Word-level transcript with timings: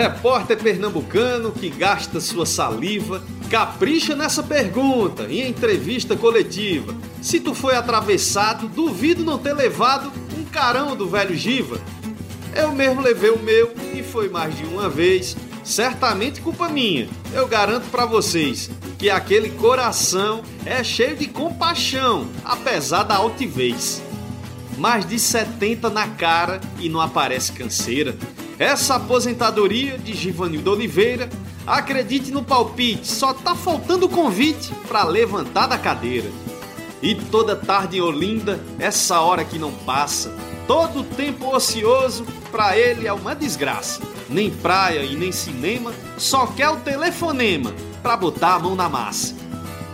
Repórter 0.00 0.56
pernambucano 0.56 1.52
que 1.52 1.68
gasta 1.68 2.20
sua 2.20 2.46
saliva, 2.46 3.22
capricha 3.50 4.16
nessa 4.16 4.42
pergunta 4.42 5.24
em 5.24 5.46
entrevista 5.46 6.16
coletiva. 6.16 6.94
Se 7.20 7.38
tu 7.38 7.54
foi 7.54 7.76
atravessado, 7.76 8.66
duvido 8.66 9.22
não 9.22 9.36
ter 9.36 9.52
levado 9.52 10.10
um 10.38 10.42
carão 10.46 10.96
do 10.96 11.06
velho 11.06 11.36
Giva. 11.36 11.78
Eu 12.56 12.72
mesmo 12.72 13.02
levei 13.02 13.28
o 13.28 13.38
meu 13.38 13.74
e 13.92 14.02
foi 14.02 14.30
mais 14.30 14.56
de 14.56 14.64
uma 14.64 14.88
vez. 14.88 15.36
Certamente 15.62 16.40
culpa 16.40 16.70
minha. 16.70 17.06
Eu 17.34 17.46
garanto 17.46 17.90
para 17.90 18.06
vocês 18.06 18.70
que 18.98 19.10
aquele 19.10 19.50
coração 19.50 20.40
é 20.64 20.82
cheio 20.82 21.14
de 21.14 21.26
compaixão, 21.26 22.26
apesar 22.42 23.02
da 23.02 23.16
altivez. 23.16 24.00
Mais 24.80 25.04
de 25.04 25.18
70 25.18 25.90
na 25.90 26.08
cara 26.08 26.58
e 26.78 26.88
não 26.88 27.02
aparece 27.02 27.52
canseira. 27.52 28.16
Essa 28.58 28.94
aposentadoria 28.94 29.98
de 29.98 30.14
Givanildo 30.14 30.72
Oliveira, 30.72 31.28
acredite 31.66 32.30
no 32.30 32.42
palpite, 32.42 33.06
só 33.06 33.34
tá 33.34 33.54
faltando 33.54 34.06
o 34.06 34.08
convite 34.08 34.72
para 34.88 35.04
levantar 35.04 35.66
da 35.66 35.76
cadeira. 35.76 36.30
E 37.02 37.14
toda 37.14 37.54
tarde 37.54 37.98
em 37.98 38.00
Olinda, 38.00 38.58
essa 38.78 39.20
hora 39.20 39.44
que 39.44 39.58
não 39.58 39.70
passa, 39.70 40.34
todo 40.66 41.04
tempo 41.04 41.54
ocioso, 41.54 42.24
para 42.50 42.74
ele 42.74 43.06
é 43.06 43.12
uma 43.12 43.34
desgraça. 43.34 44.00
Nem 44.30 44.50
praia 44.50 45.04
e 45.04 45.14
nem 45.14 45.30
cinema, 45.30 45.92
só 46.16 46.46
quer 46.46 46.70
o 46.70 46.80
telefonema 46.80 47.74
para 48.02 48.16
botar 48.16 48.54
a 48.54 48.58
mão 48.58 48.74
na 48.74 48.88
massa. 48.88 49.36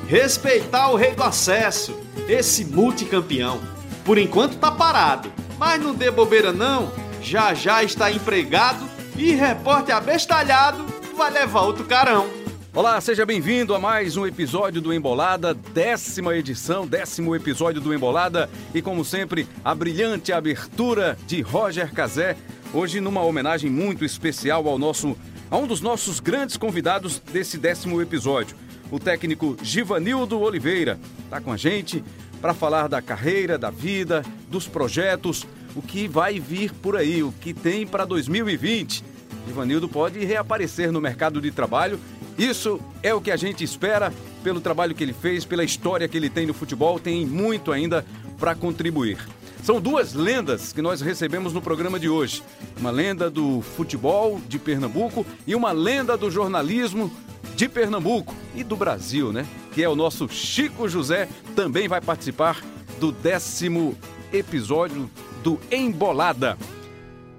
Respeitar 0.07 0.91
o 0.91 0.97
rei 0.97 1.13
do 1.13 1.25
acesso, 1.25 1.93
esse 2.29 2.65
multicampeão. 2.65 3.76
Por 4.07 4.19
enquanto 4.19 4.57
tá 4.59 4.71
parado, 4.71 5.33
mas 5.59 5.83
não 5.83 5.93
dê 5.93 6.13
bobeira 6.13 6.53
não, 6.53 6.93
já 7.21 7.53
já 7.55 7.83
está 7.83 8.09
empregado 8.09 8.89
e 9.17 9.33
repórter 9.33 9.97
abestalhado 9.97 10.87
vai 11.17 11.29
levar 11.33 11.63
outro 11.63 11.85
carão. 11.85 12.29
Olá, 12.73 13.01
seja 13.01 13.27
bem-vindo 13.27 13.75
a 13.75 13.81
mais 13.81 14.17
um 14.17 14.25
episódio 14.25 14.81
do 14.81 14.95
Embolada, 14.95 15.53
décima 15.53 16.37
edição, 16.37 16.87
décimo 16.87 17.35
episódio 17.35 17.81
do 17.81 17.93
Embolada 17.93 18.49
e 18.73 18.81
como 18.81 19.05
sempre, 19.05 19.49
a 19.65 19.75
brilhante 19.75 20.33
abertura 20.33 21.19
de 21.27 21.43
Roger 21.43 21.93
Cazé, 21.93 22.37
hoje 22.73 23.01
numa 23.01 23.23
homenagem 23.23 23.69
muito 23.69 24.05
especial 24.05 24.69
ao 24.69 24.79
nosso 24.79 25.17
a 25.51 25.57
um 25.57 25.67
dos 25.67 25.81
nossos 25.81 26.21
grandes 26.21 26.57
convidados 26.57 27.19
desse 27.19 27.59
décimo 27.59 28.01
episódio, 28.01 28.57
o 28.89 29.01
técnico 29.01 29.57
Givanildo 29.61 30.41
Oliveira. 30.41 30.99
Está 31.25 31.41
com 31.41 31.51
a 31.51 31.57
gente 31.57 32.05
para 32.41 32.55
falar 32.55 32.89
da 32.89 33.03
carreira, 33.03 33.59
da 33.59 33.71
vida, 33.71 34.23
dos 34.51 34.67
projetos, 34.69 35.47
o 35.75 35.83
que 35.83 36.09
vai 36.09 36.41
vir 36.41 36.73
por 36.73 36.97
aí, 36.97 37.23
o 37.23 37.33
que 37.33 37.53
tem 37.53 37.87
para 37.87 38.05
2020. 38.05 39.05
Ivanildo 39.49 39.89
pode 39.89 40.25
reaparecer 40.25 40.91
no 40.91 41.01
mercado 41.01 41.41
de 41.41 41.51
trabalho. 41.51 42.01
Isso 42.39 42.81
é 43.03 43.15
o 43.15 43.21
que 43.21 43.31
a 43.31 43.37
gente 43.37 43.63
espera 43.63 44.13
pelo 44.43 44.61
trabalho 44.61 44.95
que 44.95 45.03
ele 45.03 45.13
fez, 45.13 45.45
pela 45.45 45.65
história 45.65 46.09
que 46.09 46.17
ele 46.17 46.31
tem 46.31 46.47
no 46.47 46.55
futebol, 46.55 46.99
tem 46.99 47.27
muito 47.27 47.73
ainda 47.73 48.05
para 48.39 48.55
contribuir. 48.55 49.19
São 49.63 49.81
duas 49.81 50.15
lendas 50.15 50.73
que 50.73 50.81
nós 50.81 51.01
recebemos 51.01 51.53
no 51.53 51.61
programa 51.61 51.99
de 51.99 52.09
hoje. 52.09 52.43
Uma 52.79 52.93
lenda 52.93 53.29
do 53.29 53.61
futebol 53.61 54.41
de 54.49 54.61
Pernambuco 54.61 55.27
e 55.45 55.57
uma 55.57 55.73
lenda 55.73 56.17
do 56.17 56.31
jornalismo 56.31 57.11
de 57.55 57.69
Pernambuco 57.69 58.35
e 58.55 58.65
do 58.65 58.77
Brasil, 58.77 59.33
né? 59.33 59.47
Que 59.73 59.83
é 59.83 59.89
o 59.89 59.95
nosso 59.95 60.29
Chico 60.29 60.89
José, 60.89 61.29
também 61.55 61.89
vai 61.89 62.01
participar 62.01 62.63
do 62.99 63.13
décimo 63.13 63.97
episódio 64.33 65.11
do 65.43 65.61
Embolada. 65.71 66.57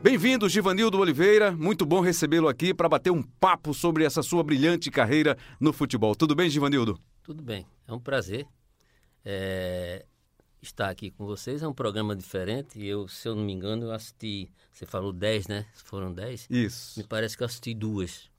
Bem-vindo, 0.02 0.48
Givanildo 0.48 1.00
Oliveira. 1.00 1.52
Muito 1.52 1.86
bom 1.86 2.00
recebê-lo 2.00 2.48
aqui 2.48 2.74
para 2.74 2.88
bater 2.88 3.12
um 3.12 3.22
papo 3.22 3.74
sobre 3.74 4.06
essa 4.06 4.22
sua 4.22 4.44
brilhante 4.44 4.90
carreira 4.90 5.38
no 5.60 5.74
futebol. 5.74 6.16
Tudo 6.16 6.36
bem, 6.36 6.50
Givanildo? 6.50 7.00
Tudo 7.24 7.44
bem. 7.44 7.66
É 7.88 7.94
um 7.94 8.00
prazer 8.00 8.48
é, 9.26 10.06
estar 10.62 10.90
aqui 10.90 11.12
com 11.12 11.26
vocês. 11.26 11.62
É 11.62 11.68
um 11.68 11.74
programa 11.74 12.16
diferente. 12.16 12.82
Eu, 12.84 13.08
se 13.08 13.28
eu 13.28 13.36
não 13.36 13.44
me 13.44 13.52
engano, 13.52 13.88
eu 13.88 13.92
assisti. 13.92 14.50
Você 14.72 14.86
falou 14.86 15.12
10, 15.12 15.48
né? 15.48 15.66
Foram 15.84 16.14
10? 16.14 16.48
Isso. 16.50 17.00
Me 17.00 17.06
parece 17.06 17.36
que 17.36 17.44
eu 17.44 17.46
assisti 17.46 17.74
duas. 17.74 18.30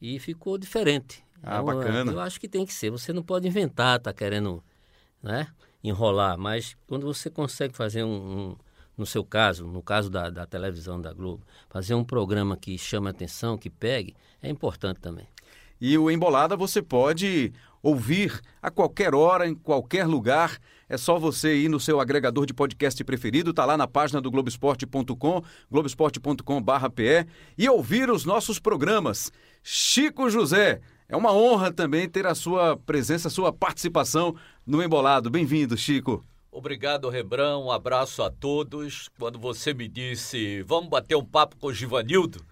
E 0.00 0.18
ficou 0.18 0.56
diferente. 0.58 1.24
Ah, 1.42 1.62
bacana. 1.62 2.12
Eu 2.12 2.20
acho 2.20 2.40
que 2.40 2.48
tem 2.48 2.64
que 2.66 2.72
ser. 2.72 2.90
Você 2.90 3.12
não 3.12 3.22
pode 3.22 3.46
inventar, 3.46 4.00
tá 4.00 4.12
querendo 4.12 4.62
né, 5.22 5.48
enrolar. 5.82 6.36
Mas 6.38 6.76
quando 6.86 7.06
você 7.06 7.30
consegue 7.30 7.76
fazer 7.76 8.04
um, 8.04 8.10
um 8.10 8.56
no 8.96 9.06
seu 9.06 9.24
caso, 9.24 9.66
no 9.66 9.80
caso 9.80 10.10
da, 10.10 10.28
da 10.28 10.44
televisão 10.44 11.00
da 11.00 11.12
Globo, 11.12 11.46
fazer 11.70 11.94
um 11.94 12.04
programa 12.04 12.56
que 12.56 12.76
chame 12.76 13.08
atenção, 13.08 13.56
que 13.56 13.70
pegue, 13.70 14.16
é 14.42 14.48
importante 14.48 14.98
também. 15.00 15.28
E 15.80 15.96
o 15.96 16.10
Embolada 16.10 16.56
você 16.56 16.82
pode 16.82 17.52
ouvir 17.82 18.40
a 18.62 18.70
qualquer 18.70 19.14
hora, 19.14 19.46
em 19.46 19.54
qualquer 19.54 20.06
lugar. 20.06 20.58
É 20.88 20.96
só 20.96 21.18
você 21.18 21.56
ir 21.56 21.68
no 21.68 21.78
seu 21.78 22.00
agregador 22.00 22.46
de 22.46 22.54
podcast 22.54 23.02
preferido, 23.04 23.52
tá 23.52 23.64
lá 23.64 23.76
na 23.76 23.86
página 23.86 24.20
do 24.20 24.30
Globoesporte.com, 24.30 25.42
globoesporte.com/pe 25.70 27.26
e 27.56 27.68
ouvir 27.68 28.10
os 28.10 28.24
nossos 28.24 28.58
programas. 28.58 29.30
Chico 29.62 30.30
José, 30.30 30.80
é 31.08 31.16
uma 31.16 31.32
honra 31.32 31.72
também 31.72 32.08
ter 32.08 32.26
a 32.26 32.34
sua 32.34 32.76
presença, 32.76 33.28
a 33.28 33.30
sua 33.30 33.52
participação 33.52 34.34
no 34.66 34.82
Embolado. 34.82 35.30
Bem-vindo, 35.30 35.76
Chico. 35.76 36.24
Obrigado, 36.50 37.08
Rebrão. 37.08 37.66
Um 37.66 37.70
abraço 37.70 38.22
a 38.22 38.30
todos. 38.30 39.08
Quando 39.18 39.38
você 39.38 39.72
me 39.72 39.86
disse, 39.86 40.62
vamos 40.62 40.88
bater 40.88 41.16
um 41.16 41.24
papo 41.24 41.56
com 41.56 41.68
o 41.68 41.72
Givanildo, 41.72 42.44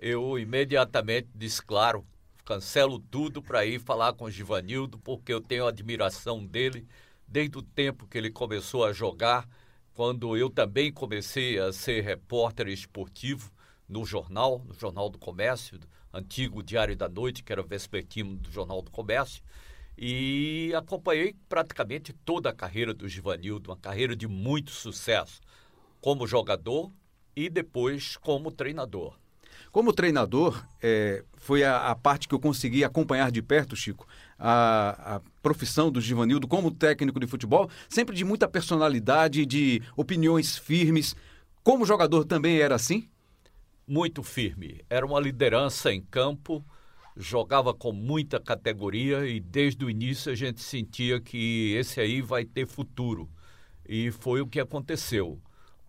eu 0.00 0.38
imediatamente 0.38 1.28
disse, 1.34 1.62
claro, 1.62 2.04
cancelo 2.44 2.98
tudo 2.98 3.42
para 3.42 3.64
ir 3.64 3.80
falar 3.80 4.12
com 4.12 4.24
o 4.24 4.30
Givanildo, 4.30 4.98
porque 4.98 5.32
eu 5.32 5.40
tenho 5.40 5.66
admiração 5.66 6.44
dele 6.44 6.86
desde 7.26 7.58
o 7.58 7.62
tempo 7.62 8.06
que 8.06 8.18
ele 8.18 8.30
começou 8.30 8.84
a 8.84 8.92
jogar, 8.92 9.48
quando 9.92 10.36
eu 10.36 10.50
também 10.50 10.92
comecei 10.92 11.58
a 11.58 11.72
ser 11.72 12.02
repórter 12.02 12.68
esportivo 12.68 13.50
no 13.88 14.04
jornal, 14.04 14.62
no 14.66 14.74
Jornal 14.74 15.08
do 15.08 15.18
Comércio, 15.18 15.78
antigo 16.12 16.62
Diário 16.62 16.96
da 16.96 17.08
Noite, 17.08 17.42
que 17.42 17.52
era 17.52 17.60
o 17.60 17.66
vespertino 17.66 18.36
do 18.36 18.50
Jornal 18.50 18.82
do 18.82 18.90
Comércio 18.90 19.42
e 19.96 20.72
acompanhei 20.76 21.36
praticamente 21.48 22.12
toda 22.12 22.50
a 22.50 22.54
carreira 22.54 22.92
do 22.92 23.08
Givanildo, 23.08 23.70
uma 23.70 23.76
carreira 23.76 24.16
de 24.16 24.26
muito 24.26 24.70
sucesso, 24.70 25.40
como 26.00 26.26
jogador 26.26 26.90
e 27.34 27.48
depois 27.48 28.16
como 28.16 28.50
treinador. 28.50 29.16
Como 29.74 29.92
treinador, 29.92 30.64
é, 30.80 31.24
foi 31.36 31.64
a, 31.64 31.88
a, 31.88 31.96
parte 31.96 32.28
que 32.28 32.34
eu 32.36 32.38
consegui 32.38 32.84
acompanhar 32.84 33.32
de 33.32 33.42
perto, 33.42 33.74
Chico, 33.74 34.06
a, 34.38 35.16
a, 35.16 35.20
profissão 35.42 35.90
do 35.90 36.00
Givanildo 36.00 36.46
como 36.46 36.70
técnico 36.70 37.18
de 37.18 37.26
futebol, 37.26 37.68
sempre 37.88 38.14
de 38.14 38.24
muita 38.24 38.46
personalidade, 38.46 39.44
de 39.44 39.82
opiniões 39.96 40.56
firmes. 40.56 41.16
Como 41.64 41.84
jogador 41.84 42.24
também 42.24 42.60
era 42.60 42.76
assim? 42.76 43.08
Muito 43.84 44.22
firme. 44.22 44.80
Era 44.88 45.04
uma 45.04 45.18
liderança 45.18 45.92
em 45.92 46.00
campo, 46.00 46.64
jogava 47.16 47.74
com 47.74 47.90
muita 47.90 48.38
categoria 48.38 49.26
e 49.26 49.40
desde 49.40 49.84
o 49.84 49.90
início 49.90 50.30
a 50.30 50.36
gente 50.36 50.62
sentia 50.62 51.20
que 51.20 51.74
esse 51.74 52.00
aí 52.00 52.22
vai 52.22 52.44
ter 52.44 52.68
futuro. 52.68 53.28
E 53.84 54.12
foi 54.12 54.40
o 54.40 54.46
que 54.46 54.60
aconteceu. 54.60 55.40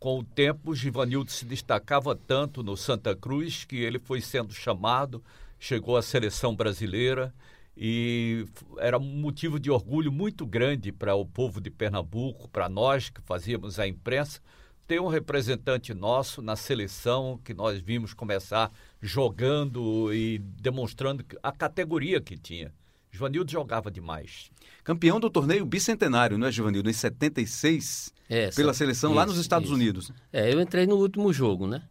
Com 0.06 0.20
o 0.20 0.24
tempo, 0.24 0.76
Givanildo 0.76 1.32
se 1.32 1.46
destacava 1.46 2.16
tanto 2.16 2.62
no 2.62 2.78
Santa 2.78 3.16
Cruz 3.16 3.66
que 3.66 3.78
ele 3.78 3.98
foi 3.98 4.22
sendo 4.22 4.54
chamado, 4.54 5.20
chegou 5.58 5.98
à 5.98 6.02
seleção 6.04 6.56
brasileira 6.56 7.34
e 7.76 8.46
era 8.78 9.00
um 9.00 9.20
motivo 9.20 9.60
de 9.60 9.72
orgulho 9.72 10.12
muito 10.12 10.46
grande 10.46 10.92
para 10.92 11.16
o 11.16 11.26
povo 11.26 11.60
de 11.60 11.72
Pernambuco, 11.72 12.48
para 12.48 12.70
nós 12.70 13.10
que 13.10 13.20
fazíamos 13.20 13.80
a 13.80 13.88
imprensa, 13.88 14.40
ter 14.86 15.02
um 15.02 15.08
representante 15.08 15.92
nosso 15.92 16.40
na 16.40 16.56
seleção 16.56 17.40
que 17.44 17.56
nós 17.56 17.82
vimos 17.82 18.14
começar 18.14 18.72
jogando 19.02 20.14
e 20.14 20.38
demonstrando 20.38 21.26
a 21.42 21.52
categoria 21.52 22.22
que 22.22 22.38
tinha. 22.38 22.72
Joanildo 23.16 23.52
jogava 23.52 23.90
demais. 23.90 24.52
Campeão 24.84 25.20
do 25.20 25.30
torneio 25.30 25.66
bicentenário, 25.66 26.38
não 26.38 26.48
é, 26.48 26.52
Joanildo? 26.52 26.90
Em 26.90 26.94
76, 26.94 28.14
é, 28.30 28.50
pela 28.52 28.74
seleção 28.74 29.12
isso, 29.12 29.18
lá 29.18 29.26
nos 29.26 29.38
Estados 29.38 29.68
isso. 29.68 29.76
Unidos. 29.76 30.12
É, 30.32 30.54
eu 30.54 30.62
entrei 30.62 30.86
no 30.86 30.96
último 30.96 31.32
jogo, 31.34 31.68
né? 31.68 31.84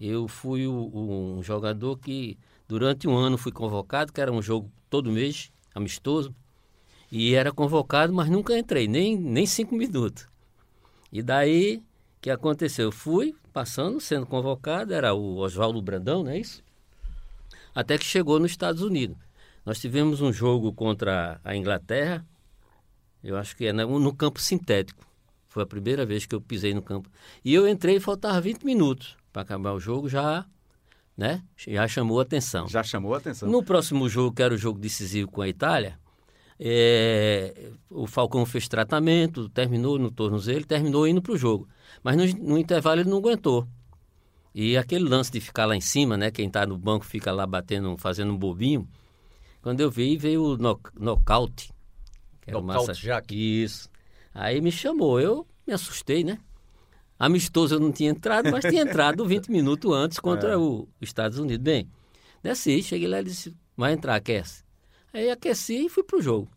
Eu 0.00 0.28
fui 0.28 0.66
o, 0.66 0.72
o, 0.72 1.38
um 1.38 1.42
jogador 1.42 1.96
que 1.98 2.38
durante 2.68 3.08
um 3.08 3.16
ano 3.16 3.38
fui 3.38 3.52
convocado, 3.52 4.12
que 4.12 4.20
era 4.20 4.32
um 4.32 4.42
jogo 4.42 4.70
todo 4.90 5.10
mês, 5.10 5.50
amistoso, 5.74 6.34
e 7.10 7.34
era 7.34 7.52
convocado, 7.52 8.12
mas 8.12 8.28
nunca 8.28 8.58
entrei, 8.58 8.86
nem, 8.86 9.16
nem 9.16 9.46
cinco 9.46 9.74
minutos. 9.74 10.28
E 11.10 11.22
daí 11.22 11.82
que 12.26 12.30
aconteceu? 12.30 12.86
Eu 12.86 12.92
fui 12.92 13.36
passando, 13.52 14.00
sendo 14.00 14.26
convocado, 14.26 14.92
era 14.92 15.14
o 15.14 15.36
Oswaldo 15.36 15.80
Brandão, 15.80 16.24
não 16.24 16.32
é 16.32 16.38
isso? 16.40 16.60
Até 17.72 17.96
que 17.96 18.04
chegou 18.04 18.40
nos 18.40 18.50
Estados 18.50 18.82
Unidos. 18.82 19.16
Nós 19.66 19.80
tivemos 19.80 20.22
um 20.22 20.32
jogo 20.32 20.72
contra 20.72 21.40
a 21.44 21.56
Inglaterra, 21.56 22.24
eu 23.22 23.36
acho 23.36 23.56
que 23.56 23.66
é 23.66 23.72
no 23.72 24.14
campo 24.14 24.40
sintético. 24.40 25.04
Foi 25.48 25.64
a 25.64 25.66
primeira 25.66 26.06
vez 26.06 26.24
que 26.24 26.34
eu 26.34 26.40
pisei 26.40 26.72
no 26.72 26.80
campo. 26.80 27.10
E 27.44 27.52
eu 27.52 27.66
entrei 27.68 27.96
e 27.96 28.00
faltava 28.00 28.40
20 28.40 28.62
minutos 28.64 29.16
para 29.32 29.42
acabar 29.42 29.72
o 29.72 29.80
jogo, 29.80 30.08
já 30.08 30.46
né? 31.16 31.42
Já 31.56 31.88
chamou 31.88 32.20
a 32.20 32.22
atenção. 32.22 32.68
Já 32.68 32.82
chamou 32.82 33.14
a 33.14 33.18
atenção. 33.18 33.48
No 33.48 33.62
próximo 33.62 34.08
jogo, 34.08 34.34
que 34.36 34.42
era 34.42 34.54
o 34.54 34.58
jogo 34.58 34.78
decisivo 34.78 35.30
com 35.30 35.40
a 35.40 35.48
Itália, 35.48 35.98
é, 36.60 37.70
o 37.90 38.06
Falcão 38.06 38.44
fez 38.44 38.68
tratamento, 38.68 39.48
terminou 39.48 39.98
no 39.98 40.10
tornozelo, 40.10 40.64
terminou 40.64 41.08
indo 41.08 41.22
para 41.22 41.32
o 41.32 41.38
jogo. 41.38 41.66
Mas 42.02 42.16
no, 42.16 42.50
no, 42.50 42.58
intervalo 42.58 43.00
ele 43.00 43.08
não 43.08 43.18
aguentou. 43.18 43.66
E 44.54 44.76
aquele 44.76 45.08
lance 45.08 45.30
de 45.30 45.40
ficar 45.40 45.64
lá 45.64 45.74
em 45.74 45.80
cima, 45.80 46.16
né? 46.16 46.30
Quem 46.30 46.48
está 46.48 46.66
no 46.66 46.76
banco 46.76 47.04
fica 47.04 47.32
lá 47.32 47.46
batendo, 47.46 47.96
fazendo 47.98 48.32
um 48.32 48.36
bobinho. 48.36 48.86
Quando 49.66 49.80
eu 49.80 49.90
vi, 49.90 50.16
veio 50.16 50.44
o 50.44 50.56
nocaute. 50.56 51.72
Nocaute 52.46 53.04
já 53.04 53.20
Isso. 53.28 53.90
Aí 54.32 54.60
me 54.60 54.70
chamou, 54.70 55.20
eu 55.20 55.44
me 55.66 55.74
assustei, 55.74 56.22
né? 56.22 56.38
Amistoso 57.18 57.74
eu 57.74 57.80
não 57.80 57.90
tinha 57.90 58.10
entrado, 58.10 58.48
mas 58.52 58.64
tinha 58.64 58.82
entrado 58.82 59.26
20 59.26 59.50
minutos 59.50 59.92
antes 59.92 60.20
contra 60.20 60.52
é. 60.52 60.56
os 60.56 60.86
Estados 61.00 61.40
Unidos. 61.40 61.64
Bem, 61.64 61.90
desci, 62.44 62.80
cheguei 62.80 63.08
lá 63.08 63.20
e 63.20 63.24
disse, 63.24 63.56
vai 63.76 63.92
entrar, 63.92 64.14
aquece. 64.14 64.62
Aí 65.12 65.28
aqueci 65.30 65.86
e 65.86 65.88
fui 65.88 66.04
pro 66.04 66.22
jogo. 66.22 66.48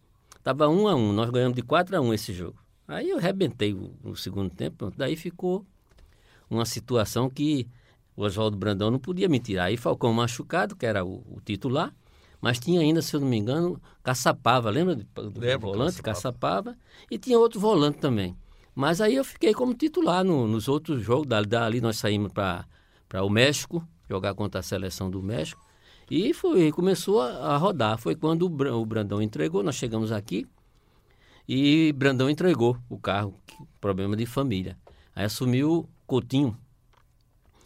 Tava 0.44 0.70
um 0.70 0.88
a 0.88 0.94
um, 0.94 1.12
nós 1.12 1.32
ganhamos 1.32 1.56
de 1.56 1.64
4 1.64 1.98
a 1.98 2.02
1 2.02 2.14
esse 2.14 2.32
jogo. 2.32 2.60
Aí 2.88 3.10
eu 3.10 3.18
arrebentei 3.18 3.74
o, 3.74 3.92
o 4.04 4.16
segundo 4.16 4.52
tempo, 4.52 4.78
pronto. 4.78 4.96
daí 4.96 5.16
ficou 5.16 5.66
uma 6.48 6.64
situação 6.64 7.28
que 7.28 7.68
o 8.16 8.22
Oswaldo 8.22 8.56
Brandão 8.56 8.92
não 8.92 9.00
podia 9.00 9.28
me 9.28 9.40
tirar. 9.40 9.64
Aí 9.64 9.78
Falcão 9.78 10.14
machucado, 10.14 10.76
que 10.76 10.86
era 10.86 11.04
o, 11.04 11.24
o 11.28 11.42
titular, 11.44 11.92
mas 12.42 12.60
tinha 12.60 12.80
ainda, 12.80 13.02
se 13.02 13.16
eu 13.16 13.20
não 13.20 13.28
me 13.28 13.38
engano, 13.38 13.82
Caçapava, 14.02 14.70
lembra 14.70 14.96
do, 14.96 15.30
do 15.30 15.40
Lembro, 15.40 15.72
volante? 15.72 16.02
Caçapava. 16.02 16.78
E 17.12 17.18
tinha 17.18 17.38
outro 17.38 17.60
volante 17.60 18.00
também. 18.00 18.36
Mas 18.74 19.02
aí 19.02 19.16
eu 19.16 19.26
fiquei 19.26 19.54
como 19.54 19.74
titular 19.74 20.24
no, 20.24 20.48
nos 20.48 20.68
outros 20.68 21.04
jogos. 21.04 21.28
Dali, 21.28 21.48
dali 21.48 21.82
nós 21.82 21.98
saímos 21.98 22.32
para 22.32 22.66
o 23.24 23.30
México, 23.30 23.86
jogar 24.10 24.34
contra 24.34 24.62
a 24.62 24.64
seleção 24.64 25.10
do 25.10 25.22
México. 25.22 25.62
E 26.10 26.34
foi, 26.34 26.72
começou 26.72 27.22
a, 27.22 27.54
a 27.54 27.58
rodar. 27.58 27.98
Foi 27.98 28.16
quando 28.16 28.44
o, 28.44 28.74
o 28.74 28.86
Brandão 28.86 29.22
entregou, 29.22 29.62
nós 29.62 29.76
chegamos 29.76 30.12
aqui 30.12 30.48
e 31.48 31.92
Brandão 31.94 32.30
entregou 32.30 32.78
o 32.88 32.98
carro, 32.98 33.34
problema 33.82 34.16
de 34.16 34.26
família. 34.26 34.78
Aí 35.16 35.26
assumiu 35.26 35.90
Coutinho. 36.08 36.56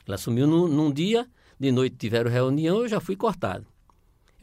Ele 0.05 0.15
assumiu 0.15 0.47
no, 0.47 0.67
num 0.67 0.91
dia, 0.91 1.27
de 1.59 1.71
noite 1.71 1.95
tiveram 1.95 2.31
reunião, 2.31 2.81
eu 2.81 2.87
já 2.87 2.99
fui 2.99 3.15
cortado. 3.15 3.65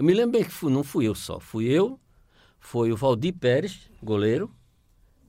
Eu 0.00 0.06
me 0.06 0.14
lembro 0.14 0.38
bem 0.38 0.44
que 0.44 0.50
fui, 0.50 0.72
não 0.72 0.82
fui 0.82 1.06
eu 1.06 1.14
só, 1.14 1.38
fui 1.38 1.66
eu, 1.66 2.00
foi 2.58 2.90
o 2.90 2.96
Valdir 2.96 3.34
Pérez, 3.34 3.90
goleiro, 4.02 4.50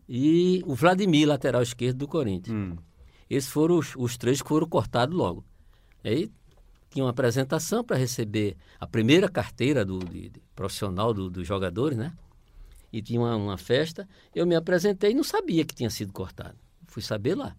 e 0.08 0.64
o 0.66 0.74
Vladimir, 0.74 1.28
lateral 1.28 1.62
esquerdo 1.62 1.98
do 1.98 2.08
Corinthians. 2.08 2.56
Hum. 2.56 2.78
Esses 3.30 3.50
foram 3.50 3.78
os, 3.78 3.94
os, 3.98 4.16
três 4.16 4.42
que 4.42 4.48
foram 4.48 4.66
cortados 4.66 5.14
logo. 5.14 5.44
Aí 6.02 6.32
tinha 6.90 7.04
uma 7.04 7.12
apresentação 7.12 7.84
para 7.84 7.98
receber 7.98 8.56
a 8.80 8.88
primeira 8.88 9.28
carteira 9.28 9.84
do 9.84 10.00
de, 10.00 10.30
de, 10.30 10.42
profissional 10.56 11.14
dos 11.14 11.30
do 11.30 11.44
jogadores, 11.44 11.98
né? 11.98 12.14
E 12.94 13.02
tinha 13.02 13.20
uma, 13.20 13.36
uma, 13.36 13.58
festa. 13.58 14.08
Eu 14.34 14.48
me 14.48 14.56
apresentei 14.56 15.12
e 15.12 15.14
não 15.14 15.24
sabia 15.26 15.66
que 15.66 15.76
tinha 15.76 15.90
sido 15.90 16.14
cortado. 16.14 16.56
Fui 16.88 17.02
saber 17.02 17.36
lá. 17.36 17.58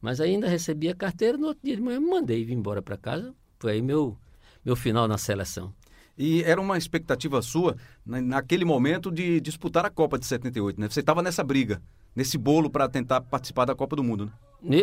Mas 0.00 0.20
ainda 0.20 0.48
recebi 0.48 0.88
a 0.88 0.94
carteira, 0.94 1.38
no 1.38 1.46
outro 1.46 1.60
dia 1.62 1.76
de 1.76 1.82
manhã 1.82 2.00
me 2.00 2.10
mandei 2.10 2.44
vir 2.44 2.54
embora 2.54 2.82
para 2.82 2.96
casa. 2.96 3.32
Foi 3.60 3.74
aí 3.74 3.82
meu, 3.82 4.18
meu 4.64 4.74
final 4.74 5.06
na 5.06 5.18
seleção. 5.18 5.72
E 6.18 6.42
era 6.42 6.60
uma 6.60 6.76
expectativa 6.76 7.40
sua, 7.40 7.76
naquele 8.04 8.64
momento, 8.64 9.08
de 9.08 9.40
disputar 9.40 9.86
a 9.86 9.90
Copa 9.90 10.18
de 10.18 10.26
78, 10.26 10.80
né? 10.80 10.88
Você 10.88 10.98
estava 10.98 11.22
nessa 11.22 11.44
briga, 11.44 11.80
nesse 12.14 12.36
bolo 12.36 12.68
para 12.68 12.88
tentar 12.88 13.20
participar 13.20 13.66
da 13.66 13.74
Copa 13.74 13.94
do 13.94 14.02
Mundo, 14.02 14.26
né? 14.26 14.32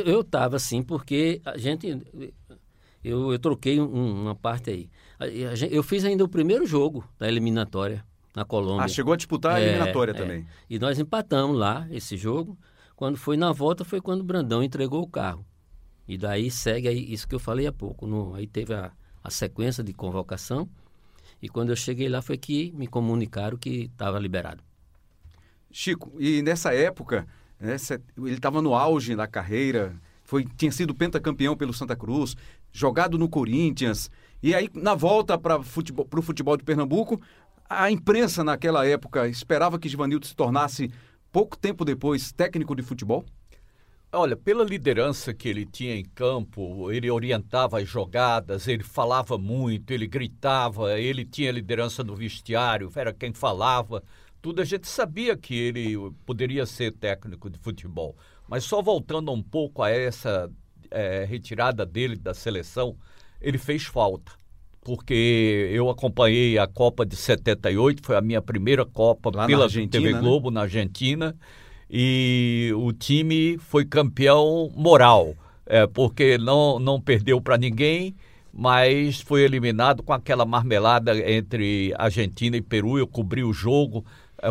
Eu 0.05 0.21
estava, 0.21 0.57
sim, 0.57 0.81
porque 0.81 1.41
a 1.43 1.57
gente... 1.57 2.01
Eu, 3.03 3.33
eu 3.33 3.37
troquei 3.37 3.79
um, 3.79 4.21
uma 4.23 4.33
parte 4.33 4.69
aí. 4.69 4.89
Eu 5.69 5.83
fiz 5.83 6.05
ainda 6.05 6.23
o 6.23 6.29
primeiro 6.29 6.65
jogo 6.65 7.07
da 7.19 7.27
eliminatória 7.27 8.03
na 8.33 8.43
Colômbia. 8.43 8.85
Ah, 8.85 8.87
chegou 8.87 9.13
a 9.13 9.17
disputar 9.17 9.57
a 9.57 9.59
é, 9.59 9.67
eliminatória 9.67 10.11
é, 10.11 10.15
também. 10.15 10.47
E 10.69 10.79
nós 10.79 10.97
empatamos 10.97 11.55
lá 11.55 11.85
esse 11.91 12.17
jogo. 12.17 12.57
Quando 12.95 13.17
foi 13.17 13.37
na 13.37 13.51
volta, 13.51 13.83
foi 13.83 14.01
quando 14.01 14.21
o 14.21 14.23
Brandão 14.23 14.63
entregou 14.63 15.03
o 15.03 15.07
carro. 15.07 15.45
E 16.07 16.17
daí 16.17 16.49
segue 16.49 16.87
aí 16.87 17.13
isso 17.13 17.27
que 17.27 17.35
eu 17.35 17.39
falei 17.39 17.67
há 17.67 17.71
pouco. 17.71 18.07
No, 18.07 18.33
aí 18.33 18.47
teve 18.47 18.73
a, 18.73 18.91
a 19.23 19.29
sequência 19.29 19.83
de 19.83 19.93
convocação 19.93 20.67
e 21.45 21.47
quando 21.47 21.69
eu 21.69 21.75
cheguei 21.75 22.09
lá 22.09 22.23
foi 22.23 22.37
que 22.37 22.71
me 22.75 22.87
comunicaram 22.87 23.55
que 23.55 23.83
estava 23.83 24.17
liberado. 24.17 24.63
Chico, 25.71 26.11
e 26.19 26.41
nessa 26.41 26.73
época, 26.73 27.27
ele 27.61 28.33
estava 28.33 28.63
no 28.63 28.73
auge 28.73 29.15
da 29.15 29.27
carreira, 29.27 29.95
foi, 30.23 30.43
tinha 30.57 30.71
sido 30.71 30.95
pentacampeão 30.95 31.55
pelo 31.55 31.71
Santa 31.71 31.95
Cruz, 31.95 32.35
jogado 32.71 33.15
no 33.15 33.29
Corinthians. 33.29 34.09
E 34.41 34.55
aí, 34.55 34.71
na 34.73 34.95
volta 34.95 35.37
para 35.37 35.59
o 35.59 35.63
futebol, 35.63 36.07
futebol 36.23 36.57
de 36.57 36.63
Pernambuco, 36.63 37.21
a 37.69 37.91
imprensa 37.91 38.43
naquela 38.43 38.83
época 38.87 39.27
esperava 39.27 39.77
que 39.77 39.87
Givanildo 39.87 40.25
se 40.25 40.35
tornasse, 40.35 40.91
pouco 41.31 41.55
tempo 41.55 41.85
depois, 41.85 42.31
técnico 42.31 42.75
de 42.75 42.81
futebol? 42.81 43.23
Olha, 44.11 44.35
pela 44.37 44.63
liderança 44.63 45.33
que 45.33 45.49
ele 45.49 45.65
tinha 45.65 45.95
em 45.95 46.05
campo, 46.05 46.91
ele 46.91 47.11
orientava 47.11 47.79
as 47.79 47.87
jogadas, 47.87 48.67
ele 48.67 48.83
falava 48.83 49.37
muito, 49.37 49.91
ele 49.91 50.07
gritava, 50.07 50.97
ele 50.99 51.25
tinha 51.25 51.51
liderança 51.51 52.03
no 52.03 52.15
vestiário, 52.15 52.89
era 52.95 53.11
quem 53.11 53.33
falava, 53.33 54.01
tudo 54.41 54.61
a 54.61 54.65
gente 54.65 54.87
sabia 54.87 55.35
que 55.35 55.55
ele 55.55 55.95
poderia 56.25 56.65
ser 56.65 56.93
técnico 56.93 57.49
de 57.49 57.57
futebol. 57.59 58.15
Mas 58.47 58.63
só 58.63 58.81
voltando 58.81 59.31
um 59.31 59.41
pouco 59.41 59.81
a 59.81 59.89
essa 59.89 60.49
é, 60.91 61.25
retirada 61.25 61.85
dele 61.85 62.15
da 62.15 62.33
seleção, 62.33 62.95
ele 63.41 63.57
fez 63.57 63.83
falta. 63.83 64.31
Porque 64.81 65.71
eu 65.73 65.89
acompanhei 65.89 66.59
a 66.59 66.67
Copa 66.67 67.05
de 67.05 67.15
78, 67.15 68.05
foi 68.05 68.15
a 68.15 68.21
minha 68.21 68.41
primeira 68.41 68.85
Copa 68.85 69.31
Lá 69.33 69.47
pela 69.47 69.67
TV 69.67 70.13
né? 70.13 70.19
Globo 70.19 70.51
né? 70.51 70.55
na 70.55 70.61
Argentina 70.61 71.35
e 71.89 72.71
o 72.75 72.91
time 72.91 73.57
foi 73.57 73.85
campeão 73.85 74.71
moral, 74.75 75.35
é, 75.65 75.85
porque 75.87 76.37
não, 76.37 76.79
não 76.79 76.99
perdeu 76.99 77.39
para 77.39 77.57
ninguém, 77.57 78.15
mas 78.51 79.21
foi 79.21 79.41
eliminado 79.41 80.01
com 80.01 80.13
aquela 80.13 80.45
marmelada 80.45 81.17
entre 81.29 81.93
Argentina 81.97 82.55
e 82.55 82.61
Peru. 82.61 82.97
Eu 82.97 83.05
cobri 83.05 83.43
o 83.43 83.51
jogo, 83.51 84.05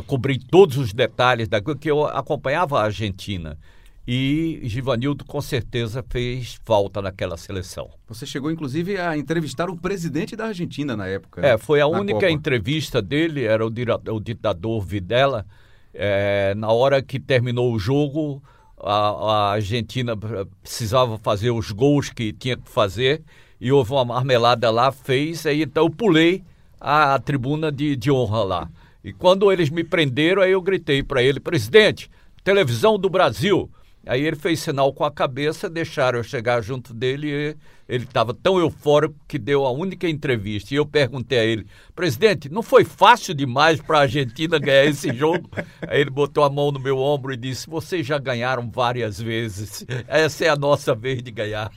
cobri 0.07 0.39
todos 0.39 0.77
os 0.77 0.93
detalhes 0.93 1.49
daquilo 1.49 1.77
que 1.77 1.91
eu 1.91 2.05
acompanhava 2.05 2.79
a 2.79 2.85
Argentina. 2.85 3.59
E 4.07 4.61
Givanildo 4.65 5.25
com 5.25 5.41
certeza 5.41 6.05
fez 6.11 6.61
falta 6.63 7.01
naquela 7.01 7.39
seleção. 7.39 7.89
Você 8.07 8.27
chegou 8.27 8.51
inclusive 8.51 8.99
a 8.99 9.17
entrevistar 9.17 9.71
o 9.71 9.77
presidente 9.77 10.37
da 10.37 10.47
Argentina 10.47 10.95
na 10.95 11.07
época. 11.07 11.45
É, 11.45 11.57
foi 11.57 11.81
a 11.81 11.87
única 11.87 12.21
Copa. 12.21 12.31
entrevista 12.31 13.01
dele, 13.01 13.45
era 13.45 13.67
o, 13.67 13.71
o 14.11 14.21
ditador 14.21 14.85
Videla 14.85 15.47
é, 15.95 16.55
na 16.57 16.71
hora 16.71 17.03
que 17.03 17.21
terminou 17.21 17.73
o 17.73 17.79
jogo, 17.79 18.43
a, 18.79 18.93
a, 18.93 19.51
Argentina 19.53 20.17
precisava 20.63 21.17
fazer 21.19 21.51
os 21.51 21.71
gols 21.71 22.11
que 22.11 22.33
tinha 22.33 22.57
que 22.57 22.69
fazer 22.69 23.23
e 23.61 23.73
houve 23.73 23.93
uma 23.93 24.05
marmelada 24.05 24.71
lá, 24.71 24.93
fez, 24.93 25.47
aí 25.47 25.63
então 25.63 25.85
eu 25.85 25.91
pulei 25.91 26.43
a, 26.81 27.15
a 27.15 27.19
tribuna 27.19 27.73
de, 27.73 27.97
de 27.97 28.11
honra 28.11 28.43
lá. 28.43 28.71
E 29.03 29.13
quando 29.13 29.51
eles 29.53 29.71
me 29.71 29.85
prenderam, 29.85 30.43
aí 30.43 30.53
eu 30.53 30.61
gritei 30.61 31.03
para 31.03 31.23
ele, 31.23 31.39
presidente, 31.39 32.11
televisão 32.43 32.99
do 32.99 33.09
Brasil, 33.09 33.71
Aí 34.07 34.23
ele 34.23 34.37
fez 34.37 34.61
sinal 34.61 34.93
com 34.93 35.05
a 35.05 35.11
cabeça, 35.11 35.69
deixaram 35.69 36.19
eu 36.19 36.25
chegar 36.25 36.61
junto 36.63 36.93
dele 36.93 37.29
e 37.29 37.57
ele 37.89 38.05
estava 38.05 38.35
tão 38.35 38.59
eufórico 38.59 39.15
que 39.27 39.39
deu 39.39 39.65
a 39.65 39.71
única 39.71 40.09
entrevista. 40.09 40.75
E 40.75 40.77
eu 40.77 40.85
perguntei 40.85 41.39
a 41.39 41.45
ele, 41.45 41.67
presidente, 41.95 42.49
não 42.49 42.63
foi 42.63 42.85
fácil 42.85 43.35
demais 43.35 43.81
para 43.81 43.99
a 43.99 44.03
Argentina 44.03 44.59
ganhar 44.59 44.85
esse 44.85 45.13
jogo? 45.13 45.49
Aí 45.89 46.01
ele 46.01 46.11
botou 46.11 46.45
a 46.45 46.51
mão 46.51 46.71
no 46.71 46.79
meu 46.79 46.99
ombro 46.99 47.33
e 47.33 47.37
disse, 47.37 47.69
vocês 47.69 48.07
já 48.07 48.19
ganharam 48.19 48.71
várias 48.71 49.19
vezes, 49.19 49.85
essa 50.07 50.45
é 50.45 50.49
a 50.49 50.57
nossa 50.57 50.95
vez 50.95 51.23
de 51.23 51.31
ganhar. 51.31 51.71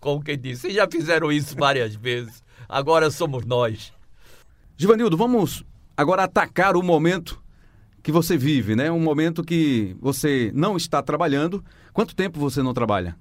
Como 0.00 0.22
quem 0.22 0.38
disse, 0.38 0.62
vocês 0.62 0.74
já 0.74 0.88
fizeram 0.90 1.30
isso 1.30 1.54
várias 1.56 1.94
vezes, 1.94 2.42
agora 2.68 3.10
somos 3.10 3.44
nós. 3.44 3.92
Givanildo, 4.76 5.16
vamos 5.16 5.64
agora 5.96 6.24
atacar 6.24 6.76
o 6.76 6.82
momento 6.82 7.43
que 8.04 8.12
você 8.12 8.36
vive, 8.36 8.76
né? 8.76 8.92
Um 8.92 9.00
momento 9.00 9.42
que 9.42 9.96
você 9.98 10.52
não 10.54 10.76
está 10.76 11.02
trabalhando. 11.02 11.64
Quanto 11.90 12.14
tempo 12.14 12.38
você 12.38 12.62
não 12.62 12.74
trabalha? 12.74 13.16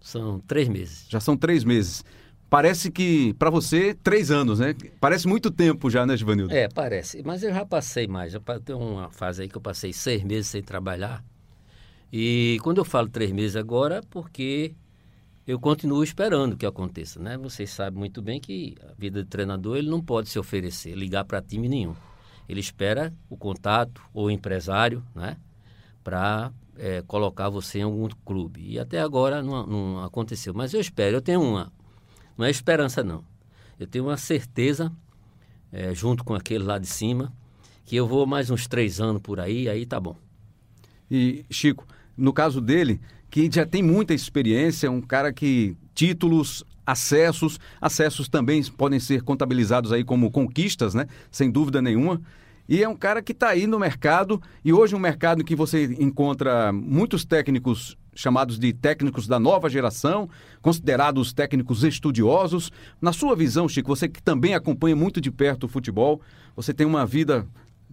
São 0.00 0.38
três 0.38 0.68
meses. 0.68 1.04
Já 1.08 1.18
são 1.18 1.36
três 1.36 1.64
meses. 1.64 2.04
Parece 2.48 2.92
que, 2.92 3.34
para 3.34 3.50
você, 3.50 3.92
três 3.92 4.30
anos, 4.30 4.60
né? 4.60 4.72
Parece 5.00 5.26
muito 5.26 5.50
tempo 5.50 5.90
já, 5.90 6.06
né, 6.06 6.16
Givanildo? 6.16 6.54
É, 6.54 6.68
parece. 6.68 7.24
Mas 7.24 7.42
eu 7.42 7.52
já 7.52 7.66
passei 7.66 8.06
mais. 8.06 8.32
Eu 8.32 8.40
tenho 8.64 8.78
uma 8.78 9.10
fase 9.10 9.42
aí 9.42 9.48
que 9.48 9.56
eu 9.56 9.60
passei 9.60 9.92
seis 9.92 10.22
meses 10.22 10.46
sem 10.46 10.62
trabalhar. 10.62 11.24
E 12.12 12.58
quando 12.62 12.78
eu 12.78 12.84
falo 12.84 13.08
três 13.08 13.32
meses 13.32 13.56
agora, 13.56 13.96
é 13.96 14.02
porque 14.08 14.76
eu 15.44 15.58
continuo 15.58 16.04
esperando 16.04 16.56
que 16.56 16.64
aconteça, 16.64 17.20
né? 17.20 17.36
Vocês 17.36 17.70
sabem 17.70 17.98
muito 17.98 18.22
bem 18.22 18.40
que 18.40 18.76
a 18.88 18.92
vida 18.96 19.24
de 19.24 19.28
treinador 19.28 19.76
ele 19.76 19.90
não 19.90 20.00
pode 20.00 20.28
se 20.28 20.38
oferecer, 20.38 20.94
ligar 20.94 21.24
para 21.24 21.42
time 21.42 21.68
nenhum 21.68 21.96
ele 22.50 22.60
espera 22.60 23.14
o 23.28 23.36
contato 23.36 24.02
ou 24.12 24.26
o 24.26 24.30
empresário, 24.30 25.04
né, 25.14 25.36
para 26.02 26.52
é, 26.76 27.02
colocar 27.02 27.48
você 27.48 27.78
em 27.78 27.82
algum 27.82 28.08
clube. 28.24 28.60
E 28.60 28.78
até 28.78 29.00
agora 29.00 29.42
não, 29.42 29.66
não, 29.66 30.04
aconteceu. 30.04 30.52
Mas 30.52 30.74
eu 30.74 30.80
espero, 30.80 31.16
eu 31.16 31.20
tenho 31.20 31.40
uma, 31.40 31.72
não 32.36 32.44
é 32.44 32.50
esperança 32.50 33.04
não. 33.04 33.24
eu 33.78 33.86
tenho 33.86 34.06
uma 34.06 34.16
certeza, 34.16 34.90
é, 35.70 35.94
junto 35.94 36.24
com 36.24 36.34
aquele 36.34 36.64
lá 36.64 36.78
de 36.78 36.88
cima, 36.88 37.32
que 37.84 37.94
eu 37.94 38.06
vou 38.06 38.26
mais 38.26 38.50
uns 38.50 38.66
três 38.66 39.00
anos 39.00 39.22
por 39.22 39.38
aí, 39.38 39.68
aí 39.68 39.86
tá 39.86 40.00
bom. 40.00 40.16
E, 41.08 41.44
Chico, 41.50 41.86
no 42.16 42.32
caso 42.32 42.60
dele, 42.60 43.00
que 43.30 43.48
já 43.50 43.64
tem 43.64 43.82
muita 43.82 44.12
experiência, 44.12 44.90
um 44.90 45.00
cara 45.00 45.32
que 45.32 45.76
títulos, 45.94 46.64
acessos, 46.90 47.58
acessos 47.80 48.28
também 48.28 48.62
podem 48.76 49.00
ser 49.00 49.22
contabilizados 49.22 49.92
aí 49.92 50.04
como 50.04 50.30
conquistas, 50.30 50.94
né? 50.94 51.06
Sem 51.30 51.50
dúvida 51.50 51.80
nenhuma. 51.80 52.20
E 52.68 52.82
é 52.82 52.88
um 52.88 52.96
cara 52.96 53.20
que 53.20 53.32
está 53.32 53.48
aí 53.48 53.66
no 53.66 53.78
mercado, 53.78 54.40
e 54.64 54.72
hoje 54.72 54.94
um 54.94 54.98
mercado 54.98 55.42
em 55.42 55.44
que 55.44 55.56
você 55.56 55.96
encontra 55.98 56.72
muitos 56.72 57.24
técnicos 57.24 57.96
chamados 58.14 58.58
de 58.58 58.72
técnicos 58.72 59.26
da 59.26 59.38
nova 59.40 59.68
geração, 59.68 60.28
considerados 60.60 61.32
técnicos 61.32 61.82
estudiosos. 61.84 62.70
Na 63.00 63.12
sua 63.12 63.34
visão, 63.34 63.68
Chico, 63.68 63.94
você 63.94 64.08
que 64.08 64.22
também 64.22 64.54
acompanha 64.54 64.94
muito 64.94 65.20
de 65.20 65.30
perto 65.30 65.64
o 65.64 65.68
futebol, 65.68 66.20
você 66.54 66.74
tem 66.74 66.86
uma 66.86 67.06
vida 67.06 67.46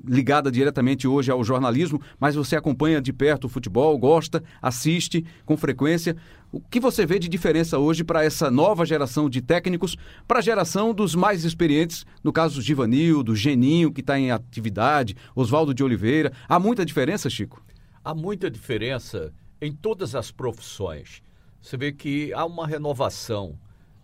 ligada 0.08 0.52
diretamente 0.52 1.08
hoje 1.08 1.30
ao 1.30 1.44
jornalismo, 1.44 2.02
mas 2.20 2.36
você 2.36 2.56
acompanha 2.56 3.02
de 3.02 3.12
perto 3.12 3.46
o 3.46 3.50
futebol, 3.50 3.98
gosta, 3.98 4.44
assiste 4.62 5.26
com 5.46 5.58
frequência. 5.58 6.16
O 6.52 6.62
que 6.62 6.80
você 6.80 7.06
vê 7.06 7.20
de 7.20 7.28
diferença 7.28 7.78
hoje 7.78 8.04
para 8.04 8.24
essa 8.24 8.50
nova 8.50 8.86
geração 8.86 9.30
de 9.30 9.42
técnicos, 9.42 9.98
para 10.28 10.40
a 10.40 10.42
geração 10.42 10.94
dos 10.94 11.14
mais 11.14 11.44
experientes, 11.44 12.06
no 12.24 12.32
caso 12.32 12.62
Givanildo, 12.62 13.36
Geninho, 13.36 13.92
que 13.92 14.02
está 14.02 14.18
em 14.18 14.32
atividade, 14.32 15.16
Oswaldo 15.36 15.74
de 15.74 15.84
Oliveira? 15.84 16.32
Há 16.48 16.58
muita 16.60 16.86
diferença, 16.86 17.30
Chico? 17.30 17.62
Há 18.04 18.16
muita 18.16 18.50
diferença 18.50 19.34
em 19.62 19.74
todas 19.74 20.16
as 20.16 20.32
profissões. 20.32 21.22
Você 21.62 21.76
vê 21.76 21.92
que 21.92 22.32
há 22.34 22.46
uma 22.46 22.66
renovação. 22.66 23.60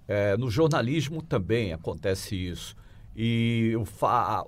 É, 0.05 0.36
no 0.36 0.51
jornalismo 0.51 1.22
também 1.22 1.72
acontece 1.72 2.36
isso. 2.36 2.75
E 3.15 3.74
o, 3.77 3.86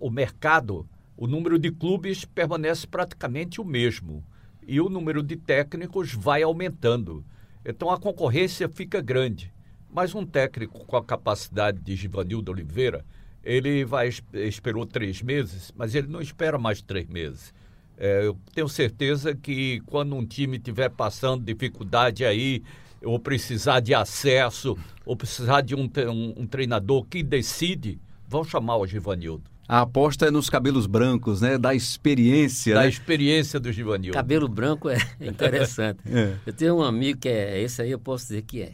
o 0.06 0.10
mercado 0.10 0.86
o 1.18 1.28
número 1.28 1.58
de 1.58 1.72
clubes 1.72 2.26
permanece 2.26 2.86
praticamente 2.86 3.62
o 3.62 3.66
mesmo 3.66 4.24
e 4.68 4.82
o 4.82 4.90
número 4.90 5.24
de 5.24 5.36
técnicos 5.36 6.14
vai 6.14 6.44
aumentando. 6.44 7.24
Então 7.64 7.90
a 7.90 8.00
concorrência 8.00 8.68
fica 8.68 9.02
grande. 9.02 9.54
Mas 9.90 10.14
um 10.14 10.26
técnico 10.26 10.86
com 10.86 10.98
a 10.98 11.04
capacidade 11.04 11.80
de 11.80 11.96
Givanildo 11.96 12.52
Oliveira, 12.52 13.06
ele 13.44 13.86
vai 13.86 14.10
esperou 14.34 14.86
três 14.86 15.22
meses, 15.22 15.72
mas 15.76 15.96
ele 15.96 16.08
não 16.08 16.20
espera 16.20 16.58
mais 16.58 16.82
três 16.82 17.08
meses. 17.08 17.54
É, 17.98 18.26
eu 18.26 18.38
tenho 18.54 18.68
certeza 18.68 19.34
que 19.34 19.80
quando 19.86 20.16
um 20.16 20.26
time 20.26 20.58
estiver 20.58 20.90
passando 20.90 21.46
dificuldade 21.46 22.26
aí, 22.26 22.62
ou 23.02 23.20
precisar 23.20 23.80
de 23.80 23.94
acesso, 23.94 24.78
ou 25.06 25.16
precisar 25.16 25.62
de 25.62 25.76
um, 25.76 25.90
um, 26.12 26.42
um 26.42 26.48
treinador 26.48 27.06
que 27.06 27.24
decide, 27.24 28.00
vão 28.28 28.44
chamar 28.44 28.78
o 28.78 28.88
Givanildo. 28.88 29.55
A 29.68 29.82
aposta 29.82 30.28
é 30.28 30.32
nos 30.32 30.48
cabelos 30.50 30.86
brancos, 30.86 31.42
né? 31.42 31.58
Da 31.58 31.74
experiência. 31.74 32.76
Da 32.76 32.82
né? 32.82 32.90
experiência 32.90 33.60
do 33.60 33.72
Givanil. 33.72 34.14
Cabelo 34.14 34.48
branco 34.48 34.90
é 34.90 34.98
interessante. 35.20 36.00
é. 36.06 36.36
Eu 36.46 36.54
tenho 36.54 36.78
um 36.78 36.84
amigo 36.84 37.20
que 37.20 37.30
é 37.30 37.60
esse 37.62 37.82
aí, 37.82 37.90
eu 37.92 38.00
posso 38.00 38.28
dizer 38.28 38.44
que 38.44 38.62
é. 38.62 38.74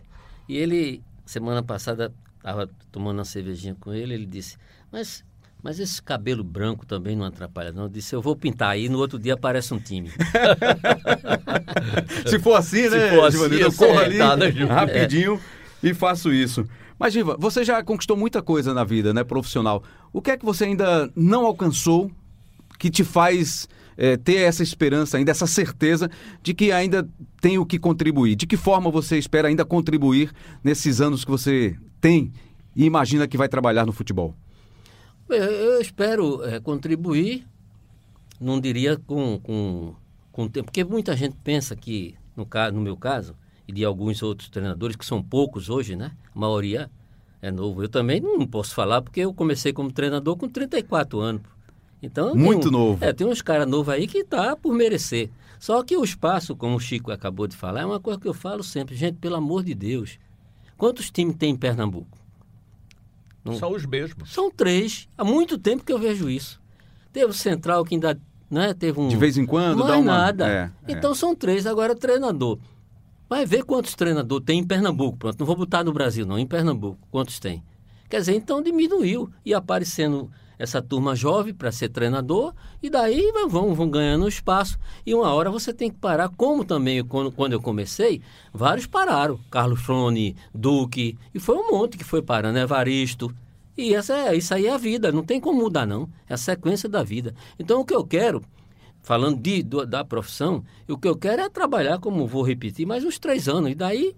E 0.50 0.57
ele, 0.57 1.01
semana 1.25 1.63
passada, 1.63 2.12
estava 2.36 2.69
tomando 2.91 3.19
uma 3.19 3.25
cervejinha 3.25 3.75
com 3.79 3.93
ele, 3.93 4.13
ele 4.13 4.25
disse, 4.25 4.57
mas, 4.91 5.24
mas 5.63 5.79
esse 5.79 6.01
cabelo 6.01 6.43
branco 6.43 6.86
também 6.86 7.15
não 7.15 7.25
atrapalha, 7.25 7.71
não? 7.71 7.83
Eu 7.83 7.89
disse, 7.89 8.13
eu 8.13 8.21
vou 8.21 8.36
pintar 8.36 8.71
aí, 8.71 8.89
no 8.89 8.98
outro 8.98 9.17
dia 9.17 9.36
aparece 9.36 9.74
um 9.74 9.79
time. 9.79 10.12
Se 12.27 12.38
for 12.39 12.55
assim, 12.55 12.89
né, 12.89 13.10
Se 13.10 13.15
for 13.15 13.25
assim, 13.25 13.38
Givanil, 13.38 13.60
eu 13.60 13.74
corro 13.74 14.00
ali 14.00 14.17
tá, 14.17 14.36
né, 14.36 14.50
rapidinho 14.67 15.39
é. 15.81 15.88
e 15.88 15.93
faço 15.93 16.33
isso. 16.33 16.67
Mas, 17.01 17.13
Giva, 17.13 17.36
você 17.39 17.63
já 17.63 17.81
conquistou 17.83 18.15
muita 18.15 18.43
coisa 18.43 18.75
na 18.75 18.83
vida, 18.83 19.12
né, 19.12 19.24
profissional. 19.24 19.83
O 20.13 20.22
que 20.22 20.32
é 20.32 20.38
que 20.38 20.46
você 20.46 20.65
ainda 20.65 21.12
não 21.15 21.46
alcançou 21.46 22.12
que 22.77 22.89
te 22.89 23.03
faz 23.03 23.68
é, 23.98 24.18
ter 24.18 24.38
essa 24.38 24.63
esperança 24.63 25.18
ainda, 25.18 25.32
essa 25.32 25.48
certeza 25.48 26.10
de 26.41 26.53
que 26.53 26.72
ainda 26.72 27.08
tem 27.39 27.58
o 27.58 27.65
que 27.65 27.77
contribuir? 27.80 28.36
De 28.36 28.46
que 28.46 28.58
forma 28.58 28.89
você 28.89 29.18
espera 29.18 29.48
ainda 29.48 29.63
contribuir 29.63 30.32
nesses 30.63 31.00
anos 31.00 31.24
que 31.24 31.32
você 31.32 31.77
tem 32.00 32.34
e 32.75 32.86
imagina 32.86 33.27
que 33.27 33.38
vai 33.38 33.48
trabalhar 33.48 33.86
no 33.86 33.94
futebol? 33.94 34.36
Eu 35.30 35.80
espero 35.80 36.44
é, 36.44 36.60
contribuir, 36.60 37.46
não 38.39 38.60
diria 38.60 38.98
com, 38.98 39.39
com, 39.39 39.96
com 40.32 40.48
tempo, 40.48 40.65
porque 40.65 40.84
muita 40.84 41.15
gente 41.15 41.38
pensa 41.41 41.74
que, 41.75 42.15
no, 42.36 42.46
caso, 42.46 42.75
no 42.75 42.82
meu 42.82 42.98
caso, 42.98 43.34
e 43.65 43.72
de 43.72 43.86
alguns 43.86 44.22
outros 44.22 44.50
treinadores, 44.50 44.96
que 44.98 45.06
são 45.06 45.24
poucos 45.24 45.70
hoje, 45.70 45.96
né? 45.96 46.12
A 46.36 46.39
maioria 46.39 46.91
é 47.41 47.51
novo. 47.51 47.83
Eu 47.83 47.89
também 47.89 48.21
não 48.21 48.45
posso 48.45 48.75
falar 48.75 49.01
porque 49.01 49.21
eu 49.21 49.33
comecei 49.33 49.74
como 49.74 49.91
treinador 49.91 50.38
com 50.38 50.48
34 50.48 51.19
anos. 51.19 51.41
Então, 52.01 52.36
Muito 52.36 52.63
tem, 52.63 52.71
novo. 52.71 53.03
É, 53.03 53.13
tem 53.13 53.27
uns 53.27 53.41
caras 53.41 53.67
novos 53.67 53.93
aí 53.93 54.07
que 54.07 54.24
tá 54.24 54.55
por 54.55 54.74
merecer. 54.74 55.29
Só 55.60 55.83
que 55.83 55.95
o 55.95 56.03
espaço, 56.03 56.55
como 56.55 56.75
o 56.75 56.79
Chico 56.79 57.12
acabou 57.12 57.48
de 57.48 57.55
falar, 57.55 57.81
é 57.81 57.86
uma 57.86 58.00
coisa 58.00 58.19
que 58.19 58.27
eu 58.27 58.33
falo 58.33 58.63
sempre. 58.63 58.95
Gente, 58.95 59.17
pelo 59.17 59.36
amor 59.36 59.63
de 59.63 59.75
Deus, 59.75 60.17
quantos 60.77 61.12
times 61.12 61.36
tem 61.36 61.51
em 61.51 61.55
Pernambuco? 61.55 62.17
Não... 63.43 63.53
São 63.55 63.71
os 63.71 63.86
mesmos. 63.86 64.31
São 64.31 64.50
três. 64.50 65.07
Há 65.17 65.24
muito 65.24 65.57
tempo 65.57 65.83
que 65.83 65.93
eu 65.93 66.00
vejo 66.00 66.29
isso. 66.29 66.60
Teve 67.13 67.27
o 67.27 67.33
Central 67.33 67.83
que 67.83 67.95
ainda 67.95 68.19
né, 68.50 68.74
teve 68.74 69.00
um... 69.00 69.07
De 69.07 69.15
vez 69.15 69.38
em 69.38 69.45
quando 69.45 69.79
Mais 69.79 69.91
dá 69.91 69.98
uma... 70.00 70.17
nada. 70.17 70.48
É, 70.48 70.71
então 70.88 71.12
é. 71.12 71.15
são 71.15 71.36
três. 71.36 71.67
Agora, 71.67 71.95
treinador. 71.95 72.57
Vai 73.31 73.45
ver 73.45 73.63
quantos 73.63 73.95
treinadores 73.95 74.45
tem 74.45 74.59
em 74.59 74.63
Pernambuco. 74.67 75.17
Pronto, 75.17 75.39
não 75.39 75.45
vou 75.45 75.55
botar 75.55 75.85
no 75.85 75.93
Brasil, 75.93 76.25
não. 76.25 76.38
Em 76.38 76.45
Pernambuco, 76.45 77.00
quantos 77.09 77.39
tem? 77.39 77.63
Quer 78.09 78.19
dizer, 78.19 78.35
então 78.35 78.61
diminuiu. 78.61 79.31
E 79.45 79.53
aparecendo 79.53 80.29
essa 80.59 80.81
turma 80.81 81.15
jovem 81.15 81.53
para 81.53 81.71
ser 81.71 81.88
treinador, 81.88 82.53
e 82.83 82.89
daí 82.89 83.31
vão, 83.47 83.73
vão 83.73 83.89
ganhando 83.89 84.27
espaço. 84.27 84.77
E 85.05 85.15
uma 85.15 85.33
hora 85.33 85.50
você 85.50 85.73
tem 85.73 85.89
que 85.89 85.97
parar, 85.97 86.27
como 86.35 86.65
também 86.65 87.05
quando, 87.05 87.31
quando 87.31 87.53
eu 87.53 87.61
comecei, 87.61 88.21
vários 88.53 88.85
pararam. 88.85 89.39
Carlos 89.50 89.81
Frone, 89.81 90.35
Duque, 90.53 91.17
e 91.33 91.39
foi 91.39 91.55
um 91.55 91.71
monte 91.71 91.97
que 91.97 92.03
foi 92.03 92.21
parando, 92.21 92.59
Evaristo. 92.59 93.33
E 93.77 93.95
essa 93.95 94.13
é, 94.13 94.35
isso 94.35 94.53
aí 94.53 94.65
é 94.65 94.73
a 94.73 94.77
vida, 94.77 95.09
não 95.09 95.23
tem 95.23 95.39
como 95.39 95.61
mudar, 95.61 95.88
não. 95.88 96.09
É 96.27 96.33
a 96.33 96.38
sequência 96.38 96.89
da 96.89 97.01
vida. 97.01 97.33
Então 97.57 97.79
o 97.79 97.85
que 97.85 97.95
eu 97.95 98.05
quero 98.05 98.43
falando 99.01 99.39
de, 99.39 99.63
do, 99.63 99.86
da 99.86 100.03
profissão, 100.03 100.63
o 100.88 100.98
que 100.98 101.08
eu 101.08 101.15
quero 101.15 101.41
é 101.41 101.50
trabalhar, 101.50 102.00
como 102.00 102.27
vou 102.27 102.43
repetir, 102.43 102.86
mais 102.86 103.03
uns 103.03 103.20
três 103.20 103.48
anos. 103.48 103.72
E 103.72 103.75
daí, 103.75 104.15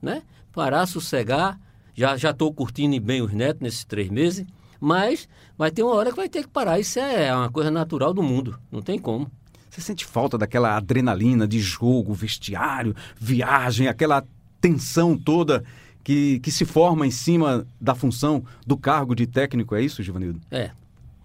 né, 0.00 0.22
parar, 0.52 0.86
sossegar. 0.86 1.58
Já 1.94 2.30
estou 2.30 2.52
curtindo 2.52 2.98
bem 3.00 3.20
os 3.20 3.32
netos 3.32 3.60
nesses 3.60 3.84
três 3.84 4.08
meses, 4.08 4.46
mas 4.80 5.28
vai 5.58 5.70
ter 5.70 5.82
uma 5.82 5.94
hora 5.94 6.10
que 6.10 6.16
vai 6.16 6.28
ter 6.28 6.42
que 6.42 6.48
parar. 6.48 6.80
Isso 6.80 6.98
é 6.98 7.34
uma 7.34 7.50
coisa 7.50 7.70
natural 7.70 8.14
do 8.14 8.22
mundo, 8.22 8.58
não 8.70 8.80
tem 8.80 8.98
como. 8.98 9.30
Você 9.68 9.80
sente 9.80 10.04
falta 10.04 10.36
daquela 10.36 10.76
adrenalina 10.76 11.46
de 11.46 11.58
jogo, 11.58 12.12
vestiário, 12.14 12.94
viagem, 13.18 13.88
aquela 13.88 14.24
tensão 14.60 15.16
toda 15.16 15.64
que, 16.02 16.40
que 16.40 16.50
se 16.50 16.64
forma 16.64 17.06
em 17.06 17.10
cima 17.10 17.66
da 17.80 17.94
função 17.94 18.44
do 18.66 18.76
cargo 18.76 19.14
de 19.14 19.26
técnico, 19.26 19.74
é 19.74 19.82
isso, 19.82 20.02
Givanildo? 20.02 20.40
É. 20.50 20.70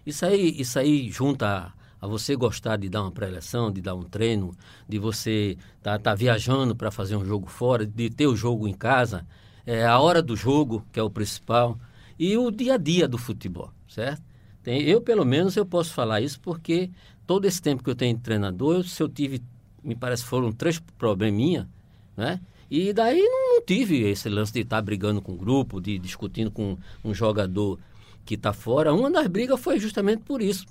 Isso 0.05 0.25
aí, 0.25 0.55
isso 0.57 0.79
aí 0.79 1.09
junta 1.11 1.73
a 2.01 2.07
você 2.07 2.35
gostar 2.35 2.77
de 2.77 2.89
dar 2.89 3.01
uma 3.01 3.11
pré-eleção, 3.11 3.71
de 3.71 3.81
dar 3.81 3.95
um 3.95 4.03
treino, 4.03 4.55
de 4.87 4.99
você 4.99 5.57
estar 5.77 5.97
tá, 5.97 5.99
tá 5.99 6.15
viajando 6.15 6.75
para 6.75 6.91
fazer 6.91 7.15
um 7.15 7.25
jogo 7.25 7.47
fora, 7.47 7.85
de 7.85 8.09
ter 8.09 8.27
o 8.27 8.35
jogo 8.35 8.67
em 8.67 8.73
casa, 8.73 9.25
é, 9.65 9.85
a 9.85 9.99
hora 9.99 10.21
do 10.21 10.35
jogo, 10.35 10.85
que 10.91 10.99
é 10.99 11.03
o 11.03 11.09
principal, 11.09 11.77
e 12.17 12.37
o 12.37 12.51
dia 12.51 12.75
a 12.75 12.77
dia 12.77 13.07
do 13.07 13.17
futebol, 13.17 13.71
certo? 13.87 14.21
Tem, 14.63 14.81
eu, 14.81 15.01
pelo 15.01 15.25
menos, 15.25 15.55
eu 15.55 15.65
posso 15.65 15.93
falar 15.93 16.21
isso 16.21 16.39
porque 16.39 16.89
todo 17.25 17.45
esse 17.45 17.61
tempo 17.61 17.83
que 17.83 17.89
eu 17.89 17.95
tenho 17.95 18.15
de 18.15 18.21
treinador, 18.21 18.75
eu, 18.75 18.83
se 18.83 19.01
eu 19.01 19.09
tive, 19.09 19.41
me 19.83 19.95
parece 19.95 20.23
foram 20.23 20.51
três 20.51 20.79
probleminha, 20.97 21.67
né? 22.15 22.39
E 22.69 22.91
daí 22.91 23.21
não, 23.21 23.55
não 23.55 23.65
tive 23.65 24.01
esse 24.09 24.27
lance 24.27 24.51
de 24.51 24.59
estar 24.59 24.75
tá 24.77 24.81
brigando 24.81 25.21
com 25.21 25.31
o 25.31 25.37
grupo, 25.37 25.79
de 25.79 25.97
discutindo 25.97 26.51
com 26.51 26.77
um 27.03 27.13
jogador 27.13 27.79
que 28.25 28.35
está 28.35 28.51
fora. 28.51 28.93
Uma 28.93 29.09
das 29.09 29.27
brigas 29.27 29.57
foi 29.57 29.79
justamente 29.79 30.23
por 30.23 30.41
isso 30.41 30.65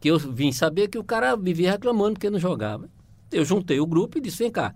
que 0.00 0.08
eu 0.08 0.18
vim 0.18 0.52
saber 0.52 0.88
que 0.88 0.98
o 0.98 1.04
cara 1.04 1.36
vivia 1.36 1.72
reclamando 1.72 2.14
porque 2.14 2.30
não 2.30 2.38
jogava. 2.38 2.88
Eu 3.30 3.44
juntei 3.44 3.80
o 3.80 3.86
grupo 3.86 4.18
e 4.18 4.20
disse: 4.20 4.38
vem 4.38 4.50
cá, 4.50 4.74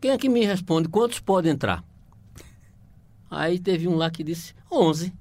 quem 0.00 0.10
é 0.10 0.18
que 0.18 0.28
me 0.28 0.44
responde 0.44 0.88
quantos 0.88 1.20
podem 1.20 1.52
entrar? 1.52 1.84
Aí 3.30 3.58
teve 3.58 3.88
um 3.88 3.96
lá 3.96 4.10
que 4.10 4.22
disse: 4.22 4.54
11. 4.70 5.12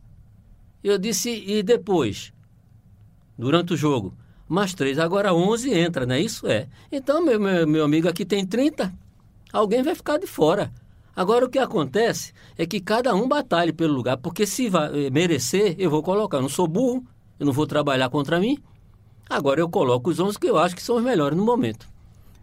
Eu 0.84 0.98
disse: 0.98 1.44
e 1.48 1.64
depois? 1.64 2.32
Durante 3.38 3.74
o 3.74 3.78
jogo? 3.78 4.14
Mais 4.48 4.74
três. 4.74 5.00
Agora 5.00 5.34
11 5.34 5.74
entra, 5.74 6.06
não 6.06 6.16
é 6.16 6.22
isso? 6.22 6.48
É. 6.48 6.68
Então, 6.92 7.24
meu, 7.24 7.40
meu, 7.40 7.68
meu 7.68 7.84
amigo 7.84 8.08
aqui 8.08 8.24
tem 8.24 8.46
30. 8.46 8.94
Alguém 9.52 9.82
vai 9.82 9.96
ficar 9.96 10.18
de 10.18 10.28
fora. 10.28 10.72
Agora, 11.16 11.46
o 11.46 11.50
que 11.50 11.58
acontece 11.58 12.34
é 12.58 12.66
que 12.66 12.80
cada 12.80 13.16
um 13.16 13.28
batalha 13.28 13.74
pelo 13.74 13.94
lugar, 13.94 14.18
porque 14.18 14.46
se 14.46 14.70
vai, 14.70 15.10
merecer, 15.10 15.76
eu 15.80 15.90
vou 15.90 16.04
colocar. 16.04 16.38
Eu 16.38 16.42
não 16.42 16.50
sou 16.50 16.68
burro, 16.68 17.04
eu 17.40 17.46
não 17.46 17.54
vou 17.54 17.66
trabalhar 17.66 18.10
contra 18.10 18.40
mim. 18.40 18.58
Agora 19.30 19.60
eu 19.60 19.70
coloco 19.70 20.10
os 20.10 20.20
11 20.20 20.40
que 20.40 20.48
eu 20.48 20.58
acho 20.58 20.76
que 20.76 20.84
são 20.84 20.98
os 20.98 21.04
melhores 21.04 21.38
no 21.38 21.44
momento. 21.44 21.88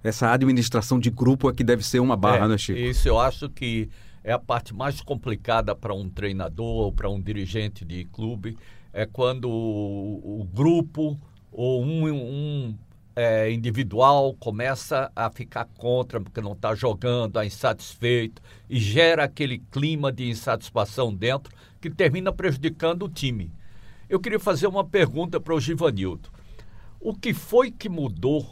Essa 0.02 0.32
administração 0.32 0.98
de 0.98 1.10
grupo 1.10 1.48
é 1.48 1.52
que 1.52 1.62
deve 1.62 1.84
ser 1.84 2.00
uma 2.00 2.16
barra, 2.16 2.46
é, 2.46 2.48
né, 2.48 2.58
Chico? 2.58 2.78
Isso 2.78 3.08
eu 3.08 3.20
acho 3.20 3.48
que 3.48 3.88
é 4.24 4.32
a 4.32 4.38
parte 4.38 4.74
mais 4.74 5.00
complicada 5.00 5.74
para 5.74 5.94
um 5.94 6.08
treinador 6.08 6.86
ou 6.86 6.92
para 6.92 7.08
um 7.08 7.20
dirigente 7.20 7.84
de 7.84 8.04
clube. 8.06 8.56
É 8.92 9.06
quando 9.06 9.48
o, 9.48 10.40
o 10.40 10.44
grupo 10.52 11.18
ou 11.52 11.82
um, 11.84 12.10
um 12.10 12.74
é, 13.14 13.50
individual 13.52 14.34
começa 14.34 15.10
a 15.14 15.30
ficar 15.30 15.66
contra 15.76 16.20
porque 16.20 16.40
não 16.40 16.52
está 16.52 16.74
jogando, 16.74 17.28
está 17.28 17.44
insatisfeito 17.44 18.42
e 18.68 18.78
gera 18.80 19.24
aquele 19.24 19.58
clima 19.70 20.10
de 20.10 20.28
insatisfação 20.28 21.14
dentro 21.14 21.52
que 21.80 21.90
termina 21.90 22.32
prejudicando 22.32 23.04
o 23.04 23.08
time. 23.08 23.50
Eu 24.08 24.18
queria 24.20 24.40
fazer 24.40 24.66
uma 24.66 24.84
pergunta 24.84 25.40
para 25.40 25.54
o 25.54 25.60
Givanildo. 25.60 26.28
O 27.04 27.12
que 27.12 27.34
foi 27.34 27.72
que 27.72 27.88
mudou 27.88 28.46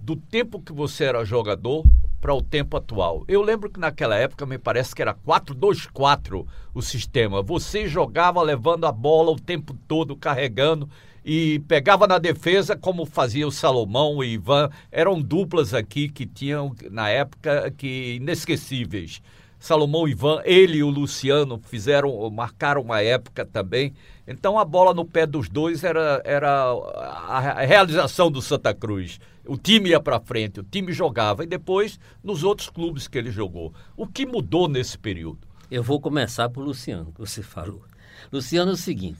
do 0.00 0.14
tempo 0.14 0.62
que 0.62 0.72
você 0.72 1.02
era 1.02 1.24
jogador 1.24 1.84
para 2.20 2.32
o 2.32 2.40
tempo 2.40 2.76
atual? 2.76 3.24
Eu 3.26 3.42
lembro 3.42 3.68
que 3.68 3.80
naquela 3.80 4.14
época 4.14 4.46
me 4.46 4.56
parece 4.56 4.94
que 4.94 5.02
era 5.02 5.12
4-2-4 5.12 6.46
o 6.72 6.80
sistema. 6.80 7.42
Você 7.42 7.88
jogava 7.88 8.40
levando 8.40 8.84
a 8.84 8.92
bola 8.92 9.32
o 9.32 9.40
tempo 9.40 9.76
todo, 9.88 10.14
carregando 10.14 10.88
e 11.24 11.58
pegava 11.66 12.06
na 12.06 12.18
defesa 12.18 12.76
como 12.76 13.04
fazia 13.04 13.48
o 13.48 13.50
Salomão 13.50 14.22
e 14.22 14.34
Ivan. 14.34 14.70
Eram 14.92 15.20
duplas 15.20 15.74
aqui 15.74 16.08
que 16.08 16.24
tinham 16.24 16.76
na 16.92 17.08
época 17.08 17.68
que 17.76 18.14
inesquecíveis. 18.20 19.20
Salomão 19.58 20.06
Ivan, 20.06 20.40
ele 20.44 20.78
e 20.78 20.82
o 20.84 20.88
Luciano 20.88 21.60
fizeram, 21.64 22.30
marcaram 22.30 22.80
uma 22.80 23.02
época 23.02 23.44
também. 23.44 23.92
Então 24.28 24.58
a 24.58 24.64
bola 24.64 24.92
no 24.92 25.04
pé 25.04 25.26
dos 25.26 25.48
dois 25.48 25.82
era, 25.82 26.20
era 26.24 26.70
a 26.70 27.64
realização 27.64 28.30
do 28.30 28.42
Santa 28.42 28.74
Cruz. 28.74 29.18
O 29.46 29.56
time 29.56 29.90
ia 29.90 29.98
para 29.98 30.20
frente, 30.20 30.60
o 30.60 30.62
time 30.62 30.92
jogava 30.92 31.44
e 31.44 31.46
depois 31.46 31.98
nos 32.22 32.44
outros 32.44 32.68
clubes 32.68 33.08
que 33.08 33.16
ele 33.16 33.30
jogou. 33.30 33.72
O 33.96 34.06
que 34.06 34.26
mudou 34.26 34.68
nesse 34.68 34.98
período? 34.98 35.38
Eu 35.70 35.82
vou 35.82 35.98
começar 35.98 36.48
por 36.50 36.62
Luciano, 36.62 37.12
que 37.12 37.20
você 37.20 37.42
falou. 37.42 37.82
Luciano 38.30 38.72
é 38.72 38.74
o 38.74 38.76
seguinte, 38.76 39.18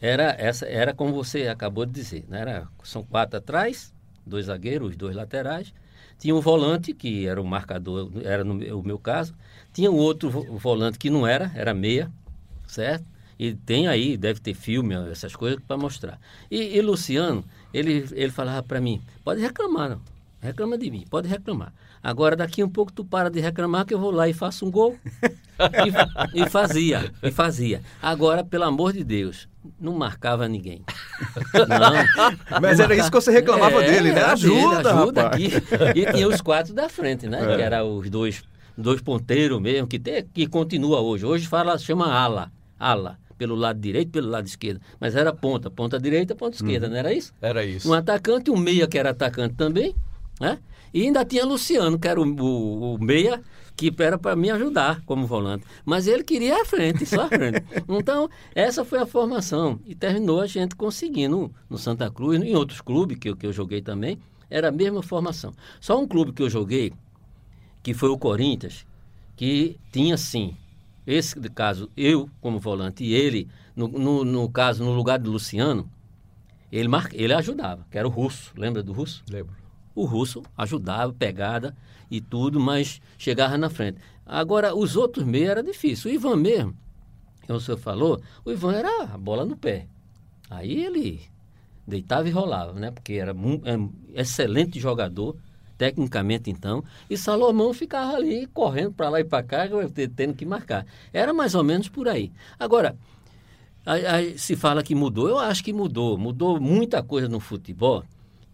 era 0.00 0.34
essa 0.38 0.64
era 0.66 0.94
como 0.94 1.12
você 1.12 1.48
acabou 1.48 1.84
de 1.84 1.92
dizer, 1.92 2.24
né? 2.28 2.40
Era, 2.40 2.68
são 2.82 3.02
quatro 3.04 3.36
atrás, 3.36 3.92
dois 4.24 4.46
zagueiros, 4.46 4.90
os 4.90 4.96
dois 4.96 5.14
laterais 5.14 5.74
tinha 6.22 6.36
um 6.36 6.40
volante, 6.40 6.94
que 6.94 7.26
era 7.26 7.42
o 7.42 7.44
marcador, 7.44 8.08
era 8.22 8.44
no 8.44 8.54
o 8.78 8.82
meu 8.84 8.96
caso. 8.96 9.34
Tinha 9.72 9.90
um 9.90 9.96
outro 9.96 10.30
volante 10.56 10.96
que 10.96 11.10
não 11.10 11.26
era, 11.26 11.50
era 11.52 11.74
meia, 11.74 12.12
certo? 12.64 13.04
E 13.38 13.54
tem 13.54 13.88
aí, 13.88 14.16
deve 14.16 14.40
ter 14.40 14.54
filme, 14.54 14.94
essas 15.10 15.34
coisas 15.34 15.60
para 15.66 15.76
mostrar. 15.76 16.18
E, 16.50 16.76
e, 16.76 16.80
Luciano, 16.80 17.44
ele, 17.72 18.06
ele 18.12 18.30
falava 18.30 18.62
para 18.62 18.80
mim, 18.80 19.00
pode 19.24 19.40
reclamar, 19.40 19.90
não. 19.90 20.00
Reclama 20.40 20.76
de 20.76 20.90
mim, 20.90 21.04
pode 21.08 21.28
reclamar. 21.28 21.72
Agora, 22.02 22.34
daqui 22.34 22.64
um 22.64 22.68
pouco 22.68 22.92
tu 22.92 23.04
para 23.04 23.30
de 23.30 23.38
reclamar 23.38 23.86
que 23.86 23.94
eu 23.94 23.98
vou 23.98 24.10
lá 24.10 24.28
e 24.28 24.32
faço 24.32 24.66
um 24.66 24.70
gol. 24.72 24.98
e, 26.34 26.42
e, 26.42 26.50
fazia, 26.50 27.12
e 27.22 27.30
fazia. 27.30 27.80
Agora, 28.02 28.42
pelo 28.42 28.64
amor 28.64 28.92
de 28.92 29.04
Deus, 29.04 29.48
não 29.80 29.94
marcava 29.94 30.48
ninguém. 30.48 30.84
Não. 31.54 32.60
Mas 32.60 32.80
era 32.80 32.96
isso 32.96 33.08
que 33.08 33.20
você 33.20 33.30
reclamava 33.30 33.84
é, 33.84 33.90
dele, 33.92 34.12
né? 34.12 34.22
Ajuda, 34.24 34.76
dele, 34.78 34.88
ajuda 34.88 35.26
aqui. 35.28 35.50
E 35.94 36.12
tinha 36.12 36.26
os 36.26 36.40
quatro 36.40 36.74
da 36.74 36.88
frente, 36.88 37.28
né? 37.28 37.40
É. 37.40 37.56
Que 37.56 37.62
eram 37.62 37.98
os 37.98 38.10
dois, 38.10 38.42
dois 38.76 39.00
ponteiros 39.00 39.60
mesmo, 39.60 39.86
que, 39.86 40.00
tem, 40.00 40.24
que 40.24 40.48
continua 40.48 41.00
hoje. 41.00 41.24
Hoje 41.24 41.46
fala, 41.46 41.78
chama 41.78 42.12
ala, 42.12 42.50
ala. 42.80 43.16
Pelo 43.42 43.56
lado 43.56 43.80
direito 43.80 44.12
pelo 44.12 44.28
lado 44.28 44.46
esquerdo. 44.46 44.80
Mas 45.00 45.16
era 45.16 45.32
ponta, 45.32 45.68
ponta 45.68 45.98
direita, 45.98 46.32
ponta 46.32 46.54
esquerda, 46.54 46.86
uhum. 46.86 46.92
não 46.92 46.98
era 47.00 47.12
isso? 47.12 47.34
Era 47.42 47.64
isso. 47.64 47.90
Um 47.90 47.92
atacante, 47.92 48.52
um 48.52 48.56
meia 48.56 48.86
que 48.86 48.96
era 48.96 49.10
atacante 49.10 49.56
também, 49.56 49.96
né? 50.40 50.60
E 50.94 51.02
ainda 51.02 51.24
tinha 51.24 51.44
Luciano, 51.44 51.98
que 51.98 52.06
era 52.06 52.20
o, 52.20 52.24
o, 52.24 52.94
o 52.94 53.02
meia 53.02 53.42
que 53.74 53.92
era 53.98 54.16
para 54.16 54.36
me 54.36 54.48
ajudar 54.48 55.02
como 55.04 55.26
volante. 55.26 55.64
Mas 55.84 56.06
ele 56.06 56.22
queria 56.22 56.62
a 56.62 56.64
frente, 56.64 57.04
só 57.04 57.22
a 57.22 57.28
frente. 57.28 57.64
Então, 57.88 58.28
essa 58.54 58.84
foi 58.84 59.00
a 59.00 59.06
formação. 59.06 59.80
E 59.84 59.92
terminou 59.92 60.40
a 60.40 60.46
gente 60.46 60.76
conseguindo 60.76 61.52
no 61.68 61.76
Santa 61.76 62.08
Cruz, 62.08 62.40
em 62.40 62.54
outros 62.54 62.80
clubes 62.80 63.18
que 63.18 63.28
eu, 63.28 63.36
que 63.36 63.44
eu 63.44 63.52
joguei 63.52 63.82
também, 63.82 64.20
era 64.48 64.68
a 64.68 64.72
mesma 64.72 65.02
formação. 65.02 65.52
Só 65.80 66.00
um 66.00 66.06
clube 66.06 66.32
que 66.32 66.44
eu 66.44 66.48
joguei, 66.48 66.92
que 67.82 67.92
foi 67.92 68.10
o 68.10 68.16
Corinthians, 68.16 68.86
que 69.34 69.80
tinha 69.90 70.16
sim, 70.16 70.56
esse 71.06 71.38
caso, 71.50 71.90
eu 71.96 72.30
como 72.40 72.58
volante 72.58 73.04
e 73.04 73.12
ele, 73.12 73.48
no, 73.74 73.88
no, 73.88 74.24
no 74.24 74.48
caso, 74.48 74.84
no 74.84 74.92
lugar 74.92 75.18
do 75.18 75.30
Luciano, 75.30 75.90
ele, 76.70 76.88
mar... 76.88 77.08
ele 77.12 77.34
ajudava, 77.34 77.86
que 77.90 77.98
era 77.98 78.06
o 78.06 78.10
russo. 78.10 78.52
Lembra 78.56 78.82
do 78.82 78.92
russo? 78.92 79.22
Lembro. 79.28 79.54
O 79.94 80.04
russo 80.04 80.42
ajudava, 80.56 81.12
pegada 81.12 81.76
e 82.10 82.20
tudo, 82.20 82.58
mas 82.58 83.00
chegava 83.18 83.58
na 83.58 83.68
frente. 83.68 83.98
Agora, 84.24 84.74
os 84.74 84.96
outros 84.96 85.26
meios 85.26 85.50
era 85.50 85.62
difícil. 85.62 86.10
O 86.10 86.14
Ivan 86.14 86.36
mesmo, 86.36 86.76
como 87.46 87.58
o 87.58 87.60
senhor 87.60 87.76
falou, 87.76 88.22
o 88.44 88.50
Ivan 88.50 88.72
era 88.72 89.04
a 89.04 89.18
bola 89.18 89.44
no 89.44 89.56
pé. 89.56 89.86
Aí 90.48 90.84
ele 90.84 91.20
deitava 91.86 92.28
e 92.28 92.30
rolava, 92.30 92.72
né? 92.72 92.90
Porque 92.90 93.14
era 93.14 93.34
um, 93.34 93.60
é 93.64 94.20
excelente 94.20 94.78
jogador, 94.78 95.36
tecnicamente 95.76 96.50
então, 96.50 96.84
e 97.08 97.16
Salomão 97.16 97.72
ficava 97.72 98.16
ali 98.16 98.46
correndo 98.46 98.92
para 98.92 99.08
lá 99.08 99.20
e 99.20 99.24
para 99.24 99.42
cá, 99.42 99.62
tendo 100.14 100.34
que 100.34 100.44
marcar. 100.44 100.86
Era 101.12 101.32
mais 101.32 101.54
ou 101.54 101.64
menos 101.64 101.88
por 101.88 102.08
aí. 102.08 102.32
Agora, 102.58 102.96
aí, 103.84 104.38
se 104.38 104.56
fala 104.56 104.82
que 104.82 104.94
mudou, 104.94 105.28
eu 105.28 105.38
acho 105.38 105.62
que 105.64 105.72
mudou. 105.72 106.16
Mudou 106.16 106.60
muita 106.60 107.02
coisa 107.02 107.28
no 107.28 107.40
futebol 107.40 108.04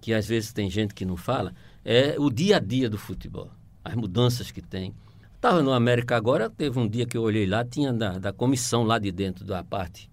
que 0.01 0.13
às 0.15 0.27
vezes 0.27 0.53
tem 0.53 0.71
gente 0.71 0.95
que 0.95 1.05
não 1.05 1.17
fala, 1.17 1.55
é 1.85 2.17
o 2.19 2.31
dia 2.31 2.57
a 2.57 2.61
dia 2.61 2.89
do 2.89 2.99
futebol, 2.99 3.51
as 3.85 3.95
mudanças 3.95 4.51
que 4.51 4.63
tem. 4.63 4.95
Estava 5.35 5.63
no 5.63 5.73
América 5.73 6.17
agora, 6.17 6.51
teve 6.51 6.79
um 6.79 6.89
dia 6.89 7.07
que 7.07 7.17
eu 7.17 7.23
olhei 7.23 7.47
lá, 7.47 7.65
tinha 7.65 7.93
da, 7.93 8.19
da 8.19 8.33
comissão 8.33 8.83
lá 8.83 8.99
de 8.99 9.11
dentro 9.13 9.45
da 9.45 9.63
parte 9.63 10.11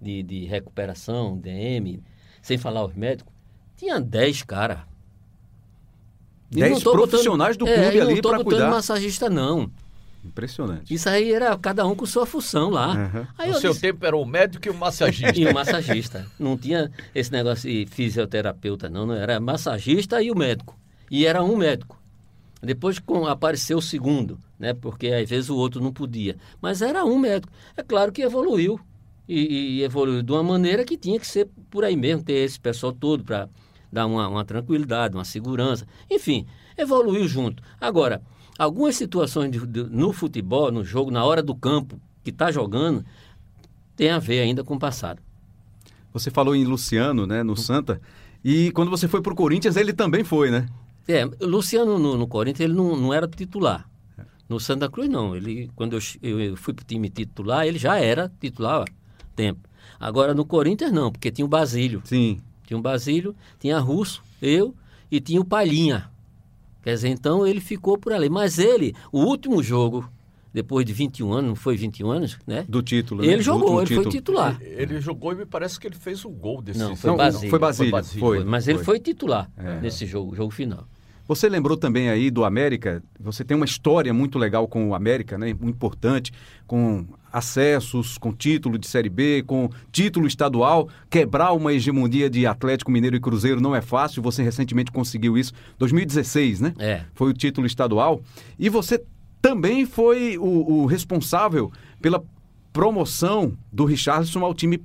de, 0.00 0.22
de 0.22 0.44
recuperação, 0.44 1.38
DM, 1.38 2.02
sem 2.42 2.58
falar 2.58 2.84
os 2.84 2.94
médicos, 2.94 3.32
tinha 3.76 4.00
10 4.00 4.42
caras. 4.42 4.80
10 6.60 6.82
profissionais 6.82 7.56
botando, 7.56 7.74
do 7.74 7.80
clube 7.80 7.98
é, 7.98 8.00
ali 8.00 8.00
para 8.00 8.08
cuidar. 8.10 8.12
Não 8.12 8.36
estou 8.36 8.44
botando 8.44 8.70
massagista, 8.70 9.30
não. 9.30 9.70
Impressionante. 10.24 10.94
Isso 10.94 11.08
aí 11.08 11.32
era 11.32 11.56
cada 11.58 11.86
um 11.86 11.94
com 11.94 12.06
sua 12.06 12.24
função 12.24 12.70
lá. 12.70 12.94
Uhum. 12.94 13.26
Aí 13.36 13.50
no 13.50 13.60
seu 13.60 13.70
disse... 13.70 13.82
tempo 13.82 14.06
era 14.06 14.16
o 14.16 14.24
médico 14.24 14.66
e 14.66 14.70
o 14.70 14.74
massagista. 14.74 15.32
e 15.38 15.46
o 15.46 15.52
massagista. 15.52 16.26
Não 16.38 16.56
tinha 16.56 16.90
esse 17.14 17.30
negócio 17.30 17.68
de 17.68 17.86
fisioterapeuta, 17.86 18.88
não, 18.88 19.06
não. 19.06 19.14
Era 19.14 19.38
massagista 19.38 20.22
e 20.22 20.30
o 20.30 20.36
médico. 20.36 20.78
E 21.10 21.26
era 21.26 21.42
um 21.42 21.56
médico. 21.56 22.00
Depois 22.62 22.98
com, 22.98 23.26
apareceu 23.26 23.76
o 23.76 23.82
segundo, 23.82 24.38
né? 24.58 24.72
Porque 24.72 25.08
às 25.08 25.28
vezes 25.28 25.50
o 25.50 25.56
outro 25.56 25.82
não 25.82 25.92
podia. 25.92 26.36
Mas 26.62 26.80
era 26.80 27.04
um 27.04 27.18
médico. 27.18 27.52
É 27.76 27.82
claro 27.82 28.10
que 28.10 28.22
evoluiu. 28.22 28.80
E, 29.28 29.78
e 29.78 29.82
evoluiu 29.82 30.22
de 30.22 30.32
uma 30.32 30.42
maneira 30.42 30.84
que 30.84 30.96
tinha 30.98 31.18
que 31.18 31.26
ser 31.26 31.48
por 31.70 31.84
aí 31.84 31.96
mesmo, 31.96 32.22
ter 32.22 32.44
esse 32.44 32.60
pessoal 32.60 32.92
todo 32.92 33.24
para 33.24 33.48
dar 33.94 34.06
uma, 34.06 34.28
uma 34.28 34.44
tranquilidade, 34.44 35.16
uma 35.16 35.24
segurança. 35.24 35.86
Enfim, 36.10 36.46
evoluiu 36.76 37.26
junto. 37.26 37.62
Agora, 37.80 38.20
algumas 38.58 38.96
situações 38.96 39.50
de, 39.50 39.64
de, 39.66 39.84
no 39.84 40.12
futebol, 40.12 40.70
no 40.70 40.84
jogo, 40.84 41.10
na 41.10 41.24
hora 41.24 41.42
do 41.42 41.54
campo, 41.54 41.98
que 42.22 42.30
está 42.30 42.50
jogando, 42.50 43.04
tem 43.96 44.10
a 44.10 44.18
ver 44.18 44.40
ainda 44.40 44.64
com 44.64 44.74
o 44.74 44.78
passado. 44.78 45.22
Você 46.12 46.30
falou 46.30 46.54
em 46.54 46.64
Luciano, 46.64 47.26
né, 47.26 47.42
no 47.42 47.56
Santa, 47.56 48.00
e 48.44 48.70
quando 48.72 48.90
você 48.90 49.08
foi 49.08 49.22
para 49.22 49.32
o 49.32 49.36
Corinthians, 49.36 49.76
ele 49.76 49.92
também 49.92 50.22
foi, 50.22 50.50
né? 50.50 50.68
É, 51.08 51.24
Luciano 51.40 51.98
no, 51.98 52.16
no 52.16 52.26
Corinthians, 52.26 52.68
ele 52.68 52.74
não, 52.74 52.96
não 52.96 53.12
era 53.12 53.26
titular. 53.28 53.88
No 54.48 54.60
Santa 54.60 54.90
Cruz, 54.90 55.08
não. 55.08 55.34
Ele, 55.34 55.70
quando 55.74 55.96
eu, 55.96 56.30
eu 56.30 56.56
fui 56.56 56.74
para 56.74 56.82
o 56.82 56.86
time 56.86 57.08
titular, 57.08 57.66
ele 57.66 57.78
já 57.78 57.98
era 57.98 58.30
titular 58.40 58.82
há 58.82 58.84
tempo. 59.34 59.68
Agora, 59.98 60.34
no 60.34 60.44
Corinthians, 60.44 60.92
não, 60.92 61.10
porque 61.10 61.30
tinha 61.30 61.44
o 61.44 61.48
Basílio. 61.48 62.02
Sim. 62.04 62.40
Tinha 62.66 62.78
o 62.78 62.82
Basílio, 62.82 63.34
tinha 63.58 63.78
Russo, 63.78 64.22
eu 64.40 64.74
e 65.10 65.20
tinha 65.20 65.40
o 65.40 65.44
Palhinha. 65.44 66.10
Quer 66.82 66.94
dizer, 66.94 67.08
então 67.08 67.46
ele 67.46 67.60
ficou 67.60 67.96
por 67.96 68.12
ali. 68.12 68.28
Mas 68.28 68.58
ele, 68.58 68.94
o 69.10 69.20
último 69.20 69.62
jogo, 69.62 70.08
depois 70.52 70.84
de 70.84 70.92
21 70.92 71.32
anos, 71.32 71.48
não 71.48 71.56
foi 71.56 71.76
21 71.76 72.10
anos, 72.10 72.38
né? 72.46 72.64
Do 72.68 72.82
título, 72.82 73.24
Ele 73.24 73.36
né? 73.36 73.42
jogou, 73.42 73.78
ele 73.80 73.88
título. 73.88 74.02
foi 74.04 74.12
titular. 74.12 74.58
Ele, 74.60 74.82
ele, 74.82 75.00
jogou 75.00 75.32
e 75.32 75.34
me 75.34 75.46
parece 75.46 75.80
que 75.80 75.86
ele 75.86 75.96
fez 75.96 76.24
o 76.24 76.30
gol 76.30 76.60
desse 76.60 76.78
Não, 76.78 76.94
foi 76.94 77.16
Basílio. 77.16 77.50
Foi 77.50 77.58
Basílio, 77.58 77.90
foi, 77.90 78.00
Basílio. 78.00 78.20
foi, 78.20 78.44
Mas 78.44 78.68
ele 78.68 78.78
foi 78.78 79.00
titular 79.00 79.50
é. 79.56 79.80
nesse 79.80 80.06
jogo, 80.06 80.34
jogo 80.34 80.50
final. 80.52 80.86
Você 81.26 81.48
lembrou 81.48 81.76
também 81.76 82.10
aí 82.10 82.30
do 82.30 82.44
América, 82.44 83.02
você 83.18 83.42
tem 83.42 83.56
uma 83.56 83.64
história 83.64 84.12
muito 84.12 84.38
legal 84.38 84.68
com 84.68 84.90
o 84.90 84.94
América, 84.94 85.38
né? 85.38 85.46
Muito 85.58 85.74
importante, 85.74 86.30
com 86.66 87.06
acessos, 87.32 88.18
com 88.18 88.30
título 88.32 88.78
de 88.78 88.86
Série 88.86 89.08
B, 89.08 89.42
com 89.46 89.70
título 89.90 90.26
estadual. 90.26 90.88
Quebrar 91.08 91.52
uma 91.52 91.72
hegemonia 91.72 92.28
de 92.28 92.46
Atlético 92.46 92.90
Mineiro 92.90 93.16
e 93.16 93.20
Cruzeiro 93.20 93.60
não 93.60 93.74
é 93.74 93.80
fácil. 93.80 94.22
Você 94.22 94.42
recentemente 94.42 94.92
conseguiu 94.92 95.38
isso. 95.38 95.52
2016, 95.78 96.60
né? 96.60 96.74
É. 96.78 97.02
Foi 97.14 97.30
o 97.30 97.32
título 97.32 97.66
estadual. 97.66 98.20
E 98.58 98.68
você 98.68 99.02
também 99.40 99.86
foi 99.86 100.36
o, 100.36 100.82
o 100.82 100.86
responsável 100.86 101.72
pela 102.02 102.22
promoção 102.72 103.56
do 103.72 103.84
Richardson 103.84 104.44
ao 104.44 104.52
time, 104.52 104.78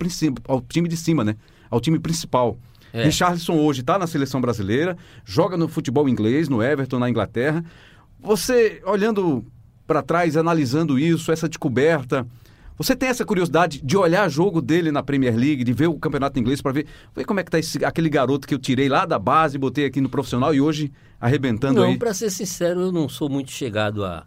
ao 0.48 0.62
time 0.62 0.88
de 0.88 0.96
cima, 0.96 1.24
né? 1.24 1.36
Ao 1.70 1.82
time 1.82 2.00
principal. 2.00 2.58
É. 2.94 3.04
Richarlison 3.04 3.58
hoje 3.58 3.82
está 3.82 3.98
na 3.98 4.08
seleção 4.08 4.42
brasileira, 4.42 4.98
joga 5.26 5.56
no 5.56 5.68
futebol 5.68 6.08
inglês, 6.10 6.50
no 6.50 6.62
Everton, 6.64 7.00
na 7.00 7.10
Inglaterra. 7.10 7.64
Você, 8.20 8.82
olhando 8.86 9.46
para 9.86 10.04
trás 10.04 10.38
analisando 10.38 11.00
isso, 11.00 11.32
essa 11.32 11.50
descoberta. 11.50 12.28
Você 12.78 12.96
tem 12.96 13.10
essa 13.10 13.26
curiosidade 13.26 13.82
de 13.84 13.98
olhar 13.98 14.30
jogo 14.30 14.62
dele 14.62 14.92
na 14.92 15.04
Premier 15.04 15.36
League, 15.36 15.64
de 15.64 15.74
ver 15.74 15.88
o 15.88 15.96
campeonato 15.96 16.40
inglês 16.40 16.62
para 16.62 16.72
ver, 16.72 16.86
ver 17.14 17.26
como 17.26 17.40
é 17.40 17.44
que 17.44 17.52
tá 17.52 17.60
esse, 17.60 17.84
aquele 17.84 18.08
garoto 18.08 18.48
que 18.48 18.54
eu 18.54 18.60
tirei 18.60 18.88
lá 18.88 19.06
da 19.06 19.20
base, 19.20 19.58
botei 19.58 19.86
aqui 19.86 20.00
no 20.00 20.08
profissional 20.08 20.54
e 20.54 20.62
hoje 20.62 20.92
arrebentando 21.20 21.82
não, 21.82 21.90
aí? 21.90 21.98
para 21.98 22.14
ser 22.14 22.30
sincero, 22.30 22.82
eu 22.82 22.92
não 22.92 23.10
sou 23.10 23.30
muito 23.30 23.52
chegado 23.52 24.06
a 24.06 24.26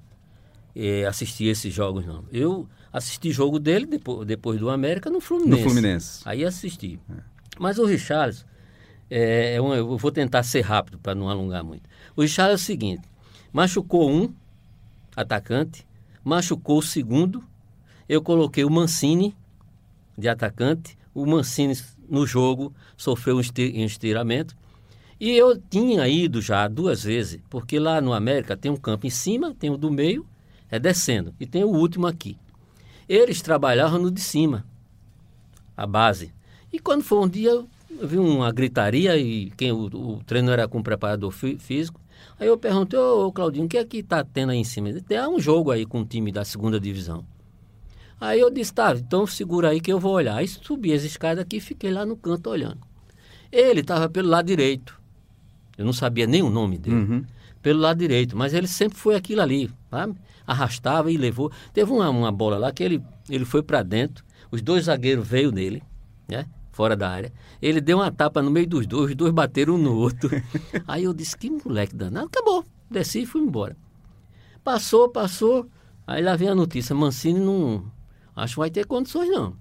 é, 0.76 1.06
assistir 1.06 1.46
esses 1.46 1.72
jogos, 1.72 2.04
não. 2.04 2.24
Eu 2.30 2.68
assisti 2.92 3.30
jogo 3.30 3.58
dele 3.58 3.86
depois, 3.86 4.26
depois 4.26 4.58
do 4.60 4.68
América 4.68 5.08
no 5.08 5.20
Fluminense. 5.20 5.62
No 5.62 5.68
Fluminense. 5.68 6.22
Aí 6.26 6.44
assisti. 6.44 6.98
É. 7.08 7.22
Mas 7.58 7.78
o 7.78 7.84
Richarlison, 7.86 8.44
é, 9.12 9.54
é 9.54 9.58
eu 9.58 9.96
vou 9.96 10.10
tentar 10.10 10.42
ser 10.42 10.62
rápido 10.62 10.98
para 10.98 11.14
não 11.14 11.28
alongar 11.28 11.62
muito. 11.62 11.88
O 12.16 12.22
Richarlison 12.22 12.52
é 12.52 12.56
o 12.56 12.58
seguinte, 12.58 13.08
machucou 13.52 14.10
um 14.10 14.32
atacante, 15.16 15.86
machucou 16.24 16.78
o 16.78 16.82
segundo 16.82 17.44
eu 18.12 18.20
coloquei 18.20 18.62
o 18.62 18.70
Mancini 18.70 19.34
de 20.18 20.28
atacante. 20.28 20.98
O 21.14 21.24
Mancini 21.24 21.74
no 22.08 22.26
jogo 22.26 22.74
sofreu 22.94 23.36
um 23.36 23.40
estiramento. 23.40 24.54
E 25.18 25.30
eu 25.30 25.58
tinha 25.58 26.06
ido 26.08 26.42
já 26.42 26.68
duas 26.68 27.04
vezes, 27.04 27.40
porque 27.48 27.78
lá 27.78 28.02
no 28.02 28.12
América 28.12 28.54
tem 28.54 28.70
um 28.70 28.76
campo 28.76 29.06
em 29.06 29.10
cima, 29.10 29.54
tem 29.54 29.70
o 29.70 29.78
do 29.78 29.90
meio, 29.90 30.26
é 30.70 30.78
descendo, 30.78 31.32
e 31.40 31.46
tem 31.46 31.64
o 31.64 31.68
último 31.68 32.06
aqui. 32.06 32.36
Eles 33.08 33.40
trabalhavam 33.40 33.98
no 33.98 34.10
de 34.10 34.20
cima, 34.20 34.66
a 35.74 35.86
base. 35.86 36.34
E 36.72 36.78
quando 36.78 37.04
foi 37.04 37.18
um 37.18 37.28
dia, 37.28 37.50
eu 37.50 37.68
vi 38.00 38.18
uma 38.18 38.50
gritaria 38.52 39.16
e 39.16 39.50
quem 39.56 39.72
o, 39.72 39.86
o 39.86 40.24
treino 40.24 40.50
era 40.50 40.68
com 40.68 40.78
o 40.78 40.82
preparador 40.82 41.30
físico. 41.30 42.00
Aí 42.38 42.46
eu 42.46 42.56
perguntei, 42.56 42.98
ô 42.98 43.30
Claudinho, 43.32 43.66
o 43.66 43.68
que 43.68 43.78
é 43.78 43.84
que 43.84 43.98
está 43.98 44.24
tendo 44.24 44.50
aí 44.50 44.58
em 44.58 44.64
cima? 44.64 44.92
Tem 45.06 45.20
um 45.28 45.40
jogo 45.40 45.70
aí 45.70 45.84
com 45.84 46.00
o 46.00 46.04
time 46.04 46.32
da 46.32 46.44
segunda 46.44 46.78
divisão. 46.78 47.24
Aí 48.20 48.38
eu 48.38 48.50
disse, 48.50 48.72
tá, 48.72 48.94
então 48.94 49.26
segura 49.26 49.70
aí 49.70 49.80
que 49.80 49.92
eu 49.92 49.98
vou 49.98 50.12
olhar. 50.12 50.36
Aí 50.36 50.46
subi 50.46 50.92
as 50.92 51.02
escadas 51.02 51.42
aqui 51.42 51.56
e 51.56 51.60
fiquei 51.60 51.90
lá 51.90 52.06
no 52.06 52.16
canto 52.16 52.50
olhando. 52.50 52.78
Ele 53.50 53.80
estava 53.80 54.08
pelo 54.08 54.28
lado 54.28 54.46
direito. 54.46 55.00
Eu 55.76 55.84
não 55.84 55.92
sabia 55.92 56.26
nem 56.26 56.42
o 56.42 56.50
nome 56.50 56.78
dele. 56.78 56.96
Uhum. 56.96 57.24
Pelo 57.60 57.80
lado 57.80 57.98
direito, 57.98 58.36
mas 58.36 58.54
ele 58.54 58.66
sempre 58.66 58.98
foi 58.98 59.14
aquilo 59.14 59.40
ali, 59.40 59.70
sabe? 59.90 60.14
Arrastava 60.46 61.10
e 61.12 61.16
levou. 61.16 61.50
Teve 61.72 61.92
uma, 61.92 62.08
uma 62.10 62.32
bola 62.32 62.58
lá 62.58 62.72
que 62.72 62.82
ele, 62.82 63.02
ele 63.28 63.44
foi 63.44 63.62
para 63.62 63.82
dentro, 63.82 64.24
os 64.50 64.60
dois 64.60 64.84
zagueiros 64.84 65.26
veio 65.26 65.52
nele, 65.52 65.82
né? 66.28 66.46
Fora 66.72 66.96
da 66.96 67.08
área. 67.08 67.32
Ele 67.60 67.80
deu 67.80 67.98
uma 67.98 68.10
tapa 68.10 68.40
no 68.40 68.50
meio 68.50 68.66
dos 68.66 68.86
dois, 68.86 69.10
os 69.10 69.14
dois 69.16 69.32
bateram 69.32 69.74
um 69.74 69.78
no 69.78 69.94
outro. 69.94 70.30
aí 70.88 71.04
eu 71.04 71.12
disse, 71.12 71.36
que 71.36 71.50
moleque 71.50 71.94
danado. 71.94 72.26
Acabou. 72.26 72.64
Desci 72.90 73.22
e 73.22 73.26
fui 73.26 73.42
embora. 73.42 73.76
Passou, 74.64 75.08
passou. 75.10 75.68
Aí 76.06 76.22
lá 76.22 76.34
vem 76.34 76.48
a 76.48 76.54
notícia, 76.54 76.94
Mancini 76.94 77.38
não 77.38 77.84
Acho 78.34 78.54
que 78.54 78.60
vai 78.60 78.70
ter 78.70 78.86
condições, 78.86 79.28
não. 79.28 79.54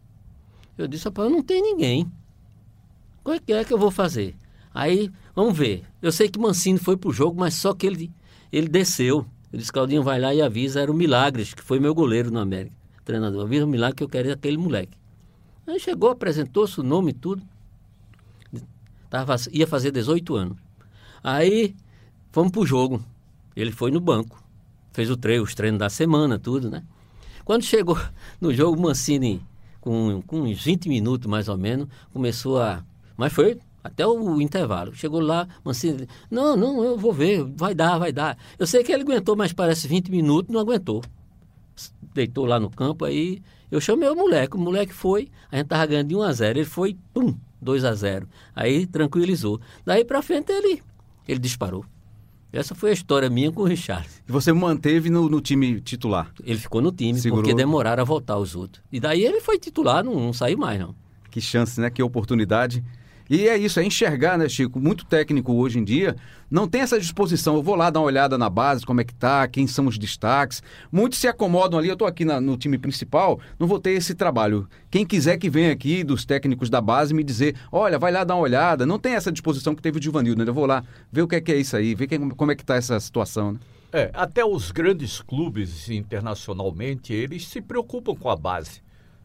Eu 0.77 0.87
disse, 0.87 1.05
rapaz, 1.05 1.29
não 1.29 1.43
tem 1.43 1.61
ninguém. 1.61 2.09
O 3.23 3.39
que 3.39 3.53
é 3.53 3.63
que 3.63 3.73
eu 3.73 3.77
vou 3.77 3.91
fazer? 3.91 4.35
Aí, 4.73 5.11
vamos 5.35 5.57
ver. 5.57 5.83
Eu 6.01 6.11
sei 6.11 6.29
que 6.29 6.39
Mancini 6.39 6.79
foi 6.79 6.95
pro 6.95 7.11
jogo, 7.11 7.39
mas 7.39 7.55
só 7.55 7.73
que 7.73 7.85
ele, 7.85 8.11
ele 8.51 8.69
desceu. 8.69 9.25
Eu 9.51 9.59
disse, 9.59 9.71
Claudinho, 9.71 10.01
vai 10.01 10.19
lá 10.19 10.33
e 10.33 10.41
avisa. 10.41 10.79
Era 10.79 10.91
o 10.91 10.95
Milagres, 10.95 11.53
que 11.53 11.61
foi 11.61 11.79
meu 11.79 11.93
goleiro 11.93 12.31
no 12.31 12.39
América. 12.39 12.75
Treinador, 13.03 13.45
avisa 13.45 13.65
o 13.65 13.67
Milagre 13.67 13.97
que 13.97 14.03
eu 14.03 14.09
quero 14.09 14.31
aquele 14.31 14.57
moleque. 14.57 14.97
Aí 15.71 15.79
chegou, 15.79 16.09
apresentou-se 16.09 16.77
o 16.81 16.83
nome 16.83 17.11
e 17.11 17.13
tudo. 17.13 17.41
Tava, 19.09 19.37
ia 19.53 19.65
fazer 19.65 19.89
18 19.89 20.35
anos. 20.35 20.57
Aí, 21.23 21.73
fomos 22.29 22.51
pro 22.51 22.65
jogo. 22.65 23.01
Ele 23.55 23.71
foi 23.71 23.89
no 23.89 24.01
banco. 24.01 24.43
Fez 24.91 25.09
o 25.09 25.15
treino, 25.15 25.45
os 25.45 25.55
treinos 25.55 25.79
da 25.79 25.89
semana, 25.89 26.37
tudo, 26.37 26.69
né? 26.69 26.83
Quando 27.45 27.63
chegou 27.63 27.97
no 28.41 28.53
jogo, 28.53 28.81
Mancini, 28.81 29.41
com, 29.79 30.21
com 30.27 30.41
uns 30.41 30.61
20 30.61 30.89
minutos 30.89 31.27
mais 31.27 31.47
ou 31.47 31.57
menos, 31.57 31.87
começou 32.11 32.61
a. 32.61 32.83
Mas 33.15 33.31
foi 33.31 33.57
até 33.81 34.05
o 34.05 34.41
intervalo. 34.41 34.93
Chegou 34.93 35.21
lá, 35.21 35.47
Mancini, 35.63 36.05
não, 36.29 36.57
não, 36.57 36.83
eu 36.83 36.97
vou 36.97 37.13
ver, 37.13 37.45
vai 37.45 37.73
dar, 37.73 37.97
vai 37.97 38.11
dar. 38.11 38.37
Eu 38.59 38.67
sei 38.67 38.83
que 38.83 38.91
ele 38.91 39.03
aguentou, 39.03 39.37
mas 39.37 39.53
parece 39.53 39.87
20 39.87 40.11
minutos, 40.11 40.53
não 40.53 40.59
aguentou. 40.59 41.01
Deitou 42.13 42.45
lá 42.45 42.59
no 42.59 42.69
campo, 42.69 43.05
aí 43.05 43.41
eu 43.71 43.79
chamei 43.79 44.09
o 44.09 44.15
moleque, 44.15 44.57
o 44.57 44.59
moleque 44.59 44.93
foi, 44.93 45.29
a 45.51 45.57
gente 45.57 45.67
tava 45.67 45.85
ganhando 45.85 46.09
de 46.09 46.15
1 46.15 46.21
a 46.21 46.33
0 46.33 46.59
ele 46.59 46.65
foi, 46.65 46.97
pum, 47.13 47.33
2 47.61 47.85
a 47.85 47.93
0 47.93 48.27
Aí 48.55 48.85
tranquilizou. 48.85 49.61
Daí 49.85 50.03
para 50.03 50.21
frente 50.21 50.51
ele, 50.51 50.83
ele 51.27 51.39
disparou. 51.39 51.85
Essa 52.51 52.75
foi 52.75 52.89
a 52.89 52.93
história 52.93 53.29
minha 53.29 53.49
com 53.49 53.61
o 53.61 53.65
Richard. 53.65 54.05
E 54.27 54.31
você 54.31 54.51
manteve 54.51 55.09
no, 55.09 55.29
no 55.29 55.39
time 55.39 55.79
titular? 55.79 56.33
Ele 56.43 56.59
ficou 56.59 56.81
no 56.81 56.91
time, 56.91 57.17
Segurou... 57.17 57.43
porque 57.43 57.55
demoraram 57.55 58.01
a 58.01 58.05
voltar 58.05 58.37
os 58.37 58.55
outros. 58.57 58.83
E 58.91 58.99
daí 58.99 59.23
ele 59.23 59.39
foi 59.39 59.57
titular, 59.57 60.03
não, 60.03 60.15
não 60.15 60.33
saiu 60.33 60.57
mais, 60.57 60.77
não. 60.77 60.93
Que 61.29 61.39
chance, 61.39 61.79
né? 61.79 61.89
Que 61.89 62.03
oportunidade. 62.03 62.83
E 63.33 63.47
é 63.47 63.57
isso, 63.57 63.79
é 63.79 63.85
enxergar, 63.85 64.37
né, 64.37 64.49
Chico? 64.49 64.77
Muito 64.77 65.05
técnico 65.05 65.53
hoje 65.53 65.79
em 65.79 65.85
dia 65.85 66.17
não 66.51 66.67
tem 66.67 66.81
essa 66.81 66.99
disposição. 66.99 67.55
Eu 67.55 67.63
vou 67.63 67.75
lá 67.75 67.89
dar 67.89 68.01
uma 68.01 68.05
olhada 68.05 68.37
na 68.37 68.49
base, 68.49 68.85
como 68.85 68.99
é 68.99 69.05
que 69.05 69.13
tá, 69.13 69.47
quem 69.47 69.65
são 69.65 69.87
os 69.87 69.97
destaques. 69.97 70.61
Muitos 70.91 71.17
se 71.17 71.29
acomodam 71.29 71.79
ali. 71.79 71.87
Eu 71.87 71.93
estou 71.93 72.05
aqui 72.05 72.25
na, 72.25 72.41
no 72.41 72.57
time 72.57 72.77
principal, 72.77 73.39
não 73.57 73.67
vou 73.67 73.79
ter 73.79 73.91
esse 73.91 74.13
trabalho. 74.13 74.67
Quem 74.89 75.05
quiser 75.05 75.37
que 75.37 75.49
venha 75.49 75.71
aqui 75.71 76.03
dos 76.03 76.25
técnicos 76.25 76.69
da 76.69 76.81
base 76.81 77.13
me 77.13 77.23
dizer, 77.23 77.55
olha, 77.71 77.97
vai 77.97 78.11
lá 78.11 78.25
dar 78.25 78.35
uma 78.35 78.43
olhada. 78.43 78.85
Não 78.85 78.99
tem 78.99 79.13
essa 79.13 79.31
disposição 79.31 79.73
que 79.73 79.81
teve 79.81 79.97
o 79.97 80.03
Givanildo, 80.03 80.43
né? 80.43 80.49
Eu 80.49 80.53
vou 80.53 80.65
lá 80.65 80.83
ver 81.09 81.21
o 81.21 81.27
que 81.27 81.37
é, 81.37 81.39
que 81.39 81.53
é 81.53 81.55
isso 81.55 81.77
aí, 81.77 81.95
ver 81.95 82.07
quem, 82.07 82.31
como 82.31 82.51
é 82.51 82.55
que 82.55 82.65
tá 82.65 82.75
essa 82.75 82.99
situação, 82.99 83.53
né? 83.53 83.59
É, 83.93 84.11
até 84.13 84.43
os 84.43 84.71
grandes 84.71 85.21
clubes 85.21 85.89
internacionalmente, 85.89 87.13
eles 87.13 87.47
se 87.47 87.61
preocupam 87.61 88.13
com 88.13 88.29
a 88.29 88.35
base. 88.35 88.81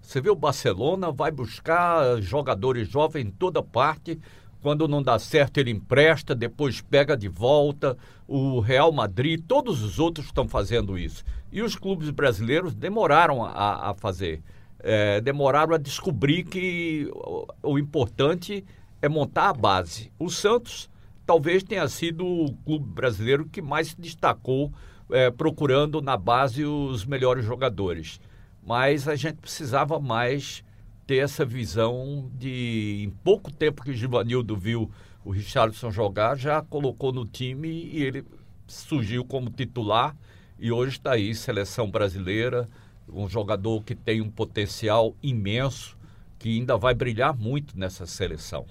Você 0.06 0.20
vê 0.20 0.30
o 0.30 0.36
Barcelona, 0.36 1.10
vai 1.10 1.32
buscar 1.32 2.22
jogadores 2.22 2.88
jovens 2.88 3.26
em 3.26 3.30
toda 3.30 3.60
parte. 3.60 4.16
Quando 4.62 4.86
não 4.86 5.02
dá 5.02 5.18
certo, 5.18 5.58
ele 5.58 5.72
empresta, 5.72 6.32
depois 6.32 6.80
pega 6.80 7.16
de 7.16 7.26
volta. 7.26 7.98
O 8.28 8.60
Real 8.60 8.92
Madrid, 8.92 9.42
todos 9.48 9.82
os 9.82 9.98
outros 9.98 10.26
estão 10.26 10.46
fazendo 10.46 10.96
isso. 10.96 11.24
E 11.50 11.60
os 11.60 11.74
clubes 11.74 12.10
brasileiros 12.10 12.72
demoraram 12.72 13.44
a, 13.44 13.90
a 13.90 13.94
fazer. 13.94 14.40
É, 14.78 15.20
demoraram 15.20 15.74
a 15.74 15.78
descobrir 15.78 16.44
que 16.44 17.10
o, 17.12 17.46
o 17.64 17.76
importante 17.76 18.64
é 19.02 19.08
montar 19.08 19.48
a 19.48 19.54
base. 19.54 20.12
O 20.20 20.30
Santos 20.30 20.88
talvez 21.26 21.64
tenha 21.64 21.88
sido 21.88 22.24
o 22.24 22.54
clube 22.64 22.86
brasileiro 22.86 23.44
que 23.44 23.60
mais 23.60 23.88
se 23.88 24.00
destacou 24.00 24.72
é, 25.10 25.32
procurando 25.32 26.00
na 26.00 26.16
base 26.16 26.64
os 26.64 27.04
melhores 27.04 27.44
jogadores 27.44 28.20
mas 28.66 29.06
a 29.06 29.14
gente 29.14 29.36
precisava 29.36 30.00
mais 30.00 30.64
ter 31.06 31.18
essa 31.18 31.44
visão 31.44 32.28
de, 32.34 33.04
em 33.04 33.10
pouco 33.22 33.52
tempo 33.52 33.84
que 33.84 33.90
o 33.90 33.94
Givanildo 33.94 34.56
viu 34.56 34.90
o 35.24 35.30
Richardson 35.30 35.92
jogar, 35.92 36.36
já 36.36 36.60
colocou 36.62 37.12
no 37.12 37.24
time 37.24 37.68
e 37.68 38.02
ele 38.02 38.24
surgiu 38.66 39.24
como 39.24 39.50
titular 39.50 40.16
e 40.58 40.72
hoje 40.72 40.96
está 40.96 41.12
aí, 41.12 41.32
seleção 41.32 41.88
brasileira, 41.88 42.68
um 43.08 43.28
jogador 43.28 43.84
que 43.84 43.94
tem 43.94 44.20
um 44.20 44.30
potencial 44.30 45.14
imenso, 45.22 45.96
que 46.36 46.58
ainda 46.58 46.76
vai 46.76 46.92
brilhar 46.92 47.36
muito 47.36 47.78
nessa 47.78 48.04
seleção. 48.04 48.66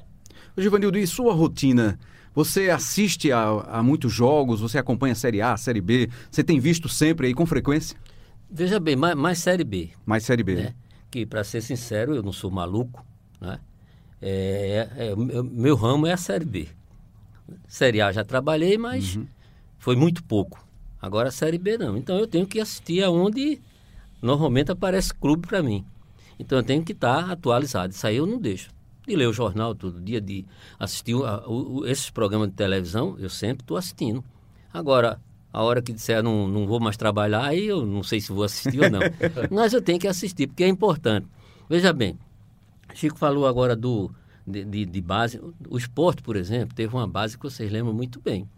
Givanildo, 0.58 0.98
e 0.98 1.08
sua 1.08 1.34
rotina? 1.34 1.98
Você 2.34 2.70
assiste 2.70 3.32
a, 3.32 3.46
a 3.48 3.84
muitos 3.84 4.12
jogos, 4.12 4.60
você 4.60 4.78
acompanha 4.78 5.14
a 5.14 5.16
Série 5.16 5.42
A, 5.42 5.54
a 5.54 5.58
Série 5.58 5.80
B, 5.80 6.10
você 6.30 6.44
tem 6.44 6.60
visto 6.60 6.90
sempre 6.90 7.28
aí 7.28 7.34
com 7.34 7.46
frequência? 7.46 7.98
Veja 8.50 8.80
bem, 8.80 8.96
mais, 8.96 9.16
mais 9.16 9.40
Série 9.40 9.64
B. 9.64 9.90
Mais 10.06 10.24
Série 10.24 10.44
B. 10.44 10.56
Né? 10.56 10.76
Que, 11.10 11.26
para 11.26 11.44
ser 11.44 11.62
sincero, 11.62 12.16
eu 12.16 12.24
não 12.24 12.32
sou 12.32 12.52
maluco. 12.52 13.06
Né? 13.42 13.60
É, 14.22 14.90
é, 14.98 15.16
meu 15.16 15.76
ramo 15.76 16.08
é 16.08 16.14
a 16.14 16.18
Série 16.18 16.46
B. 16.46 16.68
Série 17.68 18.02
A 18.02 18.12
já 18.12 18.24
trabalhei, 18.24 18.78
mas 18.78 19.16
uhum. 19.16 19.28
foi 19.78 19.96
muito 19.96 20.24
pouco. 20.24 20.66
Agora 21.02 21.30
a 21.30 21.32
Série 21.32 21.58
B 21.58 21.78
não. 21.78 21.98
Então 21.98 22.18
eu 22.18 22.28
tenho 22.28 22.48
que 22.48 22.60
assistir 22.60 23.04
aonde 23.04 23.62
normalmente 24.22 24.72
aparece 24.72 25.14
clube 25.14 25.48
para 25.48 25.62
mim. 25.62 25.86
Então 26.40 26.58
eu 26.58 26.64
tenho 26.64 26.84
que 26.84 26.94
estar 26.94 27.26
tá 27.26 27.32
atualizado. 27.32 27.94
Isso 27.94 28.08
aí 28.08 28.18
eu 28.18 28.26
não 28.26 28.40
deixo. 28.40 28.70
De 29.08 29.16
ler 29.16 29.28
o 29.28 29.34
jornal 29.34 29.76
todo 29.76 30.02
dia, 30.02 30.20
de 30.20 30.44
assistir 30.80 31.16
a, 31.24 31.36
a, 31.36 31.90
esses 31.90 32.10
programas 32.10 32.50
de 32.50 32.56
televisão, 32.56 33.16
eu 33.20 33.30
sempre 33.30 33.64
estou 33.64 33.78
assistindo. 33.78 34.24
Agora, 34.74 35.20
a 35.56 35.64
hora 35.64 35.82
que 35.82 35.94
disser 35.94 36.22
não, 36.22 36.50
não 36.50 36.68
vou 36.68 36.82
mais 36.82 36.98
trabalhar, 36.98 37.46
aí 37.46 37.66
eu 37.66 37.86
não 37.86 38.04
sei 38.04 38.20
se 38.20 38.30
vou 38.30 38.44
assistir 38.44 38.78
ou 38.78 38.90
não. 38.90 39.00
Mas 39.50 39.72
eu 39.72 39.82
tenho 39.82 39.98
que 39.98 40.06
assistir, 40.06 40.48
porque 40.48 40.66
é 40.66 40.68
importante. 40.68 41.26
Veja 41.70 41.94
bem, 41.94 42.20
Chico 42.94 43.18
falou 43.18 43.48
agora 43.48 43.74
do, 43.74 44.12
de, 44.46 44.66
de, 44.66 44.86
de, 44.86 45.02
base. 45.02 45.40
O 45.70 45.78
esporte, 45.78 46.22
por 46.22 46.36
exemplo, 46.36 46.76
teve 46.76 46.94
uma 46.94 47.08
base 47.08 47.38
que 47.38 47.44
vocês 47.44 47.72
lembram 47.72 47.94
muito 47.94 48.20
bem. 48.20 48.50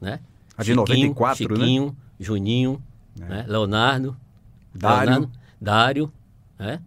Né? 0.00 0.18
A 0.58 0.64
de 0.64 0.72
Chiquinho, 0.72 1.10
94, 1.10 1.48
né? 1.48 1.54
Chiquinho, 1.54 1.86
né? 1.86 1.92
Juninho, 2.18 2.82
é. 3.20 3.24
né? 3.26 3.44
Leonardo, 3.46 4.16
Dário. 4.74 5.10
Leonardo, 5.10 5.32
Dário, 5.60 6.12
né? 6.58 6.80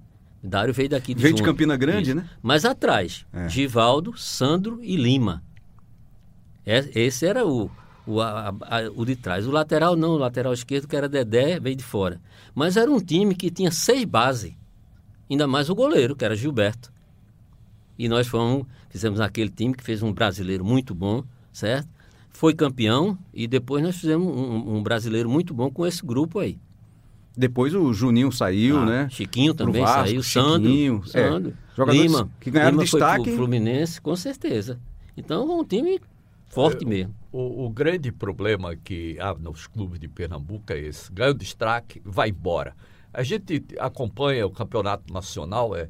Dário 0.44 0.74
veio 0.74 0.90
daqui 0.90 1.14
de 1.14 1.22
Veio 1.22 1.34
de 1.34 1.44
Campina 1.44 1.78
Grande, 1.78 2.10
Isso. 2.10 2.20
né? 2.20 2.30
Mas 2.42 2.66
atrás, 2.66 3.26
é. 3.32 3.48
Givaldo, 3.48 4.18
Sandro 4.18 4.84
e 4.84 4.98
Lima. 4.98 5.42
É, 6.66 6.80
esse 6.94 7.26
era 7.26 7.48
o, 7.48 7.72
o, 8.06 8.22
a, 8.22 8.50
a, 8.50 8.82
o 8.96 9.06
de 9.06 9.16
trás. 9.16 9.48
O 9.48 9.52
lateral 9.52 9.96
não, 9.96 10.12
o 10.12 10.18
lateral 10.18 10.54
esquerdo, 10.54 10.88
que 10.88 10.96
era 10.96 11.08
Dedé, 11.10 11.60
veio 11.60 11.76
de 11.76 11.84
fora. 11.84 12.22
Mas 12.54 12.78
era 12.78 12.90
um 12.92 13.00
time 13.00 13.36
que 13.36 13.50
tinha 13.50 13.72
seis 13.72 14.06
bases. 14.06 14.54
Ainda 15.30 15.48
mais 15.48 15.70
o 15.70 15.76
goleiro, 15.76 16.16
que 16.16 16.24
era 16.26 16.36
Gilberto. 16.36 16.92
E 17.98 18.08
nós 18.10 18.28
fomos, 18.28 18.66
fizemos 18.90 19.20
aquele 19.22 19.50
time 19.50 19.74
que 19.74 19.84
fez 19.84 20.02
um 20.04 20.12
brasileiro 20.12 20.66
muito 20.66 20.94
bom, 20.94 21.24
certo? 21.52 21.88
Foi 22.32 22.54
campeão 22.54 23.18
e 23.34 23.48
depois 23.48 23.84
nós 23.84 23.96
fizemos 23.96 24.28
um, 24.28 24.78
um 24.78 24.84
brasileiro 24.84 25.30
muito 25.30 25.54
bom 25.54 25.70
com 25.70 25.86
esse 25.86 26.04
grupo 26.06 26.40
aí. 26.40 26.58
Depois 27.36 27.74
o 27.74 27.92
Juninho 27.94 28.32
saiu, 28.32 28.78
Ah, 28.80 28.86
né? 28.86 29.08
Chiquinho 29.10 29.54
também 29.54 29.82
Vasco, 29.82 30.08
saiu, 30.08 30.24
Sandro, 30.24 30.70
Chiquinho, 30.70 31.02
é. 31.06 31.08
Sandro, 31.08 31.54
Lima, 31.90 32.30
que 32.40 32.52
ganharam 32.52 32.72
Lima 32.72 32.84
destaque. 32.84 33.16
foi 33.16 33.24
pro 33.24 33.36
Fluminense, 33.36 34.02
com 34.02 34.16
certeza. 34.16 34.80
Então, 35.18 35.50
é 35.52 35.56
um 35.56 35.64
time 35.64 36.00
forte 36.54 36.86
mesmo. 36.86 37.16
O, 37.32 37.66
o 37.66 37.70
grande 37.70 38.12
problema 38.12 38.76
que 38.76 39.18
há 39.20 39.34
nos 39.34 39.68
clubes 39.68 40.00
de 40.00 40.08
Pernambuco 40.08 40.72
é 40.72 40.80
esse: 40.80 41.12
ganha 41.12 41.32
o 41.32 41.34
destaque, 41.34 42.02
vai 42.06 42.30
embora. 42.30 42.76
A 43.14 43.24
gente 43.24 43.64
acompanha 43.80 44.46
o 44.46 44.50
campeonato 44.50 45.14
nacional, 45.14 45.76
é, 45.76 45.90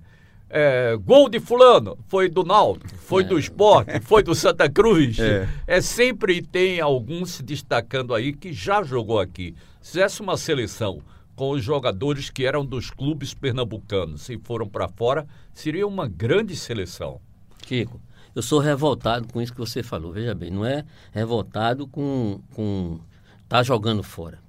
é 0.49 0.95
gol 0.97 1.30
de 1.30 1.39
fulano, 1.39 1.97
foi 2.08 2.30
do 2.30 2.43
Náutico, 2.43 2.95
foi 2.97 3.23
do 3.23 3.39
Esporte, 3.39 3.99
foi 4.02 4.23
do 4.23 4.36
Santa 4.36 4.69
Cruz. 4.69 5.19
É. 5.19 5.47
É. 5.65 5.82
sempre 5.82 6.41
tem 6.41 6.82
algum 6.82 7.26
se 7.26 7.41
destacando 7.41 8.13
aí 8.13 8.34
que 8.34 8.52
já 8.52 8.84
jogou 8.84 9.19
aqui. 9.19 9.56
Se 9.82 9.93
fizesse 9.93 10.21
uma 10.21 10.38
seleção 10.38 11.02
com 11.36 11.52
os 11.52 11.63
jogadores 11.63 12.30
que 12.30 12.45
eram 12.45 12.65
dos 12.65 12.91
clubes 12.91 13.34
pernambucanos 13.34 14.30
e 14.30 14.38
foram 14.38 14.67
para 14.67 14.88
fora, 14.88 15.26
seria 15.54 15.88
uma 15.88 16.08
grande 16.08 16.56
seleção. 16.56 17.19
Chico, 17.65 17.99
eu 18.36 18.41
sou 18.41 18.60
revoltado 18.60 19.28
com 19.28 19.41
isso 19.41 19.54
que 19.54 19.60
você 19.60 19.84
falou. 19.84 20.12
Veja 20.12 20.34
bem, 20.34 20.50
não 20.50 20.65
é 20.65 20.84
revoltado 21.12 21.88
com 21.88 22.39
com 22.54 23.00
tá 23.48 23.62
jogando 23.62 24.02
fora. 24.02 24.39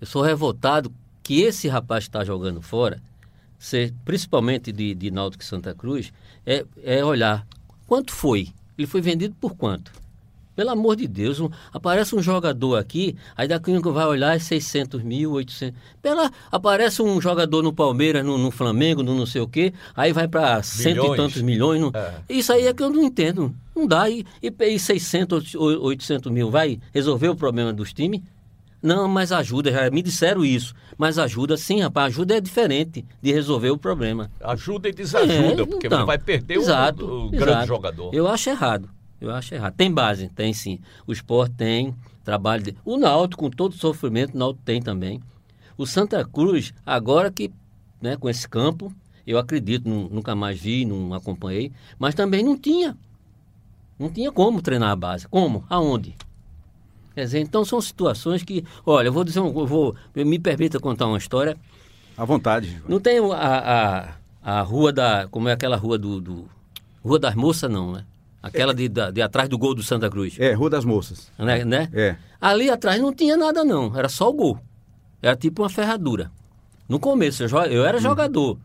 Eu 0.00 0.06
sou 0.06 0.22
revoltado 0.22 0.92
que 1.22 1.40
esse 1.42 1.68
rapaz 1.68 2.04
está 2.04 2.24
jogando 2.24 2.60
fora, 2.60 3.00
ser, 3.58 3.94
principalmente 4.04 4.72
de, 4.72 4.94
de 4.94 5.10
Náutico 5.10 5.44
Santa 5.44 5.74
Cruz, 5.74 6.12
é, 6.44 6.64
é 6.82 7.04
olhar 7.04 7.46
quanto 7.86 8.12
foi. 8.12 8.48
Ele 8.76 8.86
foi 8.86 9.00
vendido 9.00 9.34
por 9.40 9.54
quanto? 9.54 9.92
Pelo 10.54 10.70
amor 10.70 10.96
de 10.96 11.06
Deus, 11.08 11.40
um- 11.40 11.48
aparece 11.72 12.14
um 12.14 12.22
jogador 12.22 12.76
aqui, 12.76 13.16
aí 13.36 13.48
daqui 13.48 13.74
a 13.74 13.80
vai 13.80 14.06
olhar 14.06 14.36
é 14.36 14.38
600 14.38 15.02
mil, 15.02 15.32
800. 15.32 15.78
Pela, 16.02 16.30
aparece 16.50 17.00
um 17.02 17.20
jogador 17.20 17.62
no 17.62 17.72
Palmeiras, 17.72 18.24
no, 18.24 18.36
no 18.36 18.50
Flamengo, 18.50 19.02
no 19.02 19.14
não 19.14 19.24
sei 19.26 19.40
o 19.40 19.48
quê, 19.48 19.72
aí 19.96 20.12
vai 20.12 20.28
para 20.28 20.62
cento 20.62 21.14
e 21.14 21.16
tantos 21.16 21.40
milhões. 21.42 21.80
não- 21.80 21.90
É. 21.94 22.14
Isso 22.28 22.52
aí 22.52 22.66
é 22.66 22.74
que 22.74 22.82
eu 22.82 22.90
não 22.90 23.02
entendo. 23.02 23.54
Não 23.74 23.86
dá. 23.86 24.08
E, 24.10 24.24
e, 24.42 24.52
e 24.66 24.78
600, 24.78 25.54
ou 25.54 25.82
800 25.84 26.30
mil 26.30 26.50
vai 26.50 26.78
resolver 26.92 27.28
o 27.28 27.34
problema 27.36 27.72
dos 27.72 27.92
times? 27.92 28.20
Não, 28.82 29.06
mas 29.08 29.30
ajuda. 29.32 29.70
Já 29.70 29.90
me 29.90 30.02
disseram 30.02 30.44
isso. 30.44 30.74
Mas 30.98 31.16
ajuda 31.16 31.56
sim, 31.56 31.80
rapaz. 31.80 32.12
Ajuda 32.12 32.36
é 32.36 32.40
diferente 32.40 33.04
de 33.22 33.32
resolver 33.32 33.70
o 33.70 33.78
problema. 33.78 34.30
Ajuda 34.40 34.88
e 34.88 34.92
desajuda, 34.92 35.62
É, 35.62 35.66
porque 35.66 35.86
então, 35.86 36.04
vai 36.04 36.18
perder 36.18 36.58
o- 36.58 36.62
exato, 36.62 37.04
o, 37.06 37.30
grande 37.30 37.50
exato. 37.50 37.66
jogador. 37.68 38.10
Eu 38.14 38.26
acho 38.28 38.50
errado. 38.50 38.88
Eu 39.22 39.30
acho 39.32 39.54
errado. 39.54 39.74
Tem 39.74 39.90
base, 39.90 40.28
tem 40.30 40.52
sim. 40.52 40.80
O 41.06 41.12
esporte 41.12 41.54
tem, 41.54 41.94
trabalho. 42.24 42.64
De... 42.64 42.76
O 42.84 42.96
Náutico, 42.96 43.44
com 43.44 43.50
todo 43.50 43.72
o 43.72 43.76
sofrimento, 43.78 44.34
o 44.34 44.38
Náutico 44.38 44.64
tem 44.64 44.82
também. 44.82 45.22
O 45.78 45.86
Santa 45.86 46.24
Cruz, 46.24 46.74
agora 46.84 47.30
que, 47.30 47.52
né, 48.00 48.16
com 48.16 48.28
esse 48.28 48.48
campo, 48.48 48.92
eu 49.24 49.38
acredito, 49.38 49.88
nu- 49.88 50.08
nunca 50.10 50.34
mais 50.34 50.58
vi, 50.60 50.84
não 50.84 51.14
acompanhei, 51.14 51.70
mas 52.00 52.16
também 52.16 52.42
não 52.42 52.58
tinha. 52.58 52.96
Não 53.96 54.10
tinha 54.10 54.32
como 54.32 54.60
treinar 54.60 54.90
a 54.90 54.96
base. 54.96 55.28
Como? 55.28 55.64
Aonde? 55.70 56.16
Quer 57.14 57.22
dizer, 57.24 57.38
então 57.40 57.64
são 57.64 57.80
situações 57.80 58.42
que. 58.42 58.64
Olha, 58.84 59.06
eu 59.06 59.12
vou 59.12 59.22
dizer 59.22 59.38
um. 59.38 59.56
Eu 59.56 59.66
vou, 59.66 59.94
me 60.16 60.38
permita 60.38 60.80
contar 60.80 61.06
uma 61.06 61.18
história. 61.18 61.56
À 62.16 62.24
vontade. 62.24 62.82
Não 62.88 62.98
tem 62.98 63.18
a, 63.18 64.08
a, 64.42 64.58
a 64.58 64.62
rua 64.62 64.92
da. 64.92 65.28
Como 65.28 65.48
é 65.48 65.52
aquela 65.52 65.76
rua 65.76 65.96
do. 65.96 66.20
do 66.20 66.48
rua 67.04 67.18
das 67.20 67.34
Moças, 67.36 67.70
não, 67.70 67.92
né? 67.92 68.04
Aquela 68.42 68.74
de, 68.74 68.88
da- 68.88 69.10
de 69.10 69.22
atrás 69.22 69.48
do 69.48 69.56
gol 69.56 69.74
do 69.74 69.82
Santa 69.82 70.10
Cruz. 70.10 70.36
É, 70.38 70.52
Rua 70.52 70.68
das 70.68 70.84
Moças. 70.84 71.30
Né? 71.38 71.64
né? 71.64 71.88
É. 71.92 72.16
Ali 72.40 72.68
atrás 72.70 73.00
não 73.00 73.14
tinha 73.14 73.36
nada, 73.36 73.64
não. 73.64 73.96
Era 73.96 74.08
só 74.08 74.28
o 74.28 74.32
gol. 74.32 74.58
Era 75.22 75.36
tipo 75.36 75.62
uma 75.62 75.68
ferradura. 75.68 76.30
No 76.88 76.98
começo, 76.98 77.44
eu, 77.44 77.48
eu 77.66 77.84
era 77.86 77.98
jogador. 78.00 78.58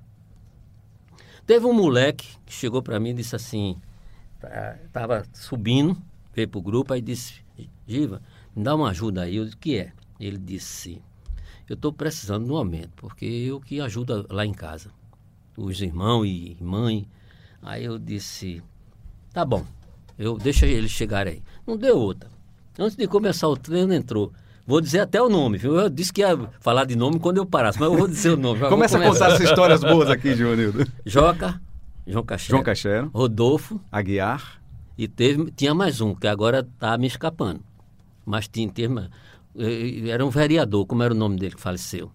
Teve 1.46 1.66
um 1.66 1.74
moleque 1.74 2.28
que 2.46 2.54
chegou 2.54 2.82
para 2.82 3.00
mim 3.00 3.10
e 3.12 3.14
disse 3.14 3.36
assim: 3.36 3.78
tá- 4.40 4.78
tava 4.92 5.24
subindo, 5.34 5.96
veio 6.34 6.48
pro 6.50 6.62
grupo, 6.62 6.94
aí 6.94 7.02
disse: 7.02 7.36
Giva, 7.88 8.22
me 8.56 8.64
dá 8.64 8.76
uma 8.76 8.90
ajuda 8.90 9.22
aí. 9.24 9.36
Eu 9.38 9.46
disse: 9.46 9.56
O 9.56 9.60
que 9.60 9.78
é? 9.78 9.92
Ele 10.20 10.38
disse: 10.38 11.02
Eu 11.70 11.76
estou 11.76 11.94
precisando 11.94 12.46
de 12.46 12.52
um 12.52 12.58
aumento, 12.58 12.92
porque 12.98 13.26
eu 13.26 13.62
que 13.62 13.80
ajudo 13.80 14.26
lá 14.30 14.46
em 14.46 14.54
casa. 14.54 14.90
Os 15.56 15.80
irmãos 15.82 16.26
e 16.26 16.58
mãe. 16.60 17.08
Aí 17.62 17.86
eu 17.86 17.98
disse: 17.98 18.62
Tá 19.38 19.46
bom, 19.46 19.64
eu 20.18 20.36
deixa 20.36 20.66
eles 20.66 20.90
chegarem 20.90 21.34
aí. 21.34 21.44
Não 21.68 21.78
deu 21.78 21.96
outra. 21.96 22.28
Antes 22.80 22.98
de 22.98 23.06
começar 23.06 23.48
o 23.48 23.56
treino, 23.56 23.94
entrou. 23.94 24.34
Vou 24.66 24.82
dizer 24.82 25.02
até 25.02 25.22
o 25.22 25.30
nome, 25.30 25.60
viu? 25.60 25.76
Eu 25.76 25.90
disse 25.92 26.12
que 26.12 26.22
ia 26.22 26.36
falar 26.60 26.86
de 26.86 26.96
nome 26.96 27.20
quando 27.20 27.38
eu 27.38 27.46
parasse, 27.46 27.80
mas 27.80 27.88
eu 27.88 27.96
vou 27.96 28.08
dizer 28.08 28.32
o 28.32 28.36
nome. 28.36 28.62
Começa 28.68 28.98
a 28.98 29.04
contar 29.04 29.28
essas 29.28 29.42
histórias 29.42 29.82
boas 29.82 30.10
aqui, 30.10 30.34
Joanildo. 30.34 30.92
Joca, 31.06 31.62
João 32.08 32.26
Cachero, 32.26 32.50
João 32.50 32.64
Cachero, 32.64 33.12
Rodolfo, 33.14 33.80
Aguiar. 33.92 34.60
e 34.98 35.08
teve, 35.08 35.52
tinha 35.52 35.76
mais 35.76 36.02
um, 36.02 36.16
que 36.16 36.26
agora 36.26 36.62
está 36.62 36.98
me 36.98 37.06
escapando. 37.06 37.60
Mas 38.26 38.48
tinha, 38.48 38.68
tinha, 38.70 39.12
era 40.10 40.26
um 40.26 40.32
vereador, 40.32 40.84
como 40.88 41.04
era 41.04 41.14
o 41.14 41.18
nome 41.18 41.38
dele 41.38 41.54
que 41.54 41.62
faleceu? 41.62 42.12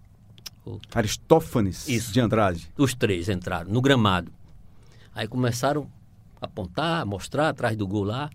Aristófanes 0.93 1.89
Isso. 1.89 2.13
de 2.13 2.19
Andrade. 2.19 2.69
Os 2.77 2.95
três 2.95 3.29
entraram 3.29 3.71
no 3.71 3.81
gramado. 3.81 4.33
Aí 5.15 5.29
começaram 5.29 5.89
apontar, 6.43 7.07
mostrar 7.07 7.49
atrás 7.49 7.77
do 7.77 7.87
gol 7.87 8.05
lá. 8.05 8.29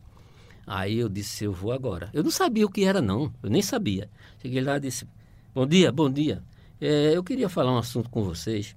Aí 0.66 0.98
eu 0.98 1.08
disse, 1.10 1.44
eu 1.46 1.54
vou 1.54 1.72
agora. 1.72 2.10
Eu 2.14 2.24
não 2.24 2.32
sabia 2.32 2.66
o 2.66 2.70
que 2.72 2.84
era, 2.84 3.02
não. 3.02 3.34
Eu 3.44 3.50
nem 3.50 3.62
sabia. 3.62 4.10
Cheguei 4.42 4.62
lá 4.62 4.78
e 4.78 4.80
disse, 4.82 5.08
bom 5.54 5.66
dia, 5.68 5.92
bom 5.92 6.10
dia. 6.10 6.44
É, 6.80 7.16
eu 7.16 7.24
queria 7.24 7.50
falar 7.50 7.72
um 7.74 7.78
assunto 7.78 8.10
com 8.10 8.24
vocês. 8.24 8.76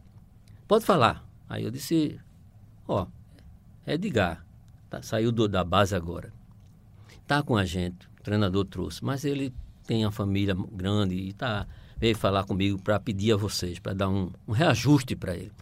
Pode 0.69 0.85
falar. 0.85 1.25
Aí 1.49 1.64
eu 1.64 1.71
disse, 1.71 2.19
ó, 2.87 3.07
é 3.87 3.95
Edgar. 3.95 4.45
Tá, 4.88 5.03
saiu 5.03 5.33
do- 5.33 5.49
da 5.49 5.62
base 5.64 5.95
agora. 5.95 6.33
Tá 7.27 7.43
com 7.43 7.57
a 7.57 7.64
gente. 7.64 8.07
O 8.19 8.23
treinador 8.23 8.64
trouxe. 8.64 9.05
Mas 9.05 9.25
ele 9.25 9.53
tem 9.87 10.05
a 10.05 10.11
família 10.11 10.57
grande 10.73 11.14
e 11.16 11.33
tá, 11.33 11.66
veio 11.97 12.16
falar 12.16 12.45
comigo 12.45 12.81
para 12.81 12.99
pedir 13.01 13.33
a 13.33 13.37
vocês, 13.37 13.79
para 13.81 13.95
dar 13.95 14.09
um, 14.09 14.31
um 14.47 14.53
reajuste 14.53 15.16
para 15.16 15.35
ele. 15.37 15.53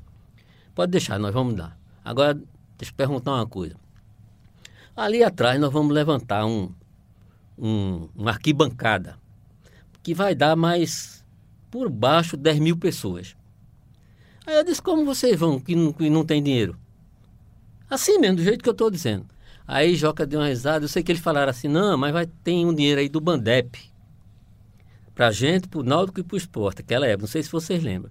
Pode 0.74 0.92
deixar, 0.92 1.18
nós 1.18 1.32
vamos 1.32 1.54
dar. 1.54 1.78
Agora, 2.04 2.38
deixa 2.78 2.92
eu 2.92 2.96
perguntar 2.96 3.34
uma 3.34 3.46
coisa. 3.46 3.76
Ali 4.96 5.22
atrás 5.22 5.60
nós 5.60 5.72
vamos 5.72 5.92
levantar 5.92 6.46
um, 6.46 6.72
um, 7.58 8.08
uma 8.14 8.30
arquibancada 8.30 9.18
que 10.02 10.14
vai 10.14 10.34
dar 10.34 10.56
mais, 10.56 11.24
por 11.70 11.90
baixo, 11.90 12.36
10 12.36 12.60
mil 12.60 12.76
pessoas. 12.76 13.36
Aí 14.46 14.56
eu 14.56 14.64
disse, 14.64 14.80
como 14.80 15.04
vocês 15.04 15.38
vão, 15.38 15.60
que 15.60 15.76
não, 15.76 15.92
que 15.92 16.08
não 16.08 16.24
tem 16.24 16.42
dinheiro? 16.42 16.78
Assim 17.90 18.18
mesmo, 18.18 18.36
do 18.36 18.42
jeito 18.42 18.62
que 18.62 18.68
eu 18.68 18.72
estou 18.72 18.90
dizendo. 18.90 19.26
Aí 19.66 19.94
Joca 19.94 20.26
deu 20.26 20.40
uma 20.40 20.48
risada, 20.48 20.84
eu 20.84 20.88
sei 20.88 21.02
que 21.02 21.12
eles 21.12 21.22
falaram 21.22 21.50
assim, 21.50 21.68
não, 21.68 21.98
mas 21.98 22.12
vai 22.12 22.26
tem 22.26 22.64
um 22.64 22.74
dinheiro 22.74 23.00
aí 23.00 23.08
do 23.08 23.20
Bandep. 23.20 23.78
Pra 25.14 25.30
gente, 25.30 25.68
pro 25.68 25.82
Náutico 25.82 26.20
e 26.20 26.22
pro 26.22 26.36
esporte, 26.36 26.80
aquela 26.80 27.06
época, 27.06 27.22
não 27.22 27.28
sei 27.28 27.42
se 27.42 27.52
vocês 27.52 27.82
lembram. 27.82 28.10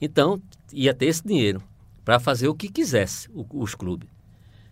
Então, 0.00 0.42
ia 0.72 0.92
ter 0.92 1.06
esse 1.06 1.26
dinheiro 1.26 1.62
para 2.08 2.18
fazer 2.18 2.48
o 2.48 2.54
que 2.54 2.70
quisesse 2.70 3.28
o- 3.34 3.44
os 3.52 3.74
clubes. 3.74 4.08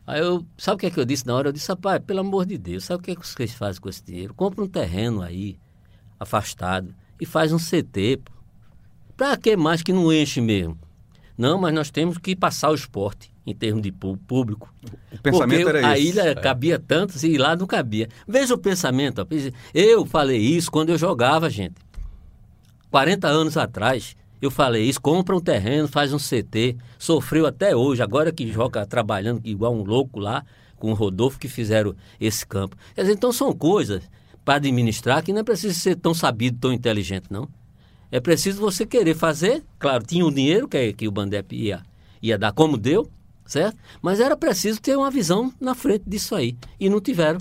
Aí 0.06 0.20
eu, 0.22 0.42
sabe 0.56 0.76
o 0.76 0.78
que 0.78 0.86
é 0.86 0.90
que 0.90 0.98
eu 0.98 1.04
disse 1.04 1.26
na 1.26 1.34
hora? 1.34 1.48
Eu 1.48 1.52
disse, 1.52 1.68
rapaz, 1.68 2.00
pelo 2.02 2.20
amor 2.20 2.46
de 2.46 2.56
Deus, 2.56 2.84
sabe 2.84 3.00
o 3.00 3.02
que 3.02 3.10
é 3.10 3.14
que 3.14 3.28
vocês 3.28 3.52
fazem 3.52 3.78
com 3.78 3.90
esse 3.90 4.02
dinheiro? 4.02 4.32
Compra 4.32 4.64
um 4.64 4.66
terreno 4.66 5.20
aí, 5.20 5.58
afastado, 6.18 6.94
e 7.20 7.26
faz 7.26 7.52
um 7.52 7.58
CT. 7.58 8.20
pô. 8.24 8.32
Pra 9.18 9.36
que 9.36 9.54
mais 9.54 9.82
que 9.82 9.92
não 9.92 10.10
enche 10.10 10.40
mesmo? 10.40 10.78
Não, 11.36 11.58
mas 11.60 11.74
nós 11.74 11.90
temos 11.90 12.16
que 12.16 12.34
passar 12.34 12.70
o 12.70 12.74
esporte 12.74 13.30
em 13.46 13.54
termos 13.54 13.82
de 13.82 13.92
pú- 13.92 14.16
público. 14.16 14.72
O 15.12 15.18
pensamento 15.20 15.64
Porque 15.64 15.76
era 15.76 15.88
a 15.88 15.98
esse. 15.98 16.08
ilha 16.08 16.34
cabia 16.36 16.78
tantos 16.78 17.22
e 17.22 17.36
lá 17.36 17.54
não 17.54 17.66
cabia. 17.66 18.08
Veja 18.26 18.54
o 18.54 18.58
pensamento. 18.58 19.18
ó. 19.20 19.26
Eu 19.74 20.06
falei 20.06 20.38
isso 20.40 20.70
quando 20.70 20.88
eu 20.88 20.96
jogava, 20.96 21.50
gente. 21.50 21.74
40 22.90 23.28
anos 23.28 23.58
atrás, 23.58 24.16
eu 24.46 24.50
falei 24.50 24.84
isso, 24.84 25.00
compra 25.00 25.36
um 25.36 25.40
terreno, 25.40 25.88
faz 25.88 26.12
um 26.12 26.18
CT, 26.18 26.76
sofreu 26.98 27.46
até 27.46 27.74
hoje, 27.76 28.02
agora 28.02 28.32
que 28.32 28.50
joga 28.50 28.86
trabalhando 28.86 29.40
igual 29.44 29.74
um 29.74 29.82
louco 29.82 30.18
lá, 30.18 30.44
com 30.76 30.90
o 30.90 30.94
Rodolfo 30.94 31.38
que 31.38 31.48
fizeram 31.48 31.94
esse 32.20 32.46
campo. 32.46 32.76
Quer 32.94 33.02
dizer, 33.02 33.14
então 33.14 33.32
são 33.32 33.52
coisas 33.52 34.02
para 34.44 34.56
administrar 34.56 35.22
que 35.22 35.32
não 35.32 35.40
é 35.40 35.44
preciso 35.44 35.78
ser 35.78 35.96
tão 35.96 36.14
sabido, 36.14 36.58
tão 36.58 36.72
inteligente, 36.72 37.26
não. 37.30 37.48
É 38.10 38.20
preciso 38.20 38.60
você 38.60 38.86
querer 38.86 39.14
fazer, 39.14 39.64
claro, 39.78 40.04
tinha 40.04 40.24
o 40.24 40.32
dinheiro 40.32 40.68
que, 40.68 40.92
que 40.92 41.08
o 41.08 41.10
Bandep 41.10 41.54
ia, 41.54 41.82
ia 42.22 42.38
dar 42.38 42.52
como 42.52 42.76
deu, 42.76 43.10
certo? 43.44 43.76
Mas 44.00 44.20
era 44.20 44.36
preciso 44.36 44.80
ter 44.80 44.96
uma 44.96 45.10
visão 45.10 45.52
na 45.60 45.74
frente 45.74 46.04
disso 46.06 46.34
aí, 46.34 46.56
e 46.78 46.88
não 46.88 47.00
tiveram. 47.00 47.40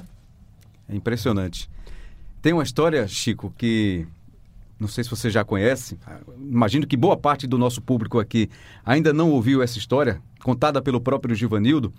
É 0.90 0.96
impressionante. 0.96 1.70
Tem 2.42 2.54
uma 2.54 2.64
história, 2.64 3.08
Chico, 3.08 3.54
que 3.58 4.08
não 4.80 4.88
sei 4.88 5.04
se 5.04 5.10
você 5.10 5.30
já 5.30 5.44
conhece, 5.44 5.98
imagino 6.38 6.86
que 6.86 6.98
boa 6.98 7.16
parte 7.16 7.48
do 7.48 7.58
nosso 7.58 7.82
público 7.82 8.20
aqui 8.20 8.50
ainda 8.86 9.14
não 9.14 9.32
ouviu 9.32 9.62
essa 9.62 9.78
história, 9.78 10.22
contada 10.44 10.82
pelo 10.82 11.00
próprio 11.00 11.36
Givanildo, 11.36 11.94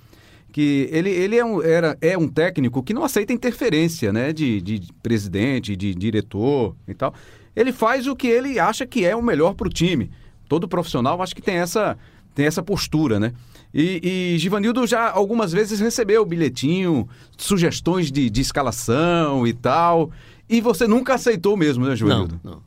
que 0.52 0.88
ele, 0.92 1.10
ele 1.10 1.36
é, 1.36 1.44
um, 1.44 1.62
era, 1.62 1.98
é 2.00 2.16
um 2.16 2.28
técnico 2.28 2.82
que 2.82 2.94
não 2.94 3.04
aceita 3.04 3.32
interferência 3.32 4.12
né, 4.12 4.32
de, 4.32 4.60
de 4.60 4.82
presidente, 5.02 5.76
de 5.76 5.94
diretor 5.94 6.76
e 6.86 6.94
tal. 6.94 7.14
Ele 7.54 7.72
faz 7.72 8.06
o 8.06 8.14
que 8.14 8.26
ele 8.26 8.58
acha 8.58 8.86
que 8.86 9.04
é 9.04 9.16
o 9.16 9.22
melhor 9.22 9.54
para 9.54 9.66
o 9.66 9.70
time. 9.70 10.10
Todo 10.48 10.68
profissional 10.68 11.20
acho 11.20 11.34
que 11.34 11.42
tem 11.42 11.56
essa, 11.56 11.98
tem 12.34 12.46
essa 12.46 12.62
postura, 12.62 13.18
né? 13.18 13.32
E, 13.74 14.34
e 14.34 14.38
Givanildo 14.38 14.86
já 14.86 15.10
algumas 15.10 15.52
vezes 15.52 15.80
recebeu 15.80 16.24
bilhetinho, 16.24 17.08
sugestões 17.36 18.12
de, 18.12 18.30
de 18.30 18.40
escalação 18.40 19.46
e 19.46 19.52
tal. 19.52 20.10
E 20.48 20.60
você 20.60 20.86
nunca 20.86 21.14
aceitou 21.14 21.56
mesmo, 21.56 21.86
né, 21.86 21.96
Givanildo? 21.96 22.40
Não, 22.42 22.52
não. 22.52 22.62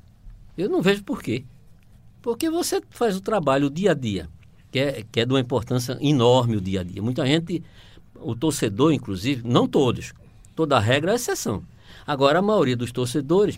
Eu 0.58 0.70
não 0.70 0.82
vejo 0.82 1.04
por 1.04 1.22
quê. 1.22 1.46
Porque 2.22 2.50
você 2.50 2.82
faz 2.89 3.15
o 3.15 3.22
trabalho 3.22 3.70
dia 3.70 3.92
a 3.92 3.94
dia, 3.94 4.30
que 4.72 4.80
é, 4.80 5.06
que 5.10 5.22
é 5.22 5.26
de 5.26 5.34
uma 5.34 5.39
importância 5.39 5.98
enorme 6.02 6.58
o 6.58 6.62
dia 6.62 6.82
a 6.82 6.84
dia. 6.84 7.02
Muita 7.02 7.26
gente, 7.26 7.63
o 8.15 8.36
torcedor, 8.36 8.92
inclusive, 8.92 9.48
não 9.48 9.68
todos, 9.68 10.13
toda 10.56 10.78
regra 10.80 11.13
é 11.13 11.15
exceção. 11.15 11.63
Agora, 12.06 12.39
a 12.39 12.42
maioria 12.42 12.76
dos 12.76 12.92
torcedores, 12.92 13.58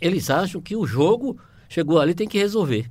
eles 0.00 0.30
acham 0.30 0.60
que 0.60 0.76
o 0.76 0.86
jogo 0.86 1.36
chegou 1.68 1.98
ali 1.98 2.14
tem 2.14 2.28
que 2.28 2.38
resolver. 2.38 2.88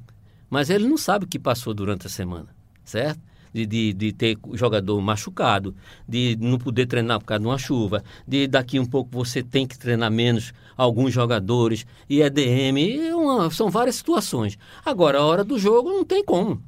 Mas 0.49 0.69
ele 0.69 0.87
não 0.87 0.97
sabe 0.97 1.25
o 1.25 1.27
que 1.27 1.39
passou 1.39 1.73
durante 1.73 2.07
a 2.07 2.09
semana, 2.09 2.47
certo? 2.83 3.21
De, 3.53 3.65
de, 3.65 3.93
de 3.93 4.11
ter 4.11 4.37
jogador 4.53 4.99
machucado, 5.01 5.75
de 6.07 6.37
não 6.39 6.57
poder 6.57 6.85
treinar 6.85 7.19
por 7.19 7.25
causa 7.25 7.41
de 7.41 7.47
uma 7.47 7.57
chuva, 7.57 8.03
de 8.27 8.47
daqui 8.47 8.79
um 8.79 8.85
pouco 8.85 9.09
você 9.11 9.41
tem 9.41 9.67
que 9.67 9.77
treinar 9.77 10.11
menos 10.11 10.53
alguns 10.77 11.13
jogadores, 11.13 11.85
e 12.09 12.21
EDM, 12.21 13.13
uma, 13.13 13.49
são 13.51 13.69
várias 13.69 13.95
situações. 13.95 14.57
Agora, 14.85 15.19
a 15.19 15.25
hora 15.25 15.43
do 15.43 15.57
jogo 15.59 15.89
não 15.89 16.05
tem 16.05 16.23
como. 16.23 16.61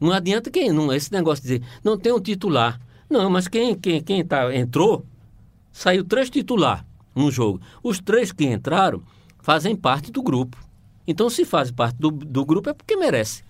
Não 0.00 0.12
adianta 0.12 0.50
quem, 0.50 0.72
não, 0.72 0.92
esse 0.92 1.12
negócio 1.12 1.42
de 1.44 1.58
dizer, 1.58 1.68
não 1.84 1.98
tem 1.98 2.12
um 2.12 2.20
titular. 2.20 2.80
Não, 3.08 3.28
mas 3.28 3.48
quem, 3.48 3.74
quem, 3.74 4.00
quem 4.02 4.24
tá, 4.24 4.54
entrou, 4.54 5.04
saiu 5.72 6.04
três 6.04 6.30
titular 6.30 6.86
no 7.14 7.30
jogo. 7.30 7.60
Os 7.82 7.98
três 7.98 8.32
que 8.32 8.44
entraram 8.44 9.02
fazem 9.40 9.74
parte 9.74 10.10
do 10.10 10.22
grupo. 10.22 10.56
Então, 11.06 11.28
se 11.28 11.44
faz 11.44 11.70
parte 11.70 11.96
do, 11.96 12.10
do 12.10 12.44
grupo 12.44 12.70
é 12.70 12.72
porque 12.72 12.96
merece. 12.96 13.42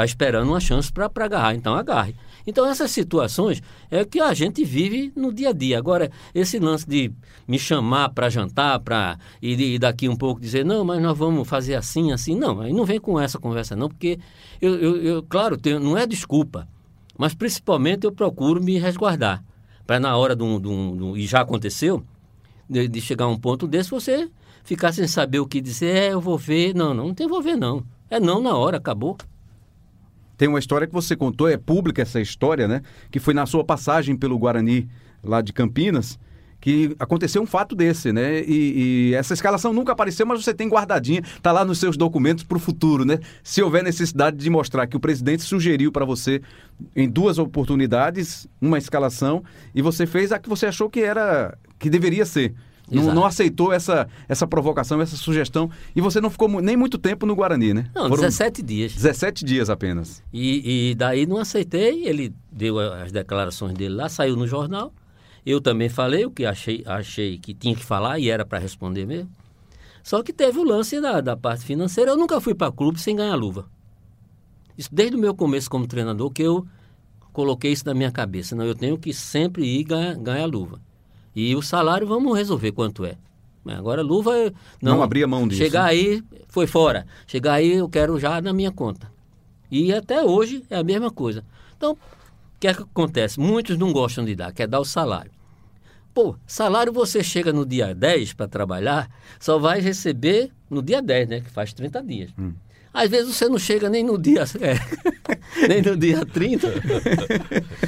Está 0.00 0.06
esperando 0.06 0.48
uma 0.48 0.60
chance 0.60 0.90
para 0.90 1.10
agarrar, 1.14 1.54
então 1.54 1.74
agarre. 1.74 2.16
Então, 2.46 2.64
essas 2.64 2.90
situações 2.90 3.62
é 3.90 4.02
que 4.02 4.18
a 4.18 4.32
gente 4.32 4.64
vive 4.64 5.12
no 5.14 5.30
dia 5.30 5.50
a 5.50 5.52
dia. 5.52 5.76
Agora, 5.76 6.10
esse 6.34 6.58
lance 6.58 6.88
de 6.88 7.12
me 7.46 7.58
chamar 7.58 8.08
para 8.08 8.30
jantar, 8.30 8.80
para 8.80 9.18
e, 9.42 9.78
daqui 9.78 10.08
um 10.08 10.16
pouco 10.16 10.40
dizer, 10.40 10.64
não, 10.64 10.86
mas 10.86 11.02
nós 11.02 11.18
vamos 11.18 11.46
fazer 11.46 11.74
assim, 11.74 12.12
assim. 12.12 12.34
Não, 12.34 12.62
aí 12.62 12.72
não 12.72 12.86
vem 12.86 12.98
com 12.98 13.20
essa 13.20 13.38
conversa, 13.38 13.76
não, 13.76 13.90
porque 13.90 14.18
eu, 14.58 14.74
eu, 14.76 14.96
eu 15.02 15.22
claro, 15.22 15.58
tenho, 15.58 15.78
não 15.78 15.98
é 15.98 16.06
desculpa, 16.06 16.66
mas 17.18 17.34
principalmente 17.34 18.04
eu 18.06 18.12
procuro 18.12 18.62
me 18.62 18.78
resguardar. 18.78 19.44
Para 19.86 20.00
na 20.00 20.16
hora 20.16 20.34
de 20.34 20.42
um, 20.42 20.58
de 20.58 20.68
um, 20.68 21.14
e 21.14 21.26
já 21.26 21.42
aconteceu, 21.42 22.02
de, 22.66 22.88
de, 22.88 23.00
chegar 23.02 23.26
a 23.26 23.28
um 23.28 23.38
ponto 23.38 23.68
desse, 23.68 23.90
você 23.90 24.30
ficar 24.64 24.92
sem 24.92 25.06
saber 25.06 25.40
o 25.40 25.46
que 25.46 25.60
dizer, 25.60 25.94
é, 25.94 26.12
eu 26.14 26.22
vou 26.22 26.38
ver. 26.38 26.74
Não, 26.74 26.94
não, 26.94 27.08
não 27.08 27.14
tem 27.14 27.28
vou 27.28 27.42
ver, 27.42 27.56
não. 27.56 27.84
É 28.08 28.18
não 28.18 28.40
na 28.40 28.56
hora, 28.56 28.78
acabou. 28.78 29.18
Tem 30.40 30.48
uma 30.48 30.58
história 30.58 30.86
que 30.86 30.92
você 30.94 31.14
contou, 31.14 31.50
é 31.50 31.58
pública 31.58 32.00
essa 32.00 32.18
história, 32.18 32.66
né? 32.66 32.80
Que 33.10 33.20
foi 33.20 33.34
na 33.34 33.44
sua 33.44 33.62
passagem 33.62 34.16
pelo 34.16 34.38
Guarani, 34.38 34.88
lá 35.22 35.42
de 35.42 35.52
Campinas, 35.52 36.18
que 36.58 36.96
aconteceu 36.98 37.42
um 37.42 37.46
fato 37.46 37.76
desse, 37.76 38.10
né? 38.10 38.40
E, 38.40 39.10
e, 39.10 39.14
essa 39.14 39.34
escalação 39.34 39.70
nunca 39.70 39.92
apareceu, 39.92 40.24
mas 40.24 40.42
você 40.42 40.54
tem 40.54 40.66
guardadinha, 40.66 41.22
tá 41.42 41.52
lá 41.52 41.62
nos 41.62 41.78
seus 41.78 41.94
documentos 41.94 42.42
para 42.42 42.56
o 42.56 42.58
futuro, 42.58 43.04
né? 43.04 43.18
Se 43.42 43.62
houver 43.62 43.84
necessidade 43.84 44.38
de 44.38 44.48
mostrar 44.48 44.86
que 44.86 44.96
o 44.96 45.00
presidente 45.00 45.42
sugeriu 45.42 45.92
para 45.92 46.06
você 46.06 46.40
em 46.96 47.06
duas 47.06 47.36
oportunidades 47.36 48.48
uma 48.62 48.78
escalação 48.78 49.44
e 49.74 49.82
você 49.82 50.06
fez 50.06 50.32
a 50.32 50.38
que 50.38 50.48
você 50.48 50.64
achou 50.64 50.88
que 50.88 51.00
era 51.00 51.54
que 51.78 51.90
deveria 51.90 52.24
ser. 52.24 52.54
Não, 52.90 53.14
não, 53.14 53.24
aceitou 53.24 53.72
essa, 53.72 54.08
essa 54.28 54.46
provocação, 54.46 55.00
essa 55.00 55.16
sugestão. 55.16 55.70
E 55.94 56.00
você 56.00 56.20
não 56.20 56.30
ficou 56.30 56.48
nem 56.60 56.76
muito 56.76 56.98
tempo 56.98 57.24
no 57.24 57.34
Guarani, 57.34 57.72
né? 57.72 57.90
Não, 57.94 58.08
Foram 58.08 58.22
17 58.22 58.62
dias. 58.62 58.94
17 58.94 59.44
dias 59.44 59.70
apenas. 59.70 60.22
E, 60.32 60.90
e 60.90 60.94
daí 60.94 61.26
não 61.26 61.38
aceitei, 61.38 62.06
ele 62.06 62.34
deu 62.50 62.78
as 62.78 63.12
declarações 63.12 63.74
dele 63.74 63.94
lá, 63.94 64.08
saiu 64.08 64.36
no 64.36 64.46
jornal. 64.46 64.92
Eu 65.44 65.60
também 65.60 65.88
falei 65.88 66.26
o 66.26 66.30
que 66.30 66.44
achei, 66.44 66.82
achei 66.86 67.38
que 67.38 67.54
tinha 67.54 67.74
que 67.74 67.84
falar 67.84 68.18
e 68.18 68.28
era 68.28 68.44
para 68.44 68.58
responder 68.58 69.06
mesmo. 69.06 69.30
Só 70.02 70.22
que 70.22 70.32
teve 70.32 70.58
o 70.58 70.64
lance 70.64 71.00
da, 71.00 71.20
da 71.20 71.36
parte 71.36 71.64
financeira. 71.64 72.10
Eu 72.10 72.16
nunca 72.16 72.40
fui 72.40 72.54
para 72.54 72.72
clube 72.72 73.00
sem 73.00 73.16
ganhar 73.16 73.34
luva. 73.34 73.68
Isso 74.76 74.88
desde 74.92 75.16
o 75.16 75.18
meu 75.18 75.34
começo 75.34 75.68
como 75.68 75.86
treinador 75.86 76.30
que 76.30 76.42
eu 76.42 76.66
coloquei 77.32 77.72
isso 77.72 77.86
na 77.86 77.94
minha 77.94 78.10
cabeça. 78.10 78.56
Não, 78.56 78.64
eu 78.64 78.74
tenho 78.74 78.98
que 78.98 79.12
sempre 79.12 79.64
ir 79.64 79.84
ganhar, 79.84 80.14
ganhar 80.16 80.46
luva. 80.46 80.80
E 81.34 81.54
o 81.54 81.62
salário 81.62 82.06
vamos 82.06 82.36
resolver 82.36 82.72
quanto 82.72 83.04
é. 83.04 83.16
Agora 83.66 84.02
luva 84.02 84.32
não, 84.80 84.96
não 84.96 85.02
abria 85.02 85.26
mão 85.26 85.46
disso. 85.46 85.62
Chegar 85.62 85.84
aí 85.84 86.22
foi 86.48 86.66
fora. 86.66 87.06
Chegar 87.26 87.54
aí 87.54 87.74
eu 87.74 87.88
quero 87.88 88.18
já 88.18 88.40
na 88.40 88.52
minha 88.52 88.72
conta. 88.72 89.10
E 89.70 89.92
até 89.92 90.22
hoje 90.22 90.64
é 90.68 90.76
a 90.76 90.82
mesma 90.82 91.10
coisa. 91.10 91.44
Então, 91.76 91.92
o 91.92 91.98
que 92.58 92.66
é 92.66 92.74
que 92.74 92.82
acontece? 92.82 93.38
Muitos 93.38 93.78
não 93.78 93.92
gostam 93.92 94.24
de 94.24 94.34
dar, 94.34 94.52
quer 94.52 94.66
dar 94.66 94.80
o 94.80 94.84
salário. 94.84 95.30
Pô, 96.12 96.34
salário 96.46 96.92
você 96.92 97.22
chega 97.22 97.52
no 97.52 97.64
dia 97.64 97.94
10 97.94 98.32
para 98.32 98.48
trabalhar, 98.48 99.08
só 99.38 99.58
vai 99.58 99.80
receber 99.80 100.50
no 100.68 100.82
dia 100.82 101.00
10, 101.00 101.28
né? 101.28 101.40
Que 101.40 101.50
faz 101.50 101.72
30 101.72 102.02
dias. 102.02 102.30
Hum. 102.36 102.52
Às 102.92 103.08
vezes 103.08 103.36
você 103.36 103.48
não 103.48 103.58
chega 103.58 103.88
nem 103.88 104.02
no 104.02 104.18
dia, 104.18 104.42
é, 104.60 105.68
nem 105.68 105.80
no 105.80 105.96
dia 105.96 106.26
30 106.26 106.66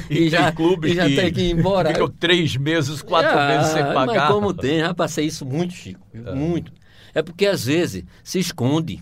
e, 0.09 0.17
e 0.19 0.29
já, 0.29 0.49
clube 0.51 0.91
e 0.91 0.95
já 0.95 1.05
tem 1.05 1.31
que 1.31 1.41
ir 1.41 1.51
embora. 1.51 1.89
Ficam 1.89 2.07
três 2.07 2.55
meses, 2.55 3.01
quatro 3.01 3.37
ah, 3.37 3.47
meses 3.47 3.71
sem 3.73 3.83
pagar. 3.83 4.05
Mas 4.05 4.27
como 4.27 4.53
tem, 4.53 4.79
já 4.79 4.93
passei 4.93 5.25
isso 5.25 5.45
muito, 5.45 5.73
Chico, 5.73 5.99
é. 6.13 6.33
muito. 6.33 6.71
É 7.13 7.21
porque 7.21 7.45
às 7.45 7.65
vezes 7.65 8.05
se 8.23 8.39
esconde, 8.39 9.01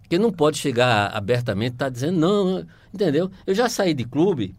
porque 0.00 0.18
não 0.18 0.32
pode 0.32 0.56
chegar 0.56 1.14
abertamente 1.14 1.74
e 1.74 1.76
tá 1.76 1.90
dizendo 1.90 2.18
não, 2.18 2.66
entendeu? 2.92 3.30
Eu 3.46 3.54
já 3.54 3.68
saí 3.68 3.92
de 3.92 4.04
clube, 4.04 4.56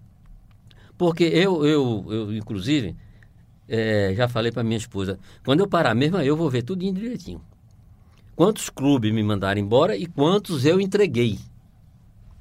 porque 0.95 1.23
eu, 1.23 1.65
eu, 1.65 2.05
eu 2.07 2.33
inclusive, 2.33 2.95
é, 3.67 4.13
já 4.15 4.27
falei 4.27 4.51
para 4.51 4.63
minha 4.63 4.77
esposa, 4.77 5.17
quando 5.43 5.61
eu 5.61 5.67
parar 5.67 5.95
mesmo, 5.95 6.19
eu 6.19 6.37
vou 6.37 6.51
ver 6.51 6.61
tudo 6.61 6.79
direitinho 6.93 7.41
quantos 8.35 8.69
clubes 8.69 9.13
me 9.13 9.23
mandaram 9.23 9.59
embora 9.59 9.95
e 9.95 10.05
quantos 10.05 10.65
eu 10.65 10.79
entreguei. 10.79 11.39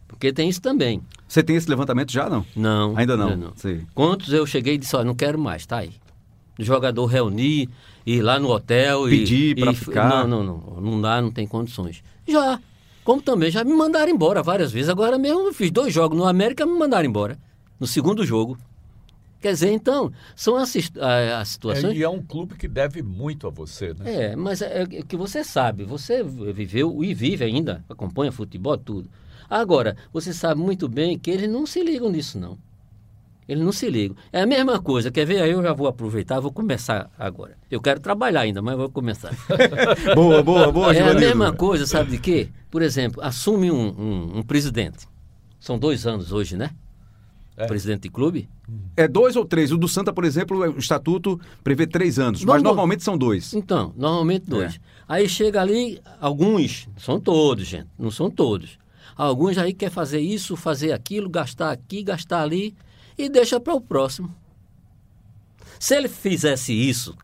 Porque 0.06 0.32
tem 0.32 0.48
isso 0.48 0.60
também. 0.60 1.02
Você 1.26 1.42
tem 1.42 1.56
esse 1.56 1.68
levantamento 1.68 2.12
já, 2.12 2.28
não? 2.28 2.44
Não. 2.54 2.96
Ainda 2.96 3.16
não? 3.16 3.28
Ainda 3.28 3.46
não. 3.46 3.80
Quantos 3.94 4.32
eu 4.32 4.46
cheguei 4.46 4.74
e 4.74 4.78
disse, 4.78 4.94
olha, 4.94 5.06
não 5.06 5.14
quero 5.14 5.38
mais, 5.38 5.66
tá 5.66 5.78
aí. 5.78 5.90
O 6.58 6.62
jogador 6.62 7.06
reunir, 7.06 7.68
ir 8.04 8.20
lá 8.20 8.38
no 8.38 8.50
hotel 8.50 9.04
Pedir 9.04 9.56
para 9.56 9.72
ficar? 9.72 10.26
Não, 10.28 10.44
não, 10.44 10.58
não. 10.58 10.80
Não 10.80 11.00
dá, 11.00 11.20
não 11.20 11.30
tem 11.30 11.46
condições. 11.46 12.04
Já. 12.28 12.60
Como 13.02 13.20
também 13.20 13.50
já 13.50 13.64
me 13.64 13.72
mandaram 13.72 14.12
embora 14.12 14.42
várias 14.42 14.70
vezes. 14.70 14.88
Agora 14.88 15.18
mesmo 15.18 15.40
eu 15.40 15.54
fiz 15.54 15.70
dois 15.70 15.92
jogos 15.92 16.16
no 16.16 16.24
América 16.24 16.64
me 16.64 16.78
mandaram 16.78 17.08
embora. 17.08 17.38
No 17.80 17.86
segundo 17.86 18.24
jogo. 18.24 18.56
Quer 19.42 19.54
dizer, 19.54 19.72
então, 19.72 20.12
são 20.36 20.54
as, 20.54 20.72
as 21.00 21.48
situações. 21.48 21.92
É, 21.92 21.96
e 21.96 22.02
é 22.04 22.08
um 22.08 22.22
clube 22.22 22.54
que 22.54 22.68
deve 22.68 23.02
muito 23.02 23.48
a 23.48 23.50
você, 23.50 23.92
né? 23.92 24.30
É, 24.30 24.36
mas 24.36 24.62
é, 24.62 24.82
é 24.82 24.86
que 25.02 25.16
você 25.16 25.42
sabe, 25.42 25.82
você 25.82 26.22
viveu 26.22 27.02
e 27.02 27.12
vive 27.12 27.44
ainda, 27.44 27.84
acompanha 27.88 28.30
futebol, 28.30 28.78
tudo. 28.78 29.10
Agora, 29.50 29.96
você 30.12 30.32
sabe 30.32 30.60
muito 30.60 30.88
bem 30.88 31.18
que 31.18 31.28
eles 31.28 31.50
não 31.50 31.66
se 31.66 31.82
ligam 31.82 32.08
nisso, 32.08 32.38
não. 32.38 32.56
Eles 33.48 33.64
não 33.64 33.72
se 33.72 33.90
ligam. 33.90 34.16
É 34.32 34.42
a 34.42 34.46
mesma 34.46 34.80
coisa. 34.80 35.10
Quer 35.10 35.26
ver? 35.26 35.42
Aí 35.42 35.50
eu 35.50 35.60
já 35.60 35.72
vou 35.72 35.88
aproveitar, 35.88 36.38
vou 36.38 36.52
começar 36.52 37.10
agora. 37.18 37.58
Eu 37.68 37.80
quero 37.80 37.98
trabalhar 37.98 38.42
ainda, 38.42 38.62
mas 38.62 38.76
vou 38.76 38.88
começar. 38.88 39.34
boa, 40.14 40.40
boa, 40.40 40.70
boa, 40.70 40.94
É 40.94 41.02
a 41.02 41.14
mesma 41.14 41.52
coisa, 41.52 41.84
sabe 41.84 42.12
de 42.12 42.18
quê? 42.18 42.48
Por 42.70 42.80
exemplo, 42.80 43.20
assume 43.20 43.72
um, 43.72 43.88
um, 43.88 44.38
um 44.38 44.42
presidente. 44.44 45.08
São 45.58 45.76
dois 45.76 46.06
anos 46.06 46.30
hoje, 46.30 46.56
né? 46.56 46.70
É. 47.56 47.66
Presidente 47.66 48.02
de 48.02 48.08
clube? 48.08 48.48
É 48.96 49.06
dois 49.06 49.36
ou 49.36 49.44
três. 49.44 49.72
O 49.72 49.76
do 49.76 49.86
Santa, 49.86 50.12
por 50.12 50.24
exemplo, 50.24 50.58
o 50.58 50.78
estatuto 50.78 51.38
prevê 51.62 51.86
três 51.86 52.18
anos, 52.18 52.44
mas 52.44 52.62
normalmente 52.62 53.04
são 53.04 53.16
dois. 53.16 53.52
Então, 53.52 53.92
normalmente 53.96 54.46
dois. 54.46 54.76
É. 54.76 54.78
Aí 55.06 55.28
chega 55.28 55.60
ali, 55.60 56.00
alguns, 56.20 56.88
são 56.96 57.20
todos, 57.20 57.66
gente, 57.66 57.88
não 57.98 58.10
são 58.10 58.30
todos. 58.30 58.78
Alguns 59.14 59.58
aí 59.58 59.74
quer 59.74 59.90
fazer 59.90 60.20
isso, 60.20 60.56
fazer 60.56 60.92
aquilo, 60.92 61.28
gastar 61.28 61.70
aqui, 61.70 62.02
gastar 62.02 62.42
ali 62.42 62.74
e 63.18 63.28
deixa 63.28 63.60
para 63.60 63.74
o 63.74 63.80
próximo. 63.80 64.34
Se 65.78 65.94
ele 65.94 66.08
fizesse 66.08 66.72
isso, 66.72 67.14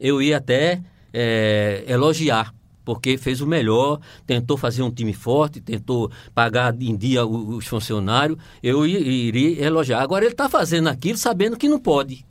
eu 0.00 0.22
ia 0.22 0.38
até 0.38 0.82
é, 1.12 1.84
elogiar 1.86 2.54
porque 2.84 3.16
fez 3.16 3.40
o 3.40 3.46
melhor, 3.46 4.00
tentou 4.26 4.56
fazer 4.56 4.82
um 4.82 4.90
time 4.90 5.12
forte, 5.12 5.60
tentou 5.60 6.10
pagar 6.34 6.74
em 6.80 6.96
dia 6.96 7.24
os 7.24 7.66
funcionários, 7.66 8.38
eu 8.62 8.86
iria 8.86 9.64
elogiar. 9.64 10.00
Agora 10.00 10.24
ele 10.24 10.32
está 10.32 10.48
fazendo 10.48 10.88
aquilo 10.88 11.18
sabendo 11.18 11.56
que 11.56 11.68
não 11.68 11.78
pode. 11.78 12.24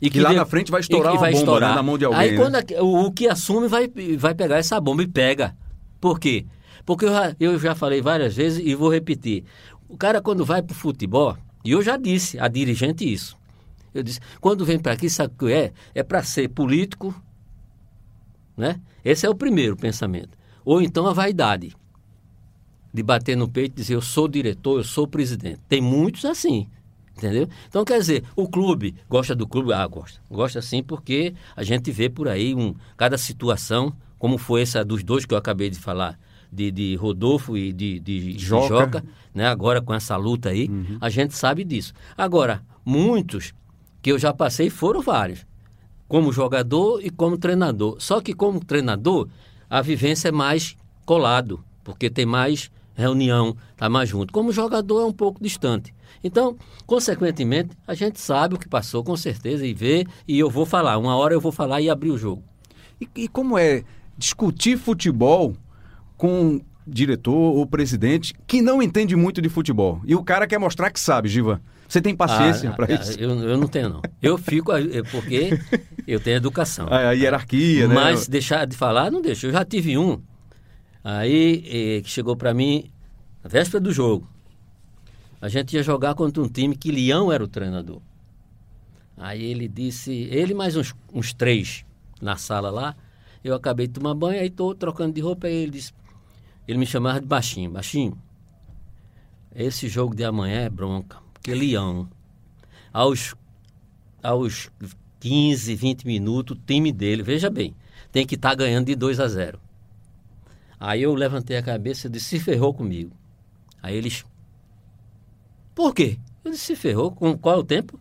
E 0.00 0.08
que, 0.08 0.20
lá 0.20 0.32
na 0.32 0.46
frente 0.46 0.70
vai 0.70 0.80
estourar 0.80 1.16
vai 1.16 1.32
bomba 1.32 1.40
estourar. 1.40 1.70
Né, 1.70 1.76
na 1.76 1.82
mão 1.82 1.98
de 1.98 2.04
alguém. 2.04 2.20
Aí 2.20 2.30
né? 2.32 2.36
quando 2.36 2.54
a- 2.56 2.82
o, 2.82 3.06
o 3.06 3.12
que 3.12 3.26
assume 3.26 3.66
vai, 3.66 3.90
vai 4.16 4.34
pegar 4.34 4.56
essa 4.56 4.80
bomba 4.80 5.02
e 5.02 5.08
pega. 5.08 5.56
Por 6.00 6.20
quê? 6.20 6.46
Porque 6.86 7.04
eu 7.04 7.10
já, 7.10 7.36
eu 7.40 7.58
já 7.58 7.74
falei 7.74 8.00
várias 8.00 8.36
vezes 8.36 8.64
e 8.64 8.74
vou 8.74 8.90
repetir. 8.92 9.44
O 9.88 9.96
cara 9.96 10.20
quando 10.22 10.44
vai 10.44 10.62
pro 10.62 10.74
futebol, 10.74 11.36
e 11.64 11.72
eu 11.72 11.82
já 11.82 11.96
disse 11.96 12.38
a 12.38 12.46
dirigente 12.46 13.10
isso. 13.12 13.36
Eu 13.92 14.02
disse, 14.02 14.20
quando 14.40 14.64
vem 14.64 14.78
para 14.78 14.92
aqui, 14.92 15.10
sabe 15.10 15.34
o 15.34 15.46
que 15.46 15.52
é? 15.52 15.72
É 15.94 16.02
para 16.02 16.22
ser 16.22 16.48
político, 16.48 17.12
né? 18.58 18.80
Esse 19.04 19.24
é 19.24 19.30
o 19.30 19.34
primeiro 19.34 19.76
pensamento. 19.76 20.36
Ou 20.64 20.82
então 20.82 21.06
a 21.06 21.12
vaidade. 21.12 21.74
De 22.92 23.02
bater 23.02 23.36
no 23.36 23.48
peito 23.48 23.72
e 23.72 23.82
dizer, 23.82 23.94
eu 23.94 24.02
sou 24.02 24.26
diretor, 24.26 24.78
eu 24.78 24.84
sou 24.84 25.06
presidente. 25.06 25.60
Tem 25.68 25.80
muitos 25.80 26.24
assim. 26.24 26.68
Entendeu? 27.16 27.48
Então, 27.68 27.84
quer 27.84 27.98
dizer, 27.98 28.24
o 28.36 28.48
clube 28.48 28.94
gosta 29.08 29.34
do 29.34 29.46
clube? 29.46 29.72
Ah, 29.72 29.86
gosta. 29.86 30.20
Gosta 30.30 30.62
sim, 30.62 30.82
porque 30.82 31.34
a 31.56 31.62
gente 31.62 31.90
vê 31.90 32.08
por 32.08 32.28
aí 32.28 32.54
um, 32.54 32.74
cada 32.96 33.18
situação, 33.18 33.92
como 34.18 34.38
foi 34.38 34.62
essa 34.62 34.84
dos 34.84 35.02
dois 35.02 35.24
que 35.24 35.34
eu 35.34 35.38
acabei 35.38 35.68
de 35.68 35.78
falar, 35.78 36.18
de, 36.50 36.70
de 36.70 36.94
Rodolfo 36.96 37.56
e 37.56 37.72
de, 37.72 37.98
de, 38.00 38.38
Joca. 38.38 38.68
Joca, 38.68 39.04
né? 39.34 39.46
agora 39.46 39.82
com 39.82 39.92
essa 39.92 40.16
luta 40.16 40.50
aí, 40.50 40.70
a 41.00 41.10
gente 41.10 41.34
sabe 41.34 41.64
disso. 41.64 41.92
Agora, 42.16 42.62
muitos 42.84 43.52
que 44.00 44.12
eu 44.12 44.18
já 44.18 44.32
passei 44.32 44.70
foram 44.70 45.02
vários, 45.02 45.44
como 46.08 46.32
jogador 46.32 47.04
e 47.04 47.10
como 47.10 47.36
treinador. 47.36 47.96
Só 48.00 48.20
que 48.20 48.32
como 48.32 48.64
treinador, 48.64 49.28
a 49.68 49.82
vivência 49.82 50.28
é 50.28 50.32
mais 50.32 50.76
colado, 51.04 51.62
porque 51.84 52.08
tem 52.10 52.26
mais 52.26 52.70
reunião, 52.94 53.56
tá 53.76 53.88
mais 53.88 54.08
junto. 54.08 54.32
Como 54.32 54.50
jogador 54.50 55.02
é 55.02 55.04
um 55.04 55.12
pouco 55.12 55.42
distante. 55.42 55.94
Então, 56.24 56.56
consequentemente, 56.86 57.70
a 57.86 57.94
gente 57.94 58.18
sabe 58.18 58.54
o 58.56 58.58
que 58.58 58.68
passou 58.68 59.04
com 59.04 59.16
certeza 59.16 59.64
e 59.64 59.72
vê, 59.72 60.04
e 60.26 60.38
eu 60.38 60.50
vou 60.50 60.66
falar. 60.66 60.98
Uma 60.98 61.16
hora 61.16 61.34
eu 61.34 61.40
vou 61.40 61.52
falar 61.52 61.80
e 61.80 61.88
abrir 61.88 62.10
o 62.10 62.18
jogo. 62.18 62.42
E, 63.00 63.08
e 63.14 63.28
como 63.28 63.56
é 63.56 63.84
discutir 64.16 64.76
futebol 64.76 65.54
com 66.16 66.60
diretor 66.84 67.54
ou 67.54 67.66
presidente 67.66 68.34
que 68.46 68.60
não 68.60 68.82
entende 68.82 69.14
muito 69.14 69.40
de 69.40 69.48
futebol? 69.48 70.00
E 70.04 70.16
o 70.16 70.24
cara 70.24 70.46
quer 70.46 70.58
mostrar 70.58 70.90
que 70.90 70.98
sabe, 70.98 71.28
Giva. 71.28 71.62
Você 71.88 72.02
tem 72.02 72.14
paciência 72.14 72.70
Ah, 72.70 72.72
para 72.74 72.86
ah, 72.86 72.94
isso? 73.00 73.18
Eu, 73.18 73.30
eu 73.30 73.56
não 73.56 73.66
tenho, 73.66 73.88
não. 73.88 74.02
Eu 74.20 74.36
fico, 74.36 74.72
é 74.72 75.02
porque 75.04 75.58
eu 76.06 76.20
tenho 76.20 76.36
educação. 76.36 76.86
A, 76.90 77.08
a 77.08 77.12
hierarquia, 77.12 77.88
né? 77.88 77.94
Mas 77.94 78.28
deixar 78.28 78.66
de 78.66 78.76
falar, 78.76 79.10
não 79.10 79.22
deixa. 79.22 79.46
Eu 79.46 79.52
já 79.52 79.64
tive 79.64 79.96
um 79.96 80.20
aí 81.02 81.64
eh, 81.66 82.02
que 82.02 82.10
chegou 82.10 82.36
para 82.36 82.52
mim 82.52 82.90
na 83.42 83.48
véspera 83.48 83.80
do 83.80 83.90
jogo. 83.90 84.28
A 85.40 85.48
gente 85.48 85.74
ia 85.74 85.82
jogar 85.82 86.14
contra 86.14 86.42
um 86.42 86.48
time 86.48 86.76
que 86.76 86.90
Leão 86.90 87.32
era 87.32 87.42
o 87.42 87.48
treinador. 87.48 88.02
Aí 89.16 89.42
ele 89.42 89.66
disse, 89.66 90.12
ele 90.30 90.52
mais 90.52 90.76
uns, 90.76 90.94
uns 91.12 91.32
três 91.32 91.84
na 92.20 92.36
sala 92.36 92.70
lá. 92.70 92.96
Eu 93.42 93.54
acabei 93.54 93.86
de 93.86 93.94
tomar 93.94 94.14
banho, 94.14 94.40
aí 94.40 94.48
estou 94.48 94.74
trocando 94.74 95.14
de 95.14 95.20
roupa. 95.20 95.46
Aí 95.46 95.54
ele 95.54 95.72
disse, 95.72 95.92
ele 96.66 96.78
me 96.78 96.86
chamava 96.86 97.20
de 97.20 97.26
baixinho, 97.26 97.70
baixinho. 97.70 98.18
Esse 99.54 99.88
jogo 99.88 100.14
de 100.14 100.24
amanhã 100.24 100.60
é 100.60 100.68
bronca, 100.70 101.18
Leão, 101.46 102.08
aos, 102.92 103.34
aos 104.22 104.70
15, 105.20 105.74
20 105.74 106.06
minutos, 106.06 106.56
o 106.56 106.60
time 106.66 106.92
dele, 106.92 107.22
veja 107.22 107.50
bem, 107.50 107.74
tem 108.10 108.26
que 108.26 108.34
estar 108.34 108.54
ganhando 108.54 108.86
de 108.86 108.94
2 108.94 109.20
a 109.20 109.28
0. 109.28 109.60
Aí 110.80 111.02
eu 111.02 111.14
levantei 111.14 111.56
a 111.56 111.62
cabeça 111.62 112.06
e 112.06 112.10
disse, 112.10 112.26
se 112.26 112.40
ferrou 112.40 112.72
comigo. 112.72 113.12
Aí 113.82 113.96
eles, 113.96 114.24
por 115.74 115.94
quê? 115.94 116.18
Eu 116.44 116.50
disse, 116.50 116.66
se 116.66 116.76
ferrou, 116.76 117.10
com 117.10 117.36
qual 117.36 117.56
é 117.56 117.58
o 117.58 117.64
tempo? 117.64 117.98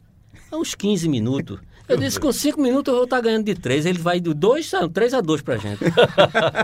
Há 0.52 0.58
uns 0.58 0.76
15 0.76 1.10
minutos. 1.10 1.60
Eu 1.88 1.98
disse, 1.98 2.20
com 2.20 2.32
5 2.32 2.62
minutos 2.62 2.92
eu 2.92 2.96
vou 2.96 3.06
estar 3.06 3.22
ganhando 3.22 3.46
de 3.46 3.56
3. 3.56 3.86
Ele 3.86 4.00
vai 4.00 4.20
do 4.20 4.34
2 4.34 4.74
a 4.74 4.90
3 4.90 5.14
a 5.14 5.22
2 5.22 5.42
pra 5.42 5.58
gente. 5.58 5.80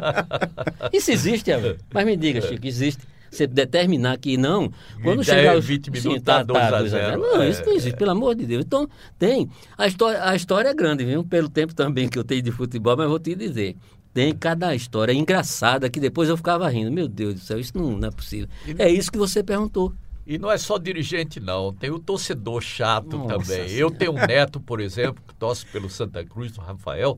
Isso 0.92 1.12
existe, 1.12 1.52
Abel? 1.52 1.78
Mas 1.94 2.06
me 2.06 2.18
diga, 2.18 2.42
Chico, 2.42 2.68
existe? 2.68 3.04
Você 3.34 3.48
determinar 3.48 4.18
que 4.18 4.38
não, 4.38 4.72
quando 5.02 5.24
chegar 5.24 5.54
10, 5.54 5.60
os 5.60 5.66
20 5.66 5.86
Sim, 5.86 5.92
minutos, 5.92 6.24
tá, 6.24 6.38
tá 6.38 6.44
2 6.44 6.60
a 6.60 6.70
tá, 6.70 6.80
2 6.80 6.92
0. 6.92 7.18
Não, 7.22 7.42
É, 7.42 7.50
isso 7.50 7.66
não 7.66 7.74
existe, 7.74 7.98
pelo 7.98 8.12
amor 8.12 8.36
de 8.36 8.46
Deus. 8.46 8.64
Então, 8.66 8.88
tem. 9.18 9.50
A 9.78 9.88
história, 9.88 10.24
a 10.24 10.36
história 10.36 10.70
é 10.70 10.74
grande, 10.74 11.04
viu? 11.04 11.24
Pelo 11.24 11.50
tempo 11.50 11.74
também 11.74 12.08
que 12.08 12.18
eu 12.18 12.24
tenho 12.24 12.42
de 12.42 12.52
futebol, 12.52 12.96
mas 12.96 13.10
vou 13.10 13.20
te 13.20 13.34
dizer. 13.36 13.76
Tem 14.14 14.32
cada 14.34 14.76
história 14.76 15.12
engraçada 15.12 15.90
que 15.90 16.00
depois 16.00 16.30
eu 16.30 16.38
ficava 16.38 16.70
rindo. 16.70 16.92
Meu 16.92 17.08
Deus 17.08 17.34
do 17.34 17.40
céu, 17.40 17.60
isso 17.60 17.76
não, 17.76 17.98
não 17.98 18.08
é 18.08 18.12
possível. 18.12 18.48
É 18.78 18.88
isso 18.90 19.12
que 19.12 19.18
você 19.18 19.44
perguntou. 19.44 19.92
E 20.26 20.38
não 20.38 20.52
é 20.52 20.58
só 20.58 20.78
dirigente, 20.78 21.40
não. 21.40 21.74
Tem 21.74 21.90
o 21.90 22.00
torcedor 22.00 22.62
chato 22.62 23.18
Nossa 23.18 23.30
também. 23.30 23.68
Senhora. 23.68 23.72
Eu 23.74 23.92
tenho 23.92 24.12
um 24.12 24.26
neto, 24.26 24.60
por 24.60 24.80
exemplo, 24.80 25.22
que 25.28 25.34
torce 25.36 25.66
pelo 25.66 25.90
Santa 25.90 26.24
Cruz, 26.24 26.56
o 26.58 26.62
Rafael, 26.62 27.18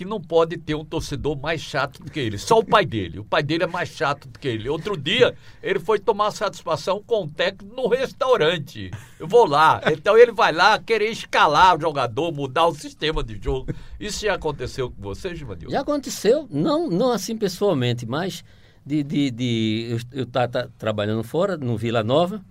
que 0.00 0.04
não 0.06 0.18
pode 0.18 0.56
ter 0.56 0.74
um 0.74 0.82
torcedor 0.82 1.38
mais 1.38 1.60
chato 1.60 2.02
do 2.02 2.10
que 2.10 2.18
ele. 2.18 2.38
Só 2.38 2.60
o 2.60 2.64
pai 2.64 2.86
dele. 2.86 3.18
O 3.18 3.24
pai 3.24 3.42
dele 3.42 3.64
é 3.64 3.66
mais 3.66 3.90
chato 3.90 4.26
do 4.28 4.38
que 4.38 4.48
ele. 4.48 4.66
Outro 4.66 4.96
dia, 4.96 5.34
ele 5.62 5.78
foi 5.78 5.98
tomar 5.98 6.30
satisfação 6.30 7.02
com 7.06 7.24
o 7.24 7.28
técnico 7.28 7.76
no 7.76 7.86
restaurante. 7.86 8.90
Eu 9.18 9.28
vou 9.28 9.46
lá. 9.46 9.78
Então 9.92 10.16
ele 10.16 10.32
vai 10.32 10.52
lá 10.52 10.78
querer 10.78 11.10
escalar 11.10 11.76
o 11.76 11.80
jogador, 11.82 12.32
mudar 12.32 12.66
o 12.66 12.74
sistema 12.74 13.22
de 13.22 13.38
jogo. 13.38 13.74
Isso 14.00 14.24
já 14.24 14.36
aconteceu 14.36 14.90
com 14.90 15.02
você, 15.02 15.34
Givanil? 15.34 15.70
Já 15.70 15.82
aconteceu, 15.82 16.48
não, 16.50 16.88
não 16.88 17.12
assim 17.12 17.36
pessoalmente, 17.36 18.06
mas 18.06 18.42
de, 18.86 19.02
de, 19.02 19.30
de 19.30 19.98
eu 20.12 20.22
estar 20.22 20.48
trabalhando 20.78 21.22
fora, 21.22 21.58
no 21.58 21.76
Vila 21.76 22.02
Nova, 22.02 22.42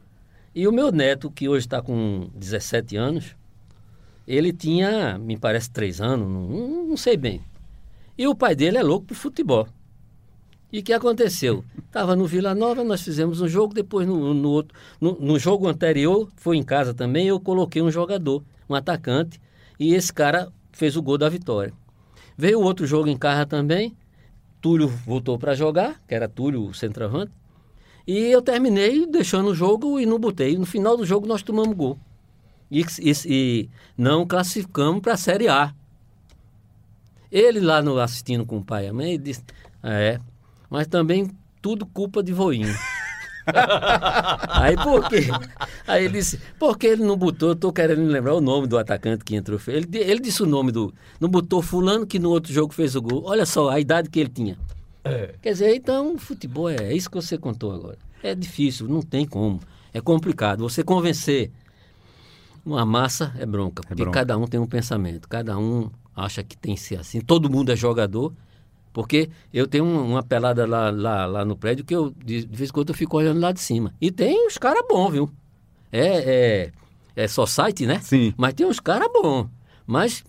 e 0.54 0.68
o 0.68 0.72
meu 0.72 0.92
neto, 0.92 1.32
que 1.32 1.50
hoje 1.50 1.66
está 1.66 1.82
com 1.82 2.30
17 2.36 2.96
anos, 2.96 3.36
ele 4.30 4.54
tinha, 4.54 5.18
me 5.18 5.36
parece, 5.36 5.72
3 5.72 6.02
anos, 6.02 6.28
não, 6.28 6.86
não 6.86 6.96
sei 6.98 7.18
bem. 7.18 7.42
E 8.16 8.28
o 8.28 8.36
pai 8.36 8.56
dele 8.56 8.78
é 8.78 8.84
louco 8.84 9.08
por 9.08 9.16
futebol. 9.16 9.68
E 10.72 10.80
o 10.80 10.84
que 10.84 10.94
aconteceu? 10.94 11.66
Estava 11.84 12.16
no 12.16 12.28
Vila 12.28 12.54
Nova, 12.54 12.84
nós 12.84 13.02
fizemos 13.02 13.42
um 13.42 13.48
jogo, 13.48 13.74
depois 13.74 14.08
no, 14.08 14.36
no, 14.36 14.50
outro, 14.50 14.78
no, 15.02 15.18
no 15.20 15.40
jogo 15.40 15.68
anterior, 15.68 16.30
foi 16.36 16.58
em 16.58 16.64
casa 16.64 16.94
também, 16.94 17.28
eu 17.28 17.40
coloquei 17.40 17.82
um 17.82 17.90
jogador, 17.90 18.44
um 18.70 18.76
atacante, 18.76 19.42
e 19.80 19.96
esse 19.96 20.14
cara 20.14 20.54
fez 20.72 20.96
o 20.96 21.02
gol 21.02 21.18
da 21.18 21.28
vitória. 21.28 21.74
Veio 22.38 22.62
outro 22.62 22.86
jogo 22.86 23.10
em 23.10 23.18
casa 23.18 23.48
também, 23.48 23.98
Túlio 24.62 24.88
voltou 24.88 25.40
para 25.40 25.56
jogar, 25.56 26.00
que 26.08 26.14
era 26.14 26.30
Túlio, 26.30 26.68
o 26.68 26.74
centroavante, 26.74 27.32
e 28.06 28.18
eu 28.18 28.42
terminei 28.42 29.08
deixando 29.08 29.50
o 29.50 29.56
jogo 29.56 30.00
e 30.00 30.06
não 30.06 30.20
botei. 30.20 30.56
No 30.56 30.66
final 30.68 30.96
do 30.96 31.06
jogo 31.06 31.26
nós 31.26 31.42
tomamos 31.42 31.76
gol. 31.76 31.98
E, 32.72 32.86
e, 33.00 33.14
e 33.26 33.70
não 33.98 34.26
classificamos 34.26 35.02
para 35.02 35.14
a 35.14 35.18
Série 35.18 35.48
A. 35.48 35.74
Ele 37.32 37.60
lá 37.60 37.82
no, 37.82 38.00
assistindo 38.00 38.46
com 38.46 38.58
o 38.58 38.64
pai 38.64 38.86
e 38.86 38.90
a 38.90 38.94
mãe, 38.94 39.14
ele 39.14 39.24
disse, 39.24 39.44
é, 39.84 40.20
mas 40.70 40.88
também 40.88 41.30
tudo 41.62 41.86
culpa 41.86 42.24
de 42.24 42.34
voinho. 42.34 42.68
Aí 44.50 44.76
por 44.76 45.08
quê? 45.10 45.28
Aí 45.88 46.06
ele 46.06 46.14
disse, 46.20 46.40
porque 46.60 46.88
ele 46.88 47.04
não 47.04 47.18
botou, 47.18 47.50
eu 47.50 47.56
tô 47.56 47.74
querendo 47.74 48.06
lembrar 48.06 48.36
o 48.36 48.42
nome 48.42 48.68
do 48.68 48.78
atacante 48.78 49.24
que 49.24 49.36
entrou. 49.36 49.60
Ele, 49.68 49.88
ele 49.94 50.20
disse 50.20 50.44
o 50.44 50.46
nome 50.46 50.72
do. 50.72 50.94
Não 51.20 51.30
botou 51.30 51.62
fulano 51.62 52.06
que 52.06 52.20
no 52.20 52.30
outro 52.30 52.54
jogo 52.54 52.74
fez 52.74 52.96
o 52.96 53.02
gol. 53.02 53.24
Olha 53.26 53.46
só 53.46 53.70
a 53.70 53.80
idade 53.80 54.10
que 54.10 54.20
ele 54.20 54.30
tinha. 54.30 54.58
É. 55.04 55.34
Quer 55.42 55.52
dizer, 55.54 55.76
então, 55.76 56.18
futebol 56.18 56.70
é, 56.70 56.76
é 56.76 56.94
isso 56.94 57.10
que 57.10 57.16
você 57.16 57.38
contou 57.38 57.74
agora. 57.74 57.98
É 58.22 58.36
difícil, 58.36 58.88
não 58.88 59.02
tem 59.02 59.26
como. 59.26 59.60
É 59.94 60.02
complicado. 60.02 60.68
Você 60.70 60.84
convencer 60.84 61.52
uma 62.70 62.86
massa 62.86 63.34
é 63.38 63.46
bronca, 63.46 63.82
porque 63.88 64.04
bronca. 64.04 64.20
cada 64.20 64.38
um 64.38 64.46
tem 64.48 64.60
um 64.60 64.68
pensamento, 64.68 65.28
cada 65.28 65.58
um 65.58 65.90
acha 66.16 66.44
que 66.44 66.58
tem 66.58 66.76
que 66.76 66.82
ser 66.82 66.98
assim. 67.00 67.22
Todo 67.22 67.50
mundo 67.50 67.72
é 67.72 67.76
jogador, 67.76 68.34
porque 68.94 69.30
eu 69.54 69.68
tenho 69.68 69.86
um- 69.86 70.12
uma 70.12 70.24
pelada 70.24 70.66
lá, 70.66 70.90
lá, 70.90 71.26
lá 71.26 71.46
no 71.46 71.56
prédio 71.56 71.86
que 71.86 71.96
eu, 71.96 72.12
de, 72.12 72.46
de 72.46 72.58
vez 72.58 72.70
em 72.70 72.74
quando, 72.74 72.90
eu 72.90 72.96
fico 72.96 73.18
olhando 73.18 73.40
lá 73.40 73.52
de 73.52 73.60
cima. 73.60 73.94
E 74.02 74.12
tem 74.12 74.46
uns 74.48 74.58
caras 74.58 74.84
bons, 74.90 75.12
viu? 75.12 75.30
É, 75.92 76.08
é, 76.08 76.72
é 77.24 77.28
só 77.28 77.46
site, 77.46 77.86
né? 77.86 78.00
Sim. 78.02 78.34
Mas 78.38 78.54
tem 78.54 78.66
uns 78.66 78.80
caras 78.80 79.08
bons. 79.12 79.48
Mas 79.88 80.24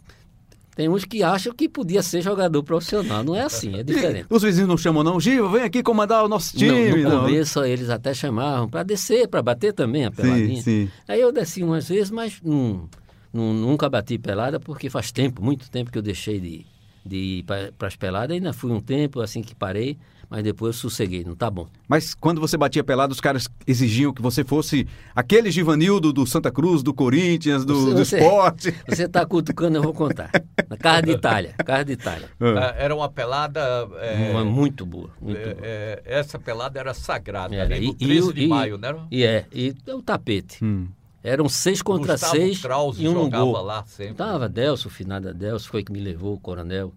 tem 0.80 0.88
uns 0.88 1.04
que 1.04 1.22
acham 1.22 1.52
que 1.52 1.68
podia 1.68 2.02
ser 2.02 2.22
jogador 2.22 2.62
profissional. 2.62 3.22
Não 3.22 3.36
é 3.36 3.42
assim, 3.42 3.78
é 3.78 3.82
diferente. 3.82 4.24
Os 4.30 4.42
vizinhos 4.42 4.66
não 4.66 4.78
chamam, 4.78 5.04
não. 5.04 5.20
Giva, 5.20 5.46
vem 5.50 5.62
aqui 5.62 5.82
comandar 5.82 6.24
o 6.24 6.28
nosso 6.28 6.56
time. 6.56 7.02
no 7.02 7.10
não. 7.10 7.20
começo 7.24 7.62
eles 7.64 7.90
até 7.90 8.14
chamavam 8.14 8.66
para 8.66 8.82
descer, 8.82 9.28
para 9.28 9.42
bater 9.42 9.74
também 9.74 10.06
a 10.06 10.10
Sim, 10.10 10.16
peladinha. 10.22 10.62
sim. 10.62 10.88
Aí 11.06 11.20
eu 11.20 11.30
desci 11.30 11.62
umas 11.62 11.86
vezes, 11.86 12.10
mas 12.10 12.40
não, 12.42 12.88
não- 13.30 13.52
nunca 13.52 13.90
bati 13.90 14.16
pelada 14.16 14.58
porque 14.58 14.88
faz 14.88 15.12
tempo, 15.12 15.44
muito 15.44 15.70
tempo 15.70 15.92
que 15.92 15.98
eu 15.98 16.02
deixei 16.02 16.40
de, 16.40 16.64
de 17.04 17.16
ir 17.16 17.42
para 17.42 17.86
as 17.86 17.94
peladas. 17.96 18.34
Ainda 18.34 18.54
fui 18.54 18.72
um 18.72 18.80
tempo 18.80 19.20
assim 19.20 19.42
que 19.42 19.54
parei, 19.54 19.98
mas 20.30 20.42
depois 20.44 20.76
eu 20.76 20.80
sosseguei, 20.80 21.24
não 21.24 21.34
tá 21.34 21.50
bom. 21.50 21.66
Mas 21.88 22.14
quando 22.14 22.40
você 22.40 22.56
batia 22.56 22.84
pelado, 22.84 23.12
os 23.12 23.20
caras 23.20 23.48
exigiam 23.66 24.12
que 24.14 24.22
você 24.22 24.44
fosse 24.44 24.86
aquele 25.14 25.50
Givanildo 25.50 26.12
do 26.12 26.24
Santa 26.24 26.50
Cruz, 26.52 26.82
do 26.84 26.94
Corinthians, 26.94 27.64
do, 27.64 27.74
Você- 27.74 27.90
do 27.94 28.04
você- 28.04 28.18
esporte. 28.20 28.74
Você 28.88 29.08
tá 29.08 29.26
cutucando, 29.26 29.76
eu 29.76 29.82
vou 29.82 29.92
contar. 29.92 30.30
Na 30.70 30.76
casa 30.76 31.02
de 31.02 31.10
Itália, 31.10 31.54
casa 31.66 31.84
de 31.84 31.92
Itália. 31.94 32.28
Ah, 32.40 32.74
Era 32.78 32.94
uma 32.94 33.08
pelada. 33.08 33.60
é, 34.00 34.30
Uma 34.30 34.44
muito 34.44 34.86
boa, 34.86 35.10
muito 35.20 35.36
é, 35.36 35.54
boa. 35.54 35.66
é, 35.66 36.02
essa 36.06 36.38
pelada 36.38 36.78
era 36.78 36.94
sagrada, 36.94 37.54
Era, 37.56 37.74
ali 37.74 37.88
no 37.88 37.92
e- 37.92 37.96
e 38.04 38.06
13 38.06 38.28
o- 38.28 38.32
de 38.32 38.44
e- 38.44 38.48
maio, 38.48 38.78
né? 38.78 38.94
E 39.10 39.24
é, 39.24 39.46
e 39.52 39.74
o 39.88 40.00
tapete. 40.00 40.64
Hum. 40.64 40.86
Eram 41.24 41.48
seis 41.48 41.82
contra 41.82 42.12
Gustavo 42.12 42.32
seis 42.36 42.62
Krause 42.62 43.04
e 43.04 43.08
um 43.08 43.12
jogava 43.12 43.44
gol. 43.44 43.62
lá 43.62 43.84
sempre. 43.84 44.14
Tava 44.14 44.48
Delso, 44.48 44.86
o 44.88 44.90
finado 44.90 45.34
Delso, 45.34 45.68
foi 45.68 45.82
que 45.82 45.92
me 45.92 45.98
levou, 46.00 46.34
o 46.34 46.40
coronel. 46.40 46.94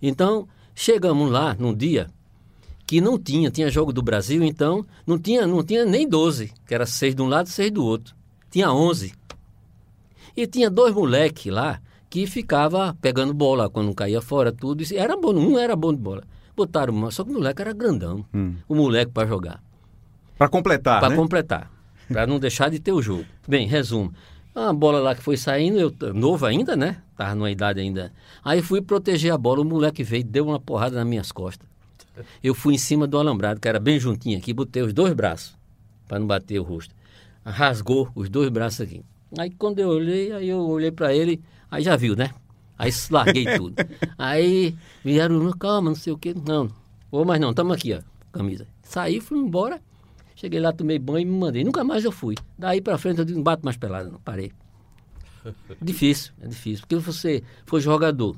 Então, 0.00 0.48
chegamos 0.74 1.30
lá 1.30 1.54
num 1.58 1.74
dia 1.74 2.06
que 2.86 3.00
não 3.00 3.18
tinha, 3.18 3.50
tinha 3.50 3.68
jogo 3.68 3.92
do 3.92 4.00
Brasil, 4.00 4.42
então 4.44 4.86
não 5.06 5.18
tinha, 5.18 5.46
não 5.46 5.62
tinha 5.62 5.84
nem 5.84 6.08
12, 6.08 6.50
que 6.66 6.72
era 6.74 6.86
seis 6.86 7.14
de 7.16 7.20
um 7.20 7.26
lado 7.28 7.48
e 7.48 7.50
seis 7.50 7.70
do 7.70 7.84
outro. 7.84 8.14
Tinha 8.50 8.72
11. 8.72 9.12
E 10.36 10.46
tinha 10.46 10.70
dois 10.70 10.94
moleques 10.94 11.52
lá 11.52 11.80
que 12.10 12.26
ficava 12.26 12.96
pegando 13.00 13.34
bola 13.34 13.68
quando 13.68 13.94
caía 13.94 14.20
fora, 14.20 14.52
tudo. 14.52 14.82
E 14.82 14.96
era 14.96 15.16
bom, 15.16 15.34
um 15.34 15.58
era 15.58 15.76
bom 15.76 15.92
de 15.92 16.00
bola. 16.00 16.22
Botaram 16.56 16.92
uma, 16.94 17.10
só 17.10 17.22
que 17.24 17.30
o 17.30 17.34
moleque 17.34 17.62
era 17.62 17.72
grandão. 17.72 18.24
O 18.68 18.74
moleque 18.74 19.12
para 19.12 19.28
jogar 19.28 19.62
Para 20.36 20.48
completar, 20.48 21.00
para 21.00 21.10
né? 21.10 21.16
completar, 21.16 21.70
para 22.08 22.26
não 22.26 22.38
deixar 22.38 22.70
de 22.70 22.80
ter 22.80 22.92
o 22.92 23.00
jogo. 23.02 23.24
Bem, 23.46 23.66
resumo. 23.68 24.12
A 24.54 24.72
bola 24.72 24.98
lá 24.98 25.14
que 25.14 25.22
foi 25.22 25.36
saindo, 25.36 25.78
eu 25.78 25.94
novo 26.12 26.44
ainda, 26.44 26.74
né? 26.74 27.00
Tava 27.16 27.34
numa 27.36 27.50
idade 27.50 27.78
ainda. 27.80 28.12
Aí 28.44 28.60
fui 28.60 28.80
proteger 28.80 29.32
a 29.32 29.38
bola, 29.38 29.60
o 29.60 29.64
moleque 29.64 30.02
veio, 30.02 30.24
deu 30.24 30.46
uma 30.48 30.58
porrada 30.58 30.96
nas 30.96 31.06
minhas 31.06 31.30
costas. 31.30 31.68
Eu 32.42 32.54
fui 32.54 32.74
em 32.74 32.78
cima 32.78 33.06
do 33.06 33.16
alambrado, 33.16 33.60
que 33.60 33.68
era 33.68 33.78
bem 33.78 34.00
juntinho 34.00 34.36
aqui, 34.36 34.52
botei 34.52 34.82
os 34.82 34.92
dois 34.92 35.12
braços 35.12 35.56
para 36.08 36.18
não 36.18 36.26
bater 36.26 36.58
o 36.58 36.64
rosto. 36.64 36.92
Rasgou 37.44 38.10
os 38.16 38.28
dois 38.28 38.48
braços 38.48 38.80
aqui. 38.80 39.02
Aí 39.36 39.50
quando 39.50 39.78
eu 39.78 39.88
olhei, 39.88 40.32
aí 40.32 40.48
eu 40.48 40.60
olhei 40.60 40.90
para 40.90 41.14
ele, 41.14 41.42
aí 41.70 41.82
já 41.82 41.96
viu, 41.96 42.14
né? 42.16 42.30
Aí 42.78 42.90
larguei 43.10 43.44
tudo. 43.58 43.74
Aí 44.16 44.76
vieram, 45.04 45.50
calma, 45.52 45.90
não 45.90 45.96
sei 45.96 46.12
o 46.12 46.18
quê. 46.18 46.34
Não, 46.46 46.70
vou 47.10 47.24
mais 47.24 47.40
não, 47.40 47.50
estamos 47.50 47.76
aqui, 47.76 47.92
ó, 47.92 48.00
camisa. 48.32 48.66
Saí, 48.82 49.20
fui 49.20 49.38
embora. 49.38 49.80
Cheguei 50.36 50.60
lá, 50.60 50.72
tomei 50.72 50.98
banho 51.00 51.18
e 51.20 51.24
me 51.24 51.36
mandei. 51.38 51.64
Nunca 51.64 51.82
mais 51.82 52.04
eu 52.04 52.12
fui. 52.12 52.36
Daí 52.56 52.80
pra 52.80 52.96
frente 52.96 53.18
eu 53.18 53.24
digo, 53.24 53.38
não 53.38 53.42
bato 53.44 53.64
mais 53.64 53.76
pelada, 53.76 54.08
não. 54.08 54.20
Parei. 54.20 54.52
Difícil, 55.82 56.32
é 56.40 56.46
difícil. 56.46 56.82
Porque 56.86 56.96
você 56.96 57.42
foi 57.66 57.80
jogador. 57.80 58.36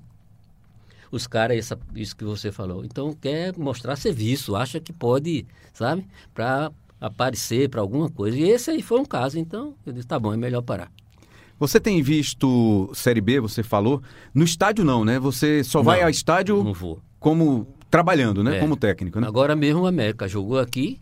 Os 1.13 1.27
caras, 1.27 1.59
essa- 1.59 1.79
isso 1.95 2.17
que 2.17 2.25
você 2.25 2.51
falou. 2.53 2.85
Então 2.85 3.13
quer 3.13 3.57
mostrar 3.59 3.97
serviço, 3.97 4.55
acha 4.57 4.81
que 4.81 4.93
pode, 4.93 5.45
sabe? 5.73 6.07
Pra 6.33 6.71
aparecer 7.01 7.69
pra 7.69 7.81
alguma 7.81 8.09
coisa. 8.11 8.37
E 8.37 8.43
esse 8.49 8.71
aí 8.71 8.83
foi 8.83 9.01
um 9.01 9.05
caso. 9.05 9.39
Então 9.39 9.75
eu 9.87 9.93
disse, 9.93 10.07
tá 10.07 10.19
bom, 10.19 10.33
é 10.33 10.37
melhor 10.37 10.63
parar. 10.63 10.91
Você 11.59 11.79
tem 11.79 12.03
visto 12.03 12.91
Série 12.95 13.21
B, 13.21 13.39
você 13.41 13.63
falou. 13.63 14.03
No 14.35 14.45
estádio 14.45 14.85
não, 14.85 15.05
né? 15.05 15.19
Você 15.19 15.63
só 15.63 15.83
vai 15.83 15.99
Não, 15.99 16.05
ao 16.05 16.11
estádio 16.11 16.63
Não 16.65 16.73
vou. 16.73 17.01
como 17.19 17.67
trabalhando, 17.91 18.43
né? 18.43 18.57
É. 18.57 18.61
Como 18.61 18.77
técnico, 18.77 19.21
né? 19.21 19.27
Agora 19.27 19.55
mesmo 19.55 19.83
o 19.83 19.87
América 19.87 20.27
jogou 20.27 20.59
aqui 20.59 21.01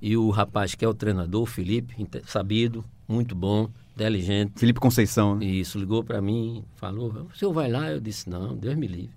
e 0.00 0.16
o 0.16 0.30
rapaz 0.30 0.74
que 0.74 0.84
é 0.84 0.88
o 0.88 0.94
treinador, 0.94 1.42
o 1.42 1.46
Felipe, 1.46 1.94
sabido, 2.26 2.84
muito 3.08 3.34
bom, 3.34 3.68
inteligente. 3.96 4.52
Felipe 4.54 4.78
Conceição, 4.78 5.34
né? 5.34 5.44
Isso, 5.44 5.78
ligou 5.78 6.04
para 6.04 6.20
mim, 6.22 6.62
falou, 6.76 7.26
o 7.32 7.36
senhor 7.36 7.52
vai 7.52 7.68
lá? 7.68 7.90
Eu 7.90 7.98
disse, 8.00 8.30
não, 8.30 8.54
Deus 8.54 8.76
me 8.76 8.86
livre. 8.86 9.10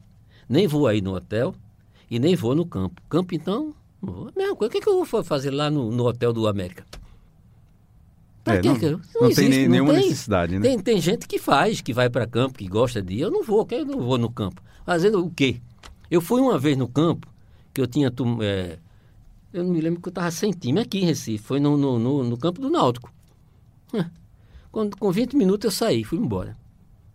Nem 0.50 0.66
vou 0.68 0.88
aí 0.88 1.00
no 1.02 1.14
hotel 1.14 1.54
e 2.10 2.18
nem 2.18 2.36
vou 2.36 2.56
no 2.56 2.66
campo. 2.66 3.00
Campo, 3.08 3.36
então, 3.36 3.74
não 4.02 4.54
o 4.54 4.70
que, 4.70 4.80
que 4.82 4.90
eu 4.90 5.04
vou 5.06 5.24
fazer 5.24 5.52
lá 5.52 5.70
no, 5.70 5.92
no 5.92 6.06
hotel 6.06 6.34
do 6.34 6.48
América? 6.48 6.86
Pra 8.44 8.56
É, 8.56 8.62
quê 8.62 8.70
não- 8.70 8.78
eu- 8.78 9.02
não 9.22 9.32
tem 9.34 9.50
nem- 9.50 9.68
nenhuma 9.68 9.94
tem. 9.94 10.04
necessidade, 10.04 10.56
né? 10.58 10.62
Tem, 10.62 10.80
tem 10.80 11.00
gente 11.00 11.28
que 11.28 11.38
faz, 11.38 11.80
que 11.82 11.94
vai 11.94 12.10
para 12.10 12.26
campo, 12.26 12.58
que 12.58 12.68
gosta 12.68 13.02
de 13.02 13.16
ir. 13.16 13.22
Eu 13.22 13.30
não 13.32 13.44
vou, 13.44 13.68
eu 13.70 13.86
não 13.86 14.00
vou 14.02 14.18
no 14.18 14.32
campo. 14.32 14.62
Fazendo 14.84 15.24
o 15.24 15.30
quê? 15.30 15.62
Eu 16.10 16.20
fui 16.22 16.42
uma 16.42 16.58
vez 16.58 16.76
no 16.76 16.88
campo, 16.88 17.28
que 17.74 17.80
eu 17.80 17.86
tinha... 17.86 18.12
é, 18.42 18.80
eu 19.54 19.64
não 19.64 19.72
me 19.72 19.80
lembro 19.80 20.02
que 20.02 20.08
eu 20.08 20.12
estava 20.12 20.32
sem 20.32 20.50
time 20.52 20.80
aqui 20.82 21.00
em 21.00 21.06
Recife. 21.06 21.44
Foi 21.44 21.60
no, 21.60 21.78
no, 21.78 22.00
no, 22.00 22.24
no 22.24 22.38
campo 22.38 22.60
do 22.60 22.70
Náutico. 22.70 23.14
Quando, 24.72 24.96
com 24.98 25.12
20 25.12 25.36
minutos 25.36 25.66
eu 25.66 25.72
saí, 25.72 26.04
fui 26.04 26.18
embora. 26.18 26.58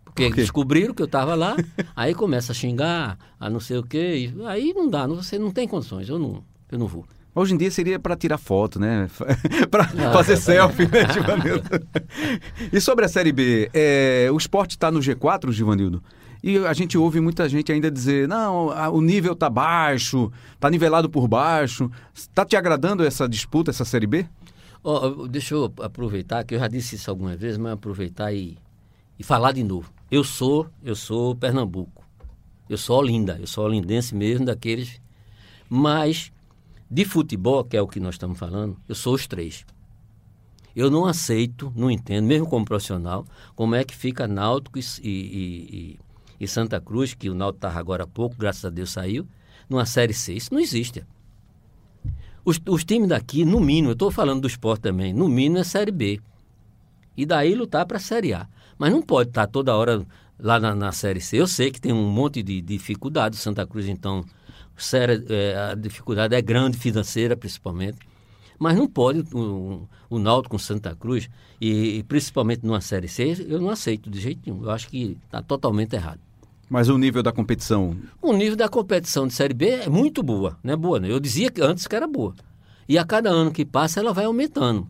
Porque 0.05 0.29
Por 0.29 0.35
descobriram 0.35 0.93
que 0.93 1.01
eu 1.01 1.05
estava 1.07 1.35
lá, 1.35 1.55
aí 1.95 2.13
começa 2.13 2.51
a 2.51 2.55
xingar, 2.55 3.17
a 3.39 3.49
não 3.49 3.59
sei 3.59 3.77
o 3.77 3.83
quê. 3.83 4.31
aí 4.45 4.73
não 4.73 4.87
dá, 4.89 5.07
não, 5.07 5.15
você 5.15 5.37
não 5.39 5.51
tem 5.51 5.67
condições, 5.67 6.07
eu 6.07 6.17
não, 6.19 6.43
eu 6.71 6.77
não 6.79 6.87
vou. 6.87 7.05
Hoje 7.35 7.53
em 7.53 7.57
dia 7.57 7.69
seria 7.69 7.99
para 7.99 8.15
tirar 8.15 8.37
foto, 8.39 8.79
né? 8.79 9.07
para 9.69 9.83
Ah, 9.83 10.11
fazer 10.13 10.33
é. 10.33 10.35
selfie, 10.37 10.87
né, 10.87 11.11
Givanildo? 11.13 11.69
e 12.73 12.81
sobre 12.81 13.05
a 13.05 13.07
Série 13.07 13.31
B, 13.31 13.69
é, 13.73 14.27
o 14.31 14.37
esporte 14.37 14.71
está 14.71 14.89
no 14.89 14.99
G4, 14.99 15.51
Givanildo? 15.51 16.01
E 16.43 16.57
a 16.59 16.73
gente 16.73 16.97
ouve 16.97 17.19
muita 17.19 17.47
gente 17.49 17.71
ainda 17.71 17.91
dizer, 17.91 18.27
não, 18.27 18.67
o 18.91 19.01
nível 19.01 19.35
tá 19.35 19.49
baixo, 19.49 20.31
tá 20.59 20.69
nivelado 20.69 21.09
por 21.09 21.27
baixo. 21.27 21.91
Está 22.13 22.45
te 22.45 22.55
agradando 22.55 23.03
essa 23.03 23.27
disputa, 23.27 23.69
essa 23.71 23.85
Série 23.85 24.07
B? 24.07 24.25
Ó, 24.83 25.27
deixa 25.27 25.53
eu 25.55 25.71
aproveitar, 25.81 26.43
que 26.43 26.55
eu 26.55 26.59
já 26.59 26.67
disse 26.67 26.95
isso 26.95 27.09
algumas 27.09 27.39
vezes, 27.39 27.57
mas 27.57 27.73
aproveitar 27.73 28.31
e, 28.33 28.57
e 29.19 29.23
falar 29.23 29.51
de 29.51 29.63
novo. 29.63 29.91
Eu 30.09 30.23
sou, 30.23 30.67
eu 30.83 30.95
sou 30.95 31.35
Pernambuco. 31.35 32.03
Eu 32.69 32.77
sou 32.77 32.97
Olinda, 32.99 33.37
eu 33.39 33.47
sou 33.47 33.65
olindense 33.65 34.15
mesmo, 34.15 34.45
daqueles. 34.45 35.01
Mas 35.69 36.31
de 36.89 37.05
futebol, 37.05 37.63
que 37.63 37.75
é 37.77 37.81
o 37.81 37.87
que 37.87 37.99
nós 37.99 38.15
estamos 38.15 38.37
falando, 38.39 38.77
eu 38.87 38.95
sou 38.95 39.13
os 39.13 39.27
três. 39.27 39.65
Eu 40.75 40.91
não 40.91 41.05
aceito, 41.05 41.73
não 41.75 41.89
entendo, 41.89 42.25
mesmo 42.25 42.47
como 42.47 42.63
profissional, 42.65 43.25
como 43.55 43.75
é 43.75 43.83
que 43.83 43.95
fica 43.95 44.27
Náutico 44.27 44.77
e, 44.77 44.83
e, 45.03 45.09
e- 45.09 45.99
e 46.39 46.47
Santa 46.47 46.79
Cruz, 46.79 47.13
que 47.15 47.29
o 47.29 47.33
Náutico 47.33 47.57
estava 47.57 47.79
agora 47.79 48.03
há 48.03 48.07
pouco, 48.07 48.35
graças 48.37 48.63
a 48.63 48.69
Deus 48.69 48.91
saiu, 48.91 49.27
numa 49.67 49.85
Série 49.85 50.13
C. 50.13 50.33
Isso 50.33 50.53
não 50.53 50.61
existe. 50.61 51.03
Os, 52.45 52.61
os 52.67 52.83
times 52.85 53.09
daqui, 53.09 53.43
no 53.43 53.59
mínimo, 53.59 53.89
eu 53.89 53.93
estou 53.93 54.11
falando 54.11 54.41
do 54.41 54.47
esporte 54.47 54.81
também, 54.81 55.11
no 55.13 55.27
mínimo 55.27 55.57
é 55.57 55.63
Série 55.63 55.91
B. 55.91 56.21
E 57.17 57.25
daí 57.25 57.55
lutar 57.55 57.85
para 57.85 57.97
a 57.97 57.99
Série 57.99 58.33
A. 58.33 58.47
Mas 58.77 58.91
não 58.91 59.01
pode 59.01 59.29
estar 59.29 59.47
toda 59.47 59.75
hora 59.75 60.05
lá 60.39 60.59
na, 60.59 60.75
na 60.75 60.91
Série 60.91 61.19
C. 61.19 61.37
Eu 61.41 61.47
sei 61.47 61.71
que 61.71 61.81
tem 61.81 61.91
um 61.91 62.07
monte 62.09 62.43
de 62.43 62.61
dificuldade. 62.61 63.35
Santa 63.35 63.65
Cruz, 63.65 63.87
então, 63.87 64.23
séria, 64.77 65.23
é, 65.29 65.71
a 65.71 65.75
dificuldade 65.75 66.35
é 66.35 66.41
grande, 66.41 66.77
financeira 66.77 67.35
principalmente. 67.35 67.97
Mas 68.59 68.75
não 68.75 68.87
pode 68.87 69.23
o, 69.33 69.87
o 70.09 70.19
Náutico 70.19 70.51
com 70.55 70.59
Santa 70.59 70.95
Cruz, 70.95 71.29
e, 71.61 71.97
e 71.97 72.03
principalmente 72.03 72.65
numa 72.65 72.81
Série 72.81 73.07
C, 73.07 73.45
eu 73.47 73.59
não 73.59 73.69
aceito 73.69 74.09
de 74.09 74.19
jeito 74.19 74.41
nenhum. 74.45 74.63
Eu 74.63 74.71
acho 74.71 74.87
que 74.87 75.17
está 75.25 75.41
totalmente 75.41 75.93
errado. 75.93 76.19
Mas 76.69 76.89
o 76.89 76.97
nível 76.97 77.23
da 77.23 77.31
competição. 77.31 77.95
O 78.21 78.33
nível 78.33 78.55
da 78.55 78.67
competição 78.67 79.27
de 79.27 79.33
Série 79.33 79.53
B 79.53 79.67
é 79.69 79.89
muito 79.89 80.21
boa, 80.21 80.57
não 80.63 80.73
é 80.73 80.75
boa, 80.75 80.99
né? 80.99 81.09
Eu 81.09 81.19
dizia 81.19 81.49
que 81.49 81.61
antes 81.61 81.87
que 81.87 81.95
era 81.95 82.07
boa. 82.07 82.33
E 82.89 82.97
a 82.97 83.05
cada 83.05 83.29
ano 83.29 83.51
que 83.51 83.65
passa, 83.65 83.99
ela 83.99 84.13
vai 84.13 84.25
aumentando 84.25 84.87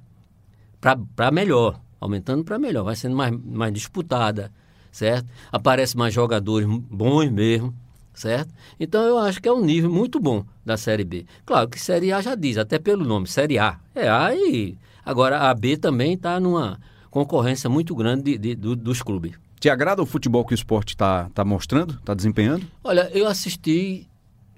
para 0.79 1.31
melhor, 1.31 1.79
aumentando 1.99 2.43
para 2.43 2.57
melhor, 2.57 2.83
vai 2.83 2.95
sendo 2.95 3.15
mais, 3.15 3.31
mais 3.31 3.73
disputada, 3.73 4.51
certo? 4.91 5.27
Aparece 5.51 5.97
mais 5.97 6.13
jogadores 6.13 6.67
bons 6.67 7.29
mesmo, 7.31 7.73
certo? 8.17 8.53
Então 8.79 9.01
eu 9.03 9.17
acho 9.19 9.41
que 9.41 9.47
é 9.47 9.51
um 9.53 9.63
nível 9.63 9.89
muito 9.91 10.19
bom 10.19 10.43
da 10.65 10.75
Série 10.77 11.03
B. 11.03 11.25
Claro 11.45 11.69
que 11.69 11.79
Série 11.79 12.11
A 12.11 12.21
já 12.21 12.35
diz, 12.35 12.57
até 12.57 12.79
pelo 12.79 13.05
nome, 13.05 13.27
Série 13.27 13.59
A. 13.59 13.79
É 13.93 14.09
A 14.09 14.33
e 14.35 14.77
agora 15.05 15.39
a 15.49 15.53
B 15.53 15.77
também 15.77 16.13
está 16.13 16.39
numa 16.39 16.79
concorrência 17.11 17.69
muito 17.69 17.95
grande 17.95 18.23
de- 18.23 18.37
de- 18.37 18.55
do- 18.55 18.75
dos 18.75 19.01
clubes. 19.01 19.33
Te 19.59 19.69
agrada 19.69 20.01
o 20.01 20.05
futebol 20.05 20.45
que 20.45 20.53
o 20.53 20.55
esporte 20.55 20.89
está 20.89 21.29
tá 21.33 21.43
mostrando, 21.45 21.95
está 21.95 22.13
desempenhando? 22.13 22.65
Olha, 22.83 23.09
eu 23.13 23.27
assisti 23.27 24.07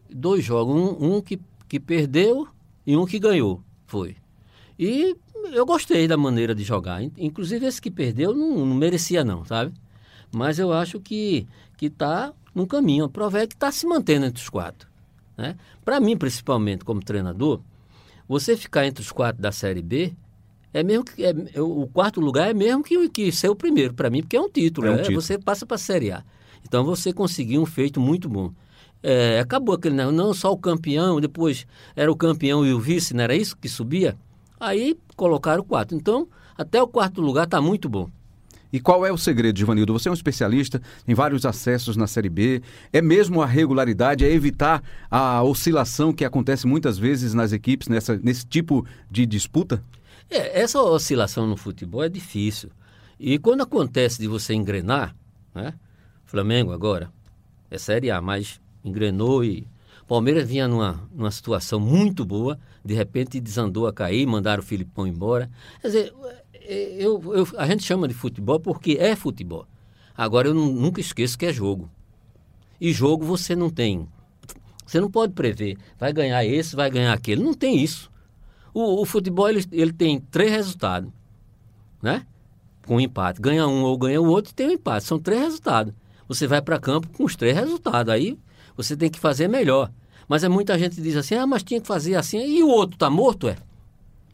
dois 0.10 0.44
jogos, 0.44 0.76
um, 0.76 1.16
um 1.18 1.22
que, 1.22 1.40
que 1.68 1.80
perdeu 1.80 2.48
e 2.86 2.98
um 2.98 3.06
que 3.06 3.20
ganhou, 3.20 3.62
foi. 3.88 4.16
E 4.78 5.16
eu 5.54 5.66
gostei 5.66 6.08
da 6.08 6.18
maneira 6.18 6.54
de 6.54 6.64
jogar. 6.64 7.02
In- 7.02 7.12
Inclusive 7.18 7.66
esse 7.66 7.82
que 7.82 7.90
perdeu 7.92 8.34
não, 8.34 8.66
não 8.66 8.76
merecia 8.76 9.24
não, 9.24 9.46
sabe? 9.46 9.72
Mas 10.32 10.60
eu 10.60 10.72
acho 10.74 11.00
que 11.00 11.48
que 11.78 11.86
está 11.86 12.34
num 12.54 12.66
caminho. 12.66 13.06
A 13.06 13.10
prova 13.10 13.40
é 13.40 13.48
que 13.48 13.54
está 13.54 13.72
se 13.72 13.86
mantendo 13.86 14.26
entre 14.26 14.42
os 14.42 14.50
quatro. 14.50 14.88
Né? 15.38 15.56
Para 15.84 16.00
mim, 16.00 16.18
principalmente 16.18 16.84
como 16.84 17.02
treinador, 17.02 17.62
você 18.28 18.56
ficar 18.58 18.86
entre 18.86 19.02
os 19.02 19.12
quatro 19.12 19.42
da 19.42 19.52
Série 19.52 19.82
B 19.82 20.14
é 20.74 20.84
mesmo 20.84 21.04
que 21.04 21.24
é- 21.26 21.62
o 21.62 21.88
quarto 21.88 22.22
lugar 22.22 22.50
é 22.50 22.54
mesmo 22.54 22.84
que, 22.84 23.10
que 23.10 23.32
ser 23.32 23.50
o 23.50 23.56
primeiro 23.56 23.94
para 23.94 24.10
mim, 24.10 24.22
porque 24.22 24.38
é 24.38 24.42
um 24.42 24.50
título. 24.50 24.88
É 24.88 24.92
um 24.92 24.96
é, 24.96 24.98
título. 25.02 25.22
Você 25.22 25.38
passa 25.38 25.66
para 25.66 25.76
a 25.76 25.80
Série 25.80 26.12
A. 26.12 26.24
Então 26.64 26.84
você 26.84 27.12
conseguiu 27.12 27.62
um 27.62 27.66
feito 27.66 28.00
muito 28.00 28.30
bom. 28.30 28.52
É, 29.02 29.40
acabou 29.40 29.76
aquele 29.76 29.96
não, 29.96 30.12
não 30.12 30.34
só 30.34 30.52
o 30.52 30.58
campeão, 30.58 31.22
depois 31.22 31.66
era 31.96 32.12
o 32.12 32.16
campeão 32.16 32.66
e 32.66 32.74
o 32.74 32.80
vice, 32.80 33.14
não 33.14 33.24
era 33.24 33.36
isso 33.36 33.58
que 33.58 33.70
subia? 33.70 34.18
Aí 34.60 34.98
colocaram 35.16 35.62
o 35.62 35.66
quatro. 35.66 35.96
Então, 35.96 36.28
até 36.58 36.82
o 36.82 36.88
quarto 36.88 37.22
lugar 37.22 37.46
está 37.46 37.62
muito 37.62 37.88
bom. 37.88 38.10
E 38.72 38.80
qual 38.80 39.06
é 39.06 39.12
o 39.12 39.18
segredo, 39.18 39.58
Givanildo? 39.58 39.94
Você 39.94 40.08
é 40.08 40.12
um 40.12 40.14
especialista, 40.14 40.82
tem 41.06 41.16
vários 41.16 41.46
acessos 41.46 41.98
na 41.98 42.06
Série 42.06 42.30
B. 42.30 42.62
É 42.94 43.02
mesmo 43.02 43.42
a 43.42 43.46
regularidade, 43.46 44.24
é 44.24 44.32
evitar 44.32 44.84
a 45.10 45.42
oscilação 45.44 46.14
que 46.14 46.24
acontece 46.24 46.68
muitas 46.68 46.98
vezes 46.98 47.34
nas 47.34 47.52
equipes 47.52 47.88
nessa, 47.88 48.18
nesse 48.18 48.46
tipo 48.46 48.86
de 49.10 49.26
disputa? 49.26 49.84
É, 50.30 50.62
essa 50.62 50.80
oscilação 50.80 51.48
no 51.48 51.58
futebol 51.58 52.04
é 52.04 52.10
difícil. 52.10 52.70
E 53.20 53.40
quando 53.40 53.62
acontece 53.62 54.20
de 54.20 54.28
você 54.28 54.54
engrenar, 54.54 55.16
né? 55.54 55.74
Flamengo 56.26 56.72
agora, 56.72 57.12
é 57.72 57.78
Série 57.78 58.12
A, 58.12 58.22
mas 58.22 58.62
engrenou 58.84 59.44
e. 59.44 59.68
Palmeiras 60.08 60.48
vinha 60.48 60.68
numa, 60.68 61.08
numa 61.14 61.30
situação 61.30 61.80
muito 61.80 62.26
boa, 62.26 62.58
de 62.84 62.96
repente 62.96 63.40
desandou 63.40 63.86
a 63.86 63.94
cair, 63.94 64.26
mandaram 64.26 64.64
o 64.64 64.66
Filipão 64.66 65.06
embora. 65.06 65.52
Quer 65.82 65.88
dizer, 65.88 66.14
eu, 66.74 67.22
eu, 67.34 67.48
a 67.58 67.66
gente 67.66 67.84
chama 67.84 68.08
de 68.08 68.14
futebol 68.14 68.60
porque 68.60 68.98
é 69.00 69.16
futebol. 69.16 69.66
Agora, 70.16 70.48
eu 70.48 70.54
nunca 70.54 71.02
esqueço 71.02 71.38
que 71.38 71.46
é 71.46 71.54
jogo. 71.54 71.90
E 72.80 72.92
jogo 72.94 73.26
você 73.26 73.56
não 73.56 73.70
tem. 73.70 74.08
Você 74.86 75.00
não 75.00 75.10
pode 75.10 75.34
prever. 75.34 75.78
Vai 75.98 76.14
ganhar 76.14 76.46
esse, 76.46 76.76
vai 76.76 76.90
ganhar 76.90 77.14
aquele. 77.14 77.44
Não 77.44 77.54
tem 77.54 77.82
isso. 77.82 78.12
O, 78.74 79.02
o 79.02 79.06
futebol 79.06 79.50
ele, 79.50 79.64
ele 79.72 79.94
tem 79.94 80.20
três 80.20 80.52
resultados. 80.52 81.12
Né? 82.02 82.26
Com 82.86 82.98
um 82.98 83.00
empate. 83.00 83.42
Ganha 83.42 83.68
um 83.68 83.84
ou 83.84 83.98
ganha 83.98 84.22
o 84.22 84.28
outro 84.28 84.54
tem 84.54 84.68
um 84.68 84.72
empate. 84.72 85.06
São 85.06 85.20
três 85.20 85.42
resultados. 85.42 85.94
Você 86.28 86.48
vai 86.48 86.62
para 86.62 86.80
campo 86.80 87.10
com 87.10 87.24
os 87.24 87.36
três 87.36 87.56
resultados. 87.56 88.14
Aí 88.14 88.38
você 88.76 88.96
tem 88.96 89.10
que 89.10 89.20
fazer 89.20 89.48
melhor. 89.48 89.92
Mas 90.28 90.44
é 90.44 90.50
muita 90.50 90.78
gente 90.78 91.02
diz 91.02 91.16
assim: 91.16 91.36
ah, 91.36 91.48
mas 91.48 91.64
tinha 91.64 91.82
que 91.82 91.88
fazer 91.88 92.16
assim. 92.16 92.38
E 92.38 92.62
o 92.62 92.68
outro 92.68 92.96
está 92.96 93.10
morto, 93.10 93.48
é? 93.48 93.58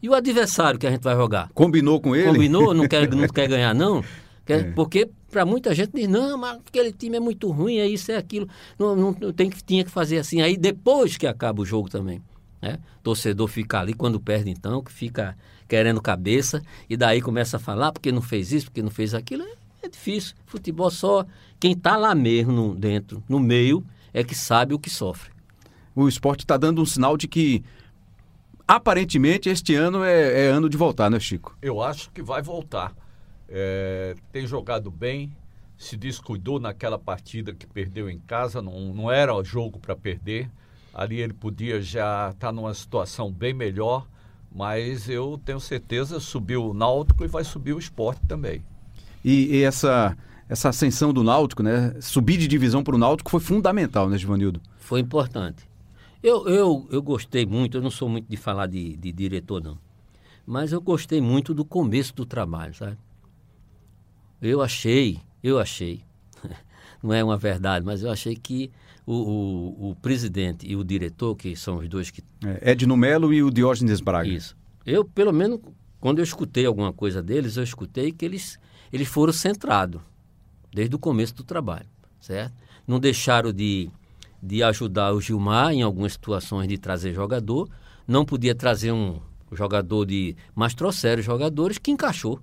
E 0.02 0.08
o 0.08 0.14
adversário 0.14 0.78
que 0.78 0.86
a 0.86 0.90
gente 0.90 1.02
vai 1.02 1.14
jogar? 1.14 1.50
Combinou 1.54 2.00
com 2.00 2.14
ele? 2.14 2.26
Combinou? 2.26 2.74
Não 2.74 2.86
quer, 2.86 3.08
não 3.10 3.26
quer 3.28 3.48
ganhar, 3.48 3.74
não? 3.74 4.04
Quer, 4.44 4.60
é. 4.60 4.70
Porque 4.72 5.10
para 5.30 5.44
muita 5.44 5.74
gente 5.74 5.92
diz, 5.94 6.08
não, 6.08 6.38
mas 6.38 6.58
aquele 6.66 6.92
time 6.92 7.16
é 7.16 7.20
muito 7.20 7.50
ruim, 7.50 7.78
é 7.78 7.86
isso, 7.86 8.12
é 8.12 8.16
aquilo. 8.16 8.48
Não, 8.78 8.94
não, 8.94 9.12
tem 9.32 9.50
que, 9.50 9.62
tinha 9.62 9.84
que 9.84 9.90
fazer 9.90 10.18
assim. 10.18 10.40
Aí 10.40 10.56
depois 10.56 11.16
que 11.16 11.26
acaba 11.26 11.60
o 11.60 11.64
jogo 11.64 11.88
também. 11.88 12.22
Né? 12.62 12.78
Torcedor 13.02 13.48
fica 13.48 13.80
ali, 13.80 13.92
quando 13.92 14.18
perde 14.18 14.50
então, 14.50 14.82
que 14.82 14.92
fica 14.92 15.36
querendo 15.68 16.00
cabeça, 16.00 16.62
e 16.88 16.96
daí 16.96 17.20
começa 17.20 17.56
a 17.56 17.60
falar 17.60 17.92
porque 17.92 18.12
não 18.12 18.22
fez 18.22 18.52
isso, 18.52 18.66
porque 18.66 18.82
não 18.82 18.90
fez 18.90 19.14
aquilo. 19.14 19.42
É, 19.42 19.86
é 19.86 19.88
difícil. 19.88 20.34
Futebol 20.46 20.90
só 20.90 21.26
quem 21.58 21.72
está 21.72 21.96
lá 21.96 22.14
mesmo 22.14 22.52
no, 22.52 22.74
dentro, 22.74 23.22
no 23.28 23.40
meio, 23.40 23.84
é 24.14 24.22
que 24.22 24.34
sabe 24.34 24.74
o 24.74 24.78
que 24.78 24.88
sofre. 24.88 25.30
O 25.94 26.08
esporte 26.08 26.40
está 26.44 26.56
dando 26.56 26.80
um 26.80 26.86
sinal 26.86 27.16
de 27.16 27.26
que 27.26 27.64
aparentemente 28.66 29.48
este 29.48 29.74
ano 29.74 30.02
é, 30.04 30.46
é, 30.46 30.48
ano 30.48 30.68
de 30.68 30.76
voltar, 30.76 31.10
né, 31.10 31.20
Chico? 31.20 31.56
Eu 31.62 31.82
acho 31.82 32.10
que 32.10 32.22
vai 32.22 32.42
voltar. 32.42 32.94
É, 33.48 34.14
tem 34.32 34.46
jogado 34.46 34.90
bem, 34.90 35.32
se 35.78 35.96
descuidou 35.96 36.58
naquela 36.58 36.98
partida 36.98 37.54
que 37.54 37.66
perdeu 37.66 38.10
em 38.10 38.18
casa, 38.18 38.60
não, 38.60 38.92
não 38.92 39.10
era 39.10 39.42
jogo 39.44 39.78
para 39.78 39.94
perder. 39.94 40.50
Ali 40.92 41.20
ele 41.20 41.34
podia 41.34 41.80
já 41.80 42.30
estar 42.30 42.48
tá 42.48 42.52
numa 42.52 42.72
situação 42.72 43.30
bem 43.30 43.52
melhor, 43.52 44.06
mas 44.50 45.08
eu 45.08 45.38
tenho 45.44 45.60
certeza 45.60 46.18
subiu 46.18 46.70
o 46.70 46.74
Náutico 46.74 47.24
e 47.24 47.28
vai 47.28 47.44
subir 47.44 47.74
o 47.74 47.78
esporte 47.78 48.22
também. 48.26 48.64
E, 49.22 49.56
e 49.56 49.62
essa, 49.62 50.16
essa 50.48 50.70
ascensão 50.70 51.12
do 51.12 51.22
Náutico, 51.22 51.62
né? 51.62 51.94
Subir 52.00 52.38
de 52.38 52.48
divisão 52.48 52.82
para 52.82 52.94
o 52.94 52.98
Náutico 52.98 53.30
foi 53.30 53.40
fundamental, 53.40 54.08
né, 54.08 54.16
Givanildo? 54.16 54.60
Foi 54.78 55.00
importante. 55.00 55.65
Eu, 56.26 56.48
eu, 56.48 56.88
eu 56.90 57.00
gostei 57.00 57.46
muito, 57.46 57.76
eu 57.76 57.80
não 57.80 57.88
sou 57.88 58.08
muito 58.08 58.28
de 58.28 58.36
falar 58.36 58.66
de, 58.66 58.96
de 58.96 59.12
diretor, 59.12 59.62
não. 59.62 59.78
Mas 60.44 60.72
eu 60.72 60.80
gostei 60.80 61.20
muito 61.20 61.54
do 61.54 61.64
começo 61.64 62.12
do 62.16 62.26
trabalho, 62.26 62.74
sabe? 62.74 62.98
Eu 64.42 64.60
achei, 64.60 65.20
eu 65.40 65.56
achei, 65.56 66.02
não 67.00 67.14
é 67.14 67.22
uma 67.22 67.36
verdade, 67.36 67.86
mas 67.86 68.02
eu 68.02 68.10
achei 68.10 68.34
que 68.34 68.72
o, 69.06 69.14
o, 69.14 69.90
o, 69.90 69.94
presidente 69.94 70.66
e 70.68 70.74
o 70.74 70.82
diretor, 70.82 71.36
que 71.36 71.54
são 71.54 71.76
os 71.76 71.88
dois 71.88 72.10
que. 72.10 72.24
É, 72.44 72.72
Edno 72.72 72.96
Melo 72.96 73.32
e 73.32 73.40
o 73.40 73.48
Diógenes 73.48 74.00
Braga. 74.00 74.28
Isso. 74.28 74.56
Eu, 74.84 75.04
pelo 75.04 75.32
menos, 75.32 75.60
quando 76.00 76.18
eu 76.18 76.24
escutei 76.24 76.66
alguma 76.66 76.92
coisa 76.92 77.22
deles, 77.22 77.56
eu 77.56 77.62
escutei 77.62 78.10
que 78.10 78.24
eles, 78.24 78.58
eles 78.92 79.06
foram 79.06 79.32
centrados 79.32 80.00
desde 80.74 80.96
o 80.96 80.98
começo 80.98 81.36
do 81.36 81.44
trabalho, 81.44 81.86
certo? 82.18 82.52
Não 82.84 82.98
deixaram 82.98 83.52
de, 83.52 83.88
de 84.46 84.62
ajudar 84.62 85.12
o 85.12 85.20
Gilmar 85.20 85.72
em 85.72 85.82
algumas 85.82 86.12
situações 86.12 86.68
de 86.68 86.78
trazer 86.78 87.12
jogador. 87.12 87.68
Não 88.06 88.24
podia 88.24 88.54
trazer 88.54 88.92
um 88.92 89.18
jogador 89.52 90.04
de. 90.06 90.36
Mas 90.54 90.74
trouxeram 90.74 91.22
jogadores 91.22 91.78
que 91.78 91.90
encaixou. 91.90 92.40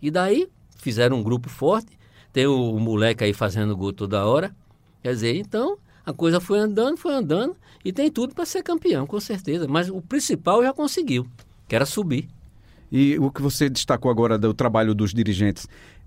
E 0.00 0.10
daí 0.10 0.48
fizeram 0.78 1.18
um 1.18 1.22
grupo 1.22 1.48
forte, 1.48 1.98
tem 2.32 2.46
o, 2.46 2.72
o 2.72 2.80
moleque 2.80 3.24
aí 3.24 3.32
fazendo 3.32 3.76
gol 3.76 3.92
toda 3.92 4.24
hora. 4.24 4.54
Quer 5.02 5.12
dizer, 5.12 5.36
então 5.36 5.78
a 6.04 6.12
coisa 6.12 6.40
foi 6.40 6.58
andando, 6.58 6.96
foi 6.96 7.14
andando 7.14 7.54
e 7.84 7.92
tem 7.92 8.10
tudo 8.10 8.34
para 8.34 8.46
ser 8.46 8.62
campeão, 8.62 9.06
com 9.06 9.20
certeza. 9.20 9.68
Mas 9.68 9.88
o 9.90 10.00
principal 10.00 10.62
já 10.62 10.72
conseguiu, 10.72 11.26
que 11.68 11.74
era 11.74 11.84
subir. 11.86 12.28
E 12.90 13.18
o 13.18 13.30
que 13.30 13.42
você 13.42 13.68
destacou 13.68 14.10
agora 14.10 14.38
do 14.38 14.54
trabalho 14.54 14.94
dos 14.94 15.12
dirigentes 15.12 15.66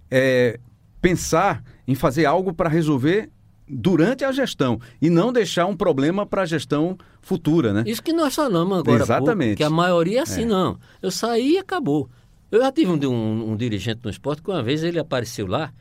é 0.10 0.60
pensar 1.02 1.64
em 1.88 1.96
fazer 1.96 2.26
algo 2.26 2.54
para 2.54 2.70
resolver 2.70 3.30
durante 3.68 4.24
a 4.24 4.32
gestão 4.32 4.80
e 5.02 5.10
não 5.10 5.34
deixar 5.34 5.66
um 5.66 5.76
problema 5.76 6.26
para 6.26 6.44
a 6.44 6.46
gestão 6.46 6.98
futura, 7.22 7.74
né? 7.74 7.84
Isso 7.86 8.02
que 8.02 8.14
nós 8.14 8.34
falamos 8.34 8.80
agora, 8.80 9.04
Exatamente. 9.04 9.48
Pouco, 9.50 9.58
que 9.58 9.64
a 9.64 9.70
maioria 9.70 10.20
é 10.20 10.24
assim, 10.24 10.44
é. 10.44 10.46
não. 10.46 10.80
Eu 11.02 11.12
saí 11.12 11.54
e 11.54 11.58
acabou. 11.58 12.10
Eu 12.50 12.62
já 12.62 12.72
tive 12.72 12.92
um, 12.92 13.12
um, 13.12 13.52
um, 13.52 13.58
dirigente 13.58 14.00
no 14.04 14.10
esporte 14.10 14.42
que 14.42 14.50
uma 14.50 14.64
vez 14.64 14.84
ele 14.84 15.00
apareceu 15.00 15.46
lá. 15.46 15.74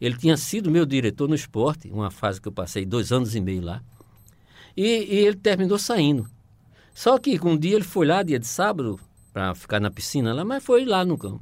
Ele 0.00 0.16
tinha 0.16 0.36
sido 0.36 0.70
meu 0.70 0.84
diretor 0.84 1.28
no 1.28 1.34
esporte, 1.34 1.88
uma 1.90 2.10
fase 2.10 2.40
que 2.40 2.48
eu 2.48 2.52
passei 2.52 2.84
dois 2.84 3.12
anos 3.12 3.34
e 3.34 3.40
meio 3.40 3.62
lá. 3.62 3.82
E, 4.76 4.82
e 4.82 5.18
ele 5.26 5.36
terminou 5.36 5.78
saindo. 5.78 6.26
Só 6.92 7.18
que 7.18 7.38
um 7.46 7.56
dia 7.56 7.76
ele 7.76 7.84
foi 7.84 8.06
lá, 8.06 8.22
dia 8.22 8.38
de 8.38 8.46
sábado, 8.46 8.98
para 9.32 9.54
ficar 9.54 9.78
na 9.78 9.90
piscina 9.90 10.34
lá, 10.34 10.44
mas 10.44 10.64
foi 10.64 10.84
lá 10.84 11.04
no 11.04 11.16
campo. 11.16 11.40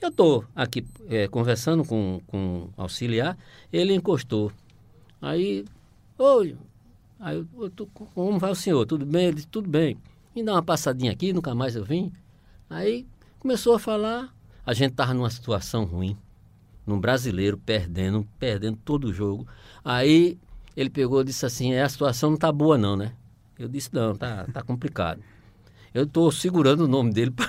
Eu 0.00 0.08
estou 0.08 0.44
aqui 0.54 0.84
é, 1.08 1.26
conversando 1.28 1.84
com, 1.84 2.20
com 2.26 2.68
o 2.76 2.82
auxiliar, 2.82 3.38
ele 3.72 3.94
encostou. 3.94 4.52
Aí, 5.24 5.64
oi, 6.18 6.56
aí 7.18 7.44
eu, 7.56 7.70
tô, 7.70 7.86
como 7.86 8.38
vai 8.38 8.50
o 8.50 8.54
senhor? 8.54 8.84
Tudo 8.86 9.06
bem? 9.06 9.26
Ele 9.26 9.36
disse, 9.36 9.48
tudo 9.48 9.68
bem. 9.68 9.96
Me 10.34 10.42
dá 10.42 10.52
uma 10.52 10.62
passadinha 10.62 11.12
aqui, 11.12 11.32
nunca 11.32 11.54
mais 11.54 11.76
eu 11.76 11.84
vim. 11.84 12.12
Aí 12.68 13.06
Começou 13.44 13.74
a 13.74 13.78
falar, 13.78 14.34
a 14.64 14.72
gente 14.72 14.92
estava 14.92 15.12
numa 15.12 15.28
situação 15.28 15.84
ruim, 15.84 16.16
num 16.86 16.98
brasileiro 16.98 17.58
perdendo, 17.58 18.26
perdendo 18.38 18.78
todo 18.82 19.08
o 19.08 19.12
jogo. 19.12 19.46
Aí 19.84 20.38
ele 20.74 20.88
pegou 20.88 21.20
e 21.20 21.24
disse 21.24 21.44
assim, 21.44 21.74
é, 21.74 21.82
a 21.82 21.88
situação 21.90 22.30
não 22.30 22.36
está 22.36 22.50
boa 22.50 22.78
não, 22.78 22.96
né? 22.96 23.12
Eu 23.58 23.68
disse, 23.68 23.90
não, 23.92 24.16
tá, 24.16 24.46
tá 24.50 24.62
complicado. 24.62 25.20
Eu 25.92 26.04
estou 26.04 26.32
segurando 26.32 26.86
o 26.86 26.88
nome 26.88 27.12
dele, 27.12 27.32
pra... 27.36 27.46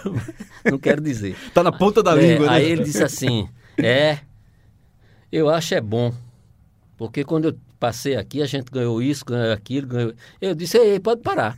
não 0.69 0.78
quero 0.78 1.01
dizer. 1.01 1.38
Está 1.47 1.63
na 1.63 1.71
ponta 1.71 2.03
da 2.03 2.21
é, 2.21 2.34
língua, 2.34 2.47
né? 2.47 2.51
Aí 2.51 2.65
ele 2.65 2.84
disse 2.84 3.01
assim, 3.01 3.47
é, 3.78 4.19
eu 5.32 5.49
acho 5.49 5.76
é 5.76 5.80
bom, 5.80 6.13
porque 6.97 7.23
quando 7.23 7.45
eu 7.45 7.57
passei 7.80 8.15
aqui, 8.15 8.41
a 8.41 8.45
gente 8.45 8.71
ganhou 8.71 9.01
isso, 9.01 9.26
ganhou 9.26 9.53
aquilo, 9.53 9.88
ganhou... 9.88 10.13
Eu 10.41 10.55
disse, 10.55 10.78
ei, 10.78 10.99
pode 10.99 11.21
parar. 11.21 11.57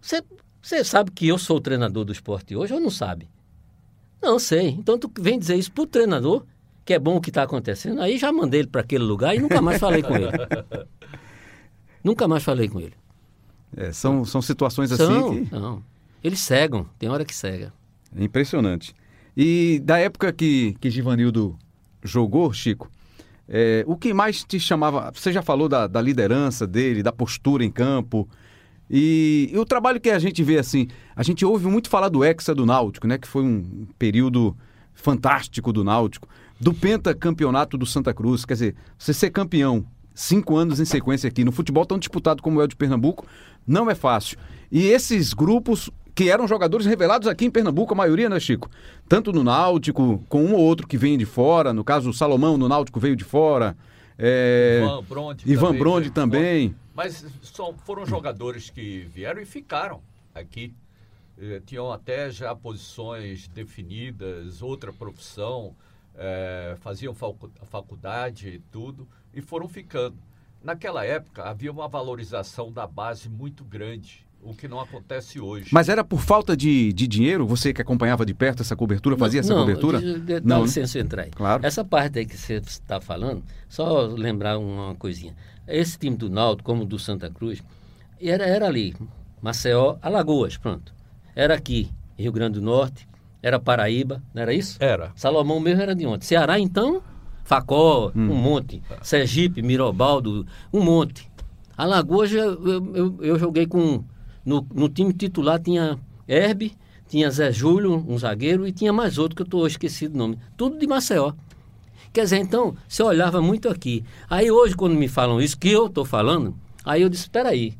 Você 0.00 0.22
você 0.62 0.84
sabe 0.84 1.10
que 1.10 1.26
eu 1.26 1.38
sou 1.38 1.56
o 1.56 1.60
treinador 1.60 2.04
do 2.04 2.12
esporte 2.12 2.54
hoje 2.54 2.74
ou 2.74 2.80
não 2.80 2.90
sabe? 2.90 3.28
Não 4.22 4.38
sei. 4.38 4.68
Então 4.68 4.98
tu 4.98 5.10
vem 5.18 5.38
dizer 5.38 5.56
isso 5.56 5.72
pro 5.72 5.86
treinador, 5.86 6.44
que 6.84 6.92
é 6.92 6.98
bom 6.98 7.16
o 7.16 7.20
que 7.20 7.30
está 7.30 7.42
acontecendo. 7.42 8.00
Aí 8.00 8.18
já 8.18 8.30
mandei 8.30 8.60
ele 8.60 8.68
para 8.68 8.82
aquele 8.82 9.04
lugar 9.04 9.34
e 9.34 9.40
nunca 9.40 9.62
mais 9.62 9.80
falei 9.80 10.02
com 10.02 10.14
ele. 10.14 10.30
nunca 12.04 12.28
mais 12.28 12.42
falei 12.42 12.68
com 12.68 12.80
ele. 12.80 12.94
É, 13.76 13.92
são, 13.92 14.24
são 14.24 14.42
situações 14.42 14.90
são, 14.90 15.28
assim 15.30 15.44
que... 15.44 15.54
Não, 15.54 15.82
eles 16.22 16.40
cegam, 16.40 16.86
tem 16.98 17.08
hora 17.08 17.24
que 17.24 17.34
cega. 17.34 17.72
É 18.14 18.22
impressionante. 18.22 18.94
E 19.36 19.80
da 19.84 19.98
época 19.98 20.32
que, 20.32 20.76
que 20.80 20.90
Givanildo 20.90 21.56
jogou, 22.02 22.52
Chico, 22.52 22.90
é, 23.50 23.84
o 23.86 23.96
que 23.96 24.14
mais 24.14 24.44
te 24.44 24.58
chamava... 24.60 25.10
Você 25.12 25.32
já 25.32 25.42
falou 25.42 25.68
da, 25.68 25.86
da 25.86 26.00
liderança 26.00 26.66
dele, 26.66 27.02
da 27.02 27.12
postura 27.12 27.64
em 27.64 27.70
campo... 27.70 28.28
E, 28.92 29.48
e, 29.52 29.56
o 29.56 29.64
trabalho 29.64 30.00
que 30.00 30.10
a 30.10 30.18
gente 30.18 30.42
vê 30.42 30.58
assim, 30.58 30.88
a 31.14 31.22
gente 31.22 31.44
ouve 31.44 31.68
muito 31.68 31.88
falar 31.88 32.08
do 32.08 32.24
Hexa 32.24 32.52
do 32.52 32.66
Náutico, 32.66 33.06
né? 33.06 33.18
Que 33.18 33.28
foi 33.28 33.44
um 33.44 33.86
período 33.96 34.56
fantástico 34.92 35.72
do 35.72 35.84
Náutico, 35.84 36.28
do 36.58 36.74
pentacampeonato 36.74 37.78
do 37.78 37.86
Santa 37.86 38.12
Cruz, 38.12 38.44
quer 38.44 38.54
dizer, 38.54 38.76
você 38.98 39.14
ser 39.14 39.30
campeão 39.30 39.86
cinco 40.12 40.56
anos 40.56 40.80
em 40.80 40.84
sequência 40.84 41.28
aqui 41.28 41.44
no 41.44 41.52
futebol 41.52 41.86
tão 41.86 41.98
disputado 41.98 42.42
como 42.42 42.60
é 42.60 42.64
o 42.64 42.68
de 42.68 42.76
Pernambuco, 42.76 43.26
não 43.66 43.88
é 43.88 43.94
fácil. 43.94 44.36
E 44.70 44.86
esses 44.86 45.32
grupos 45.32 45.88
que 46.20 46.28
eram 46.28 46.46
jogadores 46.46 46.84
revelados 46.84 47.26
aqui 47.26 47.46
em 47.46 47.50
Pernambuco, 47.50 47.94
a 47.94 47.96
maioria, 47.96 48.28
né, 48.28 48.38
Chico? 48.38 48.68
Tanto 49.08 49.32
no 49.32 49.42
Náutico, 49.42 50.22
com 50.28 50.44
um 50.44 50.52
ou 50.52 50.60
outro 50.60 50.86
que 50.86 50.98
vem 50.98 51.16
de 51.16 51.24
fora, 51.24 51.72
no 51.72 51.82
caso 51.82 52.10
o 52.10 52.12
Salomão 52.12 52.58
no 52.58 52.68
Náutico 52.68 53.00
veio 53.00 53.16
de 53.16 53.24
fora. 53.24 53.74
É... 54.18 54.82
Ivan 54.82 55.02
Bronde 55.02 55.50
Ivan 55.50 55.66
também. 55.68 55.78
Bronde 55.78 56.10
também. 56.10 56.76
Mas 56.94 57.24
são, 57.42 57.72
foram 57.86 58.04
jogadores 58.04 58.68
que 58.68 59.08
vieram 59.10 59.40
e 59.40 59.46
ficaram 59.46 60.02
aqui. 60.34 60.74
Eh, 61.40 61.62
tinham 61.64 61.90
até 61.90 62.30
já 62.30 62.54
posições 62.54 63.48
definidas, 63.48 64.60
outra 64.60 64.92
profissão, 64.92 65.74
eh, 66.16 66.76
faziam 66.80 67.14
facu 67.14 67.50
faculdade 67.64 68.46
e 68.46 68.58
tudo, 68.70 69.08
e 69.32 69.40
foram 69.40 69.66
ficando. 69.66 70.18
Naquela 70.62 71.02
época 71.02 71.44
havia 71.44 71.72
uma 71.72 71.88
valorização 71.88 72.70
da 72.70 72.86
base 72.86 73.30
muito 73.30 73.64
grande, 73.64 74.26
o 74.42 74.54
que 74.54 74.66
não 74.66 74.80
acontece 74.80 75.40
hoje. 75.40 75.68
Mas 75.72 75.88
era 75.88 76.02
por 76.02 76.20
falta 76.20 76.56
de, 76.56 76.92
de 76.92 77.06
dinheiro? 77.06 77.46
Você 77.46 77.72
que 77.72 77.82
acompanhava 77.82 78.24
de 78.24 78.34
perto 78.34 78.62
essa 78.62 78.74
cobertura, 78.74 79.16
fazia 79.16 79.40
não, 79.40 79.46
essa 79.46 79.54
não, 79.54 79.60
cobertura? 79.60 80.00
De, 80.00 80.20
de, 80.20 80.40
não, 80.46 80.62
licença 80.62 80.98
entrar 80.98 81.22
aí. 81.22 81.30
Claro. 81.30 81.64
Essa 81.64 81.84
parte 81.84 82.18
aí 82.18 82.26
que 82.26 82.36
você 82.36 82.54
está 82.54 83.00
falando, 83.00 83.42
só 83.68 84.06
lembrar 84.06 84.58
uma 84.58 84.94
coisinha. 84.94 85.34
Esse 85.66 85.98
time 85.98 86.16
do 86.16 86.28
Náutico, 86.28 86.64
como 86.64 86.84
do 86.84 86.98
Santa 86.98 87.30
Cruz, 87.30 87.62
era, 88.20 88.44
era 88.44 88.66
ali, 88.66 88.94
Maceió, 89.40 89.96
Alagoas, 90.02 90.56
pronto. 90.56 90.92
Era 91.34 91.54
aqui, 91.54 91.90
Rio 92.18 92.32
Grande 92.32 92.58
do 92.58 92.64
Norte, 92.64 93.08
era 93.42 93.58
Paraíba, 93.58 94.22
não 94.34 94.42
era 94.42 94.52
isso? 94.52 94.76
Era. 94.80 95.12
Salomão 95.14 95.60
mesmo 95.60 95.80
era 95.80 95.94
de 95.94 96.06
onde? 96.06 96.26
Ceará, 96.26 96.58
então, 96.58 97.02
Facó, 97.50 98.12
um 98.14 98.34
monte. 98.34 98.82
Sergipe, 99.02 99.60
Mirobaldo, 99.60 100.46
um 100.72 100.82
monte. 100.82 101.28
Alagoas, 101.76 102.30
eu, 102.30 102.94
eu, 102.94 103.18
eu 103.20 103.38
joguei 103.38 103.66
com. 103.66 104.04
No, 104.44 104.66
no 104.74 104.88
time 104.88 105.12
titular 105.12 105.60
tinha 105.60 105.98
Herbe, 106.26 106.76
tinha 107.08 107.30
Zé 107.30 107.50
Júlio, 107.52 108.04
um 108.08 108.18
zagueiro, 108.18 108.66
e 108.66 108.72
tinha 108.72 108.92
mais 108.92 109.18
outro 109.18 109.36
que 109.36 109.42
eu 109.42 109.44
estou 109.44 109.66
esquecido 109.66 110.14
o 110.14 110.18
nome. 110.18 110.38
Tudo 110.56 110.78
de 110.78 110.86
Maceió. 110.86 111.32
Quer 112.12 112.24
dizer, 112.24 112.38
então, 112.38 112.74
você 112.88 113.02
olhava 113.02 113.40
muito 113.40 113.68
aqui. 113.68 114.04
Aí 114.28 114.50
hoje, 114.50 114.74
quando 114.74 114.94
me 114.94 115.08
falam 115.08 115.40
isso, 115.40 115.58
que 115.58 115.68
eu 115.68 115.86
estou 115.86 116.04
falando, 116.04 116.54
aí 116.84 117.02
eu 117.02 117.08
disse, 117.08 117.24
espera 117.24 117.50
aí. 117.50 117.74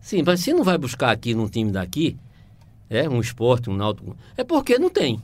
Sim, 0.00 0.22
mas 0.24 0.40
você 0.40 0.52
não 0.52 0.62
vai 0.62 0.76
buscar 0.76 1.10
aqui 1.10 1.34
num 1.34 1.48
time 1.48 1.72
daqui, 1.72 2.16
é, 2.90 3.08
um 3.08 3.20
esporte, 3.20 3.70
um 3.70 3.76
náutico, 3.76 4.16
é 4.36 4.44
porque 4.44 4.78
não 4.78 4.90
tem. 4.90 5.22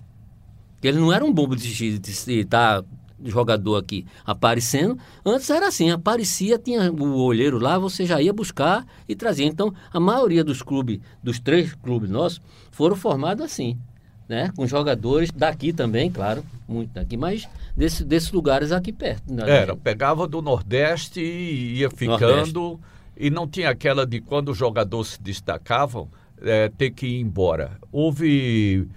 Ele 0.83 0.99
não 0.99 1.13
era 1.13 1.25
um 1.25 1.33
bobo 1.33 1.55
de 1.55 2.01
estar 2.41 2.83
jogador 3.25 3.77
aqui 3.77 4.07
aparecendo. 4.25 4.99
Antes 5.25 5.51
era 5.51 5.69
assim, 5.69 5.91
aparecia, 5.91 6.59
tinha 6.59 6.91
o 6.91 7.23
olheiro 7.23 7.59
lá, 7.59 7.79
você 7.79 8.07
já 8.07 8.21
ia 8.21 8.33
buscar 8.33 8.87
e 9.09 9.15
trazia. 9.15 9.47
Então, 9.47 9.73
a 9.93 10.01
maioria 10.01 10.45
dos 10.45 10.63
clubes, 10.63 11.01
dos 11.23 11.39
três 11.39 11.75
clubes 11.75 12.11
nossos, 12.11 12.41
foram 12.71 12.97
formados 12.97 13.45
assim, 13.45 13.79
né? 14.29 14.53
Com 14.57 14.67
jogadores 14.67 15.31
daqui 15.31 15.73
também, 15.73 16.11
claro, 16.11 16.45
muito 16.69 16.93
daqui, 16.93 17.17
mas 17.17 17.49
desse, 17.77 18.05
desses 18.05 18.31
lugares 18.33 18.73
aqui 18.73 18.93
perto. 18.93 19.33
Né? 19.33 19.43
Era, 19.49 19.77
pegava 19.77 20.27
do 20.27 20.41
Nordeste 20.41 21.21
e 21.21 21.79
ia 21.79 21.91
ficando. 21.91 22.21
Nordeste. 22.21 22.91
E 23.17 23.29
não 23.29 23.47
tinha 23.47 23.69
aquela 23.69 24.07
de 24.07 24.21
quando 24.21 24.51
os 24.51 24.57
jogadores 24.57 25.09
se 25.09 25.23
destacavam, 25.23 26.09
é, 26.41 26.71
ter 26.71 26.91
que 26.91 27.07
ir 27.07 27.21
embora. 27.21 27.77
Houve 27.93 28.89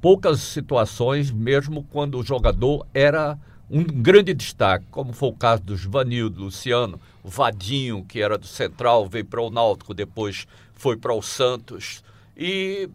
poucas 0.00 0.40
situações, 0.40 1.30
mesmo 1.30 1.84
quando 1.90 2.18
o 2.18 2.24
jogador 2.24 2.86
era 2.92 3.38
um 3.70 3.82
grande 3.82 4.32
destaque, 4.32 4.86
como 4.90 5.12
foi 5.12 5.28
o 5.30 5.34
caso 5.34 5.62
do 5.62 5.76
Vanildo, 5.76 6.44
Luciano, 6.44 7.00
Vadinho, 7.24 8.04
que 8.04 8.20
era 8.20 8.38
do 8.38 8.46
Central, 8.46 9.08
veio 9.08 9.24
para 9.24 9.42
o 9.42 9.50
Náutico, 9.50 9.92
depois 9.92 10.46
foi 10.74 10.96
para 10.96 11.12
o 11.12 11.22
Santos, 11.22 12.04
e 12.36 12.88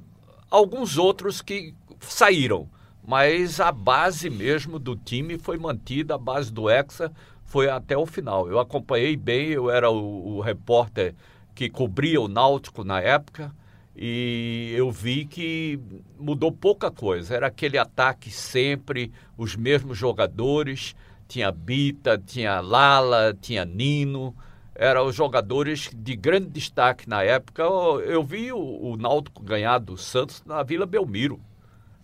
alguns 0.49 0.97
outros 0.97 1.41
que 1.41 1.73
saíram. 1.99 2.67
Mas 3.03 3.59
a 3.59 3.71
base 3.71 4.29
mesmo 4.29 4.77
do 4.77 4.95
time 4.95 5.37
foi 5.37 5.57
mantida, 5.57 6.15
a 6.15 6.19
base 6.19 6.53
do 6.53 6.69
Hexa 6.69 7.11
foi 7.45 7.67
até 7.67 7.97
o 7.97 8.05
final. 8.05 8.47
Eu 8.47 8.59
acompanhei 8.59 9.17
bem, 9.17 9.49
eu 9.49 9.71
era 9.71 9.89
o, 9.89 10.37
o 10.37 10.39
repórter 10.39 11.15
que 11.55 11.67
cobria 11.69 12.21
o 12.21 12.27
Náutico 12.27 12.83
na 12.83 13.01
época, 13.01 13.51
e 13.95 14.73
eu 14.75 14.89
vi 14.89 15.25
que 15.25 15.79
mudou 16.19 16.51
pouca 16.51 16.89
coisa. 16.89 17.35
Era 17.35 17.47
aquele 17.47 17.77
ataque 17.77 18.31
sempre, 18.31 19.11
os 19.37 19.55
mesmos 19.55 19.97
jogadores. 19.97 20.95
Tinha 21.27 21.51
Bita, 21.51 22.17
tinha 22.17 22.59
Lala, 22.59 23.35
tinha 23.39 23.65
Nino. 23.65 24.35
Eram 24.73 25.05
os 25.05 25.15
jogadores 25.15 25.91
de 25.93 26.15
grande 26.15 26.47
destaque 26.47 27.07
na 27.07 27.21
época. 27.21 27.63
Eu 27.63 28.23
vi 28.23 28.51
o, 28.51 28.57
o 28.57 28.97
Náutico 28.97 29.43
ganhar 29.43 29.77
do 29.79 29.97
Santos 29.97 30.41
na 30.45 30.63
Vila 30.63 30.85
Belmiro, 30.85 31.39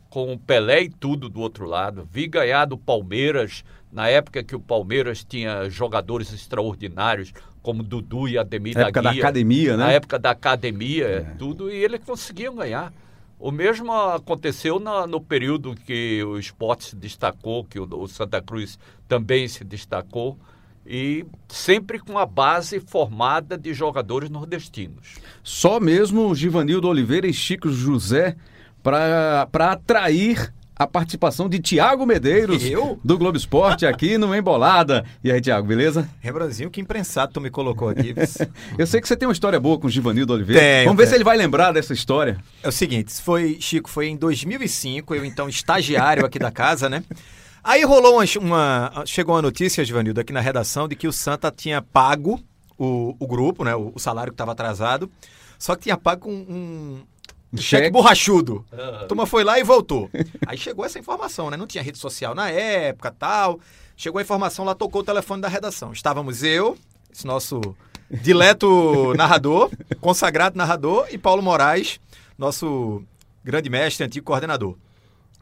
com 0.09 0.33
o 0.33 0.38
Pelé 0.38 0.83
e 0.83 0.89
tudo 0.89 1.29
do 1.29 1.39
outro 1.39 1.65
lado. 1.65 2.07
Vi 2.11 2.27
ganhar 2.27 2.65
do 2.65 2.77
Palmeiras, 2.77 3.63
na 3.91 4.09
época 4.09 4.43
que 4.43 4.55
o 4.55 4.59
Palmeiras 4.59 5.23
tinha 5.23 5.69
jogadores 5.69 6.33
extraordinários, 6.33 7.33
como 7.68 7.84
Dudu 7.84 8.30
e 8.30 8.38
Ademir 8.38 8.76
na 8.76 8.84
época 8.84 9.01
da, 9.01 9.11
da 9.11 9.18
academia, 9.18 9.76
né? 9.76 9.84
Na 9.84 9.91
época 9.91 10.18
da 10.18 10.32
academia, 10.32 11.05
é. 11.05 11.20
tudo, 11.38 11.70
e 11.70 11.76
eles 11.76 11.99
conseguiam 11.99 12.55
ganhar. 12.55 12.93
O 13.38 13.51
mesmo 13.51 13.91
aconteceu 13.91 14.80
na, 14.80 15.05
no 15.05 15.20
período 15.20 15.76
que 15.76 16.24
o 16.24 16.39
esporte 16.39 16.86
se 16.86 16.95
destacou, 16.95 17.65
que 17.65 17.78
o, 17.78 17.84
o, 17.84 18.07
Santa 18.07 18.41
Cruz 18.41 18.80
também 19.05 19.49
se 19.49 19.65
destacou, 19.65 20.39
e 20.86 21.26
sempre 21.49 21.99
com 21.99 22.18
a 22.18 22.26
base 22.26 22.80
formada 22.80 23.57
de 23.57 23.74
jogadores 23.74 24.30
nordestinos. 24.30 25.15
Só 25.43 25.78
mesmo 25.78 26.34
Givanildo 26.34 26.88
Oliveira 26.88 27.28
e 27.28 27.34
Chico 27.34 27.70
José 27.70 28.38
para 28.82 29.72
atrair 29.74 30.53
a 30.78 30.86
participação 30.86 31.49
de 31.49 31.59
Tiago 31.59 32.05
Medeiros, 32.05 32.63
Eu? 32.63 32.99
do 33.03 33.17
Globo 33.17 33.36
Esporte, 33.36 33.86
aqui 33.86 34.17
no 34.17 34.36
Embolada. 34.36 35.03
E 35.23 35.32
aí, 35.32 35.41
Tiago, 35.41 35.67
beleza? 35.67 36.07
Rembrandzinho, 36.19 36.69
que 36.69 36.80
imprensado 36.80 37.34
tu 37.34 37.41
me 37.41 37.49
colocou 37.49 37.89
aqui. 37.89 38.13
eu 38.78 38.86
sei 38.86 39.01
que 39.01 39.07
você 39.07 39.15
tem 39.15 39.28
uma 39.28 39.34
história 39.34 39.59
boa 39.59 39.80
com 39.80 39.88
o 39.88 39.89
Givanildo 39.89 40.34
Oliveira. 40.34 40.61
Tenho, 40.61 40.86
Vamos 40.86 40.97
ver 40.97 41.07
se 41.07 41.15
ele 41.15 41.23
vai 41.23 41.36
lembrar 41.36 41.71
dessa 41.71 41.93
história. 41.93 42.38
É 42.61 42.67
o 42.67 42.71
seguinte, 42.71 43.19
foi, 43.21 43.57
Chico, 43.59 43.89
foi 43.89 44.07
em 44.07 44.15
2005, 44.15 45.15
eu 45.15 45.25
então 45.25 45.49
estagiário 45.49 46.23
aqui 46.23 46.38
da 46.38 46.51
casa, 46.51 46.88
né? 46.88 47.03
Aí 47.63 47.84
rolou 47.84 48.13
uma, 48.13 48.25
uma 48.39 49.03
chegou 49.05 49.34
uma 49.34 49.41
notícia, 49.41 49.84
Givanildo, 49.84 50.21
aqui 50.21 50.32
na 50.32 50.41
redação, 50.41 50.88
de 50.88 50.95
que 50.95 51.07
o 51.07 51.11
Santa 51.11 51.51
tinha 51.51 51.82
pago 51.82 52.39
o, 52.78 53.15
o 53.19 53.28
grupo, 53.28 53.63
né? 53.63 53.75
O, 53.75 53.93
o 53.95 53.99
salário 53.99 54.32
que 54.32 54.36
estava 54.36 54.51
atrasado, 54.51 55.09
só 55.57 55.75
que 55.75 55.84
tinha 55.84 55.97
pago 55.97 56.30
um 56.30 57.01
cheque, 57.55 57.63
cheque 57.63 57.91
borrachudo. 57.91 58.65
Uhum. 58.71 58.95
A 58.95 59.05
turma 59.05 59.25
foi 59.25 59.43
lá 59.43 59.59
e 59.59 59.63
voltou. 59.63 60.09
Aí 60.45 60.57
chegou 60.57 60.85
essa 60.85 60.99
informação, 60.99 61.49
né? 61.49 61.57
Não 61.57 61.67
tinha 61.67 61.83
rede 61.83 61.97
social 61.97 62.35
na 62.35 62.49
época 62.49 63.11
tal. 63.11 63.59
Chegou 63.95 64.19
a 64.19 64.21
informação, 64.21 64.65
lá 64.65 64.75
tocou 64.75 65.01
o 65.01 65.03
telefone 65.03 65.41
da 65.41 65.47
redação. 65.47 65.91
Estávamos 65.91 66.43
eu, 66.43 66.77
esse 67.11 67.25
nosso 67.25 67.59
dileto 68.09 69.13
narrador, 69.17 69.71
consagrado 69.99 70.57
narrador, 70.57 71.07
e 71.11 71.17
Paulo 71.17 71.41
Moraes, 71.41 71.99
nosso 72.37 73.03
grande 73.43 73.69
mestre, 73.69 74.05
antigo 74.05 74.25
coordenador. 74.25 74.77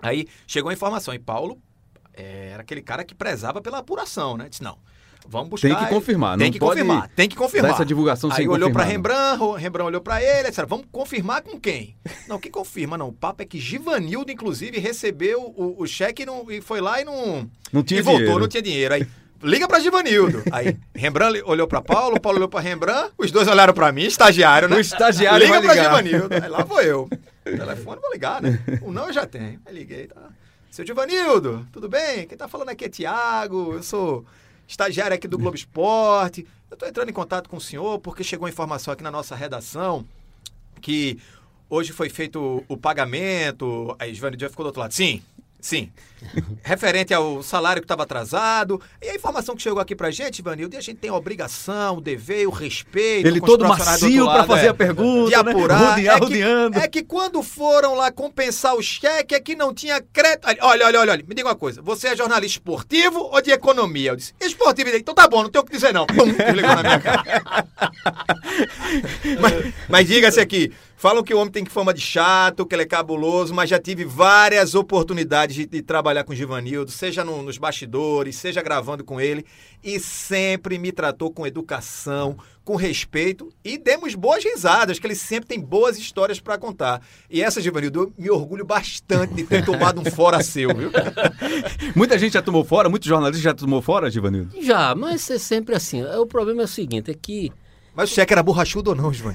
Aí 0.01 0.27
chegou 0.47 0.69
a 0.69 0.73
informação, 0.73 1.13
e 1.13 1.19
Paulo 1.19 1.57
é, 2.13 2.51
era 2.53 2.61
aquele 2.61 2.81
cara 2.81 3.03
que 3.03 3.13
prezava 3.13 3.61
pela 3.61 3.79
apuração, 3.79 4.37
né? 4.37 4.47
Disse, 4.49 4.63
não, 4.63 4.77
Vamos 5.27 5.49
buscar. 5.49 5.67
Tem 5.67 5.77
que 5.77 5.93
confirmar, 5.93 6.37
Tem 6.37 6.51
que 6.51 6.59
confirmar, 6.59 7.09
tem 7.09 7.29
que 7.29 7.35
confirmar. 7.35 7.71
essa 7.71 7.85
divulgação 7.85 8.29
Aí 8.31 8.47
olhou 8.47 8.71
para 8.71 8.83
Rembrandt, 8.83 9.39
Rembrandt 9.57 9.87
olhou 9.87 10.01
para 10.01 10.21
ele, 10.21 10.49
disse, 10.49 10.63
vamos 10.65 10.85
confirmar 10.91 11.41
com 11.41 11.59
quem? 11.59 11.95
Não, 12.27 12.39
quem 12.39 12.51
confirma 12.51 12.97
não. 12.97 13.09
O 13.09 13.13
papo 13.13 13.41
é 13.43 13.45
que 13.45 13.59
Givanildo, 13.59 14.31
inclusive, 14.31 14.79
recebeu 14.79 15.41
o, 15.41 15.75
o 15.77 15.85
cheque 15.87 16.23
e, 16.23 16.25
não, 16.25 16.49
e 16.49 16.59
foi 16.61 16.81
lá 16.81 16.99
e 16.99 17.05
não. 17.05 17.49
Não 17.71 17.83
tinha 17.83 17.99
e 17.99 18.03
voltou, 18.03 18.19
dinheiro. 18.19 18.39
não 18.39 18.47
tinha 18.47 18.61
dinheiro. 18.63 18.93
Aí. 18.93 19.07
Liga 19.43 19.67
para 19.67 19.79
Givanildo. 19.79 20.43
Aí 20.51 20.77
Rembrandt 20.95 21.43
olhou 21.45 21.67
para 21.67 21.81
Paulo, 21.81 22.19
Paulo 22.19 22.37
olhou 22.37 22.49
para 22.49 22.61
Rembrandt, 22.61 23.11
os 23.17 23.31
dois 23.31 23.47
olharam 23.47 23.73
para 23.73 23.91
mim, 23.91 24.03
estagiário, 24.03 24.67
né? 24.67 24.77
O 24.77 24.79
estagiário 24.79 25.45
Liga 25.45 25.61
para 25.61 25.75
Givanildo. 25.75 26.33
Aí 26.33 26.49
lá 26.49 26.63
vou 26.63 26.81
eu. 26.81 27.03
O 27.03 27.09
telefone 27.45 28.01
vou 28.01 28.11
ligar, 28.11 28.41
né? 28.41 28.59
O 28.81 28.91
não 28.91 29.07
eu 29.07 29.13
já 29.13 29.25
tenho. 29.25 29.59
Aí 29.65 29.73
liguei, 29.73 30.07
tá. 30.07 30.29
Seu 30.71 30.85
Givanildo, 30.85 31.67
tudo 31.71 31.87
bem? 31.87 32.27
Quem 32.27 32.37
tá 32.37 32.47
falando 32.47 32.69
aqui 32.69 32.85
é 32.85 32.89
Tiago, 32.89 33.73
eu 33.73 33.83
sou 33.83 34.25
estagiário 34.67 35.15
aqui 35.15 35.27
do 35.27 35.37
Globo 35.37 35.55
Esporte. 35.55 36.45
Eu 36.69 36.75
estou 36.75 36.89
entrando 36.89 37.09
em 37.09 37.13
contato 37.13 37.49
com 37.49 37.57
o 37.57 37.61
senhor 37.61 37.99
porque 37.99 38.23
chegou 38.23 38.45
a 38.45 38.49
informação 38.49 38.93
aqui 38.93 39.03
na 39.03 39.11
nossa 39.11 39.35
redação 39.35 40.05
que 40.81 41.17
hoje 41.69 41.91
foi 41.91 42.09
feito 42.09 42.63
o 42.67 42.77
pagamento. 42.77 43.95
Aí 43.97 44.13
Giovanni 44.13 44.37
já 44.39 44.49
ficou 44.49 44.63
do 44.63 44.67
outro 44.67 44.81
lado. 44.81 44.91
Sim, 44.91 45.21
Sim. 45.65 45.89
Referente 46.61 47.11
ao 47.11 47.41
salário 47.41 47.81
que 47.81 47.85
estava 47.85 48.03
atrasado. 48.03 48.79
E 49.01 49.09
a 49.09 49.15
informação 49.15 49.55
que 49.55 49.63
chegou 49.63 49.79
aqui 49.79 49.95
pra 49.95 50.11
gente, 50.11 50.37
Ivanildo, 50.37 50.75
e 50.75 50.77
a 50.77 50.81
gente 50.81 50.97
tem 50.97 51.09
a 51.09 51.15
obrigação, 51.15 51.97
o 51.97 52.01
dever, 52.01 52.47
o 52.47 52.51
respeito. 52.51 53.27
Ele 53.27 53.41
todo 53.41 53.67
macio 53.67 54.25
para 54.25 54.43
fazer 54.43 54.67
é, 54.67 54.69
a 54.69 54.73
pergunta. 54.75 55.35
De 55.35 55.43
né? 55.43 55.51
apurar. 55.51 55.97
Né? 55.97 56.13
Rodear, 56.13 56.67
é, 56.67 56.69
que, 56.69 56.79
é 56.79 56.87
que 56.87 57.03
quando 57.03 57.41
foram 57.41 57.95
lá 57.95 58.11
compensar 58.11 58.75
o 58.75 58.81
cheque, 58.83 59.33
é 59.33 59.39
que 59.39 59.55
não 59.55 59.73
tinha 59.73 59.99
crédito. 60.13 60.45
Olha, 60.45 60.85
olha, 60.85 60.99
olha, 60.99 61.11
olha. 61.13 61.25
Me 61.27 61.33
diga 61.33 61.47
uma 61.47 61.55
coisa. 61.55 61.81
Você 61.81 62.09
é 62.09 62.15
jornalista 62.15 62.59
esportivo 62.59 63.21
ou 63.21 63.41
de 63.41 63.49
economia? 63.49 64.11
Eu 64.11 64.15
disse, 64.15 64.35
esportivo. 64.39 64.91
Então 64.91 65.15
tá 65.15 65.27
bom, 65.27 65.41
não 65.41 65.49
tenho 65.49 65.63
o 65.63 65.65
que 65.65 65.73
dizer 65.73 65.91
não. 65.91 66.05
Pum, 66.05 66.29
desligou 66.45 66.75
na 66.75 66.83
minha 66.83 66.99
cara. 66.99 67.23
mas, 69.41 69.73
mas 69.89 70.07
diga-se 70.07 70.39
aqui, 70.39 70.71
Falam 70.97 71.23
que 71.23 71.33
o 71.33 71.37
homem 71.37 71.51
tem 71.51 71.65
fama 71.65 71.93
de 71.93 71.99
chato, 71.99 72.65
que 72.65 72.73
ele 72.73 72.83
é 72.83 72.85
cabuloso, 72.85 73.53
mas 73.53 73.69
já 73.69 73.77
tive 73.77 74.05
várias 74.05 74.75
oportunidades 74.75 75.55
de, 75.55 75.65
de 75.65 75.81
trabalhar 75.81 76.23
com 76.23 76.31
o 76.31 76.35
Givanildo, 76.35 76.89
seja 76.89 77.23
no, 77.23 77.43
nos 77.43 77.57
bastidores, 77.57 78.37
seja 78.37 78.61
gravando 78.61 79.03
com 79.03 79.19
ele, 79.19 79.45
e 79.83 79.99
sempre 79.99 80.79
me 80.79 80.93
tratou 80.93 81.31
com 81.31 81.45
educação, 81.45 82.37
com 82.63 82.77
respeito 82.77 83.49
e 83.63 83.77
demos 83.77 84.15
boas 84.15 84.43
risadas, 84.43 84.97
que 84.97 85.05
ele 85.05 85.15
sempre 85.15 85.49
tem 85.49 85.59
boas 85.59 85.97
histórias 85.97 86.39
para 86.39 86.57
contar. 86.57 87.01
E 87.29 87.41
essa, 87.41 87.61
Givanildo, 87.61 87.99
eu 87.99 88.13
me 88.17 88.29
orgulho 88.29 88.65
bastante 88.65 89.33
de 89.33 89.43
ter 89.43 89.63
tomado 89.65 89.99
um 89.99 90.05
fora 90.05 90.41
seu, 90.41 90.69
viu? 90.73 90.91
Muita 91.93 92.17
gente 92.17 92.33
já 92.33 92.41
tomou 92.41 92.63
fora, 92.63 92.89
muitos 92.89 93.07
jornalistas 93.07 93.43
já 93.43 93.53
tomou 93.53 93.81
fora, 93.81 94.09
Givanildo? 94.09 94.59
Já, 94.61 94.95
mas 94.95 95.29
é 95.29 95.37
sempre 95.37 95.75
assim. 95.75 96.03
O 96.03 96.25
problema 96.25 96.61
é 96.61 96.65
o 96.65 96.67
seguinte, 96.67 97.11
é 97.11 97.13
que 97.13 97.51
mas 97.95 98.11
o 98.11 98.13
cheque 98.13 98.33
era 98.33 98.43
borrachudo 98.43 98.91
ou 98.91 98.95
não, 98.95 99.13
João? 99.13 99.33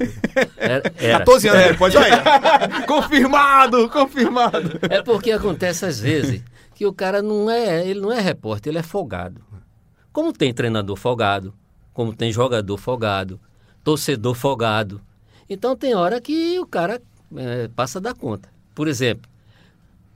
Era, 0.56 0.92
era. 0.96 1.18
14 1.18 1.48
anos 1.48 1.66
depois, 1.68 1.94
olha. 1.94 2.22
confirmado, 2.86 3.88
confirmado. 3.88 4.78
É 4.82 5.02
porque 5.02 5.32
acontece 5.32 5.86
às 5.86 5.98
vezes 5.98 6.42
que 6.74 6.86
o 6.86 6.92
cara 6.92 7.22
não 7.22 7.50
é, 7.50 7.86
ele 7.86 8.00
não 8.00 8.12
é 8.12 8.20
repórter, 8.20 8.70
ele 8.70 8.78
é 8.78 8.82
folgado. 8.82 9.42
Como 10.12 10.32
tem 10.32 10.52
treinador 10.52 10.96
folgado, 10.96 11.54
como 11.92 12.14
tem 12.14 12.32
jogador 12.32 12.76
folgado, 12.76 13.40
torcedor 13.82 14.34
folgado. 14.34 15.00
Então 15.48 15.74
tem 15.74 15.94
hora 15.94 16.20
que 16.20 16.58
o 16.58 16.66
cara 16.66 17.00
é, 17.36 17.68
passa 17.68 18.00
da 18.00 18.14
conta. 18.14 18.48
Por 18.74 18.88
exemplo, 18.88 19.30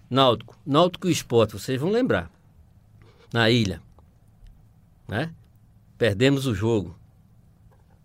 Náutico. 0.09 0.57
Náutico 0.65 1.09
e 1.09 1.13
Esporte, 1.13 1.55
vocês 1.55 1.81
vão 1.81 1.91
lembrar. 1.91 2.31
Na 3.33 3.51
ilha. 3.51 3.83
Né? 5.09 5.33
Perdemos 5.99 6.47
o 6.47 6.55
jogo. 6.55 6.97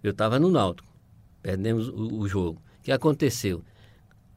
Eu 0.04 0.12
estava 0.12 0.40
no 0.40 0.50
Náutico. 0.50 0.88
Perdemos 1.42 1.88
o, 1.90 2.20
o 2.20 2.28
jogo. 2.28 2.62
O 2.80 2.84
que 2.84 2.92
aconteceu? 2.92 3.64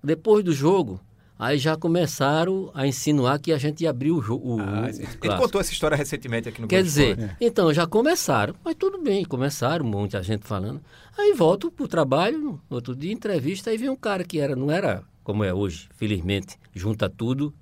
Depois 0.02 0.44
do 0.44 0.52
jogo, 0.52 1.00
aí 1.38 1.58
já 1.58 1.76
começaram 1.76 2.70
a 2.74 2.86
insinuar 2.86 3.38
que 3.38 3.52
a 3.52 3.58
gente 3.58 3.82
ia 3.82 3.90
abrir 3.90 4.10
o 4.10 4.20
jogo. 4.20 4.60
Ah, 4.60 4.88
ele 4.90 5.36
contou 5.36 5.60
essa 5.60 5.72
história 5.72 5.96
recentemente 5.96 6.48
aqui 6.48 6.60
no 6.60 6.68
Quer 6.68 6.82
dizer, 6.82 7.18
Esporte. 7.18 7.36
então 7.40 7.72
já 7.72 7.86
começaram, 7.86 8.54
mas 8.64 8.74
tudo 8.74 9.00
bem, 9.00 9.24
começaram, 9.24 9.84
muita 9.84 10.22
gente 10.22 10.46
falando. 10.46 10.80
Aí 11.16 11.32
volto 11.34 11.70
pro 11.70 11.86
trabalho, 11.86 12.60
no 12.68 12.74
outro 12.76 12.96
dia, 12.96 13.12
entrevista, 13.12 13.70
aí 13.70 13.78
vem 13.78 13.88
um 13.88 13.96
cara 13.96 14.24
que 14.24 14.40
era, 14.40 14.56
não 14.56 14.70
era 14.70 15.04
como 15.22 15.44
é 15.44 15.54
hoje, 15.54 15.88
felizmente, 15.94 16.58
junta 16.74 17.08
tudo. 17.08 17.54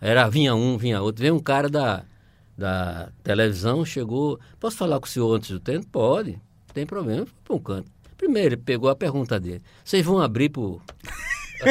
Era, 0.00 0.28
vinha 0.28 0.54
um, 0.54 0.76
vinha 0.76 1.00
outro. 1.00 1.22
Vem 1.22 1.30
um 1.30 1.38
cara 1.40 1.68
da, 1.68 2.04
da 2.56 3.10
televisão, 3.22 3.84
chegou. 3.84 4.38
Posso 4.60 4.76
falar 4.76 5.00
com 5.00 5.06
o 5.06 5.08
senhor 5.08 5.34
antes 5.34 5.50
do 5.50 5.58
tempo? 5.58 5.86
Pode, 5.86 6.38
tem 6.76 6.84
problema, 6.86 7.24
foi 7.24 7.34
para 7.42 7.56
um 7.56 7.58
canto. 7.58 7.90
Primeiro, 8.18 8.48
ele 8.54 8.62
pegou 8.62 8.90
a 8.90 8.94
pergunta 8.94 9.40
dele. 9.40 9.62
Vocês 9.82 10.04
vão 10.04 10.20
abrir 10.20 10.50
pro. 10.50 10.80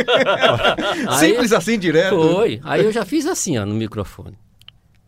Aí- 1.08 1.20
Simples 1.30 1.52
assim, 1.54 1.78
direto. 1.78 2.16
foi. 2.16 2.60
Aí 2.64 2.84
eu 2.84 2.92
já 2.92 3.06
fiz 3.06 3.26
assim, 3.28 3.56
ó, 3.58 3.66
no 3.66 3.76
microfone. 3.76 4.36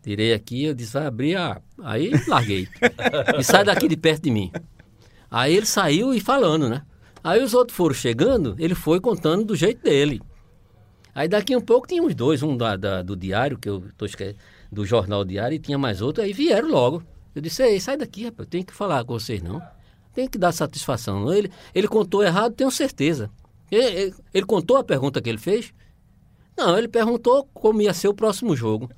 Tirei 0.02 0.32
aqui, 0.32 0.64
eu 0.64 0.74
disse, 0.74 0.92
vai 0.92 1.06
abrir 1.06 1.36
a. 1.36 1.60
Aí 1.82 2.12
larguei. 2.28 2.68
e 3.38 3.42
sai 3.42 3.64
daqui 3.64 3.88
de 3.88 3.96
perto 3.96 4.22
de 4.22 4.30
mim. 4.30 4.50
Aí 5.30 5.54
ele 5.56 5.66
saiu 5.66 6.14
e 6.14 6.20
falando, 6.20 6.68
né? 6.68 6.82
Aí 7.22 7.42
os 7.42 7.52
outros 7.54 7.76
foram 7.76 7.94
chegando, 7.94 8.54
ele 8.58 8.74
foi 8.74 9.00
contando 9.00 9.44
do 9.44 9.56
jeito 9.56 9.82
dele. 9.82 10.20
Aí 11.14 11.26
daqui 11.28 11.56
um 11.56 11.60
pouco 11.60 11.88
tinha 11.88 12.02
uns 12.02 12.14
dois, 12.14 12.42
um 12.42 12.56
da, 12.56 12.76
da- 12.76 13.02
do 13.02 13.16
diário, 13.16 13.58
que 13.58 13.68
eu 13.68 13.82
tô 13.96 14.06
esquecendo, 14.06 14.38
do 14.70 14.86
jornal 14.86 15.24
diário, 15.24 15.56
e 15.56 15.58
tinha 15.58 15.76
mais 15.76 16.00
outro, 16.00 16.22
aí 16.22 16.32
vieram 16.32 16.68
logo. 16.68 17.02
Eu 17.34 17.42
disse, 17.42 17.62
ei, 17.62 17.80
sai 17.80 17.96
daqui, 17.96 18.24
rapaz, 18.24 18.46
eu 18.46 18.50
tenho 18.50 18.64
que 18.64 18.72
falar 18.72 19.04
com 19.04 19.18
vocês, 19.18 19.42
não. 19.42 19.60
Tem 20.18 20.26
que 20.26 20.36
dar 20.36 20.50
satisfação. 20.50 21.32
Ele, 21.32 21.48
ele 21.72 21.86
contou 21.86 22.24
errado, 22.24 22.52
tenho 22.52 22.72
certeza. 22.72 23.30
Ele, 23.70 23.84
ele- 23.84 24.14
ele 24.34 24.46
contou 24.46 24.76
a 24.76 24.82
pergunta 24.82 25.22
que 25.22 25.28
ele 25.28 25.38
fez? 25.38 25.72
Não, 26.56 26.76
ele 26.76 26.88
perguntou 26.88 27.48
como 27.54 27.80
ia 27.80 27.94
ser 27.94 28.08
o 28.08 28.12
próximo 28.14 28.56
jogo. 28.56 28.90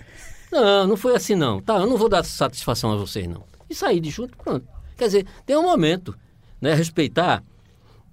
Não, 0.50 0.86
não 0.86 0.96
foi 0.96 1.14
assim 1.14 1.34
não. 1.34 1.60
Tá, 1.60 1.76
eu 1.76 1.86
não 1.86 1.98
vou 1.98 2.08
dar 2.08 2.24
satisfação 2.24 2.90
a 2.90 2.96
vocês 2.96 3.28
não. 3.28 3.44
E 3.68 3.74
sair 3.74 4.00
de 4.00 4.08
junto, 4.08 4.34
pronto. 4.38 4.66
Quer 4.96 5.04
dizer, 5.08 5.26
tem 5.44 5.54
um 5.58 5.62
momento, 5.62 6.16
né? 6.58 6.72
Respeitar, 6.72 7.44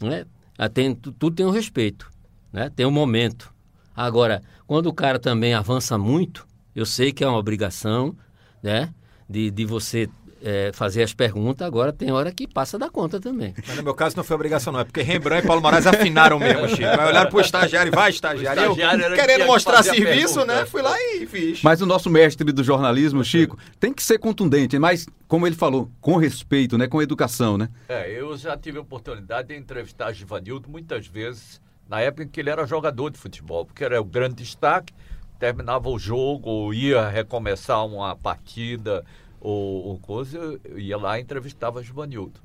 né? 0.01 0.25
Ah, 0.57 0.67
tem, 0.67 0.93
tu- 0.93 1.13
tudo 1.13 1.33
tem 1.37 1.45
um 1.45 1.49
respeito, 1.51 2.11
né? 2.51 2.69
Tem 2.75 2.85
um 2.85 2.91
momento. 2.91 3.53
Agora, 3.95 4.43
quando 4.67 4.87
o 4.87 4.93
cara 4.93 5.17
também 5.17 5.53
avança 5.53 5.97
muito, 5.97 6.45
eu 6.75 6.85
sei 6.85 7.13
que 7.13 7.23
é 7.23 7.27
uma 7.29 7.37
obrigação, 7.39 8.13
né? 8.61 8.93
De, 9.29 9.49
de 9.49 9.63
você 9.63 10.09
eh, 10.43 10.71
fazer 10.73 11.03
as 11.03 11.13
perguntas, 11.13 11.65
agora 11.65 11.91
tem 11.91 12.11
hora 12.11 12.31
que 12.31 12.47
passa 12.47 12.77
da 12.77 12.89
conta 12.89 13.19
também. 13.19 13.53
Mas 13.67 13.77
no 13.77 13.83
meu 13.83 13.93
caso 13.93 14.15
não 14.15 14.23
foi 14.23 14.35
obrigação, 14.35 14.71
não. 14.71 14.79
É 14.79 14.83
porque 14.83 15.01
Rembrandt 15.01 15.43
e 15.43 15.47
Paulo 15.47 15.61
Moraes 15.61 15.87
afinaram 15.87 16.39
mesmo, 16.39 16.67
Chico. 16.69 16.83
Aí 16.83 17.07
olharam 17.07 17.29
pro 17.29 17.41
estagiário 17.41 17.91
e 17.91 17.95
vai, 17.95 18.09
estagiário. 18.09 18.61
Estagiário 18.61 19.03
eu, 19.03 19.09
que 19.11 19.15
querendo 19.15 19.41
que 19.41 19.47
mostrar 19.47 19.83
serviço, 19.83 20.35
pergunta. 20.35 20.45
né? 20.45 20.65
Fui 20.65 20.81
lá 20.81 20.95
e 20.99 21.25
fiz. 21.25 21.61
Mas 21.61 21.81
o 21.81 21.85
nosso 21.85 22.09
mestre 22.09 22.51
do 22.51 22.63
jornalismo, 22.63 23.23
Chico, 23.23 23.57
tem 23.79 23.93
que 23.93 24.03
ser 24.03 24.19
contundente, 24.19 24.77
mas, 24.77 25.07
como 25.27 25.47
ele 25.47 25.55
falou, 25.55 25.89
com 25.99 26.17
respeito, 26.17 26.77
né? 26.77 26.87
Com 26.87 27.01
educação, 27.01 27.57
né? 27.57 27.69
É, 27.89 28.09
eu 28.11 28.35
já 28.37 28.57
tive 28.57 28.77
a 28.77 28.81
oportunidade 28.81 29.49
de 29.49 29.55
entrevistar 29.55 30.11
Givanildo 30.13 30.69
muitas 30.69 31.07
vezes, 31.07 31.59
na 31.89 32.01
época 32.01 32.23
em 32.23 32.27
que 32.27 32.39
ele 32.39 32.49
era 32.49 32.65
jogador 32.65 33.09
de 33.09 33.17
futebol, 33.17 33.65
porque 33.65 33.83
era 33.83 33.99
o 33.99 34.05
grande 34.05 34.35
destaque, 34.35 34.93
terminava 35.39 35.89
o 35.89 35.97
jogo, 35.97 36.49
ou 36.49 36.73
ia 36.73 37.07
recomeçar 37.07 37.85
uma 37.85 38.15
partida, 38.15 39.05
ou, 39.47 39.85
ou 39.87 39.99
coisa, 39.99 40.37
eu 40.63 40.79
ia 40.79 40.97
lá 40.97 41.17
e 41.17 41.21
entrevistava 41.21 41.81
Givanildo. 41.83 42.39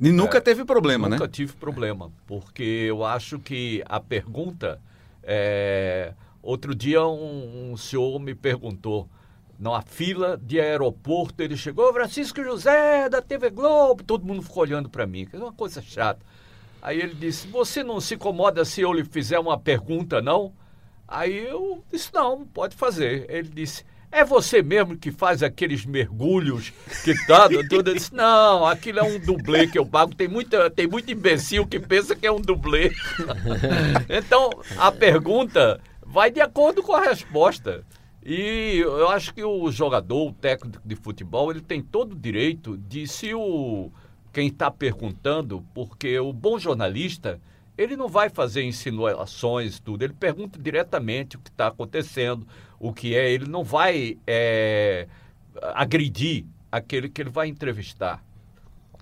E 0.00 0.10
nunca 0.12 0.38
É, 0.38 0.40
teve 0.40 0.64
problema, 0.64 1.08
Nunca 1.08 1.24
né? 1.24 1.30
tive 1.32 1.52
problema, 1.54 2.10
porque 2.26 2.62
eu 2.62 3.04
acho 3.04 3.38
que 3.38 3.82
a 3.86 4.00
pergunta. 4.00 4.80
é, 5.22 6.12
Outro 6.40 6.74
dia 6.74 7.04
um, 7.04 7.72
um 7.72 7.76
senhor 7.76 8.18
me 8.20 8.34
perguntou, 8.34 9.08
numa 9.58 9.82
fila 9.82 10.38
de 10.40 10.60
aeroporto, 10.60 11.42
ele 11.42 11.56
chegou, 11.56 11.92
Francisco 11.92 12.42
José, 12.42 13.08
da 13.08 13.20
TV 13.20 13.50
Globo, 13.50 14.04
todo 14.04 14.24
mundo 14.24 14.40
ficou 14.42 14.62
olhando 14.62 14.88
para 14.88 15.04
mim, 15.06 15.26
que 15.26 15.34
é 15.36 15.38
uma 15.38 15.52
coisa 15.52 15.82
chata. 15.82 16.24
Aí 16.80 17.00
ele 17.00 17.14
disse, 17.14 17.48
você 17.48 17.82
não 17.82 18.00
se 18.00 18.14
incomoda 18.14 18.64
se 18.64 18.80
eu 18.80 18.92
lhe 18.92 19.04
fizer 19.04 19.38
uma 19.38 19.58
pergunta, 19.58 20.22
não? 20.22 20.52
Aí 21.08 21.36
eu 21.48 21.82
disse, 21.92 22.14
não, 22.14 22.46
pode 22.46 22.76
fazer. 22.76 23.26
Ele 23.28 23.48
disse, 23.48 23.84
é 24.10 24.24
você 24.24 24.62
mesmo 24.62 24.96
que 24.96 25.10
faz 25.10 25.42
aqueles 25.42 25.84
mergulhos 25.84 26.72
que 27.04 27.14
tá, 27.26 27.48
tudo? 27.68 27.94
Disse, 27.94 28.14
não, 28.14 28.66
aquilo 28.66 29.00
é 29.00 29.02
um 29.02 29.18
dublê 29.18 29.66
que 29.66 29.78
eu 29.78 29.86
pago. 29.86 30.14
Tem, 30.14 30.28
muita, 30.28 30.70
tem 30.70 30.86
muito 30.86 31.10
imbecil 31.12 31.66
que 31.66 31.78
pensa 31.78 32.16
que 32.16 32.26
é 32.26 32.32
um 32.32 32.40
dublê. 32.40 32.92
então, 34.08 34.50
a 34.76 34.90
pergunta 34.90 35.80
vai 36.04 36.30
de 36.30 36.40
acordo 36.40 36.82
com 36.82 36.94
a 36.94 37.02
resposta. 37.02 37.84
E 38.24 38.78
eu 38.78 39.08
acho 39.08 39.32
que 39.32 39.42
o 39.44 39.70
jogador, 39.70 40.28
o 40.28 40.32
técnico 40.32 40.80
de 40.84 40.96
futebol, 40.96 41.50
ele 41.50 41.60
tem 41.60 41.82
todo 41.82 42.12
o 42.12 42.18
direito 42.18 42.76
de 42.76 43.06
se 43.06 43.32
o 43.34 43.90
quem 44.32 44.48
está 44.48 44.70
perguntando, 44.70 45.64
porque 45.74 46.18
o 46.18 46.32
bom 46.32 46.58
jornalista, 46.58 47.40
ele 47.76 47.96
não 47.96 48.08
vai 48.08 48.28
fazer 48.28 48.62
insinuações, 48.62 49.80
tudo. 49.80 50.02
Ele 50.02 50.12
pergunta 50.12 50.58
diretamente 50.58 51.36
o 51.36 51.40
que 51.40 51.48
está 51.48 51.68
acontecendo, 51.68 52.46
o 52.78 52.92
que 52.92 53.14
é. 53.14 53.30
Ele 53.30 53.46
não 53.46 53.64
vai 53.64 54.18
é, 54.26 55.06
agredir 55.74 56.44
aquele 56.70 57.08
que 57.08 57.20
ele 57.20 57.30
vai 57.30 57.48
entrevistar. 57.48 58.22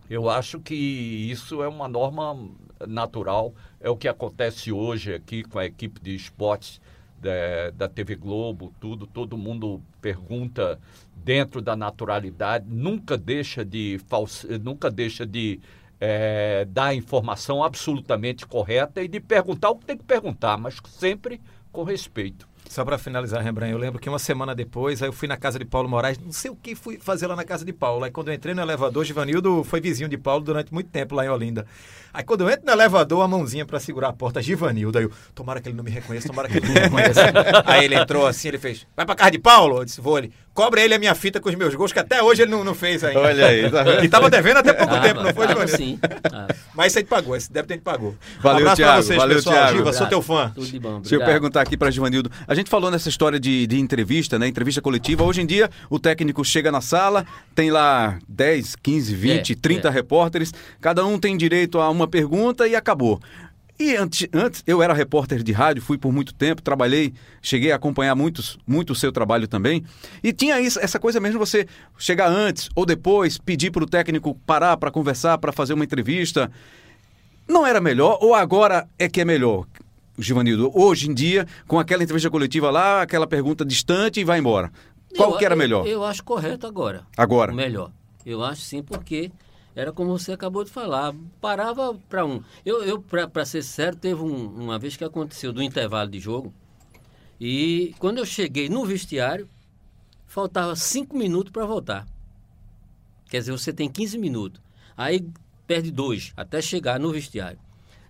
Eu 0.09 0.31
acho 0.31 0.61
que 0.61 0.75
isso 0.75 1.63
é 1.63 1.69
uma 1.69 1.89
norma 1.89 2.49
natural, 2.87 3.53
é 3.81 3.91
o 3.91 3.97
que 3.97 4.07
acontece 4.07 4.71
hoje 4.71 5.15
aqui 5.15 5.43
com 5.43 5.59
a 5.59 5.65
equipe 5.67 6.01
de 6.01 6.15
esportes 6.15 6.81
da, 7.19 7.71
da 7.71 7.89
TV 7.89 8.15
Globo, 8.15 8.73
tudo, 8.81 9.07
todo 9.07 9.37
mundo 9.37 9.83
pergunta 10.01 10.79
dentro 11.17 11.61
da 11.61 11.75
naturalidade, 11.75 12.67
nunca 12.69 13.17
deixa 13.17 13.65
de 13.65 13.99
false, 14.07 14.47
nunca 14.59 14.91
deixa 14.91 15.27
de 15.27 15.59
eh, 16.01 16.67
dar 16.71 16.95
informação 16.95 17.65
absolutamente 17.65 18.47
correta 18.47 19.03
e 19.03 19.09
de 19.09 19.19
perguntar 19.19 19.71
o 19.71 19.77
que 19.77 19.87
tem 19.87 19.97
que 19.97 20.05
perguntar, 20.05 20.57
mas 20.57 20.77
sempre 20.89 21.41
com 21.73 21.83
respeito. 21.83 22.47
Só 22.69 22.85
pra 22.85 22.99
finalizar, 22.99 23.43
Rembrandt, 23.43 23.73
eu 23.73 23.79
lembro 23.79 23.99
que 23.99 24.09
uma 24.09 24.19
semana 24.19 24.55
depois, 24.55 25.01
aí 25.03 25.09
eu 25.09 25.13
fui 25.13 25.27
na 25.27 25.37
casa 25.37 25.59
de 25.59 25.65
Paulo 25.65 25.89
Moraes, 25.89 26.19
não 26.19 26.33
sei 26.33 26.51
o 26.51 26.57
que 26.57 26.75
fui 26.75 26.99
fazer 26.99 27.27
lá 27.27 27.35
na 27.35 27.45
casa 27.45 27.65
de 27.65 27.73
Paulo. 27.73 28.05
Aí 28.05 28.11
quando 28.11 28.29
eu 28.29 28.35
entrei 28.35 28.55
no 28.55 28.61
elevador, 28.61 29.05
Givanildo 29.05 29.65
foi 29.65 29.81
vizinho 29.81 30.09
de 30.09 30.19
Paulo 30.19 30.45
durante 30.45 30.75
muito 30.75 30.91
tempo 30.91 31.15
lá 31.15 31.25
em 31.25 31.29
Olinda. 31.29 31.65
Aí 32.13 32.23
quando 32.25 32.43
eu 32.43 32.51
entro 32.51 32.67
no 32.67 32.73
elevador, 32.73 33.23
a 33.23 33.29
mãozinha 33.29 33.65
pra 33.65 33.79
segurar 33.81 34.09
a 34.09 34.13
porta, 34.13 34.43
Givanildo. 34.43 34.99
Aí 34.99 35.05
eu, 35.05 35.11
tomara 35.35 35.61
que 35.61 35.69
ele 35.69 35.77
não 35.77 35.85
me 35.85 35.91
reconheça, 35.91 36.27
tomara 36.29 36.49
que 36.49 36.59
ele 36.59 36.67
não 36.67 36.75
me 36.75 36.81
reconheça. 36.81 37.21
aí 37.65 37.85
ele 37.85 37.95
entrou 37.95 38.27
assim, 38.27 38.49
ele 38.49 38.59
fez, 38.59 38.87
vai 38.97 39.07
pra 39.07 39.15
casa 39.15 39.31
de 39.31 39.39
Paulo? 39.39 39.79
Eu 39.79 39.85
disse, 39.85 40.01
vou 40.01 40.19
ele. 40.19 40.33
Cobra 40.53 40.81
ele 40.81 40.95
a 40.95 40.99
minha 40.99 41.15
fita 41.15 41.39
com 41.39 41.51
os 41.51 41.55
meus 41.55 41.75
gols, 41.75 41.93
que 41.93 41.99
até 41.99 42.23
hoje 42.23 42.41
ele 42.41 42.51
não, 42.51 42.65
não 42.65 42.75
fez 42.75 43.05
ainda. 43.05 43.21
Olha 43.21 43.47
aí, 43.47 43.71
tá? 43.71 44.03
E 44.03 44.09
tava 44.09 44.31
devendo 44.31 44.57
até 44.57 44.73
pouco 44.73 44.95
Ah, 44.95 45.01
tempo, 45.01 45.23
não 45.23 45.35
foi, 45.35 45.47
Givanildo? 45.49 45.77
sim. 45.77 45.99
Ah, 46.33 46.47
Mas 46.75 46.95
te 46.95 47.05
pagou, 47.05 47.37
esse 47.37 47.53
deve 47.53 47.69
ter 47.69 47.77
te 47.77 47.83
pagou. 47.83 48.15
Valeu, 48.41 48.61
um 48.67 48.71
abraço 48.71 48.77
Thiago, 48.77 48.93
pra 48.95 49.03
vocês, 49.03 49.19
valeu, 49.19 49.37
pessoal. 49.37 49.55
Thiago. 49.57 49.77
Giva, 49.77 49.93
sou 49.93 50.07
teu 50.07 50.23
fã. 50.23 50.51
tudo 50.55 50.67
de 50.67 50.79
bom, 50.81 51.01
Deixa 51.01 51.15
eu 51.15 51.21
perguntar 51.25 51.61
aqui 51.61 51.77
para 51.77 51.91
Givanildo. 51.91 52.31
A 52.49 52.55
gente 52.57 52.71
falou 52.71 52.91
nessa 52.91 53.09
história 53.09 53.39
de, 53.39 53.67
de 53.67 53.79
entrevista, 53.79 54.39
né? 54.39 54.49
Entrevista 54.49 54.81
coletiva. 54.81 55.23
Hoje 55.23 55.43
em 55.43 55.47
dia, 55.47 55.71
o 55.89 55.99
técnico 55.99 56.45
chega 56.45 56.73
na 56.73 56.81
sala, 56.81 57.25
tem 57.55 57.71
lá 57.71 58.19
10, 58.29 58.77
15, 58.77 59.15
20, 59.15 59.53
É, 59.53 59.57
30 59.57 59.89
é. 59.89 59.91
repórteres. 59.91 60.53
Cada 60.81 61.05
um 61.07 61.19
tem 61.19 61.37
direito 61.37 61.79
a 61.79 61.89
uma 61.91 62.09
pergunta 62.09 62.67
e 62.67 62.75
acabou. 62.75 63.21
E 63.79 63.95
antes, 63.95 64.27
antes, 64.33 64.63
eu 64.67 64.83
era 64.83 64.95
repórter 64.95 65.43
de 65.43 65.53
rádio, 65.53 65.83
fui 65.83 65.99
por 65.99 66.11
muito 66.11 66.33
tempo, 66.33 66.63
trabalhei, 66.63 67.13
cheguei 67.43 67.73
a 67.73 67.77
acompanhar 67.77 68.15
muitos, 68.15 68.59
muito 68.67 68.95
o 68.95 68.97
seu 68.97 69.13
trabalho 69.13 69.47
também. 69.47 69.85
E 70.23 70.33
tinha 70.33 70.59
isso, 70.59 70.81
essa 70.81 70.99
coisa 70.99 71.21
mesmo, 71.21 71.39
você 71.39 71.67
chegar 71.99 72.29
antes 72.29 72.71
ou 72.75 72.87
depois, 72.87 73.37
pedir 73.37 73.71
para 73.71 73.85
o 73.85 73.87
técnico 73.87 74.35
parar 74.47 74.79
para 74.79 74.91
conversar, 74.91 75.37
para 75.37 75.53
fazer 75.53 75.75
uma 75.75 75.85
entrevista. 75.85 76.51
Não 77.47 77.67
era 77.67 77.81
melhor 77.81 78.19
ou 78.23 78.35
agora 78.35 78.89
é 78.99 79.11
que 79.11 79.21
é 79.21 79.25
melhor? 79.27 79.67
Givanildo, 80.19 80.71
hoje 80.75 81.11
em 81.11 81.15
dia, 81.15 81.47
com 81.67 81.79
aquela 81.79 82.03
entrevista 82.03 82.31
coletiva 82.31 82.71
lá, 82.71 83.03
aquela 83.03 83.27
pergunta 83.27 83.65
distante 83.65 84.21
e 84.21 84.25
vai 84.25 84.39
embora. 84.39 84.73
Qual 85.17 85.33
Eu- 85.33 85.39
que 85.39 85.45
era 85.45 85.55
eu- 85.55 85.59
melhor? 85.59 85.87
Eu, 85.87 86.05
acho 86.05 86.23
correto 86.25 86.67
agora. 86.67 87.07
Agora. 87.17 87.53
Melhor. 87.53 87.93
Eu 88.25 88.43
acho 88.43 88.63
sim, 88.63 88.83
porque 88.83 89.31
era 89.75 89.93
como 89.93 90.19
você 90.19 90.33
acabou 90.33 90.65
de 90.65 90.71
falar. 90.71 91.15
Parava 91.41 91.95
para 92.09 92.25
um. 92.25 92.43
Eu, 92.65 92.83
eu 92.83 93.01
para 93.01 93.45
ser 93.45 93.63
sério, 93.63 93.97
teve 93.99 94.21
um- 94.21 94.47
uma 94.49 94.79
vez 94.79 94.97
que 94.97 95.05
aconteceu 95.05 95.53
do 95.53 95.63
intervalo 95.63 96.11
de 96.11 96.19
jogo. 96.19 96.53
E 97.41 97.95
quando 97.99 98.19
eu 98.19 98.27
cheguei 98.27 98.69
no 98.69 98.85
vestiário, 98.85 99.49
faltava 100.27 100.75
cinco 100.75 101.17
minutos 101.17 101.53
para 101.53 101.67
voltar. 101.67 102.07
Quer 103.29 103.41
dizer, 103.41 103.53
você 103.53 103.73
tem 103.73 103.89
15 103.89 104.17
minutos. 104.19 104.61
Aí 104.97 105.27
perde 105.67 105.91
dois 105.91 106.33
até 106.37 106.63
chegar 106.63 106.99
no 106.99 107.13
vestiário. 107.13 107.59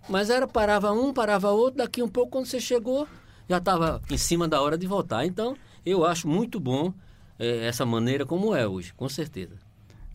Mas 0.09 0.29
era, 0.29 0.47
parava 0.47 0.91
um, 0.91 1.13
parava 1.13 1.49
outro, 1.51 1.77
daqui 1.79 2.01
um 2.01 2.07
pouco, 2.07 2.31
quando 2.31 2.45
você 2.45 2.59
chegou, 2.59 3.07
já 3.49 3.57
estava 3.57 4.01
em 4.09 4.17
cima 4.17 4.47
da 4.47 4.61
hora 4.61 4.77
de 4.77 4.87
voltar. 4.87 5.25
Então, 5.25 5.55
eu 5.85 6.05
acho 6.05 6.27
muito 6.27 6.59
bom 6.59 6.93
é, 7.37 7.65
essa 7.67 7.85
maneira 7.85 8.25
como 8.25 8.55
é 8.55 8.67
hoje, 8.67 8.93
com 8.93 9.09
certeza. 9.09 9.55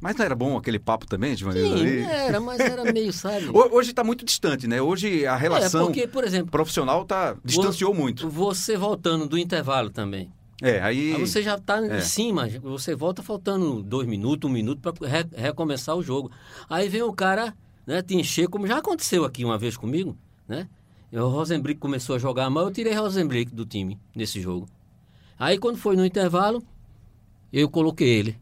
Mas 0.00 0.16
não 0.16 0.24
era 0.24 0.34
bom 0.34 0.56
aquele 0.56 0.80
papo 0.80 1.06
também, 1.06 1.36
Givanildo? 1.36 1.78
Sim, 1.78 1.84
ali? 1.84 2.02
era, 2.02 2.40
mas 2.40 2.58
era 2.58 2.84
meio, 2.92 3.12
sabe? 3.12 3.46
Ho- 3.50 3.68
Hoje 3.76 3.90
está 3.90 4.02
muito 4.02 4.24
distante, 4.24 4.66
né? 4.66 4.82
Hoje 4.82 5.24
a 5.26 5.36
relação 5.36 5.82
É, 5.82 5.84
porque, 5.86 6.08
por 6.08 6.24
exemplo, 6.24 6.50
profissional 6.50 7.04
tá, 7.04 7.36
distanciou 7.44 7.94
muito. 7.94 8.28
você 8.28 8.76
voltando 8.76 9.28
do 9.28 9.38
intervalo 9.38 9.90
também. 9.90 10.32
É, 10.60 10.80
aí... 10.80 11.14
Aí 11.14 11.20
você 11.26 11.40
já 11.42 11.54
está 11.56 11.84
É. 11.84 11.98
em 11.98 12.00
cima, 12.00 12.48
você 12.62 12.94
volta 12.96 13.22
faltando 13.22 13.80
dois 13.82 14.08
minutos, 14.08 14.48
um 14.48 14.52
minuto 14.52 14.80
para 14.80 14.92
recomeçar 15.36 15.94
o 15.96 16.02
jogo. 16.02 16.30
Aí 16.68 16.88
vem 16.88 17.02
o 17.02 17.12
cara 17.12 17.54
né, 17.94 18.02
te 18.02 18.14
encher, 18.14 18.48
como 18.48 18.66
já 18.66 18.78
aconteceu 18.78 19.24
aqui 19.24 19.44
uma 19.44 19.58
vez 19.58 19.76
comigo, 19.76 20.16
né? 20.46 20.68
O 21.12 21.28
Rosenbrick 21.28 21.78
começou 21.78 22.16
a 22.16 22.18
jogar 22.18 22.48
mal, 22.48 22.64
eu 22.64 22.70
tirei 22.70 22.94
Rosenbrick 22.94 23.54
do 23.54 23.66
time 23.66 23.98
nesse 24.14 24.40
jogo. 24.40 24.66
Aí 25.38 25.58
quando 25.58 25.76
foi 25.76 25.94
no 25.94 26.06
intervalo, 26.06 26.62
eu 27.52 27.68
coloquei 27.68 28.08
ele, 28.08 28.38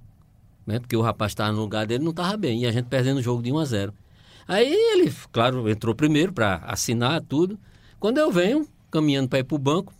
né? 0.66 0.78
Porque 0.78 0.96
o 0.96 1.00
rapaz 1.00 1.32
estava 1.32 1.52
no 1.52 1.60
lugar 1.60 1.86
dele, 1.86 2.04
não 2.04 2.12
estava 2.12 2.36
bem, 2.36 2.62
e 2.62 2.66
a 2.66 2.72
gente 2.72 2.86
perdendo 2.86 3.18
o 3.18 3.22
jogo 3.22 3.42
de 3.42 3.50
1 3.50 3.58
a 3.58 3.64
0. 3.64 3.94
Aí 4.46 4.72
ele, 4.72 5.12
claro, 5.32 5.68
entrou 5.68 5.94
primeiro 5.94 6.32
para 6.32 6.56
assinar 6.58 7.20
tudo. 7.22 7.58
Quando 7.98 8.18
eu 8.18 8.30
venho, 8.30 8.66
caminhando 8.90 9.28
para 9.28 9.40
ir 9.40 9.44
para 9.44 9.56
o 9.56 9.58
banco, 9.58 9.92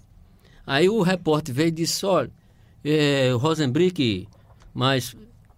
Aí 0.71 0.89
o 0.89 1.03
repórter 1.03 1.53
veio 1.53 1.67
e 1.67 1.73
disse, 1.73 2.07
olha, 2.07 2.31
é, 2.85 3.35
o 3.35 3.39
Rosenbrick, 3.39 4.29
mas 4.73 5.17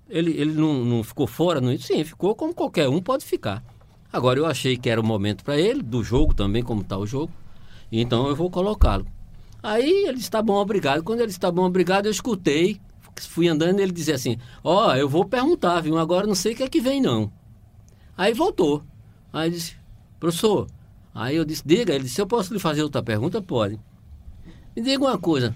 ele, 0.09 0.31
ele 0.41 0.53
não, 0.53 0.83
não 0.83 1.05
ficou 1.05 1.27
fora? 1.27 1.61
Não? 1.61 1.77
Sim, 1.77 2.03
ficou 2.03 2.35
como 2.35 2.55
qualquer 2.55 2.89
um 2.89 2.99
pode 2.99 3.23
ficar. 3.23 3.63
Agora 4.13 4.39
eu 4.39 4.47
achei 4.47 4.77
que 4.77 4.91
era 4.91 5.01
o 5.01 5.05
momento 5.05 5.43
para 5.43 5.59
ele, 5.59 5.83
do 5.83 6.05
jogo 6.05 6.35
também, 6.35 6.63
como 6.63 6.83
está 6.83 6.99
o 6.99 7.07
jogo, 7.07 7.33
então 7.91 8.29
eu 8.29 8.37
vou 8.37 8.51
colocá-lo. 8.51 9.07
Aí 9.63 10.07
ele 10.07 10.19
está 10.19 10.43
bom, 10.43 10.55
obrigado. 10.55 11.03
Quando 11.03 11.21
ele 11.21 11.31
está 11.31 11.51
bom, 11.51 11.65
obrigado, 11.65 12.07
eu 12.07 12.11
escutei, 12.11 12.81
fui 13.17 13.49
andando 13.49 13.79
e 13.79 13.83
ele 13.83 13.93
dizia 13.93 14.15
assim, 14.15 14.37
ó, 14.63 14.95
eu 14.95 15.09
vou 15.09 15.25
perguntar, 15.25 15.81
viu? 15.81 15.97
Agora 15.97 16.27
não 16.27 16.35
sei 16.35 16.53
o 16.53 16.57
que 16.57 16.63
é 16.63 16.69
que 16.69 16.81
vem 16.81 17.01
não. 17.01 17.33
Aí 18.17 18.35
voltou. 18.35 18.83
Aí 19.33 19.51
disse, 19.51 19.77
professor, 20.21 20.67
aí 21.15 21.37
eu 21.37 21.45
disse, 21.45 21.63
diga, 21.65 21.95
ele 21.95 22.05
disse, 22.05 22.21
eu 22.21 22.27
posso 22.27 22.53
lhe 22.53 22.61
fazer 22.61 22.83
outra 22.83 23.03
pergunta? 23.03 23.41
Pode. 23.41 23.79
Me 24.77 24.83
diga 24.83 25.05
uma 25.05 25.19
coisa. 25.19 25.55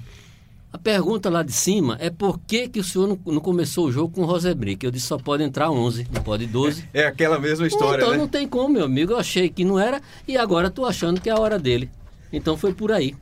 A 0.76 0.78
pergunta 0.78 1.30
lá 1.30 1.42
de 1.42 1.52
cima 1.52 1.96
é 1.98 2.10
por 2.10 2.38
que, 2.38 2.68
que 2.68 2.78
o 2.78 2.84
senhor 2.84 3.08
não, 3.08 3.18
não 3.32 3.40
começou 3.40 3.86
o 3.86 3.90
jogo 3.90 4.14
com 4.14 4.20
o 4.20 4.24
Rosebrick? 4.26 4.84
Eu 4.84 4.90
disse 4.90 5.06
só 5.06 5.16
pode 5.16 5.42
entrar 5.42 5.70
11, 5.70 6.06
não 6.12 6.22
pode 6.22 6.46
12. 6.46 6.86
É 6.92 7.06
aquela 7.06 7.38
mesma 7.38 7.66
história, 7.66 8.02
então 8.02 8.12
né? 8.12 8.18
não 8.18 8.28
tem 8.28 8.46
como, 8.46 8.74
meu 8.74 8.84
amigo. 8.84 9.12
Eu 9.12 9.18
achei 9.18 9.48
que 9.48 9.64
não 9.64 9.78
era 9.78 10.02
e 10.28 10.36
agora 10.36 10.68
estou 10.68 10.84
achando 10.84 11.18
que 11.18 11.30
é 11.30 11.32
a 11.32 11.40
hora 11.40 11.58
dele. 11.58 11.90
Então 12.30 12.58
foi 12.58 12.74
por 12.74 12.92
aí. 12.92 13.16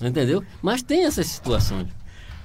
Entendeu? 0.00 0.44
Mas 0.62 0.84
tem 0.84 1.04
essas 1.04 1.26
situações. 1.26 1.88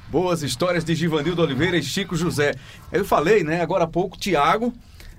Boas 0.08 0.42
histórias 0.42 0.84
de 0.84 0.96
Givanildo 0.96 1.44
Oliveira 1.44 1.78
e 1.78 1.84
Chico 1.84 2.16
José. 2.16 2.56
Eu 2.92 3.06
falei, 3.06 3.44
né, 3.44 3.62
agora 3.62 3.84
há 3.84 3.88
pouco, 3.88 4.18
Tiago, 4.18 4.74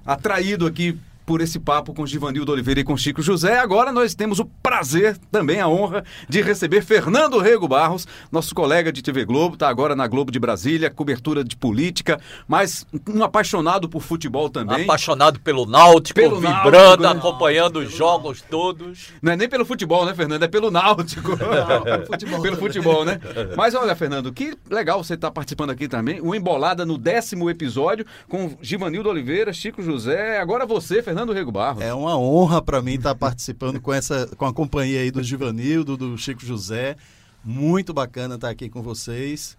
atraído 0.05 0.67
aqui 0.67 0.99
por 1.25 1.41
esse 1.41 1.59
papo 1.59 1.95
com 1.95 2.07
Givanildo 2.07 2.53
Oliveira 2.53 2.81
e 2.81 2.85
com 2.85 2.97
Chico 2.97 3.23
José. 3.23 3.59
Agora 3.59 3.93
nós 3.93 4.15
temos 4.15 4.39
o 4.39 4.45
prazer, 4.45 5.17
também 5.31 5.61
a 5.61 5.69
honra, 5.69 6.05
de 6.29 6.43
receber 6.43 6.83
Fernando 6.83 7.39
Rego 7.39 7.69
Barros, 7.69 8.07
nosso 8.33 8.55
colega 8.55 8.93
de 8.93 9.03
TV 9.03 9.25
Globo, 9.25 9.55
está 9.55 9.69
agora 9.69 9.95
na 9.95 10.07
Globo 10.07 10.33
de 10.33 10.39
Brasília, 10.39 10.91
cobertura 10.91 11.45
de 11.45 11.57
política, 11.57 12.21
mas 12.49 12.87
um 13.09 13.23
apaixonado 13.23 13.89
por 13.89 14.03
futebol 14.03 14.51
também. 14.51 14.85
Apaixonado 14.85 15.39
pelo 15.41 15.67
Náutico, 15.67 16.19
Pelo 16.19 16.37
vibrando, 16.41 17.03
Náutico, 17.03 17.03
né? 17.03 17.11
acompanhando 17.11 17.79
os 17.81 17.93
jogos 17.93 18.43
todos. 18.43 19.09
Não 19.23 19.33
é 19.33 19.37
nem 19.37 19.49
pelo 19.49 19.65
futebol, 19.65 20.05
né, 20.05 20.15
Fernando? 20.15 20.43
É 20.43 20.49
pelo 20.49 20.71
Náutico. 20.71 21.37
pelo 22.43 22.57
futebol, 22.57 23.05
né? 23.05 23.21
Mas 23.57 23.75
olha, 23.75 23.95
Fernando, 23.95 24.33
que 24.33 24.55
legal 24.69 25.03
você 25.03 25.15
estar 25.15 25.31
participando 25.31 25.71
aqui 25.71 25.87
também. 25.87 26.21
O 26.21 26.35
Embolada 26.35 26.85
no 26.85 26.99
décimo 26.99 27.49
episódio 27.49 28.05
com 28.29 28.57
Givanildo 28.61 29.09
Oliveira, 29.09 29.53
Chico 29.53 29.83
José. 29.83 30.39
Agora 30.39 30.67
você, 30.67 31.03
Fernando 31.03 31.20
Rego 31.29 31.53
Barros. 31.53 31.83
É 31.83 31.93
uma 31.93 32.19
honra 32.19 32.61
para 32.63 32.81
mim 32.83 32.95
estar 32.95 33.15
participando 33.15 33.81
com 33.81 33.93
essa 33.93 34.27
com 34.37 34.47
a 34.47 34.53
companhia 34.53 35.01
aí 35.01 35.11
do 35.11 35.23
Givanildo, 35.23 35.97
do 35.97 36.17
Chico 36.17 36.45
José. 36.45 36.97
Muito 37.45 37.93
bacana 37.93 38.35
estar 38.35 38.51
aqui 38.51 38.69
com 38.69 38.83
vocês. 38.83 39.57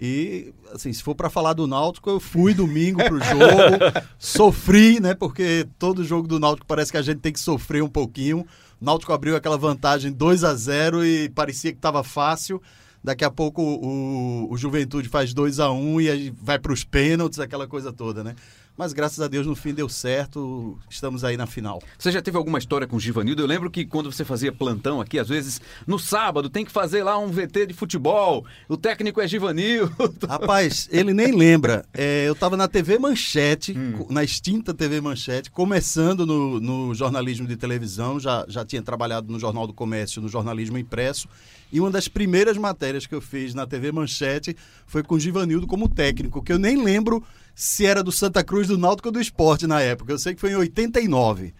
E 0.00 0.52
assim, 0.72 0.92
se 0.92 1.02
for 1.02 1.14
para 1.14 1.30
falar 1.30 1.54
do 1.54 1.66
Náutico, 1.66 2.10
eu 2.10 2.20
fui 2.20 2.52
domingo 2.52 3.02
pro 3.02 3.18
jogo, 3.18 4.06
sofri, 4.18 5.00
né? 5.00 5.14
Porque 5.14 5.66
todo 5.78 6.04
jogo 6.04 6.28
do 6.28 6.38
Náutico 6.38 6.66
parece 6.66 6.92
que 6.92 6.98
a 6.98 7.02
gente 7.02 7.20
tem 7.20 7.32
que 7.32 7.40
sofrer 7.40 7.82
um 7.82 7.88
pouquinho. 7.88 8.46
O 8.80 8.84
Náutico 8.84 9.12
abriu 9.12 9.36
aquela 9.36 9.56
vantagem 9.56 10.12
2 10.12 10.44
a 10.44 10.54
0 10.54 11.04
e 11.04 11.30
parecia 11.30 11.72
que 11.72 11.78
estava 11.78 12.04
fácil. 12.04 12.60
Daqui 13.02 13.24
a 13.24 13.30
pouco 13.30 13.62
o, 13.62 14.52
o 14.52 14.56
Juventude 14.56 15.08
faz 15.08 15.32
2 15.32 15.60
a 15.60 15.70
1 15.70 16.00
e 16.00 16.10
aí 16.10 16.34
vai 16.42 16.58
para 16.58 16.72
os 16.72 16.84
pênaltis, 16.84 17.38
aquela 17.38 17.66
coisa 17.66 17.92
toda, 17.92 18.22
né? 18.22 18.34
Mas 18.76 18.92
graças 18.92 19.20
a 19.20 19.28
Deus 19.28 19.46
no 19.46 19.56
fim 19.56 19.72
deu 19.72 19.88
certo, 19.88 20.78
estamos 20.90 21.24
aí 21.24 21.36
na 21.36 21.46
final. 21.46 21.80
Você 21.98 22.12
já 22.12 22.20
teve 22.20 22.36
alguma 22.36 22.58
história 22.58 22.86
com 22.86 22.96
o 22.96 23.00
Givanildo? 23.00 23.42
Eu 23.42 23.46
lembro 23.46 23.70
que 23.70 23.86
quando 23.86 24.12
você 24.12 24.24
fazia 24.24 24.52
plantão 24.52 25.00
aqui, 25.00 25.18
às 25.18 25.28
vezes 25.28 25.60
no 25.86 25.98
sábado 25.98 26.50
tem 26.50 26.64
que 26.64 26.70
fazer 26.70 27.02
lá 27.02 27.18
um 27.18 27.28
VT 27.28 27.68
de 27.68 27.74
futebol. 27.74 28.44
O 28.68 28.76
técnico 28.76 29.20
é 29.20 29.26
Givanildo. 29.26 29.94
Rapaz, 30.28 30.88
ele 30.92 31.14
nem 31.14 31.32
lembra. 31.32 31.86
É, 31.94 32.28
eu 32.28 32.34
estava 32.34 32.56
na 32.56 32.68
TV 32.68 32.98
Manchete, 32.98 33.74
na 34.10 34.22
extinta 34.22 34.74
TV 34.74 35.00
Manchete, 35.00 35.50
começando 35.50 36.26
no, 36.26 36.60
no 36.60 36.94
jornalismo 36.94 37.46
de 37.46 37.56
televisão, 37.56 38.20
já, 38.20 38.44
já 38.46 38.62
tinha 38.62 38.82
trabalhado 38.82 39.32
no 39.32 39.38
Jornal 39.38 39.66
do 39.66 39.72
Comércio, 39.72 40.20
no 40.20 40.28
jornalismo 40.28 40.76
impresso. 40.76 41.28
E 41.72 41.80
uma 41.80 41.90
das 41.90 42.08
primeiras 42.08 42.56
matérias 42.56 43.06
que 43.06 43.14
eu 43.14 43.20
fiz 43.20 43.54
na 43.54 43.66
TV 43.66 43.90
Manchete 43.90 44.56
foi 44.86 45.02
com 45.02 45.14
o 45.14 45.20
Givanildo 45.20 45.66
como 45.66 45.88
técnico, 45.88 46.42
que 46.42 46.52
eu 46.52 46.58
nem 46.58 46.82
lembro 46.82 47.24
se 47.56 47.86
era 47.86 48.02
do 48.02 48.12
Santa 48.12 48.44
Cruz, 48.44 48.68
do 48.68 48.76
Náutico 48.76 49.08
ou 49.08 49.12
do 49.12 49.20
Esporte 49.20 49.66
na 49.66 49.80
época. 49.80 50.12
Eu 50.12 50.18
sei 50.18 50.34
que 50.34 50.40
foi 50.42 50.50
em 50.50 50.56
89. 50.56 51.54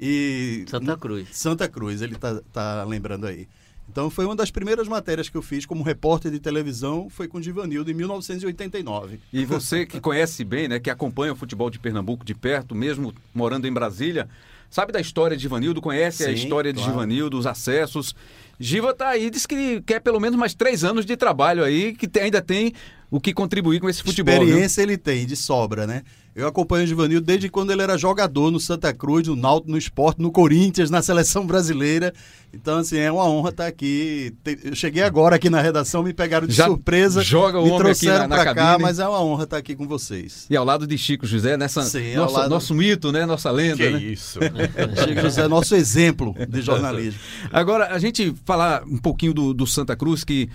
E 0.00 0.64
Santa 0.66 0.96
Cruz. 0.96 1.28
Santa 1.30 1.68
Cruz, 1.68 2.00
ele 2.00 2.16
tá, 2.16 2.40
tá 2.50 2.82
lembrando 2.84 3.26
aí. 3.26 3.46
Então 3.86 4.08
foi 4.08 4.24
uma 4.24 4.34
das 4.34 4.50
primeiras 4.50 4.88
matérias 4.88 5.28
que 5.28 5.36
eu 5.36 5.42
fiz 5.42 5.66
como 5.66 5.84
repórter 5.84 6.32
de 6.32 6.40
televisão, 6.40 7.10
foi 7.10 7.28
com 7.28 7.36
o 7.36 7.42
Givanildo 7.42 7.90
em 7.90 7.94
1989. 7.94 9.20
E 9.30 9.44
você 9.44 9.84
que 9.84 10.00
conhece 10.00 10.42
bem, 10.42 10.68
né, 10.68 10.80
que 10.80 10.88
acompanha 10.88 11.34
o 11.34 11.36
futebol 11.36 11.68
de 11.68 11.78
Pernambuco 11.78 12.24
de 12.24 12.34
perto, 12.34 12.74
mesmo 12.74 13.12
morando 13.34 13.66
em 13.68 13.72
Brasília, 13.72 14.30
sabe 14.70 14.90
da 14.90 15.00
história 15.00 15.36
de 15.36 15.42
Givanildo, 15.42 15.82
conhece 15.82 16.24
a 16.24 16.28
Sim, 16.28 16.32
história 16.32 16.72
de 16.72 16.78
claro. 16.78 16.92
Givanildo, 16.92 17.38
os 17.38 17.46
acessos. 17.46 18.16
Giva 18.62 18.94
tá 18.94 19.08
aí, 19.08 19.28
diz 19.28 19.44
que 19.44 19.82
quer 19.82 19.98
pelo 20.00 20.20
menos 20.20 20.38
mais 20.38 20.54
três 20.54 20.84
anos 20.84 21.04
de 21.04 21.16
trabalho 21.16 21.64
aí, 21.64 21.94
que 21.94 22.08
ainda 22.20 22.40
tem 22.40 22.72
o 23.10 23.20
que 23.20 23.32
contribuir 23.32 23.80
com 23.80 23.90
esse 23.90 24.00
futebol. 24.00 24.34
viu? 24.34 24.44
Experiência 24.44 24.82
ele 24.82 24.96
tem, 24.96 25.26
de 25.26 25.34
sobra, 25.34 25.84
né? 25.84 26.02
Eu 26.34 26.46
acompanho 26.46 26.84
o 26.84 26.86
Givanildo 26.86 27.26
desde 27.26 27.48
quando 27.50 27.72
ele 27.72 27.82
era 27.82 27.98
jogador 27.98 28.50
no 28.50 28.58
Santa 28.58 28.92
Cruz, 28.94 29.28
no 29.28 29.36
Náutico, 29.36 29.70
no 29.70 29.76
Esporte, 29.76 30.20
no 30.22 30.32
Corinthians, 30.32 30.88
na 30.90 31.02
seleção 31.02 31.46
brasileira. 31.46 32.12
Então, 32.54 32.78
assim, 32.78 32.98
é 32.98 33.10
uma 33.12 33.24
honra 33.28 33.50
estar 33.50 33.66
aqui. 33.66 34.34
Te- 34.42 34.58
Eu 34.64 34.74
cheguei 34.74 35.02
agora 35.02 35.36
aqui 35.36 35.48
na 35.50 35.60
redação, 35.60 36.02
me 36.02 36.12
pegaram 36.14 36.46
de 36.46 36.54
Já 36.54 36.66
surpresa. 36.66 37.22
joga 37.22 37.58
o 37.58 37.64
me 37.64 37.70
homem 37.70 37.90
aqui 37.90 38.00
trouxeram 38.00 38.28
na- 38.28 38.36
na 38.36 38.42
pra 38.42 38.54
cá, 38.54 38.78
mas 38.78 38.98
é 38.98 39.06
uma 39.06 39.22
honra 39.22 39.44
estar 39.44 39.56
aqui 39.58 39.74
com 39.76 39.86
vocês. 39.86 40.46
E 40.48 40.56
ao 40.56 40.64
lado 40.64 40.86
de 40.86 40.96
Chico 40.98 41.26
José, 41.26 41.56
nessa 41.56 41.82
Sim, 41.82 42.14
ao 42.14 42.24
nosso, 42.24 42.34
lado- 42.36 42.50
nosso 42.50 42.74
mito, 42.74 43.12
né? 43.12 43.24
Nossa 43.26 43.50
lenda, 43.50 43.76
Que 43.76 43.90
né? 43.90 44.02
isso. 44.02 44.38
Chico 45.06 45.20
José 45.20 45.42
é 45.44 45.48
nosso 45.48 45.74
exemplo 45.74 46.34
de 46.48 46.60
jornalismo. 46.62 47.20
Agora, 47.50 47.88
a 47.94 47.98
gente 47.98 48.34
falar 48.44 48.82
um 48.86 48.98
pouquinho 48.98 49.34
do, 49.34 49.52
do 49.54 49.66
Santa 49.66 49.94
Cruz, 49.96 50.24
que 50.24 50.48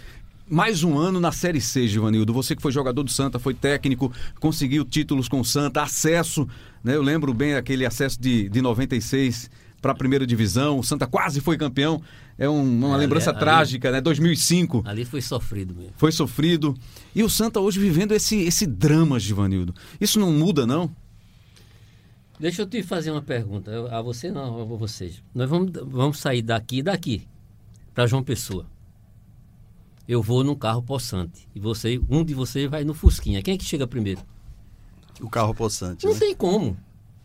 mais 0.49 0.83
um 0.83 0.97
ano 0.97 1.19
na 1.19 1.31
Série 1.31 1.59
C, 1.61 1.87
Givanildo. 1.87 2.33
Você 2.33 2.55
que 2.55 2.61
foi 2.61 2.71
jogador 2.71 3.03
do 3.03 3.11
Santa, 3.11 3.37
foi 3.39 3.53
técnico, 3.53 4.11
conseguiu 4.39 4.85
títulos 4.85 5.27
com 5.27 5.39
o 5.39 5.45
Santa, 5.45 5.81
acesso, 5.81 6.47
né? 6.83 6.95
Eu 6.95 7.01
lembro 7.01 7.33
bem 7.33 7.55
aquele 7.55 7.85
acesso 7.85 8.19
de, 8.19 8.47
de 8.49 8.61
96 8.61 9.49
para 9.81 9.91
a 9.91 9.95
primeira 9.95 10.25
divisão. 10.25 10.79
O 10.79 10.83
Santa 10.83 11.05
quase 11.05 11.41
foi 11.41 11.57
campeão. 11.57 12.01
É 12.37 12.47
um- 12.49 12.61
uma 12.63 12.89
Ali- 12.93 12.99
lembrança 13.03 13.31
ali- 13.31 13.39
trágica, 13.39 13.91
né? 13.91 13.99
2005. 13.99 14.83
Ali 14.85 15.03
foi 15.05 15.21
sofrido 15.21 15.73
mesmo. 15.75 15.93
Foi 15.97 16.11
sofrido. 16.11 16.75
E 17.13 17.23
o 17.23 17.29
Santa 17.29 17.59
hoje 17.59 17.79
vivendo 17.79 18.13
esse, 18.13 18.37
esse 18.43 18.65
drama, 18.65 19.19
Givanildo. 19.19 19.73
Isso 19.99 20.19
não 20.19 20.31
muda, 20.31 20.65
não? 20.65 20.89
Deixa 22.39 22.61
eu 22.61 22.67
te 22.67 22.83
fazer 22.83 23.11
uma 23.11 23.21
pergunta. 23.21 23.71
Eu- 23.71 23.87
A 23.93 24.01
você 24.01 24.31
não, 24.31 24.61
a 24.61 24.65
vocês. 24.65 25.21
Nós 25.33 25.49
vamos, 25.49 25.71
vamos 25.85 26.19
sair 26.19 26.41
daqui 26.43 26.81
daqui 26.83 27.23
para 27.93 28.05
João 28.05 28.23
Pessoa. 28.23 28.65
Eu 30.07 30.21
vou 30.21 30.43
num 30.43 30.55
carro 30.55 30.81
possante. 30.81 31.47
E 31.53 31.59
você, 31.59 31.99
um 32.09 32.23
de 32.23 32.33
vocês 32.33 32.69
vai 32.69 32.83
no 32.83 32.93
Fusquinha. 32.93 33.41
Quem 33.41 33.55
é 33.55 33.57
que 33.57 33.65
chega 33.65 33.85
primeiro? 33.85 34.21
O 35.21 35.29
carro 35.29 35.53
possante. 35.53 36.05
Não 36.05 36.13
Né? 36.13 36.19
tem 36.19 36.35
como. 36.35 36.77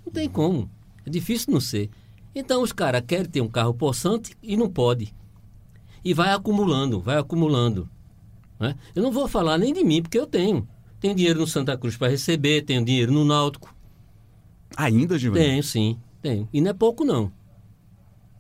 Não 0.05 0.13
tem 0.13 0.29
como. 0.29 0.69
É 1.07 1.11
difícil 1.11 1.53
não 1.53 1.61
ser. 1.61 1.91
Então 2.35 2.63
os 2.63 2.73
caras 2.73 3.03
querem 3.07 3.27
ter 3.27 3.41
um 3.41 3.49
carro 3.49 3.73
possante 3.75 4.35
e 4.43 4.57
não 4.57 4.69
pode. 4.69 5.15
E 6.05 6.13
vai 6.13 6.33
acumulando, 6.33 7.01
vai 7.01 7.17
acumulando. 7.19 7.89
né? 8.59 8.75
Eu 8.95 9.03
não 9.03 9.13
vou 9.13 9.29
falar 9.29 9.59
nem 9.59 9.73
de 9.73 9.85
mim, 9.85 10.03
porque 10.03 10.19
eu 10.19 10.27
tenho. 10.27 10.67
Tenho 10.99 11.15
dinheiro 11.15 11.41
no 11.41 11.47
Santa 11.47 11.77
Cruz 11.77 11.97
para 11.97 12.09
receber, 12.09 12.63
tenho 12.63 12.85
dinheiro 12.85 13.13
no 13.13 13.25
Náutico. 13.25 13.75
Ainda, 14.77 15.19
Givanildo? 15.19 15.49
Tenho, 15.51 15.63
sim, 15.63 15.99
tenho. 16.21 16.49
E 16.53 16.61
não 16.61 16.71
é 16.71 16.73
pouco, 16.73 17.05
não. 17.05 17.31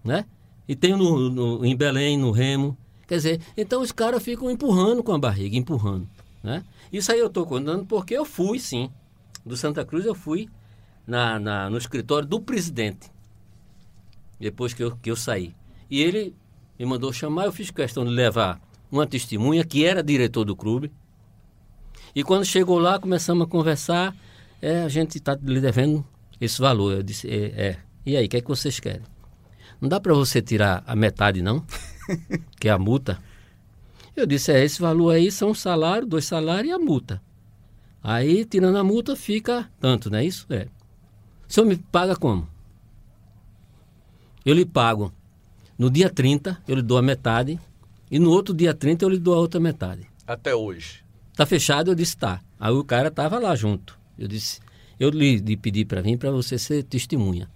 Né? 0.04 0.24
E 0.66 0.74
tenho 0.74 0.96
no, 0.96 1.28
no- 1.30 1.64
em 1.66 1.76
Belém, 1.76 2.16
no 2.18 2.30
Remo. 2.30 2.76
Quer 3.12 3.16
dizer, 3.16 3.40
então 3.58 3.82
os 3.82 3.92
caras 3.92 4.22
ficam 4.22 4.50
empurrando 4.50 5.02
com 5.02 5.12
a 5.12 5.18
barriga, 5.18 5.54
empurrando. 5.54 6.08
Né? 6.42 6.64
Isso 6.90 7.12
aí 7.12 7.18
eu 7.18 7.26
estou 7.26 7.44
contando 7.44 7.84
porque 7.84 8.14
eu 8.14 8.24
fui, 8.24 8.58
sim. 8.58 8.90
Do 9.44 9.54
Santa 9.54 9.84
Cruz 9.84 10.06
eu 10.06 10.14
fui 10.14 10.48
na, 11.06 11.38
na, 11.38 11.68
no 11.68 11.76
escritório 11.76 12.26
do 12.26 12.40
presidente. 12.40 13.12
Depois 14.40 14.72
que 14.72 14.82
eu, 14.82 14.96
que 14.96 15.10
eu 15.10 15.14
saí. 15.14 15.54
E 15.90 16.00
ele 16.00 16.34
me 16.78 16.86
mandou 16.86 17.12
chamar, 17.12 17.44
eu 17.44 17.52
fiz 17.52 17.70
questão 17.70 18.02
de 18.02 18.10
levar 18.10 18.58
uma 18.90 19.06
testemunha 19.06 19.62
que 19.62 19.84
era 19.84 20.02
diretor 20.02 20.46
do 20.46 20.56
clube. 20.56 20.90
E 22.14 22.24
quando 22.24 22.46
chegou 22.46 22.78
lá, 22.78 22.98
começamos 22.98 23.46
a 23.46 23.46
conversar. 23.46 24.16
É, 24.62 24.84
a 24.84 24.88
gente 24.88 25.18
está 25.18 25.34
lhe 25.34 25.60
devendo 25.60 26.02
esse 26.40 26.58
valor. 26.58 26.94
Eu 26.94 27.02
disse, 27.02 27.28
é. 27.28 27.62
é. 27.62 27.78
E 28.06 28.16
aí, 28.16 28.24
o 28.24 28.28
que 28.30 28.38
é 28.38 28.40
que 28.40 28.48
vocês 28.48 28.80
querem? 28.80 29.02
Não 29.82 29.86
dá 29.86 30.00
para 30.00 30.14
você 30.14 30.40
tirar 30.40 30.82
a 30.86 30.96
metade, 30.96 31.42
não? 31.42 31.62
que 32.58 32.68
é 32.68 32.72
a 32.72 32.78
multa. 32.78 33.18
Eu 34.14 34.26
disse, 34.26 34.52
é, 34.52 34.62
esse 34.62 34.80
valor 34.80 35.14
aí 35.14 35.30
são 35.30 35.50
um 35.50 35.54
salário, 35.54 36.06
dois 36.06 36.24
salários 36.24 36.68
e 36.68 36.72
a 36.72 36.78
multa. 36.78 37.22
Aí, 38.02 38.44
tirando 38.44 38.76
a 38.76 38.84
multa, 38.84 39.14
fica 39.14 39.70
tanto, 39.80 40.10
não 40.10 40.18
é 40.18 40.24
isso? 40.24 40.46
É. 40.50 40.66
O 41.48 41.52
senhor 41.52 41.66
me 41.66 41.76
paga 41.76 42.16
como? 42.16 42.48
Eu 44.44 44.54
lhe 44.54 44.66
pago. 44.66 45.12
No 45.78 45.88
dia 45.88 46.10
30, 46.10 46.62
eu 46.66 46.76
lhe 46.76 46.82
dou 46.82 46.98
a 46.98 47.02
metade. 47.02 47.58
E 48.10 48.18
no 48.18 48.30
outro 48.30 48.52
dia 48.52 48.74
30, 48.74 49.04
eu 49.04 49.08
lhe 49.08 49.18
dou 49.18 49.34
a 49.34 49.38
outra 49.38 49.60
metade. 49.60 50.06
Até 50.26 50.54
hoje. 50.54 51.04
Tá 51.34 51.46
fechado? 51.46 51.90
Eu 51.90 51.94
disse, 51.94 52.16
tá. 52.16 52.40
Aí 52.58 52.72
o 52.72 52.84
cara 52.84 53.10
tava 53.10 53.38
lá 53.38 53.54
junto. 53.54 53.98
Eu 54.18 54.28
disse, 54.28 54.60
eu 54.98 55.10
lhe, 55.10 55.36
lhe 55.36 55.56
pedi 55.56 55.84
para 55.84 56.02
vir 56.02 56.18
para 56.18 56.30
você 56.30 56.58
ser 56.58 56.82
testemunha. 56.82 57.48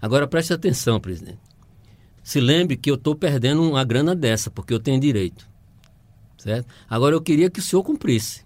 Agora 0.00 0.26
preste 0.26 0.52
atenção, 0.52 1.00
presidente. 1.00 1.47
Se 2.28 2.40
lembre 2.42 2.76
que 2.76 2.90
eu 2.90 2.96
estou 2.96 3.14
perdendo 3.14 3.62
uma 3.62 3.82
grana 3.82 4.14
dessa, 4.14 4.50
porque 4.50 4.74
eu 4.74 4.78
tenho 4.78 5.00
direito. 5.00 5.48
Certo? 6.36 6.68
Agora 6.86 7.14
eu 7.14 7.22
queria 7.22 7.48
que 7.48 7.58
o 7.58 7.62
senhor 7.62 7.82
cumprisse. 7.82 8.44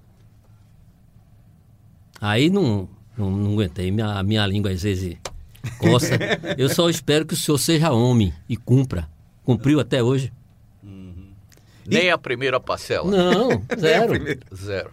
Aí 2.20 2.48
não, 2.48 2.88
não, 3.18 3.28
não 3.28 3.54
aguentei. 3.54 3.90
Minha, 3.90 4.22
minha 4.22 4.46
língua 4.46 4.70
às 4.70 4.84
vezes 4.84 5.16
coça. 5.78 6.16
Eu 6.56 6.68
só 6.68 6.88
espero 6.88 7.26
que 7.26 7.34
o 7.34 7.36
senhor 7.36 7.58
seja 7.58 7.90
homem 7.90 8.32
e 8.48 8.56
cumpra. 8.56 9.08
Cumpriu 9.42 9.80
até 9.80 10.00
hoje? 10.00 10.32
Nem 11.84 12.08
a 12.08 12.16
primeira 12.16 12.60
parcela. 12.60 13.10
Não, 13.10 13.64
zero. 13.76 14.12
Zero. 14.54 14.92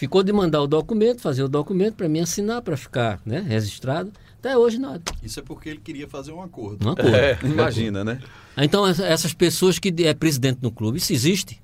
Ficou 0.00 0.22
de 0.22 0.32
mandar 0.32 0.62
o 0.62 0.66
documento, 0.66 1.20
fazer 1.20 1.42
o 1.42 1.48
documento 1.48 1.94
para 1.96 2.08
mim 2.08 2.20
assinar, 2.20 2.62
para 2.62 2.74
ficar 2.74 3.20
né, 3.22 3.44
registrado. 3.46 4.10
Até 4.38 4.56
hoje 4.56 4.78
nada. 4.78 5.02
Isso 5.22 5.38
é 5.40 5.42
porque 5.42 5.68
ele 5.68 5.78
queria 5.78 6.08
fazer 6.08 6.32
um 6.32 6.40
acordo. 6.40 6.80
Uma 6.88 6.96
coisa. 6.96 7.14
É. 7.14 7.38
Imagina, 7.44 8.02
né? 8.02 8.18
Então, 8.56 8.86
essa- 8.86 9.04
essas 9.04 9.34
pessoas 9.34 9.78
que 9.78 9.92
é 10.02 10.14
presidente 10.14 10.60
no 10.62 10.70
clube, 10.72 10.96
isso 10.96 11.12
existe. 11.12 11.60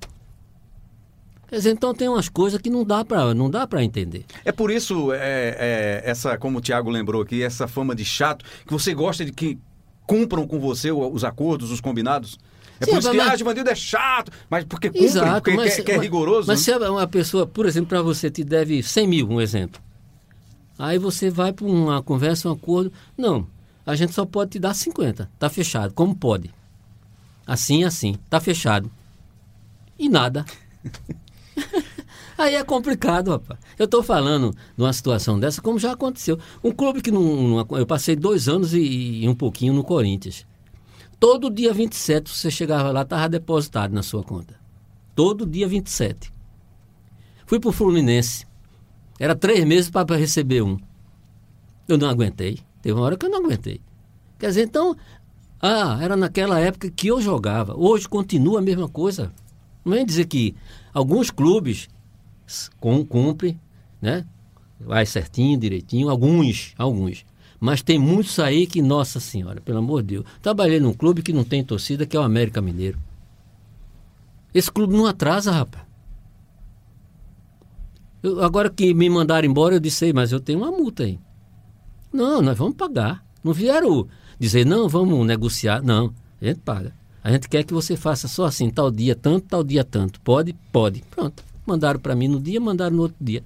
Quer 1.48 1.56
dizer, 1.56 1.70
então 1.70 1.94
tem 1.94 2.10
umas 2.10 2.28
coisas 2.28 2.60
que 2.60 2.68
não 2.68 2.84
dá 2.84 3.02
para 3.06 3.32
não 3.32 3.48
dá 3.48 3.66
para 3.66 3.82
entender. 3.82 4.26
É 4.44 4.52
por 4.52 4.70
isso, 4.70 5.14
é, 5.14 5.56
é, 5.58 6.02
essa, 6.04 6.36
como 6.36 6.58
o 6.58 6.60
Tiago 6.60 6.90
lembrou 6.90 7.22
aqui, 7.22 7.42
essa 7.42 7.66
fama 7.66 7.94
de 7.94 8.04
chato, 8.04 8.44
que 8.66 8.72
você 8.74 8.92
gosta 8.92 9.24
de 9.24 9.32
que 9.32 9.58
cumpram 10.06 10.46
com 10.46 10.60
você 10.60 10.92
os 10.92 11.24
acordos, 11.24 11.70
os 11.70 11.80
combinados. 11.80 12.38
É 12.80 12.84
Sim, 12.84 12.90
por 12.92 12.98
isso 12.98 13.10
que, 13.10 13.16
mas- 13.16 13.28
ah, 13.32 13.36
Givanildo 13.36 13.70
é 13.70 13.74
chato, 13.74 14.30
mas 14.50 14.64
porque 14.64 14.88
cumpre, 14.90 15.04
Exato, 15.04 15.42
porque 15.42 15.56
mas, 15.56 15.76
quer, 15.76 15.82
quer 15.84 15.92
mas- 15.96 16.02
rigoroso. 16.02 16.46
Mas 16.48 16.58
né? 16.58 16.64
se 16.64 16.70
é 16.84 16.90
uma 16.90 17.06
pessoa, 17.06 17.46
por 17.46 17.64
exemplo, 17.66 17.88
para 17.88 18.02
você 18.02 18.30
te 18.30 18.44
deve 18.44 18.82
100 18.82 19.06
mil, 19.08 19.28
um 19.30 19.40
exemplo. 19.40 19.80
Aí 20.78 20.98
você 20.98 21.30
vai 21.30 21.52
para 21.52 21.64
uma 21.64 22.02
conversa, 22.02 22.48
um 22.48 22.52
acordo. 22.52 22.92
Não, 23.16 23.46
a 23.86 23.94
gente 23.96 24.12
só 24.12 24.26
pode 24.26 24.50
te 24.52 24.58
dar 24.58 24.74
50. 24.74 25.30
Tá 25.38 25.48
fechado. 25.48 25.94
Como 25.94 26.14
pode? 26.14 26.50
Assim, 27.46 27.82
assim. 27.84 28.16
Tá 28.28 28.40
fechado. 28.40 28.90
E 29.98 30.08
nada. 30.08 30.44
Aí 32.36 32.54
é 32.54 32.62
complicado, 32.62 33.30
rapaz. 33.30 33.58
Eu 33.78 33.86
estou 33.86 34.02
falando 34.02 34.50
de 34.76 34.82
uma 34.82 34.92
situação 34.92 35.40
dessa, 35.40 35.62
como 35.62 35.78
já 35.78 35.92
aconteceu. 35.92 36.38
Um 36.62 36.70
clube 36.70 37.00
que 37.00 37.10
não. 37.10 37.22
não- 37.64 37.78
eu 37.78 37.86
passei 37.86 38.14
dois 38.14 38.46
anos 38.46 38.74
e, 38.74 39.22
e 39.22 39.28
um 39.28 39.34
pouquinho 39.34 39.72
no 39.72 39.82
Corinthians. 39.82 40.44
Todo 41.18 41.50
dia 41.50 41.72
27 41.72 42.30
você 42.30 42.50
chegava 42.50 42.90
lá, 42.90 43.02
estava 43.02 43.28
depositado 43.28 43.92
na 43.92 44.02
sua 44.02 44.22
conta. 44.22 44.54
Todo 45.14 45.46
dia 45.46 45.66
27. 45.66 46.32
Fui 47.46 47.58
para 47.58 47.70
o 47.70 47.72
Fluminense. 47.72 48.46
Era 49.18 49.34
três 49.34 49.64
meses 49.64 49.88
para 49.88 50.16
receber 50.16 50.62
um. 50.62 50.76
Eu 51.88 51.96
não 51.96 52.08
aguentei. 52.08 52.58
Teve 52.82 52.94
uma 52.94 53.04
hora 53.04 53.16
que 53.16 53.24
eu 53.24 53.30
não 53.30 53.44
aguentei. 53.44 53.80
Quer 54.38 54.48
dizer, 54.48 54.64
então. 54.64 54.94
Ah, 55.60 55.98
era 56.02 56.16
naquela 56.16 56.60
época 56.60 56.90
que 56.90 57.08
eu 57.08 57.20
jogava. 57.20 57.74
Hoje 57.74 58.06
continua 58.06 58.58
a 58.58 58.62
mesma 58.62 58.88
coisa. 58.88 59.32
Não 59.82 59.94
vem 59.94 60.04
dizer 60.04 60.26
que 60.26 60.54
alguns 60.92 61.30
clubes 61.30 61.88
cumprem, 63.08 63.58
né? 64.02 64.26
Vai 64.78 65.06
certinho, 65.06 65.58
direitinho. 65.58 66.10
Alguns, 66.10 66.74
alguns. 66.76 67.24
Mas 67.58 67.82
tem 67.82 67.98
muitos 67.98 68.38
aí 68.38 68.66
que, 68.66 68.82
nossa 68.82 69.18
senhora, 69.18 69.60
pelo 69.60 69.78
amor 69.78 70.02
de 70.02 70.14
Deus. 70.16 70.26
Trabalhei 70.42 70.78
num 70.78 70.92
clube 70.92 71.22
que 71.22 71.32
não 71.32 71.44
tem 71.44 71.64
torcida, 71.64 72.06
que 72.06 72.16
é 72.16 72.20
o 72.20 72.22
América 72.22 72.60
Mineiro. 72.60 72.98
Esse 74.52 74.70
clube 74.70 74.94
não 74.94 75.06
atrasa, 75.06 75.50
rapaz. 75.50 75.84
Eu- 78.22 78.42
agora 78.42 78.68
que 78.70 78.92
me 78.92 79.08
mandaram 79.08 79.46
embora, 79.48 79.74
eu 79.76 79.80
disse, 79.80 80.06
"Ei, 80.06 80.12
mas 80.12 80.32
eu 80.32 80.40
tenho 80.40 80.58
uma 80.58 80.70
multa 80.70 81.04
aí. 81.04 81.18
Não, 82.12 82.40
nós 82.42 82.56
vamos 82.56 82.76
pagar. 82.76 83.24
Não 83.42 83.52
vieram 83.52 84.06
dizer, 84.38 84.64
não, 84.66 84.88
vamos 84.88 85.26
negociar. 85.26 85.82
Não, 85.82 86.12
a 86.40 86.44
gente 86.44 86.60
paga. 86.60 86.94
A 87.22 87.30
gente 87.30 87.48
quer 87.48 87.64
que 87.64 87.74
você 87.74 87.96
faça 87.96 88.28
só 88.28 88.44
assim, 88.44 88.70
tal 88.70 88.90
dia 88.90 89.14
tanto, 89.14 89.46
tal 89.48 89.62
dia 89.64 89.84
tanto. 89.84 90.20
Pode? 90.20 90.54
Pode. 90.72 91.02
Pronto. 91.10 91.42
Mandaram 91.66 91.98
para 91.98 92.14
mim 92.14 92.28
no 92.28 92.40
dia, 92.40 92.60
mandaram 92.60 92.96
no 92.96 93.02
outro 93.02 93.16
dia. 93.20 93.42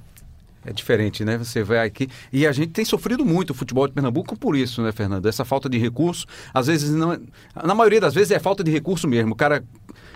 É 0.64 0.72
diferente, 0.72 1.24
né? 1.24 1.38
Você 1.38 1.62
vai 1.62 1.78
aqui. 1.86 2.06
E 2.32 2.46
a 2.46 2.52
gente 2.52 2.68
tem 2.72 2.84
sofrido 2.84 3.24
muito 3.24 3.50
o 3.50 3.54
futebol 3.54 3.86
de 3.88 3.94
Pernambuco 3.94 4.38
por 4.38 4.54
isso, 4.54 4.82
né, 4.82 4.92
Fernando? 4.92 5.26
Essa 5.26 5.44
falta 5.44 5.68
de 5.70 5.78
recurso. 5.78 6.26
Às 6.52 6.66
vezes, 6.66 6.90
não 6.90 7.14
é- 7.14 7.20
na 7.64 7.74
maioria 7.74 8.00
das 8.00 8.12
vezes, 8.12 8.30
é 8.30 8.38
falta 8.38 8.62
de 8.62 8.70
recurso 8.70 9.08
mesmo. 9.08 9.32
O 9.32 9.36
cara 9.36 9.64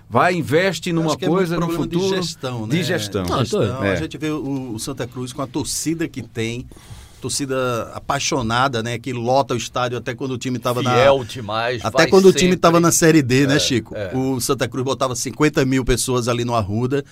vai, 0.09 0.35
investe 0.35 0.93
numa 0.93 1.07
Acho 1.09 1.19
que 1.19 1.25
é 1.25 1.29
muito 1.29 1.39
coisa 1.39 1.55
no 1.55 1.67
problema 1.67 1.83
futuro. 1.85 2.11
De 2.11 2.17
gestão, 2.27 2.67
né? 2.67 2.77
De 2.77 2.83
gestão. 2.85 3.25
Não, 3.25 3.39
Gestão. 3.39 3.85
é. 3.85 3.93
A 3.93 3.97
gente 3.97 4.19
vê 4.19 4.29
o, 4.31 4.73
o 4.75 4.79
Santa 4.79 5.07
Cruz 5.07 5.33
com 5.33 5.41
a 5.41 5.47
torcida 5.47 6.07
que 6.07 6.21
tem, 6.21 6.67
torcida 7.23 7.91
apaixonada, 7.95 8.83
né? 8.83 8.99
Que 8.99 9.15
lota 9.15 9.55
o 9.55 9.57
estádio 9.57 9.97
até 9.97 10.15
quando 10.15 10.33
o 10.33 10.39
time 10.39 10.59
estava 10.59 10.83
na. 10.83 10.93
Fiel 10.95 11.25
demais. 11.25 11.83
Até 11.83 11.97
vai 11.99 12.07
quando 12.09 12.27
o 12.27 12.33
time 12.33 12.41
sempre. 12.41 12.57
estava 12.57 12.79
na 12.81 12.93
Série 12.93 13.23
D, 13.23 13.47
né, 13.47 13.57
É, 13.57 13.59
Chico? 13.59 13.95
é. 13.97 14.15
O 14.15 14.39
Santa 14.41 14.69
Cruz 14.69 14.85
botava 14.85 15.17
50 15.17 15.65
mil 15.65 15.85
pessoas 15.87 16.29
ali 16.29 16.45
no 16.45 16.55
Arruda. 16.55 17.03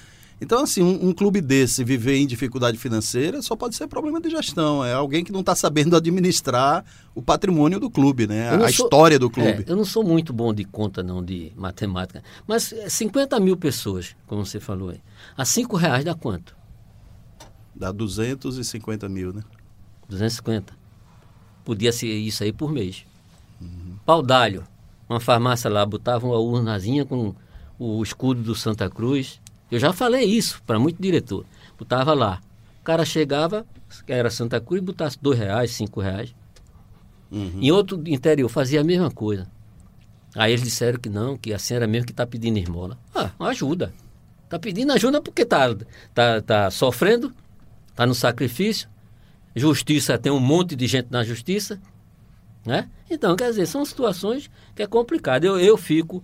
Então, 0.42 0.60
assim, 0.64 0.82
um, 0.82 1.10
um 1.10 1.12
clube 1.12 1.40
desse 1.40 1.84
viver 1.84 2.16
em 2.16 2.26
dificuldade 2.26 2.76
financeira 2.76 3.40
só 3.40 3.54
pode 3.54 3.76
ser 3.76 3.86
problema 3.86 4.20
de 4.20 4.28
gestão. 4.28 4.84
É 4.84 4.92
alguém 4.92 5.22
que 5.22 5.30
não 5.30 5.38
está 5.38 5.54
sabendo 5.54 5.94
administrar 5.96 6.84
o 7.14 7.22
patrimônio 7.22 7.78
do 7.78 7.88
clube, 7.88 8.26
né? 8.26 8.48
A 8.50 8.58
sou- 8.58 8.68
história 8.68 9.20
do 9.20 9.30
clube. 9.30 9.64
É, 9.64 9.64
eu 9.68 9.76
não 9.76 9.84
sou 9.84 10.02
muito 10.02 10.32
bom 10.32 10.52
de 10.52 10.64
conta, 10.64 11.00
não, 11.00 11.24
de 11.24 11.52
matemática. 11.54 12.24
Mas 12.44 12.72
é, 12.72 12.88
50 12.88 13.38
mil 13.38 13.56
pessoas, 13.56 14.16
como 14.26 14.44
você 14.44 14.58
falou 14.58 14.90
aí. 14.90 15.00
A 15.36 15.44
5 15.44 15.76
reais 15.76 16.04
dá 16.04 16.12
quanto? 16.12 16.56
Dá 17.72 17.92
250 17.92 19.08
mil, 19.08 19.32
né? 19.32 19.44
250. 20.08 20.74
Podia 21.64 21.92
ser 21.92 22.08
isso 22.08 22.42
aí 22.42 22.52
por 22.52 22.72
mês. 22.72 23.04
Pau 24.04 24.20
d'alho. 24.20 24.64
Uma 25.08 25.20
farmácia 25.20 25.70
lá, 25.70 25.86
botava 25.86 26.26
uma 26.26 26.38
urnazinha 26.38 27.04
com 27.04 27.32
o 27.78 28.02
escudo 28.02 28.42
do 28.42 28.56
Santa 28.56 28.90
Cruz. 28.90 29.40
Eu 29.72 29.78
já 29.78 29.90
falei 29.90 30.26
isso 30.26 30.62
para 30.66 30.78
muito 30.78 31.00
diretor. 31.00 31.46
Botava 31.78 32.12
lá. 32.12 32.42
O 32.78 32.84
cara 32.84 33.06
chegava, 33.06 33.64
era 34.06 34.28
Santa 34.28 34.60
Cruz, 34.60 34.82
botasse 34.82 35.18
dois 35.20 35.38
reais, 35.38 35.70
cinco 35.70 35.98
reais. 35.98 36.34
Em 37.30 37.70
outro 37.72 38.02
interior 38.06 38.50
fazia 38.50 38.82
a 38.82 38.84
mesma 38.84 39.10
coisa. 39.10 39.50
Aí 40.36 40.52
eles 40.52 40.62
disseram 40.62 40.98
que 40.98 41.08
não, 41.08 41.38
que 41.38 41.54
assim 41.54 41.72
era 41.72 41.86
mesmo 41.86 42.04
que 42.04 42.12
está 42.12 42.26
pedindo 42.26 42.58
esmola. 42.58 42.98
Ah, 43.14 43.30
ajuda. 43.40 43.94
Está 44.44 44.58
pedindo 44.58 44.92
ajuda 44.92 45.22
porque 45.22 45.40
está 45.40 45.74
tá, 46.12 46.42
tá 46.42 46.70
sofrendo, 46.70 47.32
está 47.88 48.04
no 48.06 48.14
sacrifício. 48.14 48.90
Justiça 49.56 50.18
tem 50.18 50.30
um 50.30 50.38
monte 50.38 50.76
de 50.76 50.86
gente 50.86 51.08
na 51.10 51.24
justiça. 51.24 51.80
Né? 52.66 52.90
Então, 53.10 53.34
quer 53.36 53.48
dizer, 53.48 53.64
são 53.64 53.86
situações 53.86 54.50
que 54.74 54.82
é 54.82 54.86
complicado. 54.86 55.44
Eu, 55.44 55.58
eu 55.58 55.78
fico 55.78 56.22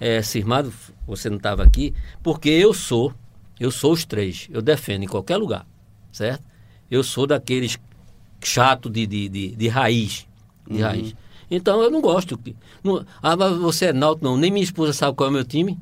é, 0.00 0.22
cismado, 0.22 0.72
você 1.06 1.28
não 1.28 1.36
estava 1.36 1.62
aqui, 1.62 1.94
porque 2.22 2.48
eu 2.48 2.72
sou, 2.74 3.12
eu 3.58 3.70
sou 3.70 3.92
os 3.92 4.04
três, 4.04 4.48
eu 4.50 4.60
defendo 4.60 5.04
em 5.04 5.08
qualquer 5.08 5.36
lugar, 5.36 5.66
certo? 6.12 6.44
Eu 6.90 7.02
sou 7.02 7.26
daqueles 7.26 7.78
chato 8.42 8.88
de, 8.88 9.06
de, 9.06 9.28
de, 9.28 9.56
de 9.56 9.68
raiz, 9.68 10.26
de 10.68 10.80
raiz. 10.80 11.14
Então 11.50 11.82
eu 11.82 11.90
não 11.90 12.00
gosto. 12.00 12.38
Não, 12.82 13.04
ah, 13.22 13.36
mas 13.36 13.56
você 13.56 13.86
é 13.86 13.92
náutico, 13.92 14.24
não. 14.24 14.36
Nem 14.36 14.50
minha 14.50 14.64
esposa 14.64 14.92
sabe 14.92 15.16
qual 15.16 15.28
é 15.28 15.30
o 15.30 15.32
meu 15.32 15.44
time. 15.44 15.78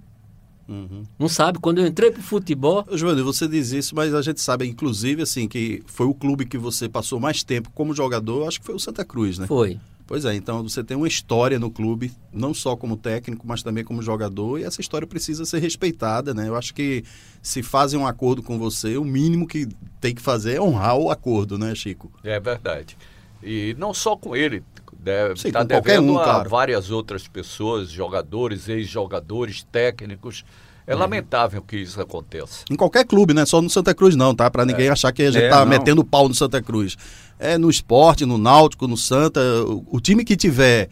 Não 1.19 1.28
sabe. 1.28 1.59
Quando 1.59 1.78
eu 1.78 1.86
entrei 1.86 2.11
pro 2.11 2.23
futebol, 2.23 2.86
Joana, 2.93 3.23
você 3.23 3.47
diz 3.47 3.73
isso, 3.73 3.95
mas 3.95 4.15
a 4.15 4.23
gente 4.23 4.41
sabe, 4.41 4.66
inclusive, 4.66 5.23
assim, 5.23 5.47
que 5.47 5.82
foi 5.86 6.07
o 6.07 6.15
clube 6.15 6.47
que 6.47 6.57
você 6.57 6.89
passou 6.89 7.20
mais 7.20 7.43
tempo 7.43 7.70
como 7.74 7.95
jogador, 7.95 8.49
acho 8.49 8.61
que 8.61 8.66
foi 8.66 8.74
o 8.74 8.81
Santa 8.81 9.05
Cruz, 9.05 9.39
né? 9.39 9.47
foi. 9.47 9.78
Pois 10.06 10.24
é, 10.26 10.35
então 10.35 10.62
você 10.62 10.85
tem 10.85 10.97
uma 10.97 11.09
história 11.09 11.59
no 11.59 11.70
clube, 11.70 12.12
não 12.31 12.52
só 12.52 12.76
como 12.76 12.94
técnico, 12.97 13.47
mas 13.47 13.62
também 13.62 13.82
como 13.82 14.02
jogador, 14.02 14.59
e 14.60 14.64
essa 14.64 14.81
história 14.81 15.06
precisa 15.06 15.47
ser 15.47 15.60
respeitada, 15.60 16.35
né? 16.35 16.47
Eu 16.47 16.56
acho 16.56 16.74
que 16.74 17.02
se 17.43 17.62
fazem 17.62 17.98
um 17.98 18.06
acordo 18.06 18.43
com 18.43 18.59
você, 18.59 18.98
o 18.98 19.05
mínimo 19.05 19.47
que 19.47 19.66
tem 20.02 20.14
que 20.14 20.20
fazer 20.20 20.56
é 20.56 20.60
honrar 20.60 20.97
o 20.98 21.10
acordo, 21.10 21.56
né, 21.56 21.74
Chico? 21.74 22.12
É 22.22 22.39
verdade. 22.39 22.98
E 23.43 23.74
não 23.78 23.94
só 23.94 24.14
com 24.14 24.36
ele, 24.36 24.62
deve 24.98 25.40
Sim, 25.40 25.48
estar 25.48 25.62
com 25.62 25.68
qualquer 25.68 25.93
devendo 25.98 26.12
um, 26.12 26.18
a 26.18 26.24
claro. 26.24 26.51
várias 26.51 26.90
outras 26.90 27.26
pessoas, 27.26 27.89
jogadores, 27.90 28.68
ex-jogadores, 28.68 29.66
técnicos. 29.72 30.44
É 30.86 30.93
Uhum. 30.94 31.01
lamentável 31.01 31.62
que 31.62 31.78
isso 31.78 31.98
aconteça. 31.98 32.62
Em 32.70 32.76
qualquer 32.76 33.06
clube, 33.06 33.32
né? 33.32 33.47
Só 33.47 33.62
no 33.62 33.70
Santa 33.70 33.94
Cruz 33.94 34.14
não, 34.16 34.35
tá? 34.35 34.51
Pra 34.51 34.66
ninguém 34.66 34.90
achar 34.90 35.12
que 35.12 35.22
a 35.22 35.31
gente 35.31 35.44
É, 35.44 35.48
tá 35.48 35.60
não. 35.60 35.66
metendo 35.66 36.05
pau 36.05 36.28
no 36.28 36.35
Santa 36.35 36.60
Cruz. 36.60 36.94
É 37.39 37.59
no 37.59 37.69
esporte, 37.69 38.24
no 38.24 38.39
náutico, 38.39 38.86
no 38.86 38.97
Santa. 38.97 39.40
O, 39.65 39.85
o 39.97 40.01
time 40.01 40.24
que 40.24 40.36
tiver 40.36 40.89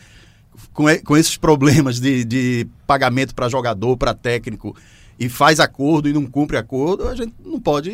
com, 0.73 0.85
com 1.05 1.17
esses 1.17 1.37
problemas 1.37 2.01
de, 2.01 2.25
de 2.25 2.67
pagamento 2.87 3.35
para 3.35 3.49
jogador, 3.49 3.97
para 3.97 4.15
técnico, 4.15 4.77
e 5.19 5.29
faz 5.29 5.61
acordo 5.61 6.09
e 6.09 6.13
não 6.13 6.27
cumpre 6.27 6.57
acordo, 6.57 7.09
a 7.09 7.15
gente 7.15 7.35
não 7.45 7.61
pode 7.61 7.91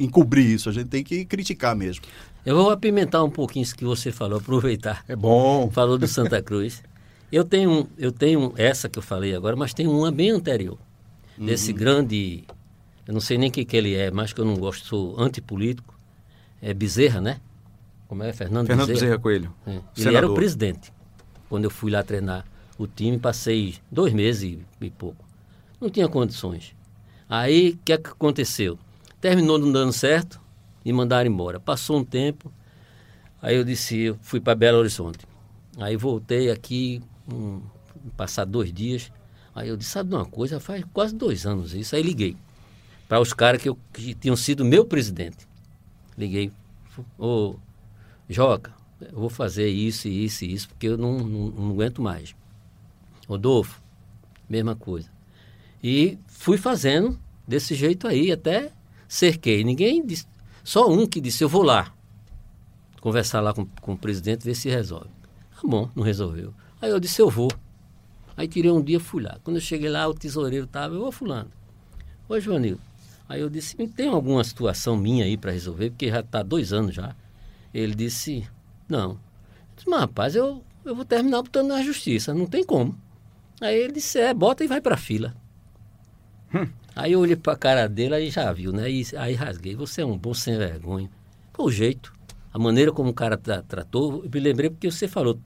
encobrir 0.00 0.46
isso. 0.46 0.68
A 0.68 0.72
gente 0.72 0.88
tem 0.88 1.04
que 1.04 1.24
criticar 1.24 1.76
mesmo. 1.76 2.04
Eu 2.44 2.56
vou 2.56 2.70
apimentar 2.70 3.22
um 3.22 3.30
pouquinho 3.30 3.62
isso 3.62 3.76
que 3.76 3.84
você 3.84 4.12
falou, 4.12 4.38
aproveitar. 4.38 5.04
É 5.08 5.16
bom. 5.16 5.70
Falou 5.70 5.96
do 5.96 6.06
Santa 6.06 6.42
Cruz. 6.42 6.82
Eu 7.32 7.44
tenho, 7.44 7.88
eu 7.96 8.12
tenho 8.12 8.52
essa 8.56 8.88
que 8.88 8.98
eu 8.98 9.02
falei 9.02 9.34
agora, 9.34 9.56
mas 9.56 9.72
tem 9.72 9.86
uma 9.86 10.10
bem 10.10 10.30
anterior. 10.30 10.78
Desse 11.36 11.72
grande, 11.72 12.44
eu 13.06 13.12
não 13.12 13.20
sei 13.20 13.36
nem 13.36 13.48
o 13.48 13.52
que, 13.52 13.64
que 13.64 13.76
ele 13.76 13.94
é, 13.94 14.10
mas 14.10 14.32
que 14.32 14.40
eu 14.40 14.44
não 14.44 14.56
gosto, 14.56 14.86
sou 14.86 15.20
antipolítico. 15.20 15.98
É 16.62 16.72
Bezerra, 16.72 17.20
né? 17.20 17.40
Como 18.14 18.22
é? 18.22 18.32
Fernando, 18.32 18.68
Fernando 18.68 18.86
Bezerra 18.86 19.18
Coelho. 19.18 19.52
É. 19.66 19.80
Ele 19.96 20.16
era 20.16 20.30
o 20.30 20.34
presidente. 20.34 20.92
Quando 21.48 21.64
eu 21.64 21.70
fui 21.70 21.90
lá 21.90 22.00
treinar 22.04 22.44
o 22.78 22.86
time, 22.86 23.18
passei 23.18 23.74
dois 23.90 24.12
meses 24.12 24.60
e, 24.80 24.90
pouco. 24.90 25.24
Não 25.80 25.90
tinha 25.90 26.08
condições. 26.08 26.76
Aí, 27.28 27.70
o 27.70 27.78
que, 27.84 27.92
é 27.92 27.98
que 27.98 28.10
aconteceu? 28.10 28.78
Terminou 29.20 29.58
não 29.58 29.72
dando 29.72 29.92
certo 29.92 30.40
e 30.84 30.92
mandaram 30.92 31.28
embora. 31.28 31.58
Passou 31.58 31.98
um 31.98 32.04
tempo, 32.04 32.52
aí 33.42 33.56
eu 33.56 33.64
disse, 33.64 33.98
eu 33.98 34.18
fui 34.22 34.38
para 34.40 34.54
Belo 34.54 34.78
Horizonte. 34.78 35.26
Aí 35.78 35.96
voltei 35.96 36.52
aqui, 36.52 37.02
um, 37.28 37.60
passar 38.16 38.44
dois 38.44 38.72
dias. 38.72 39.10
Aí 39.56 39.68
eu 39.68 39.76
disse, 39.76 39.90
sabe 39.90 40.10
de 40.10 40.14
uma 40.14 40.24
coisa? 40.24 40.60
Faz 40.60 40.84
quase 40.92 41.12
dois 41.16 41.44
anos 41.46 41.74
isso. 41.74 41.96
Aí 41.96 42.02
liguei 42.02 42.36
para 43.08 43.18
os 43.18 43.32
caras 43.32 43.60
que, 43.60 43.68
eu- 43.68 43.78
que 43.92 44.14
tinham 44.14 44.36
sido 44.36 44.64
meu 44.64 44.84
presidente. 44.84 45.48
Liguei, 46.16 46.52
ô, 47.18 47.56
Joca, 48.28 48.72
eu 49.00 49.18
vou 49.18 49.28
fazer 49.28 49.68
isso, 49.68 50.08
isso 50.08 50.44
e 50.44 50.52
isso, 50.52 50.68
porque 50.68 50.88
eu 50.88 50.96
não, 50.96 51.18
não, 51.18 51.50
não 51.50 51.70
aguento 51.70 52.00
mais. 52.00 52.34
Rodolfo, 53.28 53.82
mesma 54.48 54.74
coisa. 54.74 55.10
E 55.82 56.18
fui 56.26 56.56
fazendo 56.56 57.18
desse 57.46 57.74
jeito 57.74 58.06
aí, 58.06 58.32
até 58.32 58.72
cerquei. 59.06 59.62
Ninguém 59.62 60.04
disse, 60.04 60.26
só 60.62 60.90
um 60.90 61.06
que 61.06 61.20
disse, 61.20 61.44
eu 61.44 61.48
vou 61.48 61.62
lá 61.62 61.94
conversar 63.04 63.42
lá 63.42 63.52
com, 63.52 63.66
com 63.82 63.92
o 63.92 63.98
presidente, 63.98 64.46
ver 64.46 64.54
se 64.54 64.70
resolve. 64.70 65.10
Tá 65.54 65.60
bom, 65.62 65.90
não 65.94 66.02
resolveu. 66.02 66.54
Aí 66.80 66.88
eu 66.90 66.98
disse, 66.98 67.20
eu 67.20 67.28
vou. 67.28 67.50
Aí 68.34 68.48
tirei 68.48 68.70
um 68.70 68.82
dia, 68.82 68.98
fui 68.98 69.22
lá. 69.22 69.38
Quando 69.44 69.58
eu 69.58 69.60
cheguei 69.60 69.90
lá, 69.90 70.08
o 70.08 70.14
tesoureiro 70.14 70.64
estava, 70.64 70.94
eu, 70.94 71.02
ô 71.04 71.12
fulano, 71.12 71.50
ô 72.26 72.40
Joanildo. 72.40 72.80
Aí 73.28 73.42
eu 73.42 73.50
disse, 73.50 73.76
tem 73.88 74.08
alguma 74.08 74.42
situação 74.42 74.96
minha 74.96 75.26
aí 75.26 75.36
para 75.36 75.52
resolver, 75.52 75.90
porque 75.90 76.08
já 76.08 76.20
está 76.20 76.42
dois 76.42 76.72
anos 76.72 76.94
já. 76.94 77.14
Ele 77.74 77.94
disse, 77.94 78.48
não. 78.88 79.10
Eu 79.10 79.18
disse, 79.76 79.90
mas 79.90 80.00
rapaz, 80.00 80.36
eu, 80.36 80.62
eu 80.84 80.94
vou 80.94 81.04
terminar 81.04 81.42
botando 81.42 81.68
na 81.68 81.82
justiça, 81.82 82.32
não 82.32 82.46
tem 82.46 82.64
como. 82.64 82.96
Aí 83.60 83.76
ele 83.76 83.94
disse, 83.94 84.18
é, 84.20 84.32
bota 84.32 84.62
e 84.64 84.68
vai 84.68 84.80
para 84.80 84.96
fila. 84.96 85.34
Aí 86.94 87.12
eu 87.12 87.20
olhei 87.20 87.34
para 87.34 87.54
a 87.54 87.56
cara 87.56 87.88
dele, 87.88 88.14
aí 88.14 88.30
já 88.30 88.52
viu, 88.52 88.72
né? 88.72 88.88
E, 88.88 89.04
aí 89.16 89.34
rasguei, 89.34 89.74
você 89.74 90.02
é 90.02 90.06
um 90.06 90.16
bom 90.16 90.32
sem 90.32 90.56
vergonha. 90.56 91.10
Pô, 91.52 91.64
o 91.64 91.72
jeito, 91.72 92.12
a 92.52 92.58
maneira 92.58 92.92
como 92.92 93.10
o 93.10 93.14
cara 93.14 93.36
tra- 93.36 93.62
tratou, 93.62 94.22
eu 94.24 94.30
me 94.32 94.40
lembrei 94.40 94.70
porque 94.70 94.88
você 94.88 95.08
falou 95.08 95.38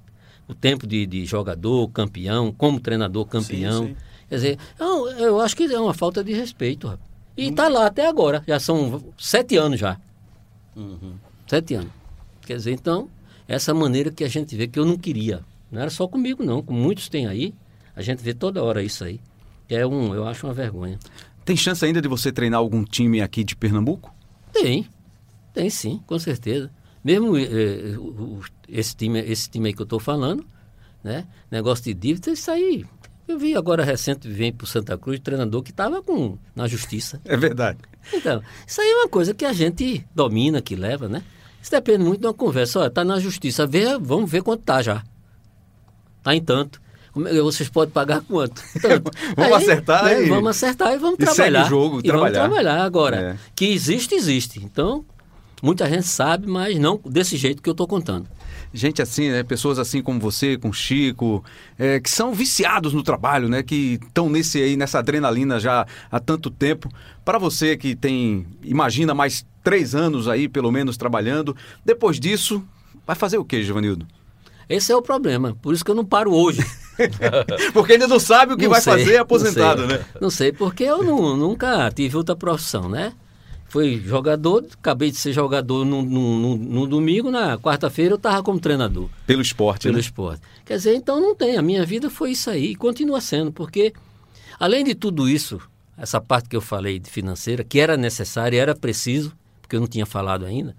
o 0.47 0.55
tempo 0.55 0.87
de, 0.87 1.07
de 1.07 1.25
jogador, 1.25 1.89
campeão, 1.89 2.53
como 2.53 2.79
treinador 2.79 3.25
campeão. 3.25 3.87
sim. 3.87 3.97
Quer 4.29 4.35
dizer, 4.35 4.59
eu, 4.79 5.09
eu 5.13 5.41
acho 5.41 5.57
que 5.57 5.65
é 5.65 5.81
uma 5.81 5.95
falta 5.95 6.23
de 6.23 6.35
respeito, 6.35 6.87
rapaz. 6.87 7.09
E 7.35 7.51
tá 7.51 7.69
lá 7.69 7.87
até 7.87 8.07
agora, 8.07 8.45
já 8.47 8.61
são 8.61 9.03
sete 9.17 9.57
anos 9.57 9.81
já. 9.81 9.99
Sete 11.47 11.75
anos. 11.75 11.91
Quer 12.49 12.57
dizer, 12.57 12.73
então, 12.73 13.11
essa 13.47 13.75
maneira 13.75 14.11
que 14.11 14.25
a 14.25 14.29
gente 14.29 14.57
vê 14.57 14.67
que 14.67 14.79
eu 14.79 14.87
não 14.87 14.97
queria. 14.97 15.45
Não 15.71 15.83
era 15.83 15.91
só 15.91 16.09
comigo, 16.09 16.43
não. 16.43 16.63
Com 16.63 16.73
muitos 16.73 17.07
tem 17.11 17.27
aí. 17.27 17.53
A 17.95 18.01
gente 18.01 18.23
vê 18.23 18.33
toda 18.33 18.63
hora 18.65 18.83
isso 18.83 19.05
aí. 19.05 19.21
É 19.69 19.87
um, 19.87 20.15
eu 20.15 20.27
acho 20.27 20.47
uma 20.47 20.55
vergonha. 20.55 20.99
Tem 21.45 21.55
chance 21.55 21.85
ainda 21.85 22.01
de 22.01 22.09
você 22.09 22.33
treinar 22.33 22.59
algum 22.59 22.85
time 22.85 23.21
aqui 23.21 23.45
de 23.45 23.55
Pernambuco? 23.55 24.15
Tem, 24.51 24.87
tem 25.53 25.69
sim, 25.69 26.01
com 26.07 26.19
certeza. 26.19 26.71
Mesmo 27.05 27.37
eh, 27.37 27.99
o- 27.99 28.41
esse, 28.67 28.97
time, 28.97 29.19
esse 29.21 29.51
time 29.51 29.69
aí 29.69 29.75
que 29.75 29.83
eu 29.83 29.85
estou 29.85 30.01
falando, 30.01 30.43
né? 31.05 31.27
Negócio 31.51 31.85
de 31.85 31.93
dívida, 31.93 32.31
isso 32.31 32.51
aí. 32.51 32.83
Eu 33.27 33.39
vi 33.39 33.55
agora 33.55 33.85
recente, 33.85 34.27
vem 34.27 34.51
para 34.51 34.67
Santa 34.67 34.97
Cruz, 34.97 35.21
treinador 35.21 35.63
que 35.63 35.71
estava 35.71 36.03
com 36.03 36.39
na 36.57 36.67
justiça. 36.67 37.21
É 37.27 37.37
verdade. 37.37 37.79
Então, 38.11 38.43
isso 38.67 38.81
aí 38.81 38.89
é 38.89 38.95
uma 38.97 39.09
coisa 39.11 39.35
que 39.35 39.45
a 39.45 39.53
gente 39.53 40.03
domina, 40.15 40.63
que 40.63 40.75
leva, 40.75 41.11
né? 41.11 41.23
Isso 41.69 41.71
depende 41.77 42.03
muito 42.03 42.21
de 42.23 42.27
uma 42.27 42.33
conversa. 42.33 42.81
Olha, 42.81 42.89
tá 42.89 43.05
na 43.05 43.21
justiça, 43.21 43.67
vê, 43.67 43.99
vamos 43.99 44.31
ver 44.31 44.43
quanto 44.43 44.63
tá 44.63 44.81
já. 44.81 45.03
Tá 46.23 46.35
em 46.35 46.41
tanto. 46.43 46.81
É- 47.27 47.43
Vocês 47.43 47.69
podem 47.69 47.93
pagar 47.93 48.23
quanto? 48.23 48.63
Tanto. 48.81 49.11
Vamos 49.37 49.53
acertar 49.59 50.11
e- 50.13 50.29
Vamos 50.31 50.49
acertar 50.49 50.95
e 50.95 50.97
vamos 50.99 51.19
e 51.19 51.25
segue 51.27 51.35
trabalhar. 51.35 51.67
o 51.67 51.69
jogo, 51.69 51.99
e 51.99 52.03
trabalhar. 52.05 52.41
Vamos 52.49 52.57
trabalhar 52.57 52.83
agora. 52.85 53.17
É. 53.17 53.37
Que 53.55 53.67
existe, 53.67 54.15
existe. 54.15 54.61
Então, 54.65 55.05
muita 55.63 55.87
gente 55.91 56.07
sabe, 56.07 56.47
mas 56.47 56.79
não 56.79 56.99
desse 57.05 57.37
jeito 57.37 57.63
que 57.63 57.69
eu 57.69 57.73
estou 57.73 57.87
contando. 57.87 58.27
Gente 58.73 59.03
assim, 59.03 59.31
né? 59.31 59.43
Pessoas 59.43 59.79
assim 59.79 60.01
como 60.03 60.19
você, 60.21 60.57
com 60.57 60.73
Chico, 60.73 61.45
é, 61.79 62.01
que 62.01 62.11
são 62.11 62.33
viciados 62.33 62.95
no 62.95 63.03
trabalho, 63.03 63.47
né? 63.49 63.63
Que 63.63 63.99
estão 64.03 64.31
nesse 64.31 64.63
aí, 64.63 64.75
nessa 64.75 65.01
adrenalina 65.01 65.61
já 65.61 65.87
há 66.11 66.19
tanto 66.21 66.51
tempo. 66.51 66.89
Para 67.27 67.39
você 67.39 67.77
que 67.77 67.95
tem, 67.95 68.47
imagina, 68.63 69.13
mais 69.15 69.45
três 69.69 69.95
anos 69.95 70.27
aí, 70.29 70.49
pelo 70.49 70.73
menos, 70.73 70.97
trabalhando. 70.97 71.55
Depois 71.85 72.19
disso, 72.19 72.65
vai 73.07 73.15
fazer 73.15 73.37
o 73.37 73.45
quê, 73.45 73.63
Givanildo? 73.63 74.07
Esse 74.67 74.91
é 74.93 74.97
o 74.97 75.03
problema. 75.03 75.55
Por 75.61 75.75
isso 75.75 75.85
que 75.85 75.91
eu 75.91 75.95
não 75.95 76.05
paro 76.07 76.33
hoje. 76.33 76.61
Porque 77.75 77.93
ainda 77.93 78.09
não 78.09 78.19
sabe 78.19 78.55
o 78.55 78.57
que 78.57 78.65
Não 78.65 78.71
vai 78.71 78.81
sei, 78.81 78.93
fazer 78.93 79.17
aposentado, 79.19 79.83
não 79.83 79.89
né? 79.89 80.05
Não 80.21 80.31
sei, 80.31 80.53
porque 80.53 80.85
eu 80.85 81.03
nu- 81.05 81.37
nunca 81.37 81.91
tive 81.91 82.17
outra 82.17 82.35
profissão, 82.35 82.89
né? 82.89 83.13
Fui 83.69 84.01
jogador, 84.05 84.65
acabei 84.73 85.11
de 85.11 85.17
ser 85.19 85.33
jogador 85.33 85.85
no, 85.85 86.03
no, 86.03 86.39
no- 86.39 86.57
no 86.57 86.87
domingo, 86.87 87.31
na 87.31 87.59
quarta-feira 87.59 88.13
eu 88.15 88.17
estava 88.17 88.43
como 88.43 88.59
treinador 88.59 89.09
Pelo 89.27 89.43
esporte, 89.43 89.83
pelo 89.83 89.95
né? 89.95 90.01
esporte. 90.01 90.41
Quer 90.65 90.77
dizer, 90.79 90.95
então 90.95 91.21
não 91.21 91.35
tem. 91.35 91.57
A 91.59 91.63
minha 91.63 91.85
vida 91.85 92.09
foi 92.11 92.31
isso 92.33 92.49
aí 92.51 92.73
e 92.73 92.75
continua 92.75 93.21
sendo, 93.21 93.53
porque 93.53 93.93
além 94.59 94.83
de 94.85 94.95
tudo 94.95 95.29
isso, 95.29 95.61
essa 95.97 96.21
parte 96.21 96.49
que 96.49 96.57
eu 96.57 96.61
falei 96.63 96.99
de 96.99 97.11
financeira, 97.11 97.63
que 97.63 97.79
era 97.79 97.97
necessária, 97.97 98.59
era 98.61 98.75
preciso, 98.75 99.33
porque 99.69 99.77
eu 99.77 99.81
não 99.81 99.87
tinha 99.87 100.07
falado 100.07 100.47
ainda, 100.47 100.75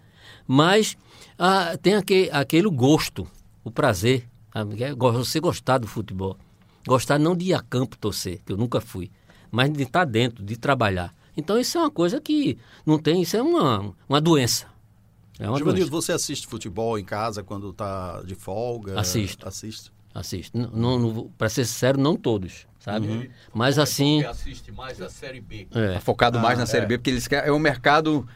mas 0.47 0.97
ah, 1.37 1.77
tem 1.79 1.93
aquele, 1.93 2.31
aquele 2.31 2.67
gosto, 2.69 3.27
o 3.63 3.69
prazer? 3.69 4.27
É 4.51 4.95
você 4.95 5.39
gostar 5.39 5.77
do 5.77 5.85
futebol. 5.85 6.35
Gostar 6.87 7.19
não 7.19 7.35
de 7.35 7.45
ir 7.45 7.53
a 7.53 7.61
campo 7.61 7.95
torcer, 7.95 8.41
que 8.43 8.51
eu 8.51 8.57
nunca 8.57 8.81
fui, 8.81 9.11
mas 9.51 9.71
de 9.71 9.83
estar 9.83 10.05
dentro, 10.05 10.43
de 10.43 10.57
trabalhar. 10.57 11.13
Então 11.37 11.59
isso 11.59 11.77
é 11.77 11.81
uma 11.81 11.91
coisa 11.91 12.19
que 12.19 12.57
não 12.83 12.97
tem, 12.97 13.21
isso 13.21 13.37
é 13.37 13.41
uma, 13.43 13.93
uma 14.09 14.19
doença. 14.19 14.65
É 15.37 15.47
uma 15.47 15.59
Givanildo, 15.59 15.91
doença. 15.91 16.07
você 16.07 16.11
assiste 16.11 16.47
futebol 16.47 16.97
em 16.97 17.05
casa 17.05 17.43
quando 17.43 17.71
tá 17.71 18.23
de 18.23 18.33
folga? 18.33 18.99
Assisto. 18.99 19.47
Assiste. 19.47 19.91
Assisto. 20.13 20.57
Não, 20.57 20.97
não, 20.97 21.29
pra 21.37 21.47
ser 21.47 21.63
sincero, 21.63 22.01
não 22.01 22.15
todos, 22.15 22.65
sabe? 22.79 23.29
Mas 23.53 23.77
assim. 23.77 24.23
Assiste 24.23 24.71
mais 24.71 25.01
a 25.01 25.09
Série 25.09 25.41
B. 25.41 25.67
é. 25.73 25.93
Tá 25.93 25.99
focado 25.99 26.39
mais 26.39 26.57
na 26.57 26.65
Série 26.65 26.85
B, 26.85 26.97
porque 26.97 27.09
eles 27.09 27.27
querem, 27.27 27.49
é 27.49 27.51
um 27.53 27.59
mercado 27.59 28.27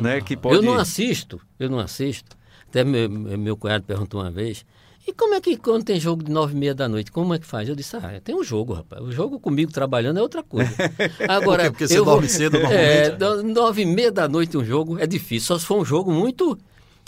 né, 0.00 0.20
que 0.20 0.36
pode... 0.36 0.56
Eu 0.56 0.62
não 0.62 0.74
assisto, 0.74 1.40
eu 1.58 1.68
não 1.70 1.78
assisto. 1.78 2.36
Até 2.68 2.84
meu, 2.84 3.08
meu 3.08 3.56
cunhado 3.56 3.84
perguntou 3.84 4.20
uma 4.20 4.30
vez. 4.30 4.64
E 5.08 5.12
como 5.12 5.34
é 5.34 5.40
que 5.40 5.56
quando 5.56 5.84
tem 5.84 6.00
jogo 6.00 6.24
de 6.24 6.32
nove 6.32 6.52
e 6.54 6.56
meia 6.58 6.74
da 6.74 6.88
noite, 6.88 7.12
como 7.12 7.32
é 7.32 7.38
que 7.38 7.46
faz? 7.46 7.68
Eu 7.68 7.76
disse, 7.76 7.96
ah, 7.96 8.20
tem 8.24 8.34
um 8.34 8.42
jogo, 8.42 8.72
rapaz. 8.72 9.00
O 9.02 9.12
jogo 9.12 9.38
comigo 9.38 9.70
trabalhando 9.70 10.18
é 10.18 10.22
outra 10.22 10.42
coisa. 10.42 10.68
Agora, 11.28 11.62
Por? 11.64 11.70
Porque 11.70 11.86
você 11.86 11.96
eu 11.98 12.04
vou- 12.04 12.14
dorme 12.14 12.28
cedo 12.28 12.56
É, 12.56 13.10
normalmente? 13.10 13.16
do- 13.16 13.42
nove 13.60 13.82
e 13.82 13.86
meia 13.86 14.10
da 14.10 14.28
noite 14.28 14.56
um 14.58 14.64
jogo 14.64 14.98
é 14.98 15.06
difícil. 15.06 15.46
Só 15.46 15.58
se 15.60 15.64
for 15.66 15.80
um 15.80 15.84
jogo 15.84 16.10
muito... 16.12 16.58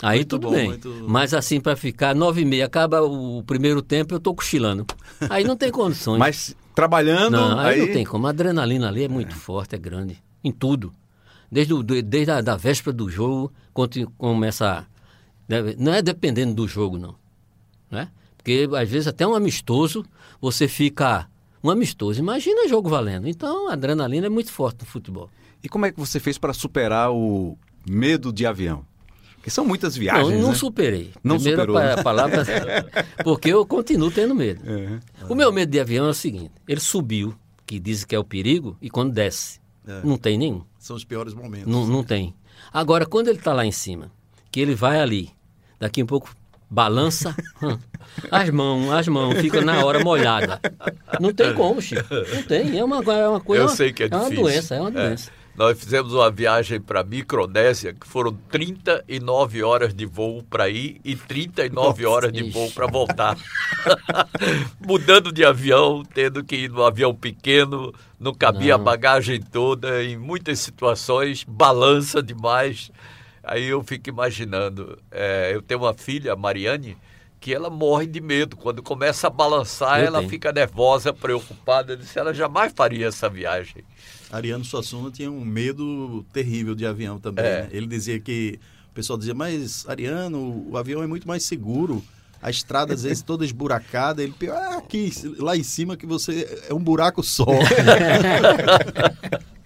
Aí 0.01 0.19
Muito 0.19 0.29
tudo 0.29 0.47
bom, 0.47 0.55
bem. 0.55 0.67
muito- 0.69 1.05
Mas 1.09 1.33
assim, 1.33 1.59
para 1.59 1.75
ficar 1.75 2.15
nove 2.15 2.39
e 2.39 2.45
meia, 2.45 2.65
acaba 2.65 3.01
o 3.01 3.43
primeiro 3.43 3.81
tempo, 3.81 4.15
eu 4.15 4.19
tô 4.21 4.33
cochilando. 4.33 4.85
Aí 5.29 5.43
não 5.43 5.57
tem 5.57 5.69
condições. 5.69 6.17
Mas 6.17 6.55
trabalhando, 6.79 7.31
Não, 7.31 7.59
aí, 7.59 7.81
aí... 7.81 7.85
não 7.85 7.93
tem 7.93 8.05
como. 8.05 8.25
A 8.25 8.29
adrenalina 8.29 8.87
ali 8.87 9.03
é 9.03 9.07
muito 9.09 9.35
forte, 9.35 9.75
é 9.75 9.77
grande. 9.77 10.21
Em 10.41 10.51
tudo. 10.51 10.93
Desde, 11.51 11.73
o, 11.73 11.83
desde 11.83 12.31
a 12.31 12.41
da 12.41 12.55
véspera 12.55 12.95
do 12.95 13.09
jogo, 13.09 13.51
quando 13.73 14.09
começa. 14.17 14.85
Não 15.77 15.93
é 15.93 16.01
dependendo 16.01 16.53
do 16.53 16.67
jogo, 16.67 16.97
não. 16.97 17.15
Né? 17.91 18.09
Porque 18.37 18.67
Porque 18.67 18.77
às 18.77 18.89
vezes 18.89 19.07
até 19.07 19.27
um 19.27 19.35
amistoso, 19.35 20.05
você 20.39 20.67
fica 20.67 21.27
um 21.63 21.69
amistoso. 21.69 22.19
Imagina 22.19 22.67
jogo 22.69 22.89
valendo. 22.89 23.27
Então 23.27 23.69
a 23.69 23.73
adrenalina 23.73 24.27
é 24.27 24.29
muito 24.29 24.51
forte 24.51 24.79
no 24.81 24.85
futebol. 24.85 25.29
E 25.61 25.67
como 25.67 25.85
é 25.85 25.91
que 25.91 25.99
você 25.99 26.19
fez 26.19 26.37
para 26.37 26.53
superar 26.53 27.11
o 27.11 27.57
medo 27.87 28.31
de 28.31 28.45
avião? 28.45 28.85
Porque 29.49 29.55
são 29.55 29.65
muitas 29.65 29.97
viagens, 29.97 30.29
não, 30.35 30.41
não 30.43 30.49
né? 30.49 30.55
superei. 30.55 31.11
Não 31.23 31.35
Primeira 31.37 31.61
superou, 31.63 31.79
né? 31.81 31.95
pa- 31.95 32.03
palavra, 32.03 32.43
porque 33.23 33.49
eu 33.49 33.65
continuo 33.65 34.11
tendo 34.11 34.35
medo. 34.35 34.61
É. 34.65 34.99
O 35.27 35.33
meu 35.35 35.51
medo 35.51 35.71
de 35.71 35.79
avião 35.79 36.05
é 36.05 36.09
o 36.09 36.13
seguinte: 36.13 36.51
ele 36.67 36.79
subiu, 36.79 37.33
que 37.65 37.79
dizem 37.79 38.05
que 38.07 38.15
é 38.15 38.19
o 38.19 38.23
perigo, 38.23 38.77
e 38.81 38.89
quando 38.89 39.11
desce, 39.11 39.59
É. 39.87 40.01
não 40.03 40.17
tem 40.17 40.37
nenhum. 40.37 40.63
São 40.77 40.95
os 40.95 41.03
piores 41.03 41.33
momentos. 41.33 41.67
Não, 41.67 41.85
não 41.87 42.03
tem. 42.03 42.35
Agora, 42.71 43.05
quando 43.07 43.27
ele 43.29 43.39
está 43.39 43.51
lá 43.53 43.65
em 43.65 43.71
cima, 43.71 44.11
que 44.51 44.59
ele 44.59 44.75
vai 44.75 44.99
ali, 45.01 45.31
daqui 45.79 46.01
a 46.01 46.05
pouco 46.05 46.29
balança, 46.69 47.35
as 48.29 48.49
mãos, 48.51 48.91
as 48.91 49.07
mãos, 49.07 49.35
fica 49.39 49.61
na 49.61 49.83
hora 49.83 50.03
molhada. 50.03 50.59
Não 51.19 51.33
tem 51.33 51.53
como, 51.55 51.81
Chico. 51.81 52.03
Não 52.35 52.43
tem. 52.43 52.77
É 52.77 52.83
uma, 52.83 52.97
é 53.13 53.27
uma 53.27 53.39
coisa. 53.39 53.63
Eu 53.63 53.69
sei 53.69 53.91
que 53.91 54.03
é 54.03 54.05
é 54.11 54.15
uma 54.15 54.23
difícil. 54.25 54.43
doença, 54.43 54.75
é 54.75 54.79
uma 54.81 54.91
doença. 54.91 55.31
Nós 55.59 55.77
fizemos 55.77 56.13
uma 56.13 56.31
viagem 56.31 56.79
para 56.79 57.03
Micronésia, 57.03 57.93
que 57.93 58.07
foram 58.07 58.31
39 58.49 59.61
horas 59.61 59.93
de 59.93 60.05
voo 60.05 60.41
para 60.41 60.69
ir 60.69 61.01
e 61.03 61.17
39 61.17 62.05
horas 62.05 62.31
de 62.31 62.43
Ixi. 62.45 62.49
voo 62.51 62.71
para 62.71 62.87
voltar. 62.87 63.37
Mudando 64.79 65.33
de 65.33 65.43
avião, 65.43 66.01
tendo 66.13 66.45
que 66.45 66.55
ir 66.55 66.69
no 66.69 66.81
avião 66.81 67.13
pequeno, 67.13 67.93
não 68.17 68.33
cabia 68.33 68.77
Não. 68.77 68.81
a 68.81 68.85
bagagem 68.85 69.41
toda, 69.41 70.01
em 70.01 70.15
muitas 70.15 70.59
situações, 70.59 71.43
balança 71.43 72.23
demais. 72.23 72.89
Aí 73.43 73.65
eu 73.65 73.83
fico 73.83 74.07
imaginando, 74.07 74.97
é, 75.11 75.51
eu 75.53 75.61
tenho 75.61 75.81
uma 75.81 75.93
filha, 75.93 76.37
Mariane, 76.37 76.95
que 77.37 77.53
ela 77.53 77.69
morre 77.69 78.07
de 78.07 78.21
medo. 78.21 78.55
Quando 78.55 78.81
começa 78.81 79.27
a 79.27 79.29
balançar, 79.29 79.99
Eu 79.99 80.05
ela 80.07 80.19
tenho. 80.19 80.29
fica 80.29 80.53
nervosa, 80.53 81.11
preocupada. 81.11 81.91
Eu 81.91 81.97
disse, 81.97 82.17
ela 82.17 82.33
jamais 82.33 82.71
faria 82.73 83.07
essa 83.07 83.27
viagem. 83.27 83.83
Ariano 84.31 84.63
Suassuna 84.63 85.11
tinha 85.11 85.31
um 85.31 85.43
medo 85.43 86.25
terrível 86.31 86.75
de 86.75 86.85
avião 86.85 87.19
também. 87.19 87.45
É. 87.45 87.63
né? 87.63 87.69
Ele 87.71 87.87
dizia 87.87 88.19
que. 88.19 88.59
O 88.91 88.93
pessoal 88.93 89.17
dizia, 89.17 89.33
mas 89.33 89.87
Ariano, 89.87 90.67
o 90.69 90.77
avião 90.77 91.01
é 91.01 91.07
muito 91.07 91.27
mais 91.27 91.43
seguro. 91.43 92.03
A 92.41 92.49
estrada, 92.49 92.93
às 92.93 93.03
vezes, 93.03 93.21
toda 93.21 93.43
esburacada. 93.43 94.23
Ele, 94.23 94.31
pior, 94.31 94.55
ah, 94.55 94.77
aqui, 94.77 95.11
lá 95.37 95.57
em 95.57 95.63
cima, 95.63 95.97
que 95.97 96.05
você 96.05 96.63
é 96.69 96.73
um 96.73 96.79
buraco 96.79 97.21
só. 97.21 97.45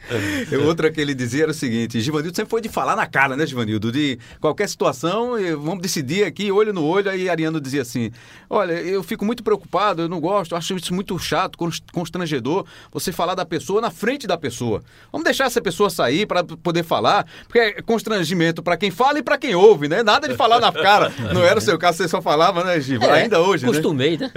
E 0.52 0.56
Outra 0.58 0.92
que 0.92 1.00
ele 1.00 1.14
dizia 1.14 1.44
era 1.44 1.52
o 1.52 1.54
seguinte: 1.54 2.00
Givanildo 2.02 2.36
sempre 2.36 2.50
foi 2.50 2.62
de 2.62 2.70
falar 2.70 2.96
na 2.96 3.06
cara, 3.06 3.36
né, 3.36 3.46
Givanildo? 3.46 3.92
De 3.92 4.18
qualquer 4.40 4.68
situação, 4.70 5.32
vamos 5.62 5.82
decidir 5.82 6.24
aqui, 6.26 6.52
olho 6.52 6.74
no 6.74 6.84
olho. 6.84 7.10
Aí 7.10 7.30
Ariano 7.30 7.60
dizia 7.62 7.82
assim: 7.82 8.12
Olha, 8.50 8.74
eu 8.74 9.02
fico 9.04 9.24
muito 9.26 9.44
preocupado, 9.44 10.02
eu 10.04 10.10
não 10.10 10.20
gosto, 10.20 10.52
eu 10.54 10.58
acho 10.58 10.76
isso 10.76 10.94
muito 10.94 11.18
chato, 11.20 11.58
cons- 11.58 11.82
constrangedor, 11.92 12.66
você 12.92 13.12
falar 13.12 13.36
da 13.36 13.46
pessoa 13.46 13.82
na 13.82 13.90
frente 13.92 14.28
da 14.28 14.38
pessoa. 14.38 14.82
Vamos 15.12 15.26
deixar 15.26 15.46
essa 15.46 15.62
pessoa 15.62 15.90
sair 15.90 16.26
para 16.26 16.44
poder 16.44 16.84
falar, 16.84 17.26
porque 17.48 17.60
é 17.60 17.82
constrangimento 17.82 18.62
para 18.62 18.78
quem 18.78 18.92
fala 18.92 19.20
e 19.20 19.24
para 19.24 19.38
quem 19.38 19.56
ouve, 19.56 19.88
né? 19.88 20.04
Nada 20.04 20.28
de 20.28 20.36
falar 20.36 20.60
na 20.60 20.72
cara. 20.72 21.12
Não 21.34 21.44
era 21.44 21.58
o 21.58 21.62
seu 21.62 21.78
caso, 21.78 21.98
você 21.98 22.08
só 22.08 22.22
falava, 22.22 22.64
né, 22.64 22.80
Giva? 22.80 23.06
É, 23.06 23.24
Ainda 23.24 23.42
hoje, 23.42 23.66
né? 23.66 23.72
Costumei, 23.72 24.18
né? 24.18 24.32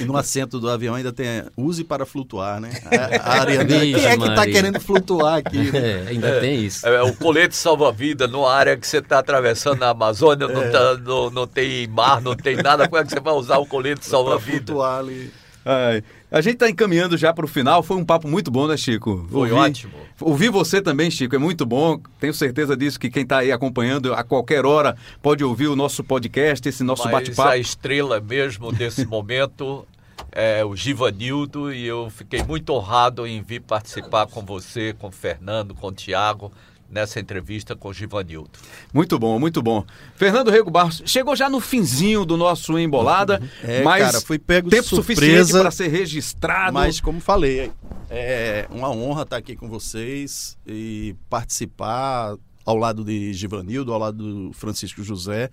E 0.00 0.04
no 0.04 0.16
assento 0.16 0.58
do 0.60 0.68
avião 0.70 0.94
ainda 0.94 1.12
tem 1.12 1.44
use 1.56 1.84
para 1.84 2.06
flutuar, 2.06 2.60
né? 2.60 2.70
A, 2.84 3.30
a 3.30 3.40
Ariana, 3.42 3.64
quem 3.66 3.94
é 3.94 4.10
que 4.16 4.18
tá 4.18 4.36
Maria. 4.36 4.52
Querendo 4.72 4.80
flutuar 4.80 5.36
aqui? 5.38 5.70
né? 5.72 5.78
É, 6.06 6.08
ainda 6.08 6.40
tem 6.40 6.64
isso. 6.64 6.86
É, 6.86 7.02
o 7.02 7.14
colete 7.14 7.54
salva-vida 7.56 8.26
numa 8.26 8.52
área 8.52 8.76
que 8.76 8.86
você 8.86 8.98
está 8.98 9.18
atravessando 9.18 9.78
na 9.80 9.90
Amazônia, 9.90 10.46
não, 10.48 10.70
tá- 10.70 10.96
não- 10.98 11.30
não 11.30 11.46
tem 11.46 11.86
mar, 11.86 12.20
não 12.20 12.34
tem 12.34 12.56
nada, 12.56 12.88
como 12.88 13.00
é 13.00 13.04
que 13.04 13.10
você 13.10 13.20
vai 13.20 13.34
usar 13.34 13.58
o 13.58 13.66
colete 13.66 14.04
salva-vida? 14.06 14.66
flutuar 14.66 14.98
ali. 15.00 15.30
Ai, 15.64 16.02
a 16.30 16.40
gente 16.40 16.54
está 16.54 16.70
encaminhando 16.70 17.16
já 17.18 17.32
para 17.34 17.44
o 17.44 17.48
final. 17.48 17.82
Foi 17.82 17.96
um 17.96 18.04
papo 18.04 18.26
muito 18.26 18.50
bom, 18.50 18.66
né, 18.66 18.76
Chico? 18.76 19.26
Foi 19.30 19.52
ótimo. 19.52 19.92
Ouvir 20.20 20.48
você 20.50 20.80
também, 20.80 21.10
Chico, 21.10 21.36
é 21.36 21.38
muito 21.38 21.66
bom. 21.66 22.00
Tenho 22.18 22.32
certeza 22.32 22.74
disso 22.74 22.98
que 22.98 23.10
quem 23.10 23.22
está 23.22 23.38
aí 23.38 23.52
acompanhando 23.52 24.14
a 24.14 24.22
qualquer 24.24 24.64
hora 24.64 24.96
pode 25.20 25.44
ouvir 25.44 25.66
o 25.68 25.76
nosso 25.76 26.02
podcast, 26.02 26.66
esse 26.66 26.82
nosso 26.82 27.06
bate-papo. 27.10 27.50
a 27.50 27.58
estrela 27.58 28.18
mesmo 28.18 28.72
desse 28.72 29.04
momento 29.04 29.86
é 30.32 30.64
o 30.64 30.74
Givanildo 30.76 31.72
e 31.72 31.86
eu 31.86 32.10
fiquei 32.10 32.42
muito 32.42 32.72
honrado 32.72 33.26
em 33.26 33.42
vir 33.42 33.60
participar 33.60 34.26
com 34.26 34.42
você, 34.42 34.94
com 34.98 35.08
o 35.08 35.12
Fernando, 35.12 35.74
com 35.74 35.88
o 35.88 35.92
Tiago, 35.92 36.52
nessa 36.90 37.20
entrevista 37.20 37.76
com 37.76 37.88
o 37.88 37.92
Givanildo. 37.92 38.50
Muito 38.92 39.18
bom, 39.18 39.38
muito 39.38 39.60
bom. 39.62 39.84
Fernando 40.16 40.50
Rego 40.50 40.70
Barros, 40.70 41.02
chegou 41.04 41.36
já 41.36 41.48
no 41.48 41.60
finzinho 41.60 42.24
do 42.24 42.36
nosso 42.36 42.78
Embolada, 42.78 43.42
É, 43.62 43.82
mas 43.82 44.04
cara, 44.04 44.20
fui 44.20 44.38
pego 44.38 44.70
tempo 44.70 44.84
suficiente 44.88 45.30
surpresa. 45.36 45.60
para 45.60 45.70
ser 45.70 45.88
registrado. 45.88 46.72
Mas, 46.72 47.00
como 47.00 47.20
falei, 47.20 47.70
é 48.08 48.66
uma 48.70 48.90
honra 48.90 49.22
estar 49.22 49.36
aqui 49.36 49.54
com 49.54 49.68
vocês 49.68 50.56
e 50.66 51.14
participar 51.28 52.36
ao 52.64 52.76
lado 52.76 53.04
de 53.04 53.32
Givanildo, 53.34 53.92
ao 53.92 53.98
lado 53.98 54.48
do 54.48 54.52
Francisco 54.52 55.02
José. 55.02 55.50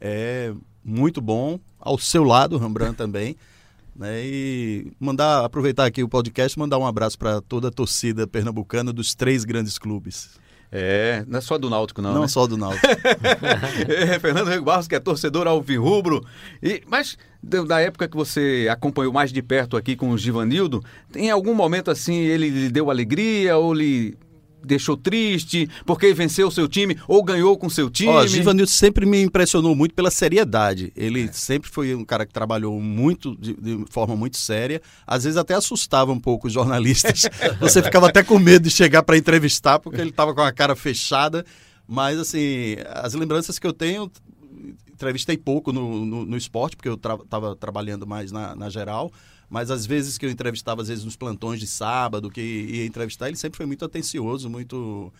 É 0.00 0.52
muito 0.84 1.20
bom. 1.20 1.58
Ao 1.80 1.98
seu 1.98 2.22
lado, 2.22 2.58
Rembrandt 2.58 2.96
também. 2.96 3.36
Né? 3.98 4.24
E 4.24 4.92
mandar, 5.00 5.44
aproveitar 5.44 5.86
aqui 5.86 6.02
o 6.02 6.08
podcast, 6.08 6.58
mandar 6.58 6.78
um 6.78 6.86
abraço 6.86 7.18
para 7.18 7.40
toda 7.40 7.68
a 7.68 7.70
torcida 7.70 8.26
pernambucana 8.26 8.92
dos 8.92 9.14
três 9.14 9.44
grandes 9.44 9.78
clubes. 9.78 10.38
É, 10.70 11.24
não 11.28 11.38
é 11.38 11.40
só 11.40 11.56
do 11.56 11.70
Náutico, 11.70 12.02
não. 12.02 12.12
Não, 12.12 12.22
né? 12.22 12.28
só 12.28 12.46
do 12.46 12.56
Náutico. 12.56 12.86
É, 13.88 14.18
Fernando 14.18 14.48
Rego 14.48 14.64
Barros, 14.64 14.88
que 14.88 14.94
é 14.94 15.00
torcedor 15.00 15.46
alvirrubro. 15.46 16.24
E, 16.62 16.82
mas 16.86 17.16
da 17.42 17.62
da 17.62 17.80
época 17.80 18.08
que 18.08 18.16
você 18.16 18.66
acompanhou 18.70 19.12
mais 19.12 19.32
de 19.32 19.40
perto 19.40 19.76
aqui 19.76 19.94
com 19.94 20.10
o 20.10 20.18
Givanildo, 20.18 20.82
em 21.14 21.30
algum 21.30 21.54
momento 21.54 21.90
assim 21.90 22.16
ele 22.16 22.48
lhe 22.48 22.68
deu 22.68 22.90
alegria 22.90 23.56
ou 23.56 23.72
lhe 23.72 24.16
deixou 24.66 24.96
triste 24.96 25.68
porque 25.84 26.12
venceu 26.12 26.48
o 26.48 26.50
seu 26.50 26.68
time 26.68 26.98
ou 27.08 27.22
ganhou 27.22 27.56
com 27.56 27.68
seu 27.68 27.88
time? 27.88 28.10
Ó, 28.10 28.26
Givanildo 28.26 28.70
sempre 28.70 29.06
me 29.06 29.22
impressionou 29.22 29.74
muito 29.74 29.94
pela 29.94 30.10
seriedade. 30.10 30.92
Ele 30.96 31.30
sempre 31.32 31.70
foi 31.70 31.94
um 31.94 32.04
cara 32.04 32.26
que 32.26 32.32
trabalhou 32.32 32.80
muito, 32.80 33.36
de, 33.36 33.54
de 33.54 33.84
forma 33.90 34.16
muito 34.16 34.36
séria. 34.36 34.82
Às 35.06 35.24
vezes 35.24 35.36
até 35.36 35.54
assustava 35.54 36.12
um 36.12 36.20
pouco 36.20 36.46
os 36.46 36.52
jornalistas. 36.52 37.22
Você 37.60 37.82
ficava 37.82 38.08
até 38.08 38.22
com 38.22 38.38
medo 38.38 38.64
de 38.64 38.70
chegar 38.70 39.02
para 39.02 39.16
entrevistar, 39.16 39.78
porque 39.78 40.00
ele 40.00 40.10
estava 40.10 40.34
com 40.34 40.42
a 40.42 40.52
cara 40.52 40.74
fechada. 40.74 41.44
Mas, 41.88 42.18
assim, 42.18 42.76
as 42.86 43.14
lembranças 43.14 43.58
que 43.58 43.66
eu 43.66 43.72
tenho, 43.72 44.10
entrevistei 44.92 45.36
pouco 45.36 45.72
no, 45.72 46.04
no, 46.04 46.26
no 46.26 46.36
esporte, 46.36 46.76
porque 46.76 46.88
eu 46.88 46.94
estava 46.94 47.54
trabalhando 47.54 48.06
mais 48.06 48.32
na, 48.32 48.56
na 48.56 48.68
geral. 48.68 49.12
Mas 49.48 49.70
às 49.70 49.86
vezes 49.86 50.18
que 50.18 50.26
eu 50.26 50.30
entrevistava, 50.30 50.82
às 50.82 50.88
vezes 50.88 51.04
nos 51.04 51.16
plantões 51.16 51.60
de 51.60 51.66
sábado, 51.66 52.30
que 52.30 52.40
ia 52.40 52.84
entrevistar, 52.86 53.28
ele 53.28 53.36
sempre 53.36 53.56
foi 53.56 53.66
muito 53.66 53.84
atencioso, 53.84 54.48
muito 54.50 55.12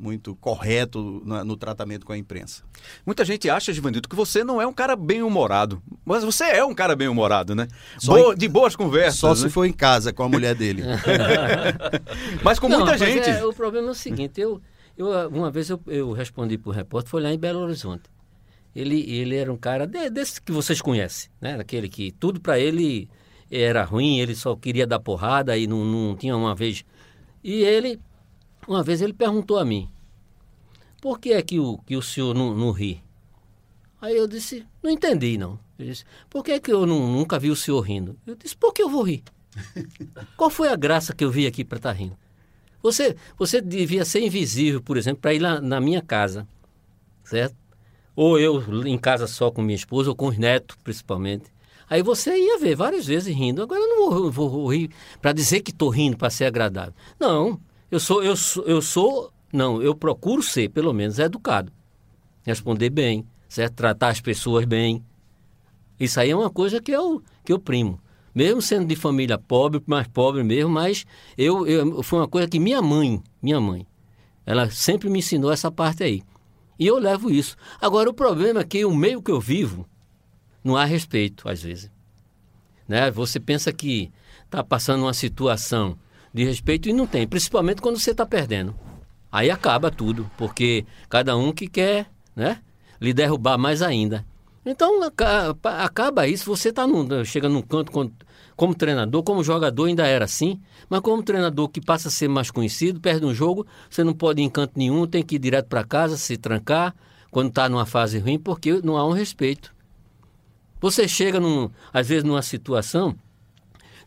muito 0.00 0.36
correto 0.36 1.20
na- 1.26 1.42
no 1.44 1.56
tratamento 1.56 2.06
com 2.06 2.12
a 2.12 2.16
imprensa. 2.16 2.62
Muita 3.04 3.24
gente 3.24 3.50
acha, 3.50 3.72
Givanildo, 3.72 4.08
que 4.08 4.14
você 4.14 4.44
não 4.44 4.62
é 4.62 4.66
um 4.66 4.72
cara 4.72 4.94
bem 4.94 5.24
humorado, 5.24 5.82
mas 6.04 6.22
você 6.22 6.44
é 6.44 6.64
um 6.64 6.72
cara 6.72 6.94
bem 6.94 7.08
humorado, 7.08 7.52
né? 7.52 7.66
Só 7.98 8.14
Boa- 8.14 8.32
em- 8.32 8.36
De 8.38 8.46
boas 8.46 8.76
conversas. 8.76 9.18
Só 9.18 9.34
se 9.34 9.42
né? 9.46 9.50
for 9.50 9.64
em 9.64 9.72
casa 9.72 10.12
com 10.12 10.22
a 10.22 10.28
mulher 10.28 10.54
dele. 10.54 10.84
Mas 12.44 12.58
com 12.58 12.68
Não, 12.68 12.78
muita 12.78 12.92
mas 12.92 13.00
gente. 13.00 13.28
é, 13.28 13.44
o 13.44 13.52
problema 13.52 13.88
é 13.88 13.90
o 13.90 13.94
seguinte, 13.94 14.40
eu, 14.40 14.60
eu 14.96 15.08
uma 15.30 15.50
vez 15.50 15.68
eu, 15.68 15.80
eu 15.86 16.12
respondi 16.12 16.56
para 16.58 16.70
o 16.70 16.72
repórter, 16.72 17.10
foi 17.10 17.22
lá 17.22 17.32
em 17.32 17.38
Belo 17.38 17.60
Horizonte. 17.60 18.04
Ele, 18.74 19.00
ele 19.10 19.34
era 19.34 19.52
um 19.52 19.56
cara 19.56 19.86
de- 19.86 20.10
desse 20.10 20.40
que 20.40 20.52
vocês 20.52 20.80
conhecem, 20.80 21.28
né? 21.40 21.56
Aquele 21.58 21.88
que 21.88 22.12
tudo 22.12 22.40
para 22.40 22.58
ele 22.58 23.08
era 23.50 23.84
ruim, 23.84 24.18
ele 24.18 24.34
só 24.34 24.54
queria 24.56 24.86
dar 24.86 25.00
porrada 25.00 25.56
e 25.56 25.66
não, 25.66 25.84
não 25.84 26.16
tinha 26.16 26.36
uma 26.36 26.54
vez. 26.54 26.84
E 27.42 27.62
ele, 27.62 27.98
uma 28.66 28.82
vez 28.82 29.00
ele 29.00 29.12
perguntou 29.12 29.58
a 29.58 29.64
mim, 29.64 29.88
por 31.00 31.18
que 31.18 31.32
é 31.32 31.42
que 31.42 31.58
o, 31.58 31.78
que 31.78 31.96
o 31.96 32.02
senhor 32.02 32.34
não, 32.34 32.54
não 32.54 32.70
ri? 32.72 33.02
Aí 34.00 34.16
eu 34.16 34.26
disse, 34.28 34.64
não 34.82 34.90
entendi 34.90 35.36
não. 35.38 35.58
Ele 35.78 35.90
disse, 35.90 36.04
por 36.28 36.44
que 36.44 36.52
é 36.52 36.60
que 36.60 36.72
eu 36.72 36.86
não- 36.86 37.08
nunca 37.10 37.38
vi 37.38 37.50
o 37.50 37.56
senhor 37.56 37.80
rindo? 37.80 38.16
Eu 38.26 38.34
disse, 38.34 38.56
por 38.56 38.72
que 38.72 38.82
eu 38.82 38.88
vou 38.88 39.02
rir? 39.02 39.22
Qual 40.36 40.50
foi 40.50 40.68
a 40.68 40.76
graça 40.76 41.14
que 41.14 41.24
eu 41.24 41.30
vi 41.30 41.46
aqui 41.46 41.64
para 41.64 41.78
estar 41.78 41.92
rindo? 41.92 42.16
Você, 42.82 43.16
você 43.36 43.60
devia 43.60 44.04
ser 44.04 44.20
invisível, 44.20 44.80
por 44.80 44.96
exemplo, 44.96 45.20
para 45.20 45.34
ir 45.34 45.40
lá 45.40 45.60
na 45.60 45.80
minha 45.80 46.00
casa, 46.00 46.46
certo? 47.24 47.56
Ou 48.14 48.38
eu 48.38 48.62
em 48.86 48.98
casa 48.98 49.26
só 49.26 49.50
com 49.50 49.62
minha 49.62 49.76
esposa, 49.76 50.10
ou 50.10 50.16
com 50.16 50.26
os 50.26 50.38
netos, 50.38 50.76
principalmente. 50.82 51.44
Aí 51.90 52.02
você 52.02 52.36
ia 52.36 52.58
ver 52.58 52.76
várias 52.76 53.06
vezes 53.06 53.34
rindo. 53.34 53.62
Agora 53.62 53.80
eu 53.80 53.88
não 53.88 54.30
vou, 54.30 54.50
vou 54.50 54.72
rir 54.72 54.90
para 55.20 55.32
dizer 55.32 55.60
que 55.60 55.70
estou 55.70 55.88
rindo, 55.88 56.16
para 56.16 56.30
ser 56.30 56.44
agradável. 56.44 56.94
Não, 57.18 57.58
eu 57.90 57.98
sou, 57.98 58.22
eu 58.22 58.36
sou, 58.36 58.64
eu 58.64 58.82
sou, 58.82 59.32
não, 59.52 59.80
eu 59.82 59.94
procuro 59.94 60.42
ser, 60.42 60.68
pelo 60.68 60.92
menos, 60.92 61.18
educado. 61.18 61.72
Responder 62.42 62.90
bem, 62.90 63.26
certo? 63.48 63.74
Tratar 63.74 64.08
as 64.08 64.20
pessoas 64.20 64.64
bem. 64.64 65.02
Isso 65.98 66.20
aí 66.20 66.30
é 66.30 66.36
uma 66.36 66.50
coisa 66.50 66.80
que 66.80 66.92
eu, 66.92 67.22
que 67.44 67.52
eu 67.52 67.58
primo. 67.58 67.98
Mesmo 68.34 68.62
sendo 68.62 68.86
de 68.86 68.94
família 68.94 69.38
pobre, 69.38 69.82
mais 69.86 70.06
pobre 70.06 70.44
mesmo, 70.44 70.70
mas 70.70 71.04
eu, 71.36 71.66
eu 71.66 72.02
foi 72.02 72.20
uma 72.20 72.28
coisa 72.28 72.46
que 72.46 72.60
minha 72.60 72.80
mãe, 72.80 73.22
minha 73.42 73.60
mãe, 73.60 73.86
ela 74.46 74.70
sempre 74.70 75.08
me 75.10 75.18
ensinou 75.18 75.50
essa 75.50 75.70
parte 75.70 76.04
aí. 76.04 76.22
E 76.78 76.86
eu 76.86 76.98
levo 76.98 77.30
isso. 77.30 77.56
Agora, 77.80 78.08
o 78.08 78.14
problema 78.14 78.60
é 78.60 78.64
que 78.64 78.84
o 78.84 78.94
meio 78.94 79.20
que 79.20 79.30
eu 79.30 79.40
vivo, 79.40 79.86
não 80.62 80.76
há 80.76 80.84
respeito, 80.84 81.48
às 81.48 81.62
vezes. 81.62 81.90
Né? 82.86 83.10
Você 83.10 83.38
pensa 83.38 83.72
que 83.72 84.10
está 84.44 84.64
passando 84.64 85.02
uma 85.02 85.14
situação 85.14 85.98
de 86.32 86.44
respeito 86.44 86.88
e 86.88 86.92
não 86.92 87.06
tem, 87.06 87.26
principalmente 87.26 87.82
quando 87.82 87.98
você 87.98 88.12
está 88.12 88.24
perdendo. 88.24 88.74
Aí 89.30 89.50
acaba 89.50 89.90
tudo, 89.90 90.30
porque 90.36 90.86
cada 91.08 91.36
um 91.36 91.52
que 91.52 91.68
quer 91.68 92.06
né, 92.34 92.60
lhe 93.00 93.12
derrubar 93.12 93.58
mais 93.58 93.82
ainda. 93.82 94.24
Então 94.64 95.00
acaba 95.62 96.26
isso, 96.26 96.44
você 96.44 96.72
tá 96.72 96.86
num, 96.86 97.24
chega 97.24 97.48
num 97.48 97.62
canto 97.62 97.90
como, 97.90 98.12
como 98.56 98.74
treinador, 98.74 99.22
como 99.22 99.42
jogador 99.42 99.86
ainda 99.86 100.06
era 100.06 100.24
assim, 100.24 100.60
mas 100.90 101.00
como 101.00 101.22
treinador 101.22 101.68
que 101.68 101.80
passa 101.80 102.08
a 102.08 102.10
ser 102.10 102.28
mais 102.28 102.50
conhecido, 102.50 103.00
perde 103.00 103.24
um 103.24 103.32
jogo, 103.32 103.66
você 103.88 104.04
não 104.04 104.12
pode 104.12 104.42
ir 104.42 104.44
em 104.44 104.50
canto 104.50 104.72
nenhum, 104.76 105.06
tem 105.06 105.22
que 105.22 105.36
ir 105.36 105.38
direto 105.38 105.66
para 105.66 105.84
casa, 105.84 106.16
se 106.16 106.36
trancar, 106.36 106.94
quando 107.30 107.48
está 107.48 107.68
numa 107.68 107.86
fase 107.86 108.18
ruim, 108.18 108.38
porque 108.38 108.80
não 108.82 108.96
há 108.96 109.06
um 109.06 109.12
respeito. 109.12 109.74
Você 110.80 111.08
chega, 111.08 111.40
num, 111.40 111.70
às 111.92 112.06
vezes, 112.06 112.24
numa 112.24 112.42
situação 112.42 113.16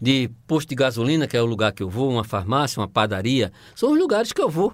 de 0.02 0.30
posto 0.48 0.70
de 0.70 0.76
gasolina, 0.76 1.28
que 1.28 1.38
é 1.38 1.42
o 1.42 1.46
lugar 1.46 1.72
que 1.72 1.84
eu 1.84 1.90
vou, 1.90 2.10
uma 2.10 2.24
farmácia, 2.24 2.80
uma 2.80 2.88
padaria, 2.88 3.52
são 3.76 3.92
os 3.92 4.00
lugares 4.00 4.32
que 4.34 4.42
eu 4.42 4.50
vou. 4.50 4.74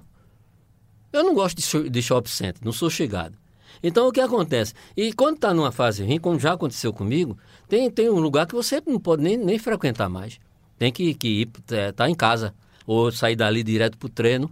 Eu 1.11 1.23
não 1.23 1.33
gosto 1.33 1.57
de, 1.57 1.89
de 1.89 2.01
shopping 2.01 2.29
center, 2.29 2.61
não 2.63 2.71
sou 2.71 2.89
chegado. 2.89 3.35
Então 3.83 4.07
o 4.07 4.11
que 4.11 4.21
acontece? 4.21 4.73
E 4.95 5.11
quando 5.13 5.35
está 5.35 5.53
numa 5.53 5.71
fase 5.71 6.03
ruim, 6.03 6.19
como 6.19 6.39
já 6.39 6.53
aconteceu 6.53 6.93
comigo, 6.93 7.37
tem, 7.67 7.89
tem 7.91 8.09
um 8.09 8.19
lugar 8.19 8.47
que 8.47 8.55
você 8.55 8.81
não 8.85 8.99
pode 8.99 9.21
nem, 9.21 9.37
nem 9.37 9.59
frequentar 9.59 10.09
mais. 10.09 10.39
Tem 10.77 10.91
que, 10.91 11.13
que 11.13 11.27
ir, 11.27 11.49
é, 11.71 11.91
tá 11.91 12.09
em 12.09 12.15
casa, 12.15 12.53
ou 12.85 13.11
sair 13.11 13.35
dali 13.35 13.63
direto 13.63 13.97
para 13.97 14.07
o 14.07 14.09
treino. 14.09 14.49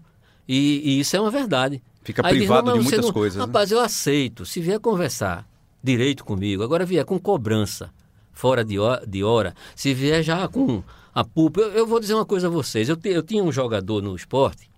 E, 0.47 0.81
e, 0.83 0.99
isso 0.99 1.15
é 1.15 1.21
uma 1.21 1.31
verdade. 1.31 1.81
Fica 2.03 2.25
Aí 2.25 2.37
privado 2.37 2.71
diz, 2.71 2.79
de 2.79 2.83
muitas 2.83 3.05
não, 3.05 3.13
coisas. 3.13 3.37
Né? 3.37 3.45
Rapaz, 3.45 3.71
né? 3.71 3.77
eu 3.77 3.81
aceito. 3.81 4.45
Se 4.45 4.59
vier 4.59 4.79
conversar 4.79 5.47
direito 5.85 6.25
comigo, 6.25 6.63
agora 6.63 6.83
vier 6.83 7.05
com 7.05 7.19
cobrança, 7.19 7.91
fora 8.33 8.65
de 8.65 8.79
hora, 8.79 9.05
de 9.05 9.23
hora 9.23 9.53
se 9.75 9.93
vier 9.93 10.23
já 10.23 10.47
com 10.47 10.83
a 11.13 11.23
pulpa. 11.23 11.61
Eu, 11.61 11.71
eu, 11.71 11.87
vou 11.87 11.99
dizer 11.99 12.15
uma 12.15 12.25
coisa 12.25 12.47
a 12.47 12.49
vocês. 12.49 12.89
Eu, 12.89 12.97
te, 12.97 13.09
eu 13.09 13.21
tinha 13.21 13.43
um 13.43 13.51
jogador 13.51 14.01
no 14.01 14.15
esporte 14.15 14.69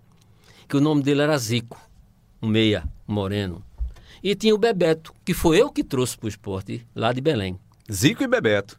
que 0.67 0.75
o 0.75 0.81
nome 0.81 1.01
dele 1.01 1.21
era 1.21 1.37
Zico, 1.37 1.79
um 2.41 2.47
meia, 2.47 2.83
moreno. 3.07 3.63
E 4.21 4.35
tinha 4.35 4.53
o 4.53 4.57
Bebeto, 4.57 5.13
que 5.23 5.33
foi 5.33 5.61
eu 5.61 5.71
que 5.71 5.83
trouxe 5.83 6.17
para 6.17 6.25
o 6.25 6.29
esporte 6.29 6.85
lá 6.93 7.13
de 7.13 7.21
Belém. 7.21 7.57
Zico 7.89 8.23
e 8.23 8.27
Bebeto. 8.27 8.77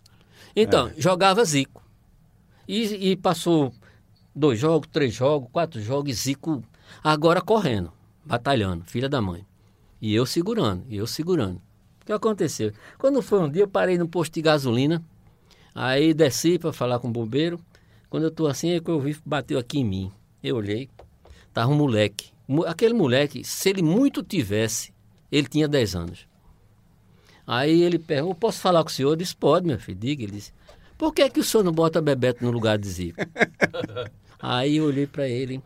Então, 0.54 0.88
é. 0.88 0.94
jogava 0.98 1.42
Zico. 1.44 1.82
E, 2.66 3.12
e, 3.12 3.16
passou 3.16 3.72
dois 4.34 4.58
jogos, 4.58 4.88
três 4.92 5.14
jogos, 5.14 5.48
quatro 5.50 5.80
jogos, 5.80 6.10
e 6.10 6.14
Zico 6.14 6.62
agora 7.02 7.40
correndo, 7.40 7.90
batalhando, 8.22 8.84
filha 8.84 9.08
da 9.08 9.22
mãe. 9.22 9.46
E 10.02 10.14
eu 10.14 10.26
segurando, 10.26 10.84
e 10.88 10.96
eu 10.96 11.06
segurando. 11.06 11.62
O 12.08 12.10
que 12.10 12.12
aconteceu? 12.14 12.72
Quando 12.96 13.20
foi 13.20 13.38
um 13.38 13.50
dia, 13.50 13.64
eu 13.64 13.68
parei 13.68 13.98
no 13.98 14.08
posto 14.08 14.32
de 14.32 14.40
gasolina, 14.40 15.04
aí 15.74 16.14
desci 16.14 16.58
para 16.58 16.72
falar 16.72 16.98
com 17.00 17.08
o 17.08 17.10
bombeiro. 17.10 17.60
Quando 18.08 18.22
eu 18.22 18.30
estou 18.30 18.46
assim, 18.46 18.70
é 18.70 18.80
que 18.80 18.90
eu 18.90 18.98
vi, 18.98 19.14
bateu 19.26 19.58
aqui 19.58 19.80
em 19.80 19.84
mim. 19.84 20.12
Eu 20.42 20.56
olhei, 20.56 20.88
tava 21.52 21.70
um 21.70 21.74
moleque. 21.74 22.30
Aquele 22.66 22.94
moleque, 22.94 23.44
se 23.44 23.68
ele 23.68 23.82
muito 23.82 24.22
tivesse, 24.22 24.90
ele 25.30 25.46
tinha 25.48 25.68
10 25.68 25.96
anos. 25.96 26.26
Aí 27.46 27.82
ele 27.82 27.98
perguntou, 27.98 28.34
posso 28.36 28.58
falar 28.58 28.82
com 28.82 28.88
o 28.88 28.92
senhor? 28.92 29.10
Eu 29.10 29.16
disse, 29.16 29.36
pode, 29.36 29.66
meu 29.66 29.78
filho, 29.78 29.98
diga. 29.98 30.22
Ele 30.22 30.32
disse, 30.32 30.54
por 30.96 31.12
que, 31.12 31.28
que 31.28 31.40
o 31.40 31.44
senhor 31.44 31.62
não 31.62 31.72
bota 31.72 32.00
Bebeto 32.00 32.42
no 32.42 32.50
lugar 32.50 32.78
de 32.78 32.88
Zico? 32.88 33.20
Aí 34.40 34.78
eu 34.78 34.86
olhei 34.86 35.06
para 35.06 35.28
ele, 35.28 35.62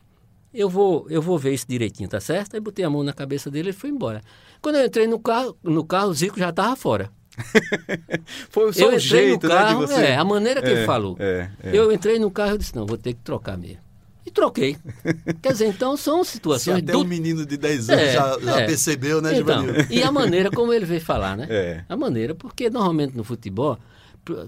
eu 0.55 0.69
vou, 0.69 1.07
eu 1.09 1.23
vou 1.23 1.39
ver 1.39 1.55
isso 1.55 1.66
direitinho, 1.69 2.09
tá 2.09 2.20
certo? 2.20 2.55
Aí 2.55 2.61
botei 2.61 2.85
a 2.85 2.91
mão 2.91 3.03
na 3.03 3.12
cabeça 3.12 3.51
dele 3.51 3.70
e 3.70 3.73
fui 3.73 3.91
embora. 3.91 4.20
Quando 4.61 4.77
eu 4.77 4.87
entrei 4.87 5.07
no 5.07 5.19
carro, 5.19 5.57
no 5.62 5.85
carro 5.85 6.11
o 6.11 6.15
Zico 6.15 6.39
já 6.39 6.51
estava 6.51 6.77
fora. 6.77 7.11
Foi 8.51 8.73
só 8.73 8.91
eu 8.91 8.97
o 8.97 8.99
jeito, 8.99 9.45
no 9.45 9.49
carro, 9.49 9.81
né, 9.81 9.87
de 9.87 9.93
você... 9.93 10.03
É, 10.03 10.16
a 10.16 10.24
maneira 10.24 10.61
que 10.61 10.69
é, 10.69 10.73
ele 10.73 10.85
falou. 10.85 11.16
É, 11.19 11.51
é. 11.62 11.77
Eu 11.77 11.91
entrei 11.91 12.19
no 12.19 12.31
carro 12.31 12.55
e 12.55 12.59
disse, 12.59 12.77
não, 12.77 12.87
vou 12.87 12.99
ter 12.99 13.15
que 13.15 13.20
trocar 13.20 13.57
mesmo. 13.57 13.79
E 14.24 14.31
troquei. 14.31 14.77
Quer 15.43 15.53
dizer, 15.53 15.66
então 15.66 15.97
são 15.97 16.23
situações. 16.23 16.77
Se 16.77 16.83
até 16.83 16.93
do... 16.93 17.01
um 17.01 17.05
menino 17.05 17.45
de 17.47 17.57
10 17.57 17.91
anos 17.91 18.03
é, 18.03 18.12
já, 18.12 18.39
já 18.39 18.61
é. 18.61 18.66
percebeu, 18.66 19.23
né, 19.23 19.39
então, 19.39 19.65
E 19.91 20.03
a 20.03 20.12
maneira 20.12 20.51
como 20.51 20.73
ele 20.73 20.85
veio 20.85 21.01
falar, 21.01 21.37
né? 21.37 21.47
É. 21.53 21.85
A 21.89 21.97
maneira, 21.97 22.35
porque 22.35 22.70
normalmente 22.70 23.16
no 23.16 23.24
futebol, 23.24 23.79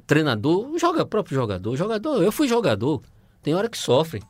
treinador, 0.07 0.79
joga 0.79 1.05
próprio 1.05 1.35
jogador. 1.35 1.77
Jogador, 1.77 2.23
eu 2.23 2.31
fui 2.31 2.47
jogador. 2.47 3.03
Tem 3.43 3.55
hora 3.55 3.69
que 3.69 3.77
sofre. 3.77 4.23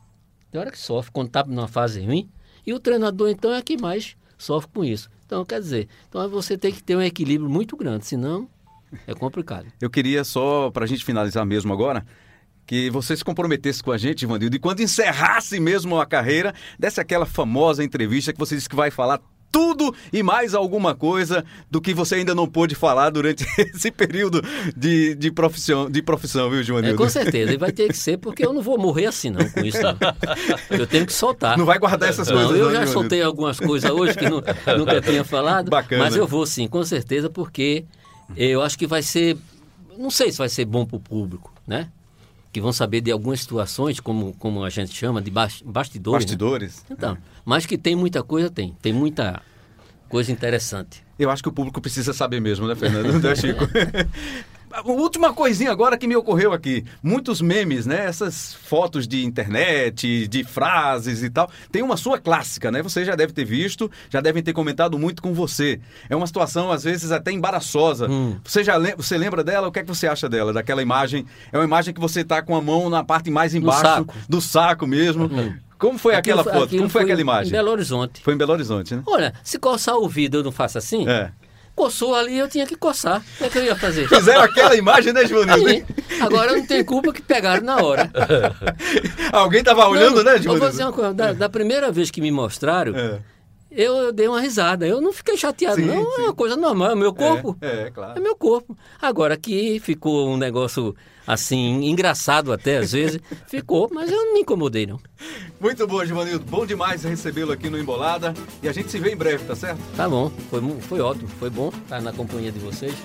Tem 0.55 0.61
hora 0.61 0.71
que 0.71 0.79
sofre 0.79 1.11
quando 1.11 1.27
está 1.27 1.43
numa 1.43 1.67
fase 1.67 2.01
ruim. 2.01 2.29
E 2.65 2.73
o 2.73 2.79
treinador, 2.79 3.27
então, 3.29 3.53
é 3.53 3.61
que 3.61 3.75
mais 3.75 4.15
sofre 4.37 4.71
com 4.73 4.85
isso. 4.85 5.09
Então, 5.25 5.43
quer 5.43 5.59
dizer, 5.59 5.89
então 6.07 6.29
você 6.29 6.57
tem 6.57 6.71
que 6.71 6.81
ter 6.81 6.95
um 6.95 7.01
equilíbrio 7.01 7.49
muito 7.49 7.75
grande, 7.75 8.05
senão 8.05 8.47
é 9.05 9.13
complicado. 9.13 9.67
Eu 9.81 9.89
queria 9.89 10.23
só, 10.23 10.71
para 10.71 10.85
a 10.85 10.87
gente 10.87 11.03
finalizar 11.03 11.45
mesmo 11.45 11.73
agora, 11.73 12.05
que 12.65 12.89
você 12.89 13.17
se 13.17 13.25
comprometesse 13.25 13.83
com 13.83 13.91
a 13.91 13.97
gente, 13.97 14.21
Ivanildo, 14.21 14.55
e 14.55 14.59
quando 14.59 14.79
encerrasse 14.79 15.59
mesmo 15.59 15.99
a 15.99 16.05
carreira, 16.05 16.53
desse 16.79 17.01
aquela 17.01 17.25
famosa 17.25 17.83
entrevista 17.83 18.31
que 18.31 18.39
você 18.39 18.55
disse 18.55 18.69
que 18.69 18.77
vai 18.77 18.89
falar 18.89 19.19
tudo 19.55 19.95
e 20.11 20.21
mais 20.21 20.53
alguma 20.53 20.93
coisa 20.93 21.45
do 21.71 21.79
que 21.79 21.93
você 21.93 22.15
ainda 22.15 22.35
não 22.35 22.45
pôde 22.45 22.75
falar 22.75 23.09
durante 23.09 23.45
esse 23.73 23.89
período 23.89 24.43
de, 24.75 25.15
de, 25.15 25.31
profissão, 25.31 25.89
de 25.89 26.01
profissão, 26.01 26.49
viu, 26.49 26.61
Joanildo? 26.61 26.93
É, 26.93 26.97
com 26.97 27.09
certeza, 27.09 27.53
e 27.53 27.57
vai 27.57 27.71
ter 27.71 27.87
que 27.87 27.97
ser, 27.97 28.17
porque 28.17 28.45
eu 28.45 28.51
não 28.51 28.61
vou 28.61 28.77
morrer 28.77 29.05
assim 29.05 29.29
não, 29.29 29.49
com 29.49 29.61
isso 29.61 29.79
não. 29.81 29.97
Eu 30.69 30.85
tenho 30.85 31.05
que 31.05 31.13
soltar. 31.13 31.57
Não 31.57 31.65
vai 31.65 31.79
guardar 31.79 32.09
essas 32.09 32.27
não, 32.27 32.35
coisas 32.35 32.57
Eu 32.57 32.69
já 32.69 32.85
soltei 32.85 33.21
algumas 33.21 33.57
coisas 33.57 33.89
hoje 33.89 34.17
que 34.17 34.29
não, 34.29 34.43
nunca 34.77 34.99
tinha 34.99 35.23
falado, 35.23 35.69
Bacana. 35.69 36.03
mas 36.03 36.17
eu 36.17 36.27
vou 36.27 36.45
sim, 36.45 36.67
com 36.67 36.83
certeza, 36.83 37.29
porque 37.29 37.85
eu 38.35 38.61
acho 38.61 38.77
que 38.77 38.85
vai 38.85 39.01
ser, 39.01 39.37
não 39.97 40.11
sei 40.11 40.33
se 40.33 40.37
vai 40.37 40.49
ser 40.49 40.65
bom 40.65 40.85
para 40.85 40.97
o 40.97 40.99
público, 40.99 41.53
né? 41.65 41.87
Que 42.55 42.61
vão 42.61 42.71
saber 42.71 43.01
de 43.01 43.11
algumas 43.11 43.41
situações, 43.41 43.99
como, 43.99 44.33
como 44.35 44.63
a 44.63 44.69
gente 44.69 44.95
chama, 44.95 45.21
de 45.21 45.29
bastidores. 45.29 46.23
Bastidores. 46.23 46.85
Né? 46.89 46.95
Então, 46.97 47.17
mas 47.43 47.65
que 47.65 47.77
tem 47.77 47.97
muita 47.97 48.23
coisa, 48.23 48.49
tem. 48.49 48.77
Tem 48.81 48.93
muita 48.93 49.41
coisa 50.07 50.31
interessante. 50.31 51.03
Eu 51.19 51.29
acho 51.29 51.43
que 51.43 51.49
o 51.49 51.51
público 51.51 51.81
precisa 51.81 52.13
saber 52.13 52.39
mesmo, 52.39 52.65
né, 52.65 52.73
Fernando? 52.73 53.11
né, 53.19 53.35
Chico? 53.35 53.67
última 54.83 55.33
coisinha 55.33 55.71
agora 55.71 55.97
que 55.97 56.07
me 56.07 56.15
ocorreu 56.15 56.53
aqui. 56.53 56.83
Muitos 57.01 57.41
memes, 57.41 57.85
né? 57.85 58.05
Essas 58.05 58.53
fotos 58.53 59.07
de 59.07 59.23
internet, 59.23 60.27
de 60.27 60.43
frases 60.43 61.23
e 61.23 61.29
tal. 61.29 61.49
Tem 61.71 61.81
uma 61.81 61.97
sua 61.97 62.19
clássica, 62.19 62.71
né? 62.71 62.81
Você 62.81 63.05
já 63.05 63.15
deve 63.15 63.33
ter 63.33 63.45
visto, 63.45 63.89
já 64.09 64.21
devem 64.21 64.43
ter 64.43 64.53
comentado 64.53 64.97
muito 64.97 65.21
com 65.21 65.33
você. 65.33 65.79
É 66.09 66.15
uma 66.15 66.27
situação, 66.27 66.71
às 66.71 66.83
vezes, 66.83 67.11
até 67.11 67.31
embaraçosa. 67.31 68.09
Hum. 68.09 68.37
Você 68.43 68.63
já 68.63 68.75
lem 68.75 68.95
você 68.95 69.17
lembra 69.17 69.43
dela? 69.43 69.67
O 69.67 69.71
que 69.71 69.79
é 69.79 69.81
que 69.83 69.87
você 69.87 70.07
acha 70.07 70.27
dela? 70.27 70.53
Daquela 70.53 70.81
imagem? 70.81 71.25
É 71.51 71.57
uma 71.57 71.65
imagem 71.65 71.93
que 71.93 71.99
você 71.99 72.21
está 72.21 72.41
com 72.41 72.55
a 72.55 72.61
mão 72.61 72.89
na 72.89 73.03
parte 73.03 73.29
mais 73.29 73.53
embaixo 73.53 73.81
saco. 73.81 74.15
do 74.27 74.41
saco 74.41 74.87
mesmo. 74.87 75.25
Hum. 75.25 75.55
Como 75.77 75.97
foi 75.97 76.15
aquilo, 76.15 76.39
aquela 76.39 76.59
foto? 76.59 76.69
Como 76.69 76.81
foi, 76.83 76.89
foi 76.89 77.01
aquela 77.03 77.21
imagem? 77.21 77.49
Em 77.49 77.51
Belo 77.51 77.71
Horizonte. 77.71 78.21
Foi 78.23 78.33
em 78.33 78.37
Belo 78.37 78.53
Horizonte, 78.53 78.95
né? 78.95 79.03
Olha, 79.05 79.33
se 79.43 79.59
coçar 79.59 79.95
o 79.95 80.01
ouvido 80.01 80.37
eu 80.37 80.43
não 80.43 80.51
faço 80.51 80.77
assim, 80.77 81.07
é 81.07 81.31
coçou 81.75 82.15
ali, 82.15 82.37
eu 82.37 82.47
tinha 82.47 82.65
que 82.65 82.75
coçar. 82.75 83.19
O 83.19 83.37
que, 83.37 83.43
é 83.43 83.49
que 83.49 83.57
eu 83.57 83.63
ia 83.63 83.75
fazer? 83.75 84.07
Fizeram 84.07 84.41
aquela 84.41 84.75
imagem, 84.75 85.11
né, 85.11 85.25
Joanildo? 85.25 85.85
Agora 86.21 86.53
não 86.53 86.65
tem 86.65 86.83
culpa 86.83 87.11
que 87.11 87.21
pegaram 87.21 87.63
na 87.63 87.77
hora. 87.77 88.09
Alguém 89.31 89.59
estava 89.59 89.87
olhando, 89.87 90.23
não, 90.23 90.23
né, 90.23 90.37
Joanildo? 90.37 90.53
Eu 90.53 90.59
vou 90.59 90.69
dizer 90.69 90.83
uma 90.83 90.93
coisa, 90.93 91.13
da, 91.13 91.33
da 91.33 91.49
primeira 91.49 91.91
vez 91.91 92.09
que 92.09 92.21
me 92.21 92.31
mostraram, 92.31 92.95
é. 92.95 93.19
Eu, 93.75 93.93
eu, 93.95 94.13
dei 94.13 94.27
uma 94.27 94.39
risada. 94.39 94.87
Eu 94.87 95.01
não 95.01 95.11
fiquei 95.11 95.35
chateado, 95.37 95.75
sim, 95.75 95.85
não. 95.85 96.03
Sim. 96.13 96.21
É 96.21 96.23
uma 96.25 96.33
coisa 96.33 96.55
normal, 96.55 96.91
é 96.91 96.95
meu 96.95 97.13
corpo. 97.13 97.57
É, 97.61 97.83
é, 97.83 97.91
claro. 97.91 98.17
É 98.17 98.21
meu 98.21 98.35
corpo. 98.35 98.77
Agora 99.01 99.35
que 99.35 99.79
ficou 99.79 100.29
um 100.29 100.37
negócio 100.37 100.95
assim, 101.27 101.85
engraçado 101.85 102.53
até 102.53 102.77
às 102.77 102.91
vezes, 102.91 103.19
ficou, 103.47 103.89
mas 103.91 104.11
eu 104.11 104.17
não 104.17 104.33
me 104.33 104.41
incomodei, 104.41 104.85
não. 104.85 104.99
Muito 105.59 105.85
bom, 105.87 106.05
Givanildo. 106.05 106.45
Bom 106.45 106.65
demais 106.65 107.03
recebê-lo 107.03 107.51
aqui 107.51 107.69
no 107.69 107.77
Embolada. 107.77 108.33
E 108.63 108.69
a 108.69 108.71
gente 108.71 108.89
se 108.89 108.99
vê 108.99 109.11
em 109.11 109.17
breve, 109.17 109.43
tá 109.43 109.55
certo? 109.55 109.79
Tá 109.95 110.07
bom. 110.07 110.31
Foi, 110.49 110.61
foi 110.81 111.01
ótimo. 111.01 111.27
Foi 111.39 111.49
bom 111.49 111.69
estar 111.69 112.01
na 112.01 112.13
companhia 112.13 112.51
de 112.51 112.59
vocês, 112.59 112.95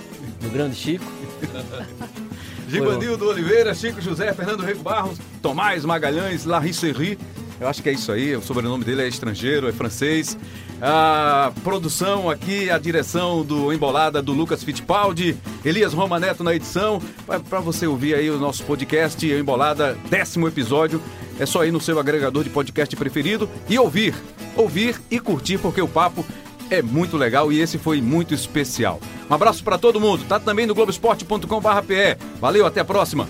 do 0.41 0.49
grande 0.51 0.77
Chico. 0.77 1.05
Givanildo 2.69 3.27
Oliveira, 3.27 3.75
Chico 3.75 4.01
José, 4.01 4.33
Fernando 4.33 4.63
Rego 4.63 4.83
Barros, 4.83 5.19
Tomás 5.43 5.85
Magalhães, 5.85 6.45
Larissa 6.45 6.87
Henry. 6.87 7.19
Eu 7.61 7.69
acho 7.69 7.82
que 7.82 7.91
é 7.91 7.93
isso 7.93 8.11
aí. 8.11 8.35
O 8.35 8.41
sobrenome 8.41 8.82
dele 8.85 9.03
é 9.03 9.09
estrangeiro, 9.09 9.69
é 9.69 9.73
francês. 9.73 10.37
A 10.81 11.53
produção 11.62 12.31
aqui, 12.31 12.70
a 12.70 12.78
direção 12.78 13.45
do 13.45 13.70
Embolada 13.70 14.23
do 14.23 14.32
Lucas 14.32 14.65
Fittipaldi, 14.65 15.37
Elias 15.62 15.93
Romaneto 15.93 16.43
na 16.43 16.55
edição. 16.55 17.03
Para 17.49 17.61
você 17.61 17.87
ouvir 17.87 18.15
aí 18.15 18.31
o 18.31 18.39
nosso 18.39 18.65
podcast 18.65 19.31
Embolada, 19.31 19.97
décimo 20.09 20.49
episódio. 20.49 21.03
É 21.39 21.45
só 21.45 21.65
ir 21.65 21.70
no 21.70 21.81
seu 21.81 21.99
agregador 21.99 22.45
de 22.45 22.51
podcast 22.51 22.97
preferido 22.97 23.49
e 23.69 23.78
ouvir. 23.78 24.15
Ouvir 24.57 24.99
e 25.11 25.20
curtir, 25.20 25.59
porque 25.59 25.82
o 25.82 25.89
papo 25.89 26.24
é 26.70 26.81
muito 26.81 27.16
legal 27.16 27.53
e 27.53 27.61
esse 27.61 27.77
foi 27.77 28.01
muito 28.01 28.32
especial. 28.32 29.01
Um 29.28 29.35
abraço 29.35 29.62
para 29.62 29.77
todo 29.77 30.01
mundo. 30.01 30.24
Tá 30.27 30.41
também 30.41 30.66
no 30.66 30.74
globesport.com.br. 30.74 32.24
Valeu, 32.41 32.65
até 32.65 32.81
a 32.81 32.85
próxima. 32.85 33.28